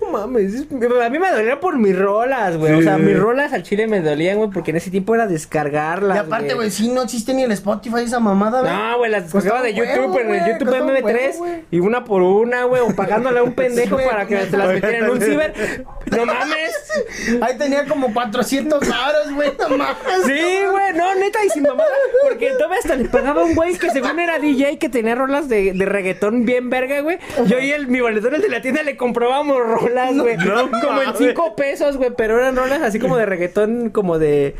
No 0.00 0.10
mames, 0.10 0.54
es- 0.54 0.66
a 0.72 1.08
mí 1.10 1.18
me 1.18 1.30
dolía 1.30 1.60
por 1.60 1.76
mis 1.78 1.96
rolas, 1.98 2.56
güey. 2.56 2.72
O 2.74 2.82
sea, 2.82 2.96
mis 2.98 3.18
rolas 3.18 3.52
al 3.52 3.62
chile 3.62 3.86
me 3.86 4.00
dolían, 4.00 4.38
güey, 4.38 4.50
porque 4.50 4.70
en 4.70 4.78
ese 4.78 4.90
tiempo 4.90 5.14
era 5.14 5.26
descargarlas. 5.26 6.16
Y 6.16 6.20
aparte, 6.20 6.54
güey, 6.54 6.70
sí, 6.70 6.88
no 6.88 7.02
existe 7.02 7.34
ni 7.34 7.42
el 7.42 7.52
Spotify 7.52 8.02
esa 8.04 8.18
mamada, 8.20 8.60
güey. 8.60 8.72
No, 8.72 8.98
güey, 8.98 9.10
las 9.10 9.24
descargaba 9.24 9.62
de 9.62 9.74
YouTube, 9.74 10.18
en 10.18 10.34
el 10.34 10.40
YouTube 10.52 10.68
costaba 10.70 10.84
un 10.86 10.90
MB3 10.96 11.02
huevo, 11.04 11.38
güey. 11.38 11.64
y 11.70 11.80
una 11.80 12.04
por 12.04 12.22
una, 12.22 12.64
güey, 12.64 12.82
o 12.82 12.94
pagándole 12.96 13.38
a 13.40 13.42
un 13.42 13.52
pendejo 13.54 13.98
Sí, 13.98 14.04
para 14.08 14.26
que 14.26 14.46
se 14.46 14.56
las 14.56 14.68
metiera 14.68 14.98
en 14.98 15.10
un 15.10 15.20
ciber. 15.20 15.84
No 16.10 16.26
mames. 16.26 16.72
Ahí 17.42 17.56
tenía 17.58 17.84
como 17.86 18.12
400 18.12 18.80
varos, 18.88 19.34
güey, 19.34 19.52
no 19.58 19.76
mames. 19.76 19.96
Sí, 20.26 20.40
güey, 20.70 20.94
no, 20.94 21.14
neta, 21.16 21.44
y 21.44 21.50
sin 21.50 21.62
mamada. 21.64 21.90
Porque 22.26 22.50
todavía 22.52 22.78
hasta 22.78 22.96
le 22.96 23.04
pagaba 23.08 23.42
a 23.42 23.44
un 23.44 23.54
güey 23.54 23.74
que 23.76 23.90
según 23.90 24.18
era 24.18 24.38
DJ 24.38 24.78
que 24.78 24.88
tenía 24.88 25.14
rolas 25.14 25.48
de, 25.48 25.72
de 25.72 25.84
reggaetón 25.84 26.44
bien 26.46 26.70
verga, 26.70 27.00
güey. 27.00 27.18
Yo 27.46 27.58
y 27.58 27.70
el, 27.72 27.88
mi 27.88 28.00
valedor, 28.00 28.34
el 28.34 28.42
de 28.42 28.48
la 28.48 28.60
tienda, 28.62 28.82
le 28.82 28.96
comprobábamos 28.96 29.58
rolas, 29.58 29.89
güey. 30.18 30.36
no 30.36 30.70
como 30.70 31.02
en. 31.02 31.16
5 31.16 31.56
pesos, 31.56 31.96
güey, 31.96 32.10
pero 32.16 32.38
eran 32.38 32.56
rolas 32.56 32.82
así 32.82 32.98
como 32.98 33.16
de 33.16 33.26
reggaetón, 33.26 33.90
como 33.90 34.18
de. 34.18 34.56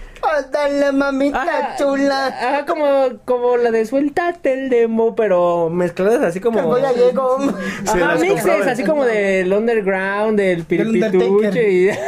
Dale, 0.53 0.93
mamita 0.93 1.43
Ajá, 1.43 1.77
chula. 1.77 2.27
Ajá, 2.27 2.67
como, 2.67 3.19
como 3.25 3.57
la 3.57 3.71
de 3.71 3.87
suéltate 3.87 4.53
el 4.53 4.69
demo, 4.71 5.15
pero 5.15 5.71
mezcladas 5.71 6.23
así 6.23 6.41
como. 6.41 6.63
Voy 6.63 6.83
a 6.83 6.93
llego. 6.93 7.39
Se 7.85 7.91
Ajá, 7.91 7.99
las 8.15 8.21
mixes, 8.21 8.43
compraba. 8.43 8.71
así 8.73 8.85
como 8.85 9.05
del 9.05 9.53
underground, 9.53 10.39
del 10.39 10.65
piripituche 10.65 11.71
y. 11.73 11.91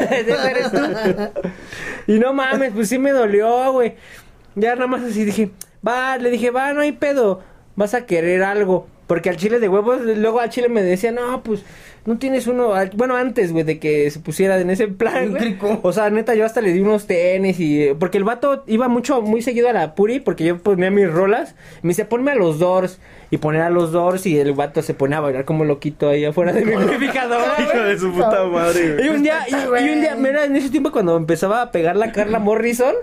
Y 2.07 2.18
no 2.18 2.33
mames, 2.33 2.73
pues 2.75 2.89
sí 2.89 2.99
me 2.99 3.12
dolió, 3.12 3.73
güey. 3.73 3.95
Ya 4.55 4.75
nada 4.75 4.87
más 4.87 5.03
así 5.03 5.25
dije, 5.25 5.51
va, 5.87 6.18
le 6.18 6.31
dije, 6.31 6.51
va, 6.51 6.73
no 6.73 6.81
hay 6.81 6.93
pedo, 6.93 7.41
vas 7.77 7.95
a 7.95 8.07
querer 8.07 8.43
algo. 8.43 8.87
Porque 9.07 9.31
al 9.31 9.37
chile 9.37 9.59
de 9.59 9.68
huevos, 9.68 10.01
luego 10.01 10.41
al 10.41 10.51
chile 10.51 10.68
me 10.68 10.83
decía, 10.83 11.12
no, 11.12 11.43
pues, 11.43 11.62
no 12.05 12.19
tienes 12.19 12.47
uno, 12.49 12.73
bueno, 12.95 13.15
antes, 13.17 13.53
güey, 13.53 13.65
de 13.65 13.79
que 13.79 14.11
se 14.11 14.19
pusiera 14.19 14.59
en 14.61 14.71
ese 14.71 14.89
plan, 14.89 15.31
güey. 15.31 15.57
O 15.83 15.93
sea, 15.93 16.11
neta, 16.11 16.35
yo 16.35 16.45
hasta 16.45 16.61
le 16.61 16.73
di 16.73 16.81
unos 16.81 17.07
tenis 17.07 17.61
y... 17.61 17.95
Porque 17.99 18.19
el 18.19 18.25
vato 18.25 18.65
iba 18.67 18.89
mucho, 18.89 19.23
muy 19.23 19.41
seguido 19.41 19.69
a 19.69 19.73
la 19.73 19.95
Puri, 19.95 20.19
porque 20.19 20.45
yo 20.45 20.59
ponía 20.59 20.91
mis 20.91 21.11
rolas. 21.11 21.55
Me 21.83 21.91
dice, 21.91 22.05
ponme 22.05 22.33
a 22.33 22.35
los 22.35 22.59
Doors. 22.59 22.99
Y 23.31 23.39
ponía 23.39 23.67
a 23.67 23.71
los 23.71 23.93
Doors 23.93 24.27
y 24.27 24.39
el 24.39 24.53
vato 24.53 24.83
se 24.83 24.95
ponía 24.95 25.19
a 25.19 25.21
bailar 25.21 25.45
como 25.45 25.65
loquito 25.65 26.09
ahí 26.11 26.25
afuera 26.25 26.53
de 26.53 26.65
mi 26.67 26.75
amplificador, 26.75 27.41
Hijo 27.61 27.79
de 27.85 27.99
su 27.99 28.13
puta 28.13 28.45
madre, 28.45 28.85
Y 28.85 28.93
güey. 28.97 29.09
un 29.09 29.23
día, 29.23 29.39
y, 29.49 29.55
y 29.55 29.89
un 29.91 30.01
día, 30.01 30.15
mira, 30.17 30.45
en 30.45 30.57
ese 30.57 30.71
tiempo 30.71 30.93
cuando 30.93 31.17
empezaba 31.17 31.63
a 31.63 31.71
pegar 31.73 31.97
la 31.97 32.13
Carla 32.13 32.39
Morrison. 32.41 32.95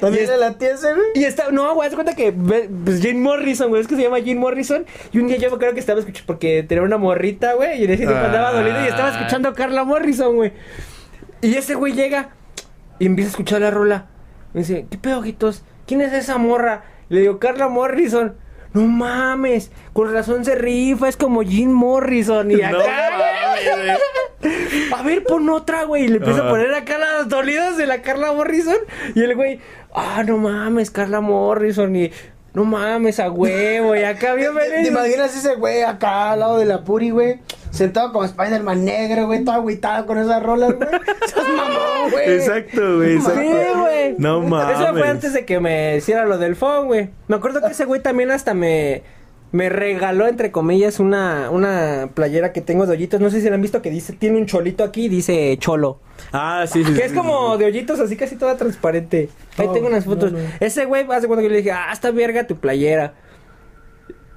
También 0.00 0.24
es- 0.24 0.38
la 0.38 0.58
tía 0.58 0.72
ese, 0.74 0.92
güey. 0.92 1.06
y 1.14 1.24
está, 1.24 1.50
no, 1.50 1.74
güey, 1.74 1.88
haz 1.88 1.94
cuenta 1.94 2.14
que 2.14 2.32
pues 2.32 3.00
Jane 3.00 3.14
Morrison, 3.20 3.68
güey, 3.68 3.80
es 3.82 3.88
que 3.88 3.96
se 3.96 4.02
llama 4.02 4.18
Jane 4.18 4.36
Morrison. 4.36 4.84
Y 5.12 5.18
un 5.18 5.28
día 5.28 5.36
yo 5.36 5.48
me 5.50 5.56
acuerdo 5.56 5.74
que 5.74 5.80
estaba 5.80 6.00
escuchando, 6.00 6.26
porque 6.26 6.62
tenía 6.62 6.82
una 6.82 6.98
morrita, 6.98 7.54
güey, 7.54 7.80
y 7.80 7.84
en 7.84 7.90
ese 7.90 7.98
tiempo 8.06 8.16
Ah. 8.22 8.26
andaba 8.26 8.52
dolido 8.52 8.82
y 8.84 8.88
estaba 8.88 9.10
escuchando 9.10 9.48
a 9.48 9.54
Carla 9.54 9.84
Morrison, 9.84 10.34
güey. 10.36 10.52
Y 11.40 11.54
ese 11.54 11.74
güey 11.74 11.92
llega 11.92 12.30
y 12.98 13.06
empieza 13.06 13.28
a 13.28 13.32
escuchar 13.32 13.60
la 13.60 13.70
rola. 13.70 14.06
Me 14.52 14.60
dice, 14.60 14.86
¿qué 14.90 14.98
pedo, 14.98 15.18
ojitos? 15.18 15.64
¿Quién 15.86 16.00
es 16.00 16.12
esa 16.12 16.38
morra? 16.38 16.84
Le 17.08 17.20
digo, 17.20 17.38
Carla 17.38 17.68
Morrison. 17.68 18.34
No 18.74 18.82
mames, 18.82 19.70
con 19.92 20.12
razón 20.12 20.44
se 20.44 20.54
rifa, 20.56 21.08
es 21.08 21.16
como 21.16 21.42
Jim 21.42 21.70
Morrison. 21.72 22.50
Y 22.50 22.54
acá, 22.62 22.70
No 22.72 22.78
mames, 22.80 23.98
güey. 24.42 24.92
a 24.92 25.02
ver, 25.02 25.24
pon 25.24 25.48
otra, 25.48 25.84
güey. 25.84 26.04
Y 26.04 26.08
le 26.08 26.16
empiezo 26.16 26.40
Ajá. 26.40 26.48
a 26.48 26.50
poner 26.50 26.74
acá 26.74 26.98
las 26.98 27.28
dolidas 27.28 27.76
de 27.76 27.86
la 27.86 28.02
Carla 28.02 28.32
Morrison. 28.32 28.76
Y 29.14 29.22
el 29.22 29.34
güey, 29.36 29.60
ah, 29.94 30.22
no 30.26 30.36
mames, 30.38 30.90
Carla 30.90 31.20
Morrison. 31.20 31.94
Y 31.96 32.10
no 32.54 32.64
mames, 32.64 33.18
a 33.18 33.30
huevo. 33.30 33.96
Y 33.96 34.04
acá 34.04 34.34
bien 34.34 34.52
¿Te 34.82 34.88
imaginas 34.88 35.36
ese 35.36 35.56
güey 35.56 35.82
acá 35.82 36.32
al 36.32 36.40
lado 36.40 36.58
de 36.58 36.64
la 36.64 36.84
Puri, 36.84 37.10
güey? 37.10 37.40
Sentado 37.70 38.12
como 38.12 38.24
Spider-Man 38.24 38.84
negro, 38.84 39.26
güey, 39.26 39.44
todo 39.44 39.56
agüitado 39.56 40.06
con 40.06 40.18
esas 40.18 40.40
rolas, 40.40 40.74
güey. 40.74 40.88
Estás 41.26 41.44
mamón, 41.48 42.10
güey. 42.12 42.32
Exacto, 42.32 42.96
güey. 42.96 43.18
Sí, 43.20 43.26
Exacto. 43.28 43.80
güey. 43.80 44.14
No 44.18 44.40
mames. 44.40 44.80
Eso 44.80 44.92
fue 44.92 45.08
antes 45.08 45.32
de 45.32 45.44
que 45.44 45.58
me 45.58 45.96
hiciera 45.96 46.24
lo 46.24 46.38
del 46.38 46.54
phone, 46.54 46.86
güey. 46.86 47.10
Me 47.26 47.34
acuerdo 47.34 47.60
que 47.60 47.72
ese 47.72 47.84
güey 47.84 48.00
también 48.00 48.30
hasta 48.30 48.54
me, 48.54 49.02
me 49.54 49.68
regaló, 49.68 50.26
entre 50.26 50.50
comillas, 50.50 50.98
una, 50.98 51.48
una 51.48 52.10
playera 52.12 52.52
que 52.52 52.60
tengo 52.60 52.86
de 52.86 52.92
hoyitos. 52.92 53.20
No 53.20 53.30
sé 53.30 53.40
si 53.40 53.48
la 53.48 53.54
han 53.54 53.62
visto 53.62 53.82
que 53.82 53.88
dice, 53.88 54.12
tiene 54.12 54.36
un 54.36 54.46
cholito 54.46 54.82
aquí, 54.82 55.08
dice 55.08 55.56
cholo. 55.60 56.00
Ah, 56.32 56.64
sí, 56.66 56.82
sí. 56.82 56.90
Que 56.90 56.96
sí, 56.96 57.02
es 57.02 57.10
sí, 57.12 57.16
como 57.16 57.52
sí. 57.52 57.58
de 57.60 57.64
hoyitos, 57.66 58.00
así 58.00 58.16
casi 58.16 58.34
toda 58.34 58.56
transparente. 58.56 59.28
Ahí 59.56 59.68
Oh, 59.68 59.72
tengo 59.72 59.86
unas 59.86 60.06
fotos. 60.06 60.32
no, 60.32 60.40
no. 60.40 60.44
Ese 60.58 60.86
güey, 60.86 61.06
hace 61.08 61.28
cuando 61.28 61.44
que 61.44 61.50
le 61.50 61.58
dije, 61.58 61.70
ah, 61.70 61.90
está 61.92 62.10
verga 62.10 62.48
tu 62.48 62.56
playera. 62.56 63.14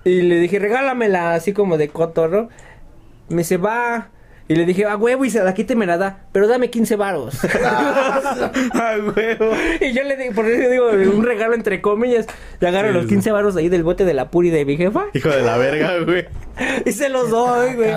Y 0.04 0.22
le 0.22 0.36
dije, 0.40 0.60
regálamela, 0.60 1.34
así 1.34 1.52
como 1.52 1.80
de 1.80 1.90
cotorro. 1.90 2.50
Me 3.30 3.38
dice, 3.38 3.58
va. 3.58 4.12
Y 4.50 4.56
le 4.56 4.66
dije, 4.66 4.86
ah, 4.86 4.96
huevo, 4.96 5.26
y 5.26 5.30
se 5.30 5.44
la 5.44 5.54
quita 5.54 5.74
y 5.74 5.76
me 5.76 5.86
la 5.86 5.98
da. 5.98 6.22
Pero 6.32 6.48
dame 6.48 6.70
15 6.70 6.96
varos. 6.96 7.38
Ah, 8.74 8.96
huevo. 8.98 9.52
y 9.82 9.92
yo 9.94 10.04
le 10.04 10.16
digo, 10.16 10.34
por 10.34 10.46
eso 10.46 10.70
digo, 10.70 10.90
un 10.90 11.24
regalo 11.26 11.54
entre 11.54 11.82
comillas. 11.82 12.28
Y 12.62 12.66
agarro 12.66 12.90
Sí, 12.90 12.94
los 12.94 13.04
sí. 13.04 13.10
15 13.10 13.32
varos 13.32 13.56
ahí 13.56 13.70
del 13.70 13.84
bote 13.84 14.06
de 14.06 14.14
la 14.14 14.30
puri 14.32 14.50
de 14.50 14.64
mi 14.66 14.78
jefa. 14.78 15.06
Hijo 15.14 15.30
de 15.30 15.42
la 15.42 15.58
verga, 15.58 16.00
güey. 16.06 16.26
Y 16.86 16.92
se 16.92 17.10
los 17.10 17.30
doy, 17.30 17.76
güey. 17.76 17.92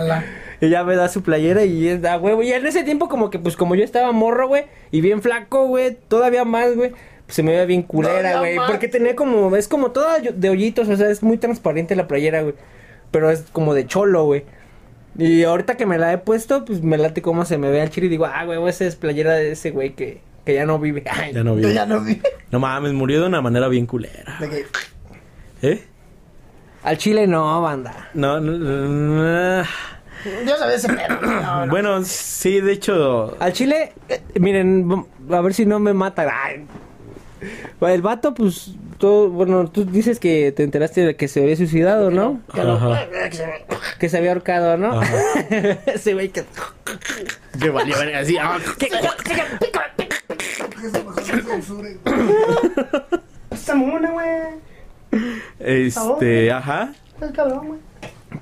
Y 0.60 0.68
ya 0.68 0.84
me 0.84 0.94
da 0.96 1.08
su 1.08 1.22
playera 1.22 1.64
y 1.64 1.88
es 1.88 2.02
da 2.02 2.18
huevo. 2.18 2.42
Y 2.42 2.52
en 2.52 2.66
ese 2.66 2.82
tiempo, 2.82 3.08
como 3.08 3.30
que, 3.30 3.38
pues, 3.38 3.56
como 3.56 3.74
yo 3.74 3.84
estaba 3.84 4.12
morro, 4.12 4.48
güey, 4.48 4.64
y 4.90 5.00
bien 5.00 5.22
flaco, 5.22 5.66
güey, 5.66 5.96
todavía 6.08 6.44
más, 6.44 6.74
güey. 6.74 6.90
Pues 6.90 7.36
se 7.36 7.42
me 7.42 7.52
veía 7.52 7.64
bien 7.64 7.82
culera, 7.82 8.40
güey. 8.40 8.56
Porque 8.66 8.88
tenía 8.88 9.14
como, 9.14 9.54
es 9.56 9.68
como 9.68 9.92
toda 9.92 10.18
de 10.18 10.50
hoyitos, 10.50 10.88
o 10.88 10.96
sea, 10.96 11.08
es 11.10 11.22
muy 11.22 11.38
transparente 11.38 11.94
la 11.96 12.08
playera, 12.08 12.42
güey. 12.42 12.54
Pero 13.10 13.30
es 13.30 13.44
como 13.52 13.74
de 13.74 13.86
cholo, 13.86 14.24
güey. 14.24 14.44
Y 15.18 15.42
ahorita 15.44 15.76
que 15.76 15.86
me 15.86 15.98
la 15.98 16.12
he 16.12 16.18
puesto, 16.18 16.64
pues 16.64 16.82
me 16.82 16.96
late 16.96 17.22
cómo 17.22 17.44
se 17.44 17.58
me 17.58 17.70
ve 17.70 17.82
al 17.82 17.90
chile 17.90 18.06
y 18.06 18.10
digo, 18.10 18.26
ah, 18.26 18.44
güey, 18.44 18.64
esa 18.68 18.84
es 18.84 18.96
playera 18.96 19.34
de 19.34 19.52
ese 19.52 19.70
güey 19.70 19.94
que, 19.94 20.20
que 20.44 20.54
ya 20.54 20.66
no 20.66 20.78
vive. 20.78 21.04
Ay, 21.10 21.32
Ya 21.32 21.42
no 21.44 21.56
vi. 21.56 21.62
Yo 21.62 21.70
ya 21.70 21.86
no 21.86 22.58
mames, 22.58 22.92
murió 22.92 23.20
de 23.20 23.26
una 23.26 23.40
manera 23.42 23.68
bien 23.68 23.86
culera. 23.86 24.36
De 24.40 24.66
¿Eh? 25.62 25.84
Al 26.82 26.96
chile 26.96 27.26
no, 27.26 27.60
banda. 27.60 28.08
No, 28.14 28.40
no, 28.40 28.52
no. 28.56 29.62
Yo 30.46 30.56
sabía 30.56 30.76
ese 30.76 30.88
pedo. 30.88 31.20
No, 31.20 31.66
no. 31.66 31.70
Bueno, 31.70 32.02
sí, 32.04 32.60
de 32.60 32.72
hecho. 32.72 33.36
Al 33.40 33.52
chile, 33.52 33.92
eh, 34.08 34.20
miren, 34.38 35.06
a 35.30 35.40
ver 35.40 35.54
si 35.54 35.66
no 35.66 35.78
me 35.78 35.92
mata. 35.92 36.26
Ay. 36.30 36.66
El 37.80 38.02
vato, 38.02 38.34
pues, 38.34 38.74
todo, 38.98 39.30
bueno, 39.30 39.70
tú 39.70 39.84
dices 39.84 40.20
que 40.20 40.52
te 40.52 40.62
enteraste 40.62 41.00
de 41.02 41.16
que 41.16 41.28
se 41.28 41.42
había 41.42 41.56
suicidado, 41.56 42.10
¿no? 42.10 42.40
Ajá. 42.52 43.08
Que 43.98 44.08
se 44.08 44.18
había 44.18 44.32
ahorcado, 44.32 44.76
¿no? 44.76 45.00
Ese 45.86 46.14
güey 46.14 46.28
que... 46.28 46.44
Que 47.60 47.70
valió 47.70 47.96
verga 47.98 48.20
así. 48.20 48.36
ah. 48.38 48.58
Esta 53.50 53.74
mona, 53.74 54.10
güey. 54.10 54.28
Este, 55.58 56.52
ajá. 56.52 56.92
Es 57.20 57.30
cabrón, 57.32 57.68
güey. 57.68 57.80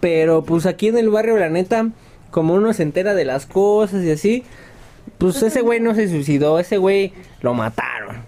Pero, 0.01 0.42
pues, 0.44 0.66
aquí 0.66 0.88
en 0.88 0.99
el 0.99 1.09
barrio, 1.11 1.36
la 1.38 1.49
neta, 1.49 1.88
como 2.30 2.55
uno 2.55 2.72
se 2.72 2.82
entera 2.82 3.14
de 3.14 3.24
las 3.24 3.46
cosas 3.46 4.05
y 4.05 4.11
así, 4.11 4.44
pues, 5.18 5.42
ese 5.42 5.62
güey 5.62 5.80
no 5.80 5.94
se 5.94 6.09
suicidó, 6.09 6.59
ese 6.59 6.76
güey 6.76 7.12
lo 7.40 7.55
mataron. 7.55 8.22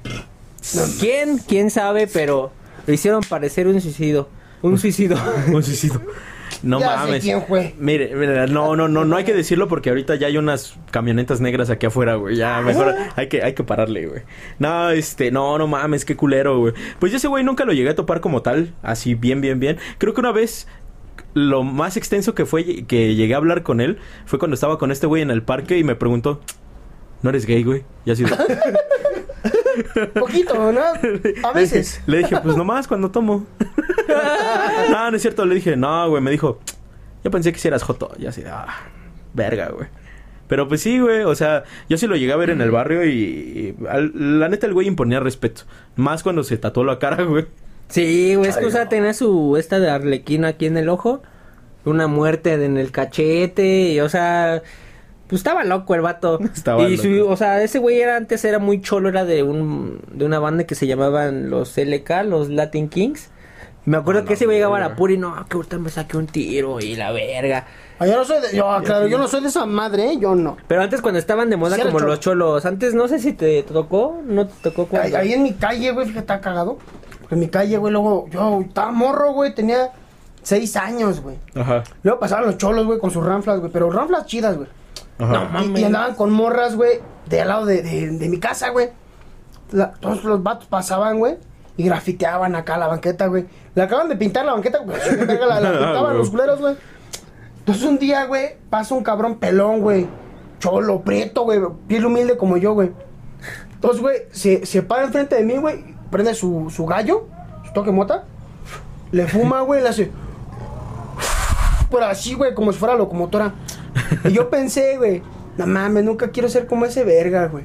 ¿Quién? 0.98 1.38
¿Quién 1.38 1.70
sabe? 1.70 2.06
Pero 2.06 2.52
lo 2.86 2.92
hicieron 2.92 3.22
parecer 3.22 3.66
un 3.66 3.80
suicidio. 3.80 4.28
Un 4.62 4.78
suicidio. 4.78 5.16
Un 5.52 5.62
suicidio. 5.62 6.02
No 6.62 6.78
Ya 6.80 6.90
sé 6.90 6.96
mames. 6.96 7.22
quién 7.22 7.42
fue. 7.46 7.74
Mire, 7.78 8.14
mire, 8.14 8.46
no, 8.48 8.76
no, 8.76 8.86
no, 8.88 9.04
no 9.06 9.16
hay 9.16 9.24
que 9.24 9.32
decirlo 9.32 9.68
porque 9.68 9.88
ahorita 9.88 10.16
ya 10.16 10.26
hay 10.26 10.36
unas 10.36 10.74
camionetas 10.90 11.40
negras 11.40 11.70
aquí 11.70 11.86
afuera, 11.86 12.16
güey. 12.16 12.36
Ya 12.36 12.60
mejor 12.60 12.94
hay 13.16 13.28
que, 13.28 13.42
hay 13.42 13.54
que 13.54 13.64
pararle, 13.64 14.06
güey. 14.06 14.22
No, 14.58 14.90
este, 14.90 15.30
no, 15.30 15.56
no 15.56 15.66
mames, 15.66 16.04
qué 16.04 16.16
culero, 16.16 16.58
güey. 16.58 16.74
Pues 16.98 17.12
yo 17.12 17.16
ese 17.16 17.28
güey 17.28 17.42
nunca 17.44 17.64
lo 17.64 17.72
llegué 17.72 17.88
a 17.90 17.94
topar 17.94 18.20
como 18.20 18.42
tal, 18.42 18.74
así 18.82 19.14
bien, 19.14 19.40
bien, 19.40 19.58
bien. 19.60 19.78
Creo 19.96 20.12
que 20.12 20.20
una 20.20 20.32
vez 20.32 20.66
lo 21.32 21.62
más 21.62 21.96
extenso 21.96 22.34
que 22.34 22.44
fue 22.44 22.84
que 22.84 23.14
llegué 23.14 23.32
a 23.34 23.38
hablar 23.38 23.62
con 23.62 23.80
él 23.80 23.98
fue 24.26 24.38
cuando 24.38 24.54
estaba 24.54 24.78
con 24.78 24.90
este 24.90 25.06
güey 25.06 25.22
en 25.22 25.30
el 25.30 25.42
parque 25.42 25.78
y 25.78 25.84
me 25.84 25.94
preguntó, 25.94 26.40
¿no 27.22 27.30
eres 27.30 27.46
gay, 27.46 27.62
güey? 27.62 27.84
Y 28.04 28.10
así 28.10 28.24
Poquito, 30.18 30.72
¿no? 30.72 30.80
A 31.48 31.52
veces. 31.52 32.00
Le 32.06 32.18
dije, 32.18 32.36
pues 32.42 32.56
nomás 32.56 32.86
cuando 32.88 33.10
tomo. 33.10 33.46
no, 34.90 35.10
no 35.10 35.16
es 35.16 35.22
cierto. 35.22 35.44
Le 35.46 35.54
dije, 35.56 35.76
no, 35.76 36.08
güey. 36.08 36.22
Me 36.22 36.30
dijo, 36.30 36.60
yo 37.24 37.30
pensé 37.30 37.52
que 37.52 37.58
si 37.58 37.68
eras 37.68 37.82
joto. 37.82 38.10
Y 38.18 38.26
así, 38.26 38.42
ah, 38.46 38.66
verga, 39.34 39.68
güey. 39.70 39.88
Pero 40.48 40.66
pues 40.68 40.80
sí, 40.82 40.98
güey. 40.98 41.22
O 41.22 41.34
sea, 41.34 41.64
yo 41.88 41.96
sí 41.96 42.06
lo 42.06 42.16
llegué 42.16 42.32
a 42.32 42.36
ver 42.36 42.50
en 42.50 42.60
el 42.60 42.70
barrio 42.70 43.04
y, 43.04 43.10
y 43.12 43.76
al- 43.88 44.12
la 44.40 44.48
neta 44.48 44.66
el 44.66 44.74
güey 44.74 44.86
imponía 44.88 45.20
respeto. 45.20 45.62
Más 45.96 46.22
cuando 46.22 46.42
se 46.42 46.56
tatuó 46.56 46.84
la 46.84 46.98
cara, 46.98 47.22
güey. 47.22 47.46
Sí, 47.88 48.34
güey, 48.36 48.48
es 48.48 48.56
que, 48.56 48.66
o 48.66 48.70
sea, 48.70 48.84
no. 48.84 48.88
tenía 48.88 49.14
su, 49.14 49.56
esta 49.56 49.80
de 49.80 49.90
arlequino 49.90 50.46
aquí 50.46 50.66
en 50.66 50.76
el 50.76 50.88
ojo, 50.88 51.22
una 51.84 52.06
muerte 52.06 52.52
en 52.52 52.76
el 52.76 52.92
cachete, 52.92 53.90
y, 53.90 54.00
o 54.00 54.08
sea, 54.08 54.62
pues 55.30 55.40
estaba 55.40 55.64
loco 55.64 55.94
el 55.94 56.02
vato. 56.02 56.38
Estaba 56.54 56.82
y 56.88 56.98
su- 56.98 57.08
loco. 57.08 57.32
o 57.32 57.36
sea, 57.36 57.62
ese 57.62 57.78
güey 57.78 58.00
era 58.00 58.16
antes 58.16 58.44
era 58.44 58.58
muy 58.58 58.80
cholo, 58.82 59.08
era 59.08 59.24
de 59.24 59.42
un, 59.42 60.00
de 60.12 60.24
una 60.26 60.38
banda 60.38 60.64
que 60.64 60.74
se 60.74 60.86
llamaban 60.86 61.48
los 61.48 61.76
LK, 61.78 62.10
los 62.26 62.48
Latin 62.50 62.88
Kings. 62.88 63.30
Y 63.86 63.90
me 63.90 63.96
acuerdo 63.96 64.20
A 64.20 64.24
que 64.26 64.34
ese 64.34 64.44
güey 64.44 64.58
llegaba 64.58 64.76
a 64.76 64.80
la 64.80 64.94
puri, 64.96 65.16
no, 65.16 65.34
que 65.48 65.56
ahorita 65.56 65.78
me 65.78 65.88
saqué 65.88 66.18
un 66.18 66.26
tiro 66.26 66.80
y 66.80 66.96
la 66.96 67.12
verga. 67.12 67.66
Ah, 67.98 68.06
Yo 68.06 68.16
no 68.16 68.24
soy 68.26 68.40
de, 68.42 68.54
yo, 68.56 68.66
claro, 68.84 69.06
yo 69.06 69.16
no 69.16 69.26
soy 69.26 69.40
de 69.40 69.48
esa 69.48 69.64
madre, 69.64 70.12
¿eh? 70.12 70.18
Yo 70.20 70.34
no. 70.34 70.58
Pero 70.68 70.82
antes 70.82 71.00
cuando 71.00 71.18
estaban 71.18 71.48
de 71.48 71.56
moda 71.56 71.76
Sí, 71.76 71.82
como 71.82 71.98
cholo. 71.98 72.06
los 72.08 72.20
cholos, 72.20 72.66
antes 72.66 72.92
no 72.94 73.08
sé 73.08 73.18
si 73.18 73.32
te 73.32 73.62
tocó, 73.62 74.20
no 74.26 74.46
te 74.46 74.70
tocó 74.70 74.86
Ahí, 74.98 75.14
ahí 75.14 75.32
en 75.32 75.42
mi 75.42 75.54
calle, 75.54 75.92
güey, 75.92 76.06
fíjate, 76.06 76.20
está 76.20 76.40
cagado. 76.42 76.78
En 77.30 77.38
mi 77.38 77.48
calle, 77.48 77.78
güey, 77.78 77.92
luego, 77.92 78.26
yo 78.30 78.60
estaba 78.66 78.90
morro, 78.90 79.32
güey, 79.32 79.54
tenía 79.54 79.90
seis 80.42 80.76
años, 80.76 81.20
güey. 81.20 81.36
Ajá. 81.54 81.82
Luego 82.02 82.18
pasaban 82.20 82.46
los 82.46 82.58
cholos, 82.58 82.84
güey, 82.86 82.98
con 82.98 83.10
sus 83.10 83.24
ranflas, 83.24 83.60
güey, 83.60 83.70
pero 83.72 83.90
ranflas 83.90 84.26
chidas, 84.26 84.56
güey. 84.56 84.68
Ajá. 85.20 85.48
Y, 85.64 85.80
y 85.80 85.84
andaban 85.84 86.14
con 86.14 86.30
morras, 86.32 86.74
güey, 86.76 87.00
de 87.26 87.40
al 87.42 87.48
lado 87.48 87.66
de, 87.66 87.82
de, 87.82 88.10
de 88.10 88.28
mi 88.28 88.38
casa, 88.40 88.70
güey. 88.70 88.88
La- 89.72 89.92
todos 89.92 90.24
los 90.24 90.42
vatos 90.42 90.66
pasaban, 90.68 91.18
güey, 91.18 91.36
y 91.76 91.84
grafiteaban 91.84 92.56
acá 92.56 92.76
la 92.78 92.88
banqueta, 92.88 93.26
güey. 93.26 93.46
Le 93.74 93.82
acaban 93.82 94.08
de 94.08 94.16
pintar 94.16 94.44
la 94.44 94.52
banqueta, 94.52 94.78
güey. 94.78 94.98
La, 95.38 95.60
la 95.60 95.70
pintaban 95.72 96.04
güey. 96.04 96.16
los 96.18 96.30
culeros, 96.30 96.60
güey. 96.60 96.74
Entonces 97.60 97.84
un 97.84 97.98
día, 97.98 98.24
güey, 98.24 98.56
pasa 98.68 98.94
un 98.94 99.04
cabrón 99.04 99.36
pelón, 99.38 99.80
güey. 99.80 100.08
Cholo, 100.58 101.02
prieto, 101.02 101.44
güey. 101.44 101.60
Piel 101.86 102.04
humilde 102.06 102.36
como 102.36 102.56
yo, 102.56 102.72
güey. 102.74 102.90
Entonces, 103.72 104.00
güey, 104.02 104.16
se, 104.32 104.66
se 104.66 104.82
para 104.82 105.04
enfrente 105.04 105.36
de 105.36 105.44
mí, 105.44 105.56
güey. 105.56 105.94
Prende 106.10 106.34
su, 106.34 106.68
su 106.74 106.84
gallo, 106.84 107.28
su 107.64 107.72
toque 107.72 107.92
mota. 107.92 108.24
Le 109.12 109.26
fuma, 109.26 109.60
güey, 109.60 109.82
le 109.82 109.88
hace. 109.88 110.10
Pero 111.90 112.04
así, 112.06 112.34
güey, 112.34 112.54
como 112.54 112.72
si 112.72 112.78
fuera 112.78 112.94
locomotora. 112.94 113.54
Y 114.24 114.32
yo 114.32 114.50
pensé, 114.50 114.96
güey, 114.98 115.22
no 115.56 115.66
mames, 115.66 116.04
nunca 116.04 116.30
quiero 116.30 116.48
ser 116.48 116.66
como 116.66 116.84
ese 116.86 117.04
verga, 117.04 117.46
güey. 117.48 117.64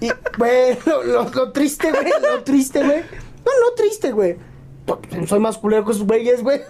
Y, 0.00 0.10
güey, 0.38 0.78
lo, 0.86 1.02
lo- 1.04 1.30
lo 1.30 1.52
triste, 1.52 1.90
güey, 1.90 2.04
lo 2.22 2.42
triste, 2.44 2.84
güey. 2.84 2.98
No, 3.00 3.52
no 3.68 3.74
triste, 3.76 4.12
güey. 4.12 4.36
Soy 5.26 5.40
más 5.40 5.58
culero 5.58 5.84
que 5.84 5.92
esos 5.92 6.06
güeyes, 6.06 6.42
güey. 6.42 6.60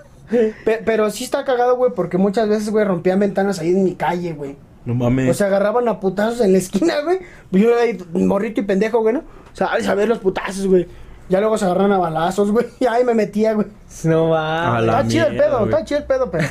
Pe- 0.64 0.82
pero 0.84 1.10
sí 1.10 1.24
está 1.24 1.44
cagado, 1.44 1.76
güey, 1.76 1.92
porque 1.94 2.18
muchas 2.18 2.48
veces, 2.48 2.70
güey, 2.70 2.84
rompían 2.84 3.18
ventanas 3.20 3.58
ahí 3.60 3.70
en 3.70 3.84
mi 3.84 3.94
calle, 3.94 4.32
güey. 4.32 4.56
No 4.84 4.94
mames. 4.94 5.30
O 5.30 5.34
sea, 5.34 5.48
agarraban 5.48 5.86
a 5.88 6.00
putazos 6.00 6.40
en 6.40 6.52
la 6.52 6.58
esquina, 6.58 7.00
güey. 7.02 7.20
Yo 7.50 7.70
era 7.70 7.82
ahí 7.82 7.98
morrito 8.14 8.60
y 8.60 8.64
pendejo, 8.64 9.00
güey, 9.00 9.14
¿no? 9.14 9.20
O 9.20 9.56
sea, 9.56 9.68
a 9.68 9.94
ver 9.94 10.08
los 10.08 10.18
putazos, 10.18 10.66
güey. 10.66 10.86
Ya 11.28 11.40
luego 11.40 11.58
se 11.58 11.66
agarran 11.66 11.92
a 11.92 11.98
balazos, 11.98 12.50
güey. 12.50 12.66
Y 12.80 12.86
ahí 12.86 13.04
me 13.04 13.14
metía, 13.14 13.52
güey. 13.52 13.66
No 14.04 14.80
la 14.80 15.00
Está 15.00 15.08
chido 15.08 15.26
el 15.26 15.36
pedo, 15.36 15.64
está 15.64 15.84
chido 15.84 16.00
el 16.00 16.06
pedo, 16.06 16.30
pero. 16.30 16.48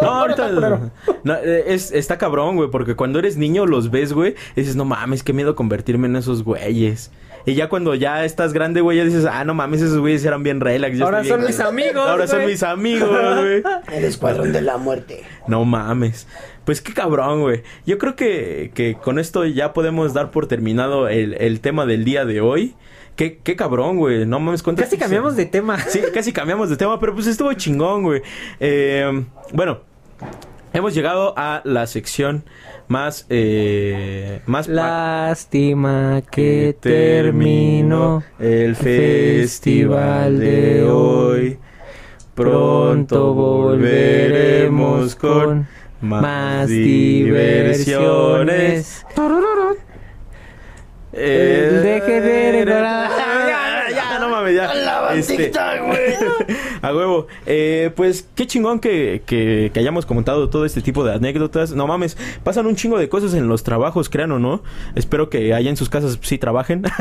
No, 0.00 0.10
Ahora 0.10 0.34
ahorita 0.34 0.90
no, 1.24 1.34
eh, 1.34 1.64
es, 1.68 1.92
está 1.92 2.18
cabrón, 2.18 2.56
güey, 2.56 2.70
porque 2.70 2.96
cuando 2.96 3.18
eres 3.18 3.36
niño 3.36 3.66
los 3.66 3.90
ves, 3.90 4.12
güey, 4.12 4.34
y 4.56 4.60
dices, 4.60 4.76
no 4.76 4.84
mames, 4.84 5.22
qué 5.22 5.32
miedo 5.32 5.54
convertirme 5.54 6.06
en 6.08 6.16
esos 6.16 6.44
güeyes. 6.44 7.10
Y 7.44 7.54
ya 7.54 7.68
cuando 7.68 7.94
ya 7.96 8.24
estás 8.24 8.52
grande, 8.52 8.80
güey, 8.80 8.98
ya 8.98 9.04
dices, 9.04 9.24
ah, 9.24 9.44
no 9.44 9.52
mames, 9.54 9.82
esos 9.82 9.98
güeyes 9.98 10.24
eran 10.24 10.42
bien 10.44 10.60
relax. 10.60 10.96
yo 10.96 11.04
Ahora 11.06 11.24
son 11.24 11.38
bien- 11.38 11.48
mis 11.48 11.60
amigos, 11.60 12.08
Ahora 12.08 12.26
son 12.28 12.46
mis 12.46 12.62
amigos, 12.62 13.10
güey. 13.10 13.62
El 13.92 14.04
escuadrón 14.04 14.52
de 14.52 14.62
la 14.62 14.76
muerte. 14.78 15.24
No 15.48 15.64
mames. 15.64 16.28
Pues 16.64 16.80
qué 16.80 16.94
cabrón, 16.94 17.40
güey. 17.40 17.62
Yo 17.84 17.98
creo 17.98 18.14
que, 18.14 18.70
que 18.74 18.94
con 18.94 19.18
esto 19.18 19.44
ya 19.44 19.72
podemos 19.72 20.14
dar 20.14 20.30
por 20.30 20.46
terminado 20.46 21.08
el, 21.08 21.34
el 21.34 21.60
tema 21.60 21.84
del 21.84 22.04
día 22.04 22.24
de 22.24 22.40
hoy. 22.40 22.76
Qué, 23.16 23.38
qué 23.42 23.56
cabrón, 23.56 23.96
güey. 23.96 24.24
No 24.24 24.38
mames, 24.38 24.62
Casi 24.62 24.96
cambiamos 24.96 25.34
de 25.36 25.44
tema. 25.46 25.78
Sí, 25.80 26.00
casi 26.14 26.32
cambiamos 26.32 26.70
de 26.70 26.76
tema, 26.76 27.00
pero 27.00 27.12
pues 27.12 27.26
estuvo 27.26 27.52
chingón, 27.54 28.04
güey. 28.04 28.22
Eh, 28.60 29.24
bueno, 29.52 29.80
hemos 30.72 30.94
llegado 30.94 31.34
a 31.36 31.60
la 31.64 31.86
sección 31.86 32.44
más, 32.88 33.26
eh, 33.30 34.40
más 34.46 34.66
Lástima 34.68 36.22
que 36.30 36.76
terminó 36.78 38.22
el 38.38 38.76
festival 38.76 40.38
de 40.38 40.84
hoy. 40.84 41.58
Pronto 42.34 43.34
volveremos 43.34 45.14
con 45.16 45.66
más 46.00 46.68
diversiones. 46.68 49.04
Eh, 51.14 51.80
Deje 51.82 52.20
de 52.22 52.64
recordar. 52.64 53.10
ya, 53.48 53.84
ya, 53.94 54.18
no 54.18 54.30
mames, 54.30 54.54
ya. 54.54 54.72
Este, 55.18 55.50
güey. 55.50 56.14
a 56.82 56.94
huevo. 56.94 57.26
Eh, 57.46 57.90
pues 57.96 58.28
qué 58.34 58.46
chingón 58.46 58.80
que, 58.80 59.22
que, 59.26 59.70
que 59.72 59.80
hayamos 59.80 60.06
comentado 60.06 60.48
todo 60.48 60.64
este 60.64 60.80
tipo 60.82 61.04
de 61.04 61.14
anécdotas. 61.14 61.72
No 61.72 61.86
mames, 61.86 62.16
pasan 62.44 62.66
un 62.66 62.76
chingo 62.76 62.98
de 62.98 63.08
cosas 63.08 63.34
en 63.34 63.48
los 63.48 63.62
trabajos, 63.62 64.08
crean 64.08 64.32
o 64.32 64.38
no. 64.38 64.62
Espero 64.94 65.30
que 65.30 65.54
allá 65.54 65.70
en 65.70 65.76
sus 65.76 65.88
casas 65.88 66.18
sí 66.22 66.38
trabajen. 66.38 66.82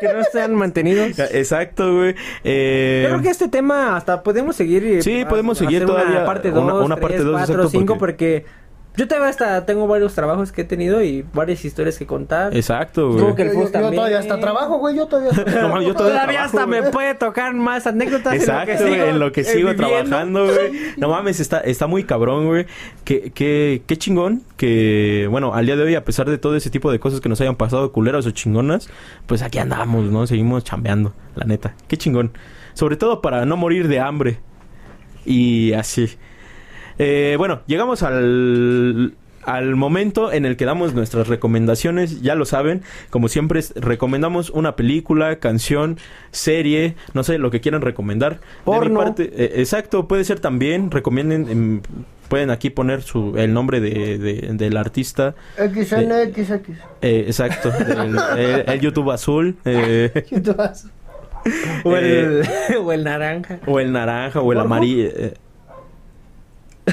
Que 0.00 0.12
no 0.12 0.24
sean 0.32 0.56
mantenidos. 0.56 1.16
Exacto, 1.32 1.94
güey. 1.94 2.16
Eh, 2.42 3.04
creo 3.06 3.22
que 3.22 3.28
este 3.30 3.46
tema 3.48 3.96
hasta 3.96 4.22
podemos 4.24 4.56
seguir. 4.56 4.82
y- 4.84 5.00
Sí, 5.02 5.20
a- 5.20 5.28
podemos 5.28 5.58
seguir 5.58 5.86
todavía 5.86 6.16
Una 6.18 6.24
parte 6.26 6.50
una- 6.50 6.72
2, 6.72 6.84
una 6.86 6.96
parte 6.96 7.18
dos, 7.18 7.32
4, 7.38 7.54
exacto, 7.54 7.68
5, 7.70 7.98
porque- 7.98 8.42
porque... 8.44 8.61
Yo 8.94 9.08
todavía 9.08 9.30
hasta 9.30 9.64
tengo 9.64 9.86
varios 9.86 10.14
trabajos 10.14 10.52
que 10.52 10.62
he 10.62 10.64
tenido 10.64 11.02
y 11.02 11.24
varias 11.32 11.64
historias 11.64 11.96
que 11.96 12.06
contar. 12.06 12.54
Exacto, 12.54 13.12
güey. 13.12 13.34
Que 13.34 13.42
el 13.42 13.52
Yo, 13.54 13.62
yo 13.64 13.70
también. 13.70 13.94
todavía 13.94 14.18
hasta 14.18 14.38
trabajo, 14.38 14.78
güey. 14.78 14.96
Yo 14.96 15.06
todavía. 15.06 15.32
No 15.62 15.68
mames, 15.70 15.86
yo 15.88 15.94
todavía 15.94 16.20
Todavía 16.20 16.48
trabajo, 16.48 16.58
hasta 16.58 16.66
me 16.66 16.82
puede 16.90 17.14
tocar 17.14 17.54
más 17.54 17.86
anécdotas 17.86 18.34
Exacto, 18.34 18.72
en 18.72 18.78
lo 18.78 18.82
que 18.82 18.84
güey, 18.84 18.94
sigo, 18.94 19.04
en 19.06 19.18
lo 19.18 19.32
que 19.32 19.40
eh, 19.40 19.44
sigo 19.44 19.74
trabajando, 19.76 20.44
güey. 20.44 20.72
No 20.98 21.08
mames, 21.08 21.40
está, 21.40 21.60
está 21.60 21.86
muy 21.86 22.04
cabrón, 22.04 22.46
güey. 22.46 22.66
Qué, 23.04 23.32
qué, 23.34 23.82
qué 23.86 23.96
chingón 23.96 24.42
que, 24.58 25.26
bueno, 25.30 25.54
al 25.54 25.64
día 25.64 25.76
de 25.76 25.84
hoy, 25.84 25.94
a 25.94 26.04
pesar 26.04 26.28
de 26.28 26.36
todo 26.36 26.54
ese 26.54 26.68
tipo 26.68 26.92
de 26.92 27.00
cosas 27.00 27.20
que 27.20 27.30
nos 27.30 27.40
hayan 27.40 27.56
pasado, 27.56 27.92
culeras 27.92 28.26
o 28.26 28.30
chingonas, 28.30 28.90
pues 29.26 29.40
aquí 29.40 29.58
andamos, 29.58 30.04
¿no? 30.10 30.26
Seguimos 30.26 30.64
chambeando, 30.64 31.14
la 31.34 31.46
neta. 31.46 31.74
Qué 31.88 31.96
chingón. 31.96 32.32
Sobre 32.74 32.96
todo 32.96 33.22
para 33.22 33.46
no 33.46 33.56
morir 33.56 33.88
de 33.88 34.00
hambre. 34.00 34.38
Y 35.24 35.72
así. 35.72 36.10
Eh, 36.98 37.34
bueno, 37.38 37.60
llegamos 37.66 38.02
al, 38.02 39.14
al 39.44 39.74
momento 39.76 40.32
en 40.32 40.44
el 40.46 40.56
que 40.56 40.64
damos 40.64 40.94
nuestras 40.94 41.28
recomendaciones. 41.28 42.22
Ya 42.22 42.34
lo 42.34 42.44
saben, 42.44 42.82
como 43.10 43.28
siempre, 43.28 43.60
es- 43.60 43.72
recomendamos 43.76 44.50
una 44.50 44.76
película, 44.76 45.36
canción, 45.36 45.98
serie, 46.30 46.94
no 47.14 47.24
sé, 47.24 47.38
lo 47.38 47.50
que 47.50 47.60
quieran 47.60 47.82
recomendar. 47.82 48.34
De 48.34 48.72
mi 48.72 48.96
parte, 49.04 49.32
eh, 49.34 49.52
exacto, 49.56 50.06
puede 50.08 50.24
ser 50.24 50.40
también. 50.40 50.90
Recomienden, 50.90 51.48
em, 51.48 51.80
pueden 52.28 52.50
aquí 52.50 52.70
poner 52.70 53.02
su, 53.02 53.34
el 53.36 53.52
nombre 53.52 53.80
de, 53.80 54.16
de- 54.18 54.48
del 54.54 54.76
artista. 54.76 55.34
XNXX. 55.58 56.70
Eh, 57.02 57.24
exacto, 57.26 57.70
el, 57.78 58.16
el- 58.38 58.64
el 58.68 58.80
YouTube 58.80 59.10
azul. 59.10 59.56
eh, 59.64 60.24
¿Qué 60.28 60.40
te 60.40 60.52
vas? 60.52 60.86
O 61.84 61.96
el, 61.96 62.42
o 62.80 62.92
el 62.92 63.02
naranja. 63.02 63.58
o 63.66 63.80
el 63.80 63.90
naranja, 63.92 64.40
o 64.40 64.52
el 64.52 64.60
amarillo. 64.60 65.08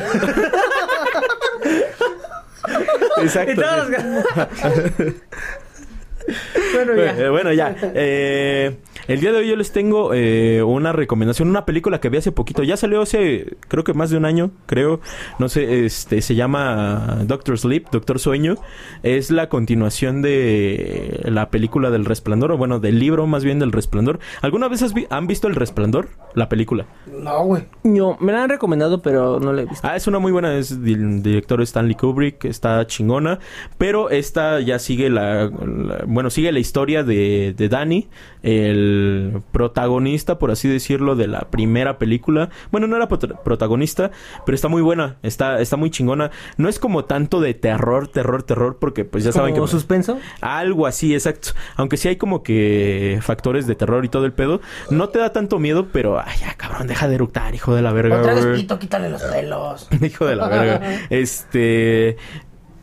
Exacto. 3.21 3.51
Y 3.51 3.55
todos 3.55 3.89
los- 3.89 4.03
bueno, 6.73 6.95
ya. 6.95 7.29
Bueno, 7.31 7.53
ya. 7.53 7.75
Eh, 7.81 8.77
el 9.09 9.19
día 9.19 9.31
de 9.33 9.39
hoy 9.39 9.47
yo 9.49 9.55
les 9.55 9.71
tengo 9.71 10.11
eh, 10.13 10.63
una 10.63 10.93
recomendación, 10.93 11.49
una 11.49 11.65
película 11.65 11.99
que 11.99 12.09
vi 12.09 12.17
hace 12.17 12.31
poquito. 12.31 12.63
Ya 12.63 12.77
salió 12.77 13.01
hace, 13.01 13.57
creo 13.67 13.83
que 13.83 13.93
más 13.93 14.09
de 14.09 14.17
un 14.17 14.25
año, 14.25 14.51
creo. 14.65 15.01
No 15.39 15.49
sé, 15.49 15.85
este, 15.85 16.21
se 16.21 16.35
llama 16.35 17.17
Doctor 17.25 17.57
Sleep, 17.59 17.87
Doctor 17.91 18.19
Sueño. 18.19 18.55
Es 19.03 19.31
la 19.31 19.49
continuación 19.49 20.21
de 20.21 21.21
la 21.25 21.49
película 21.49 21.89
del 21.91 22.05
Resplandor, 22.05 22.51
o 22.53 22.57
bueno, 22.57 22.79
del 22.79 22.99
libro 22.99 23.27
más 23.27 23.43
bien 23.43 23.59
del 23.59 23.71
Resplandor. 23.71 24.19
¿Alguna 24.41 24.67
vez 24.67 24.81
has 24.83 24.93
vi- 24.93 25.07
han 25.09 25.27
visto 25.27 25.47
El 25.47 25.55
Resplandor? 25.55 26.09
La 26.35 26.47
película. 26.47 26.85
No, 27.21 27.43
güey. 27.43 27.63
No, 27.83 28.15
me 28.21 28.31
la 28.31 28.43
han 28.43 28.49
recomendado, 28.49 29.01
pero 29.01 29.39
no 29.39 29.51
la 29.51 29.63
he 29.63 29.65
visto. 29.65 29.87
Ah, 29.87 29.95
es 29.95 30.05
una 30.07 30.19
muy 30.19 30.31
buena, 30.31 30.55
es 30.55 30.81
del 30.81 31.23
director 31.23 31.61
Stanley 31.63 31.95
Kubrick, 31.95 32.45
está 32.45 32.85
chingona, 32.87 33.39
pero 33.79 34.09
esta 34.11 34.59
ya 34.61 34.77
sigue 34.79 35.09
la, 35.09 35.45
la- 35.45 36.03
bueno, 36.05 36.29
sigue 36.29 36.51
la 36.51 36.59
historia 36.59 37.03
de, 37.03 37.53
de 37.57 37.69
Danny, 37.69 38.07
el 38.43 38.98
protagonista, 39.51 40.39
por 40.39 40.51
así 40.51 40.67
decirlo, 40.67 41.15
de 41.15 41.27
la 41.27 41.41
primera 41.49 41.97
película. 41.97 42.49
Bueno, 42.71 42.87
no 42.87 42.95
era 42.95 43.07
prota- 43.07 43.41
protagonista, 43.43 44.11
pero 44.45 44.55
está 44.55 44.67
muy 44.67 44.81
buena, 44.81 45.17
está, 45.23 45.59
está 45.61 45.77
muy 45.77 45.89
chingona. 45.89 46.31
No 46.57 46.69
es 46.69 46.79
como 46.79 47.05
tanto 47.05 47.41
de 47.41 47.53
terror, 47.53 48.07
terror, 48.07 48.43
terror, 48.43 48.77
porque 48.79 49.05
pues 49.05 49.23
ya 49.23 49.31
saben 49.31 49.53
que... 49.53 49.59
¿Como 49.59 49.67
suspenso? 49.67 50.19
Algo 50.41 50.87
así, 50.87 51.13
exacto. 51.13 51.49
Aunque 51.75 51.97
sí 51.97 52.07
hay 52.07 52.15
como 52.17 52.43
que 52.43 53.19
factores 53.21 53.67
de 53.67 53.75
terror 53.75 54.05
y 54.05 54.09
todo 54.09 54.25
el 54.25 54.33
pedo. 54.33 54.61
No 54.89 55.09
te 55.09 55.19
da 55.19 55.31
tanto 55.31 55.59
miedo, 55.59 55.87
pero... 55.91 56.19
Ay, 56.19 56.37
ya, 56.39 56.53
cabrón, 56.55 56.87
deja 56.87 57.07
de 57.07 57.15
eructar, 57.15 57.53
hijo 57.55 57.75
de 57.75 57.81
la 57.81 57.91
verga. 57.91 58.17
No 58.17 58.23
traes 58.23 58.45
pito, 58.45 58.79
quítale 58.79 59.09
los 59.09 59.21
pelos. 59.23 59.87
Hijo 60.01 60.25
de 60.25 60.35
la 60.35 60.47
verga. 60.47 60.81
Este. 61.09 62.17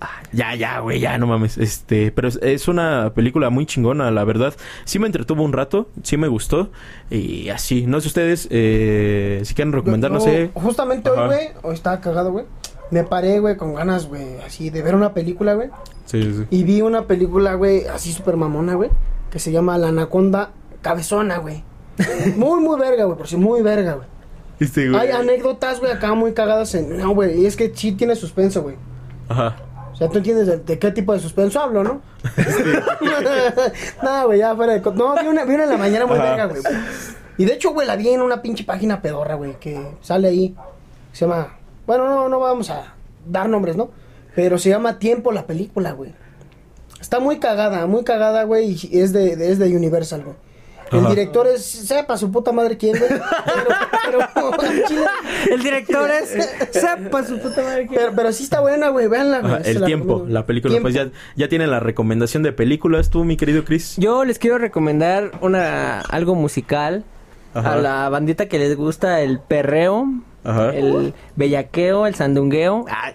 Ah, 0.01 0.23
Ya, 0.32 0.55
ya, 0.55 0.81
güey, 0.81 1.01
ya, 1.01 1.18
no 1.18 1.27
mames. 1.27 1.59
Este, 1.59 2.12
pero 2.12 2.28
es, 2.28 2.39
es 2.43 2.68
una 2.68 3.12
película 3.14 3.51
muy 3.51 3.66
chingona, 3.66 4.10
la 4.10 4.24
verdad. 4.24 4.55
Sí 4.85 4.98
me 4.98 5.06
entretuvo 5.06 5.43
un 5.43 5.52
rato, 5.52 5.89
sí 6.02 6.16
me 6.16 6.28
gustó. 6.28 6.70
Y 7.10 7.48
así, 7.48 7.86
no 7.86 8.01
sé 8.01 8.09
ustedes, 8.09 8.48
eh, 8.51 9.40
si 9.44 9.55
quieren 9.55 9.73
recomendar, 9.73 10.10
no, 10.10 10.20
sé. 10.20 10.51
Justamente 10.55 11.10
Ajá. 11.10 11.23
hoy, 11.23 11.27
güey, 11.28 11.48
hoy 11.62 11.74
estaba 11.74 12.01
cagado, 12.01 12.32
güey. 12.32 12.44
Me 12.90 13.02
paré, 13.02 13.40
güey, 13.40 13.56
con 13.56 13.74
ganas, 13.74 14.06
güey, 14.06 14.40
así 14.47 14.70
de 14.70 14.82
ver 14.82 14.94
una 14.94 15.12
película, 15.12 15.55
güey. 15.55 15.70
Sí, 16.05 16.23
sí. 16.23 16.47
Y 16.51 16.62
vi 16.62 16.82
una 16.82 17.02
película, 17.06 17.55
güey, 17.55 17.86
así 17.86 18.12
súper 18.12 18.36
mamona, 18.36 18.74
güey. 18.74 18.90
Que 19.31 19.40
se 19.40 19.51
llama 19.51 19.77
La 19.77 19.89
Anaconda 19.89 20.51
Cabezona, 20.82 21.39
güey. 21.39 21.64
Muy, 22.36 22.60
muy 22.60 22.78
verga, 22.78 23.05
güey, 23.05 23.16
por 23.16 23.27
si 23.27 23.36
muy 23.36 23.62
verga, 23.62 23.94
güey. 23.94 24.06
Este, 24.60 24.89
güey. 24.89 25.01
Hay 25.01 25.10
anécdotas, 25.10 25.81
güey, 25.81 25.93
acá 25.93 26.14
muy 26.14 26.32
cagadas 26.32 26.74
en... 26.74 26.98
No, 26.98 27.14
güey, 27.14 27.40
y 27.43 27.47
es 27.47 27.56
que 27.56 27.73
sí 27.74 27.93
tiene 27.93 28.14
suspenso, 28.14 28.62
güey. 28.62 28.77
Ajá. 29.28 29.56
O 29.97 29.98
sea, 29.98 30.09
tú 30.10 30.18
entiendes 30.18 30.47
de, 30.47 30.59
de 30.59 30.78
qué 30.78 30.90
tipo 30.90 31.14
de 31.14 31.20
suspenso 31.20 31.59
hablo, 31.59 31.82
¿no? 31.82 32.02
no, 34.02 34.27
güey, 34.27 34.39
ya 34.40 34.55
fuera 34.55 34.74
de... 34.74 34.81
No, 34.93 35.14
vi 35.20 35.27
una, 35.27 35.44
vi 35.47 35.55
una 35.55 35.64
en 35.64 35.70
la 35.70 35.77
mañana 35.78 36.05
muy 36.06 36.18
verga, 36.18 36.44
güey. 36.47 36.60
Y 37.39 37.44
de 37.47 37.55
hecho, 37.55 37.73
güey, 37.73 37.86
la 37.86 37.97
vi 37.97 38.09
en 38.10 38.20
una 38.23 38.43
pinche 38.43 38.64
página 38.64 39.01
pedorra, 39.01 39.35
güey, 39.36 39.59
que 39.59 39.81
sale 40.02 40.28
ahí. 40.28 40.55
Se 41.12 41.24
llama... 41.27 41.56
Bueno, 41.86 42.09
no, 42.09 42.28
no 42.28 42.40
vamos 42.40 42.68
a 42.70 42.94
dar 43.27 43.48
nombres, 43.48 43.77
¿no? 43.77 43.89
Pero 44.35 44.59
se 44.59 44.68
llama 44.68 44.98
Tiempo 44.98 45.32
la 45.32 45.47
película, 45.47 45.93
güey. 45.93 46.14
Está 47.01 47.18
muy 47.20 47.39
cagada, 47.39 47.86
muy 47.86 48.05
cagada, 48.05 48.43
güey, 48.44 48.77
y 48.90 48.98
es 49.01 49.12
de, 49.14 49.36
de- 49.36 49.51
es 49.51 49.59
de 49.59 49.74
Universal, 49.74 50.24
güey. 50.24 50.36
El 50.92 51.00
Ajá. 51.00 51.10
director 51.10 51.46
es, 51.48 51.64
sepa 51.64 52.16
su 52.16 52.30
puta 52.30 52.52
madre 52.52 52.76
quién, 52.76 52.96
güey. 52.98 53.10
Pero, 53.10 54.18
pero, 54.34 54.50
El 55.50 55.62
director 55.62 56.10
es... 56.10 56.48
Sepa 56.70 57.24
su 57.24 57.38
puta 57.40 57.62
madre 57.62 57.88
que- 57.88 57.96
pero, 57.96 58.12
pero 58.14 58.32
sí 58.32 58.44
está 58.44 58.60
buena, 58.60 58.88
güey, 58.90 59.08
véanla, 59.08 59.40
güey. 59.40 59.54
El 59.64 59.80
la 59.80 59.86
tiempo, 59.86 60.06
recomiendo. 60.14 60.34
la 60.34 60.46
película. 60.46 60.70
Tiempo. 60.72 60.84
Pues 60.84 60.94
ya, 60.94 61.08
ya 61.34 61.48
tienen 61.48 61.70
la 61.70 61.80
recomendación 61.80 62.42
de 62.44 62.52
películas, 62.52 63.10
tú, 63.10 63.24
mi 63.24 63.36
querido 63.36 63.64
Chris. 63.64 63.96
Yo 63.96 64.24
les 64.24 64.38
quiero 64.38 64.58
recomendar 64.58 65.32
una 65.40 66.00
algo 66.02 66.34
musical 66.36 67.04
Ajá. 67.54 67.72
a 67.72 67.76
la 67.76 68.08
bandita 68.08 68.46
que 68.46 68.58
les 68.58 68.76
gusta 68.76 69.20
el 69.22 69.40
perreo, 69.40 70.06
Ajá. 70.44 70.70
el 70.74 71.14
bellaqueo, 71.34 72.06
el 72.06 72.14
sandungueo. 72.14 72.84
Ah, 72.88 73.12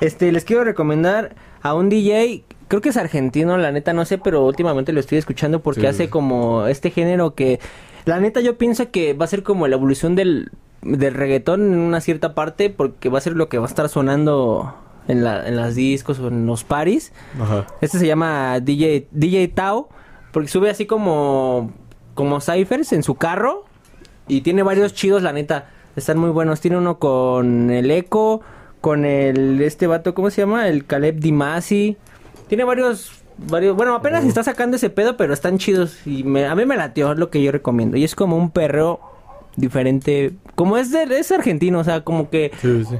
Este, 0.00 0.32
les 0.32 0.44
quiero 0.44 0.64
recomendar 0.64 1.34
a 1.62 1.74
un 1.74 1.88
DJ, 1.88 2.42
creo 2.72 2.80
que 2.80 2.88
es 2.88 2.96
argentino, 2.96 3.58
la 3.58 3.70
neta 3.70 3.92
no 3.92 4.06
sé, 4.06 4.16
pero 4.16 4.46
últimamente 4.46 4.94
lo 4.94 5.00
estoy 5.00 5.18
escuchando 5.18 5.60
porque 5.60 5.82
Sí. 5.82 5.86
hace 5.88 6.08
como 6.08 6.66
este 6.68 6.88
género 6.90 7.34
que 7.34 7.60
la 8.06 8.18
neta 8.18 8.40
yo 8.40 8.56
pienso 8.56 8.90
que 8.90 9.12
va 9.12 9.26
a 9.26 9.28
ser 9.28 9.42
como 9.42 9.68
la 9.68 9.76
evolución 9.76 10.14
del 10.14 10.50
del 10.80 11.12
reggaetón 11.12 11.74
en 11.74 11.78
una 11.80 12.00
cierta 12.00 12.34
parte 12.34 12.70
porque 12.70 13.10
va 13.10 13.18
a 13.18 13.20
ser 13.20 13.34
lo 13.36 13.50
que 13.50 13.58
va 13.58 13.66
a 13.66 13.68
estar 13.68 13.90
sonando 13.90 14.74
en 15.06 15.22
la 15.22 15.46
en 15.46 15.56
las 15.56 15.74
discos 15.74 16.18
o 16.18 16.28
en 16.28 16.46
los 16.46 16.64
paris. 16.64 17.12
Ajá. 17.38 17.66
Este 17.82 17.98
se 17.98 18.06
llama 18.06 18.58
DJ, 18.60 19.06
DJ 19.10 19.48
Tao, 19.48 19.90
porque 20.32 20.48
sube 20.48 20.70
así 20.70 20.86
como, 20.86 21.72
como 22.14 22.40
ciphers 22.40 22.94
en 22.94 23.02
su 23.02 23.16
carro 23.16 23.66
y 24.28 24.40
tiene 24.40 24.62
varios 24.62 24.94
chidos, 24.94 25.22
la 25.22 25.34
neta. 25.34 25.68
Están 25.94 26.16
muy 26.16 26.30
buenos. 26.30 26.62
Tiene 26.62 26.78
uno 26.78 26.98
con 26.98 27.68
el 27.70 27.90
Eco, 27.90 28.40
con 28.80 29.04
el, 29.04 29.60
este 29.60 29.86
vato, 29.86 30.14
¿cómo 30.14 30.30
se 30.30 30.40
llama? 30.40 30.68
El 30.68 30.86
Caleb 30.86 31.20
Dimasi. 31.20 31.98
Tiene 32.52 32.64
varios, 32.64 33.10
varios, 33.48 33.74
bueno, 33.74 33.94
apenas 33.94 34.26
está 34.26 34.42
sacando 34.44 34.76
ese 34.76 34.90
pedo, 34.90 35.16
pero 35.16 35.32
están 35.32 35.56
chidos. 35.56 36.06
Y 36.06 36.22
me- 36.22 36.44
a 36.44 36.54
mí 36.54 36.66
me 36.66 36.76
latió, 36.76 37.10
es 37.12 37.18
lo 37.18 37.30
que 37.30 37.42
yo 37.42 37.50
recomiendo. 37.50 37.96
Y 37.96 38.04
es 38.04 38.14
como 38.14 38.36
un 38.36 38.50
perreo 38.50 39.00
diferente, 39.56 40.32
como 40.54 40.76
es 40.76 40.90
de, 40.92 41.04
es 41.18 41.32
argentino, 41.32 41.78
o 41.78 41.84
sea, 41.84 42.02
como 42.04 42.28
que 42.28 42.50
Sí, 42.60 42.84
sí. 42.84 42.96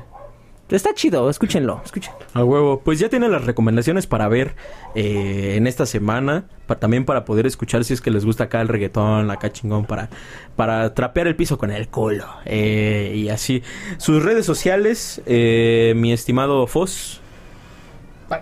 Está 0.70 0.94
chido, 0.94 1.28
escúchenlo, 1.28 1.82
escúchenlo. 1.84 2.18
A 2.32 2.42
huevo. 2.42 2.80
Pues 2.82 2.98
ya 2.98 3.10
tienen 3.10 3.30
las 3.30 3.44
recomendaciones 3.44 4.06
para 4.06 4.26
ver 4.26 4.54
eh, 4.94 5.56
en 5.58 5.66
esta 5.66 5.84
semana. 5.84 6.46
pa- 6.66 6.76
también 6.78 7.04
para 7.04 7.26
poder 7.26 7.46
escuchar 7.46 7.84
si 7.84 7.92
es 7.92 8.00
que 8.00 8.10
les 8.10 8.24
gusta 8.24 8.44
acá 8.44 8.62
el 8.62 8.68
reggaetón, 8.68 9.30
acá 9.30 9.52
chingón, 9.52 9.84
para, 9.84 10.08
para 10.56 10.94
trapear 10.94 11.26
el 11.26 11.36
piso 11.36 11.58
con 11.58 11.70
el 11.72 11.88
culo. 11.88 12.24
Eh, 12.46 13.12
y 13.16 13.28
así. 13.28 13.62
Sus 13.98 14.22
redes 14.22 14.46
sociales, 14.46 15.20
eh, 15.26 15.92
mi 15.94 16.10
estimado 16.14 16.66
Foss. 16.66 17.18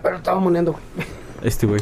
Pero 0.01 0.17
estaba 0.17 0.39
moneando, 0.39 0.73
güey. 0.73 0.83
Este 1.43 1.65
güey. 1.65 1.81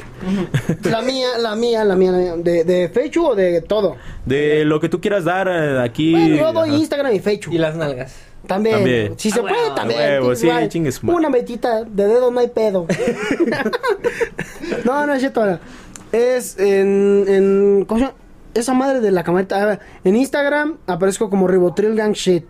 La 0.83 1.01
mía, 1.01 1.27
la 1.37 1.53
mía, 1.55 1.83
la 1.83 1.95
mía, 1.95 2.11
la 2.13 2.17
mía. 2.17 2.33
¿De, 2.37 2.63
de 2.63 2.87
Fechu 2.89 3.25
o 3.25 3.35
de 3.35 3.61
todo? 3.61 3.97
De 4.25 4.63
lo 4.63 4.79
que 4.79 4.87
tú 4.87 5.01
quieras 5.01 5.25
dar 5.25 5.49
eh, 5.49 5.81
aquí. 5.81 6.11
Bueno, 6.13 6.35
yo 6.37 6.53
doy 6.53 6.69
ajá. 6.69 6.77
Instagram 6.77 7.13
y 7.13 7.19
Fechu. 7.19 7.51
Y 7.51 7.57
las 7.57 7.75
nalgas. 7.75 8.15
También. 8.47 8.75
También. 8.77 9.13
Si 9.19 9.31
se 9.31 9.39
Ah, 9.41 9.43
puede, 9.43 9.71
también. 9.75 9.99
huevo, 9.99 10.33
sí, 10.33 10.47
Igual. 10.47 10.69
chingue 10.69 10.91
su 10.93 11.05
madre. 11.05 11.17
Una 11.17 11.29
metita 11.29 11.83
de 11.83 12.07
dedo 12.07 12.31
no 12.31 12.39
hay 12.39 12.47
pedo. 12.47 12.87
no, 14.85 15.05
no 15.05 15.13
es 15.13 15.19
cierto. 15.19 15.45
no. 15.45 15.59
Es 16.11 16.57
en, 16.57 17.25
en. 17.27 17.85
¿Cómo 17.85 17.99
se 17.99 18.05
llama? 18.07 18.17
Esa 18.53 18.73
madre 18.73 18.99
de 19.01 19.11
la 19.11 19.23
camarita. 19.23 19.61
a 19.61 19.65
ver, 19.65 19.79
En 20.03 20.15
Instagram 20.15 20.77
aparezco 20.87 21.29
como 21.29 21.47
Ribotril 21.47 21.95
Gang 21.95 22.13
Shit. 22.13 22.45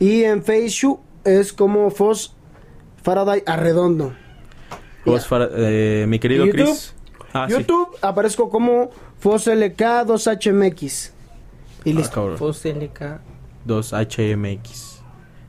Y 0.00 0.24
en 0.24 0.42
Facebook 0.42 1.00
es 1.24 1.52
como 1.52 1.90
Foss 1.90 2.34
Faraday 3.02 3.42
Arredondo. 3.46 4.14
Vos, 5.04 5.26
Fara- 5.26 5.50
eh, 5.54 6.06
mi 6.08 6.18
querido 6.18 6.44
¿Y 6.44 6.48
YouTube? 6.48 6.64
Chris. 6.66 6.94
Ah, 7.32 7.46
sí. 7.48 7.56
YouTube 7.58 7.88
aparezco 8.00 8.48
como 8.48 8.90
Foss 9.18 9.46
LK2HMX. 9.48 11.12
Y 11.84 11.92
Ah, 11.92 11.94
listo. 11.96 12.14
cabrón. 12.14 12.38
Foselica. 12.38 13.20
2HMX. 13.66 15.00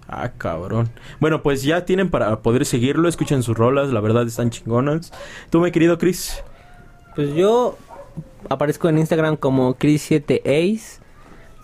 Ah, 0.07 0.32
cabrón. 0.38 0.90
Bueno, 1.19 1.41
pues 1.41 1.64
ya 1.64 1.86
tienen 1.86 2.10
para 2.10 2.41
poder 2.41 2.65
seguirlo. 2.65 3.07
Escuchen 3.07 3.41
sus 3.44 3.57
rolas, 3.57 3.90
la 3.91 3.99
verdad 4.02 4.27
están 4.27 4.49
chingonas. 4.49 5.11
Tú, 5.49 5.60
mi 5.61 5.72
querido 5.72 5.98
Chris. 5.98 6.44
Pues 7.15 7.34
yo 7.34 7.77
aparezco 8.49 8.90
en 8.90 8.98
Instagram 8.99 9.38
como 9.38 9.76
Chris7Ace. 9.77 10.99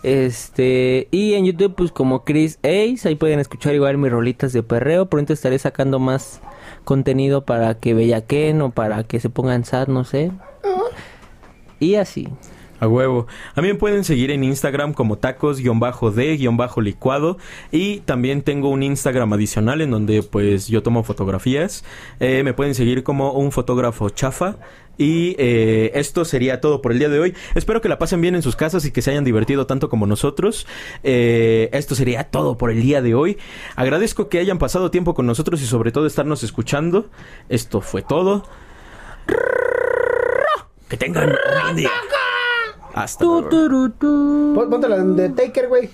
Este, 0.02 1.06
y 1.12 1.34
en 1.34 1.44
YouTube 1.44 1.76
pues 1.76 1.92
como 1.92 2.24
Chris 2.24 2.58
Ace, 2.64 3.06
ahí 3.08 3.14
pueden 3.14 3.38
escuchar 3.38 3.72
igual 3.74 3.98
mis 3.98 4.10
rolitas 4.10 4.52
de 4.52 4.64
perreo, 4.64 5.06
pronto 5.06 5.32
estaré 5.32 5.56
sacando 5.60 6.00
más 6.00 6.40
contenido 6.84 7.44
para 7.44 7.78
que 7.78 7.94
bellaquen 7.94 8.62
o 8.62 8.70
para 8.70 9.04
que 9.04 9.20
se 9.20 9.30
pongan 9.30 9.64
sad, 9.64 9.88
no 9.88 10.04
sé. 10.04 10.32
Y 11.80 11.96
así. 11.96 12.28
A 12.82 12.88
huevo. 12.88 13.26
Me 13.54 13.74
pueden 13.76 14.02
seguir 14.02 14.32
en 14.32 14.42
Instagram 14.42 14.92
como 14.92 15.16
tacos-de-licuado. 15.16 17.38
Y 17.70 18.00
también 18.00 18.42
tengo 18.42 18.70
un 18.70 18.82
Instagram 18.82 19.32
adicional 19.32 19.80
en 19.82 19.92
donde 19.92 20.24
pues 20.24 20.66
yo 20.66 20.82
tomo 20.82 21.04
fotografías. 21.04 21.84
Eh, 22.18 22.42
me 22.42 22.54
pueden 22.54 22.74
seguir 22.74 23.04
como 23.04 23.34
un 23.34 23.52
fotógrafo 23.52 24.10
chafa. 24.10 24.56
Y 24.98 25.34
eh, 25.38 25.90
esto 25.94 26.24
sería 26.24 26.60
todo 26.60 26.82
por 26.82 26.92
el 26.92 26.98
día 26.98 27.08
de 27.08 27.18
hoy. 27.18 27.34
Espero 27.54 27.80
que 27.80 27.88
la 27.88 27.98
pasen 27.98 28.20
bien 28.20 28.34
en 28.34 28.42
sus 28.42 28.56
casas 28.56 28.84
y 28.84 28.90
que 28.92 29.02
se 29.02 29.10
hayan 29.10 29.24
divertido 29.24 29.66
tanto 29.66 29.88
como 29.88 30.06
nosotros. 30.06 30.66
Eh, 31.02 31.70
esto 31.72 31.94
sería 31.94 32.24
todo 32.24 32.56
por 32.58 32.70
el 32.70 32.82
día 32.82 33.00
de 33.02 33.14
hoy. 33.14 33.38
Agradezco 33.74 34.28
que 34.28 34.38
hayan 34.38 34.58
pasado 34.58 34.90
tiempo 34.90 35.14
con 35.14 35.26
nosotros 35.26 35.62
y 35.62 35.66
sobre 35.66 35.92
todo 35.92 36.06
estarnos 36.06 36.42
escuchando. 36.42 37.06
Esto 37.48 37.80
fue 37.80 38.02
todo. 38.02 38.44
Que 40.88 40.96
tengan 40.98 41.30
un 41.30 41.36
buen 41.62 41.76
día. 41.76 41.90
Hasta 42.94 43.24
luego. 43.24 43.48
Pon- 44.54 44.68
Ponte 44.70 44.88
la 44.88 44.98
de 45.02 45.30
Taker, 45.30 45.68
güey. 45.68 45.88